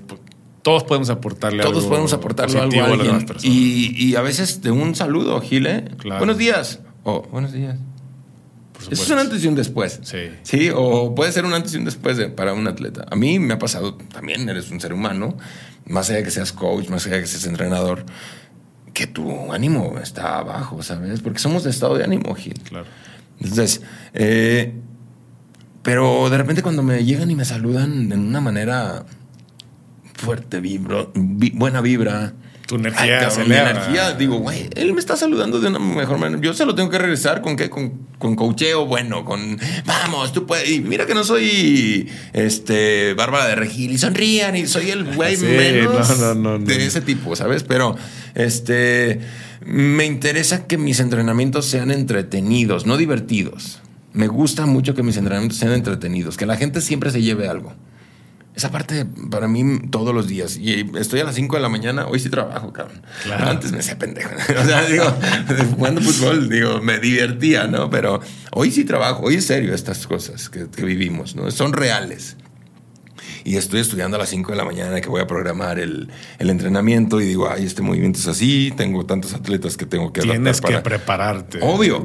todos 0.69 0.85
podemos 0.85 1.09
aportarle 1.09 1.63
todos 1.63 1.87
podemos 1.87 2.13
aportarle 2.13 2.61
algo 2.61 2.83
a 2.83 2.87
alguien. 2.87 3.27
y, 3.43 4.15
a 4.17 4.21
veces 4.21 4.61
de 4.61 4.71
un 4.71 4.95
saludo, 4.95 5.41
Gile. 5.41 5.85
Buenos 6.19 6.37
días. 6.37 6.81
O 7.05 7.23
buenos 7.23 7.53
días. 7.53 7.79
Eso 8.91 9.03
es 9.03 9.11
un 9.11 9.19
antes 9.19 9.43
y 9.43 9.49
un 9.49 9.55
después. 9.55 9.99
Sí. 10.03 10.31
Sí, 10.43 10.71
o 10.75 11.15
puede 11.15 11.33
ser 11.33 11.47
un 11.47 11.55
antes 11.55 11.73
y 11.73 11.79
un 11.79 11.87
después 11.87 12.19
para 12.37 12.53
un 12.53 12.67
atleta. 12.69 13.07
A 13.11 13.17
mí 13.17 13.39
me 13.39 13.55
ha 13.55 13.59
pasado, 13.59 13.95
también 13.95 14.47
eres 14.49 14.71
un 14.71 14.79
ser 14.79 14.93
humano, 14.93 15.39
más 15.87 16.11
allá 16.11 16.19
de 16.19 16.25
que 16.25 16.31
seas 16.31 16.53
coach, 16.53 16.89
más 16.89 17.07
allá 17.07 17.17
de 17.17 17.23
que 17.23 17.29
seas 17.29 17.47
entrenador, 17.47 18.05
que 18.93 19.07
tu 19.07 19.53
ánimo 19.53 19.99
está 20.03 20.39
abajo, 20.39 20.83
¿sabes? 20.83 21.21
Porque 21.21 21.39
somos 21.39 21.65
de 21.65 21.71
estado 21.71 21.97
de 21.97 22.05
ánimo, 22.05 22.35
Gil. 22.35 22.61
Claro. 22.69 22.87
Entonces, 23.41 23.81
eh, 24.13 24.75
pero 25.83 26.29
de 26.29 26.37
repente 26.37 26.63
cuando 26.63 26.83
me 26.83 27.05
llegan 27.05 27.31
y 27.31 27.35
me 27.35 27.47
saludan 27.47 28.11
de 28.11 28.17
una 28.17 28.43
manera 28.43 29.07
fuerte, 30.19 30.61
vibro, 30.61 31.13
buena 31.15 31.81
vibra, 31.81 32.35
tu 32.67 32.75
energía 32.75 33.31
mi 33.47 33.55
energía, 33.55 34.13
digo, 34.13 34.41
güey, 34.41 34.69
él 34.75 34.93
me 34.93 35.01
está 35.01 35.17
saludando 35.17 35.59
de 35.59 35.69
una 35.69 35.79
mejor 35.79 36.19
manera. 36.19 36.39
Yo 36.43 36.53
se 36.53 36.67
lo 36.67 36.75
tengo 36.75 36.91
que 36.91 36.99
regresar 36.99 37.41
con 37.41 37.57
qué? 37.57 37.71
Con, 37.71 38.07
con 38.19 38.37
coacheo, 38.37 38.85
bueno, 38.85 39.25
con 39.25 39.59
vamos, 39.87 40.35
tú 40.35 40.45
puedes. 40.47 40.71
Y 40.71 40.81
mira 40.81 41.07
que 41.07 41.15
no 41.15 41.25
soy 41.25 42.11
este 42.35 43.15
Bárbara 43.15 43.47
de 43.47 43.55
Regil 43.55 43.93
y 43.93 43.99
sonrían 43.99 44.55
y 44.55 44.67
soy 44.67 44.91
el 44.91 45.15
güey 45.15 45.39
menos 45.39 46.67
de 46.67 46.87
ese 46.87 47.01
tipo, 47.01 47.35
¿sabes? 47.37 47.63
Pero 47.63 47.97
este 48.35 49.21
me 49.65 50.05
interesa 50.05 50.67
que 50.67 50.77
mis 50.77 51.01
entrenamientos 51.01 51.65
sean 51.65 51.91
entretenidos, 51.91 52.85
no 52.85 52.99
divertidos. 52.99 53.81
Me 54.13 54.27
gusta 54.27 54.67
mucho 54.67 54.95
que 54.95 55.03
mis 55.03 55.17
entrenamientos 55.17 55.59
sean 55.59 55.73
entretenidos, 55.73 56.37
que 56.37 56.45
la 56.45 56.57
gente 56.57 56.83
siempre 56.83 57.11
se 57.11 57.23
lleve 57.23 57.49
algo. 57.49 57.73
Esa 58.59 58.73
parte 58.73 59.07
para 59.31 59.47
mí 59.47 59.83
todos 59.89 60.13
los 60.13 60.27
días. 60.27 60.57
Y 60.57 60.91
estoy 60.99 61.21
a 61.21 61.25
las 61.25 61.37
5 61.37 61.55
de 61.55 61.63
la 61.63 61.69
mañana, 61.69 62.09
hoy 62.09 62.19
sí 62.19 62.29
trabajo, 62.29 62.73
cabrón. 62.73 63.01
Antes 63.39 63.71
me 63.71 63.79
hacía 63.79 63.97
pendejo. 63.97 64.31
o 64.61 64.65
sea, 64.65 64.85
digo, 64.85 65.05
jugando 65.77 66.01
fútbol, 66.01 66.49
digo, 66.49 66.81
me 66.81 66.99
divertía, 66.99 67.69
¿no? 67.69 67.89
Pero 67.89 68.21
hoy 68.51 68.73
sí 68.73 68.85
trabajo, 68.85 69.23
hoy 69.27 69.37
es 69.37 69.47
serio 69.47 69.73
estas 69.73 70.09
cosas 70.09 70.49
que, 70.49 70.67
vivimos, 70.85 71.37
¿no? 71.37 71.49
Son 71.53 71.73
reales. 71.73 72.37
Y 73.45 73.57
estoy 73.57 73.79
estudiando 73.79 74.17
a 74.17 74.19
las 74.19 74.31
5 74.31 74.51
de 74.51 74.59
la 74.59 74.65
mañana 74.65 75.01
que 75.01 75.09
voy 75.09 75.21
a 75.21 75.29
programar 75.29 75.79
el, 75.79 76.11
entrenamiento 76.41 77.21
y 77.21 77.27
digo, 77.27 77.49
ay, 77.49 77.65
este 77.65 77.83
movimiento 77.83 78.19
es 78.19 78.27
así, 78.27 78.73
tengo 78.77 79.07
tantos 79.07 79.35
atletas 79.35 79.77
que 79.77 79.87
tengo 79.87 80.13
que 80.13 80.23
Tienes 80.23 80.61
que 80.61 80.79
prepararte. 80.79 81.61
Obvio. 81.63 82.05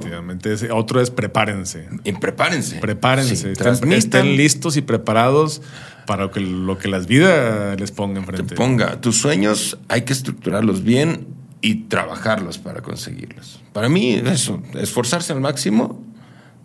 Otro 0.72 1.02
es 1.02 1.10
prepárense. 1.10 1.88
Y 2.04 2.12
prepárense. 2.12 2.76
Prepárense. 2.76 3.54
estén 3.90 4.38
listos 4.38 4.78
y 4.78 4.84
preparados 4.84 5.64
para 6.06 6.30
que, 6.32 6.40
lo 6.40 6.78
que 6.78 6.88
las 6.88 7.08
vidas 7.08 7.80
les 7.80 7.92
ponga 7.92 8.20
enfrente. 8.20 8.44
Te 8.44 8.56
ponga. 8.56 9.02
Tus 9.02 9.18
sueños 9.18 9.78
hay 9.88 10.02
que 10.02 10.14
estructurarlos 10.14 10.84
bien 10.84 11.28
y 11.62 11.76
trabajarlos 11.86 12.58
para 12.58 12.82
conseguirlos. 12.82 13.62
Para 13.72 13.90
mí, 13.90 14.14
eso, 14.14 14.62
esforzarse 14.76 15.32
al 15.34 15.42
máximo, 15.42 16.04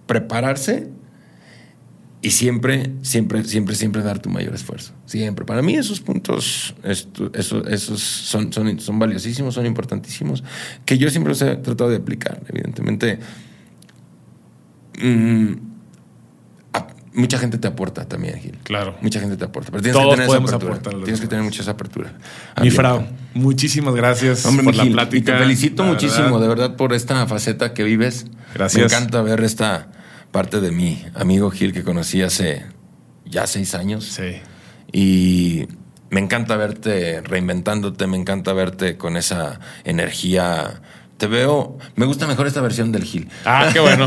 prepararse 0.06 0.90
y 2.20 2.30
siempre, 2.30 2.90
siempre, 3.02 3.44
siempre, 3.44 3.76
siempre 3.76 4.02
dar 4.02 4.18
tu 4.18 4.28
mayor 4.28 4.54
esfuerzo. 4.54 4.92
Siempre. 5.06 5.44
Para 5.44 5.62
mí 5.62 5.74
esos 5.74 6.00
puntos, 6.00 6.74
esos, 6.82 8.00
son, 8.00 8.52
son, 8.52 8.80
son 8.80 8.98
valiosísimos, 8.98 9.54
son 9.54 9.66
importantísimos, 9.66 10.42
que 10.84 10.98
yo 10.98 11.10
siempre 11.10 11.30
los 11.30 11.42
he 11.42 11.56
tratado 11.56 11.90
de 11.90 11.96
aplicar. 11.96 12.42
Evidentemente, 12.48 13.20
mm, 15.00 15.67
mucha 17.18 17.38
gente 17.38 17.58
te 17.58 17.68
aporta 17.68 18.06
también, 18.06 18.38
Gil. 18.40 18.58
Claro. 18.62 18.96
Mucha 19.00 19.20
gente 19.20 19.36
te 19.36 19.44
aporta. 19.44 19.70
Pero 19.70 19.82
tienes 19.82 20.00
que 20.00 20.08
tener 20.16 20.28
esa 20.28 20.56
apertura. 20.56 21.04
Tienes 21.04 21.20
que 21.20 21.26
tener 21.26 21.44
mucha 21.44 21.62
esa 21.62 21.72
apertura. 21.72 22.12
Mi 22.62 22.70
Frau, 22.70 23.06
muchísimas 23.34 23.94
gracias 23.94 24.42
por 24.42 24.74
la 24.74 24.84
plática. 24.84 25.16
Y 25.16 25.22
te 25.22 25.36
felicito 25.36 25.84
muchísimo, 25.84 26.40
de 26.40 26.48
verdad, 26.48 26.76
por 26.76 26.92
esta 26.92 27.26
faceta 27.26 27.74
que 27.74 27.84
vives. 27.84 28.26
Gracias. 28.54 28.90
Me 28.90 28.96
encanta 28.96 29.20
ver 29.22 29.42
esta 29.42 29.88
parte 30.30 30.60
de 30.60 30.70
mi 30.70 31.04
amigo 31.14 31.50
Gil 31.50 31.72
que 31.72 31.82
conocí 31.82 32.22
hace 32.22 32.64
ya 33.24 33.46
seis 33.46 33.74
años. 33.74 34.04
Sí. 34.04 34.40
Y 34.92 35.68
me 36.10 36.20
encanta 36.20 36.56
verte 36.56 37.20
reinventándote, 37.20 38.06
me 38.06 38.16
encanta 38.16 38.52
verte 38.52 38.96
con 38.96 39.16
esa 39.16 39.60
energía 39.84 40.80
te 41.18 41.26
veo, 41.26 41.76
me 41.96 42.06
gusta 42.06 42.28
mejor 42.28 42.46
esta 42.46 42.60
versión 42.60 42.92
del 42.92 43.02
Gil. 43.02 43.28
Ah, 43.44 43.70
qué 43.72 43.80
bueno. 43.80 44.06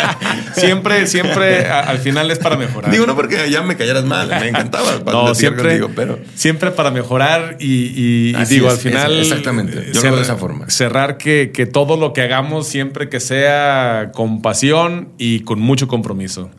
siempre, 0.54 1.06
siempre 1.06 1.66
al 1.66 1.98
final 1.98 2.30
es 2.30 2.38
para 2.38 2.56
mejorar. 2.56 2.90
Digo, 2.90 3.06
no 3.06 3.14
porque 3.14 3.50
ya 3.50 3.62
me 3.62 3.76
cayeras 3.76 4.06
mal, 4.06 4.28
me 4.28 4.48
encantaba. 4.48 4.98
no, 5.04 5.34
siempre, 5.34 5.78
pero... 5.94 6.18
siempre 6.34 6.70
para 6.70 6.90
mejorar 6.90 7.58
y, 7.60 8.32
digo, 8.46 8.70
al 8.70 8.78
final. 8.78 9.20
exactamente, 9.20 9.92
yo 9.92 10.00
lo 10.00 10.02
veo 10.02 10.16
de 10.16 10.22
esa 10.22 10.36
forma. 10.36 10.70
Cerrar 10.70 11.18
que, 11.18 11.52
que 11.52 11.66
todo 11.66 11.98
lo 11.98 12.14
que 12.14 12.22
hagamos 12.22 12.66
siempre 12.66 13.10
que 13.10 13.20
sea 13.20 14.12
con 14.14 14.40
pasión 14.40 15.10
y 15.18 15.40
con 15.40 15.60
mucho 15.60 15.88
compromiso. 15.88 16.50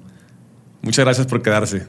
Muchas 0.83 1.05
gracias 1.05 1.25
por 1.25 1.41
quedarse. 1.41 1.87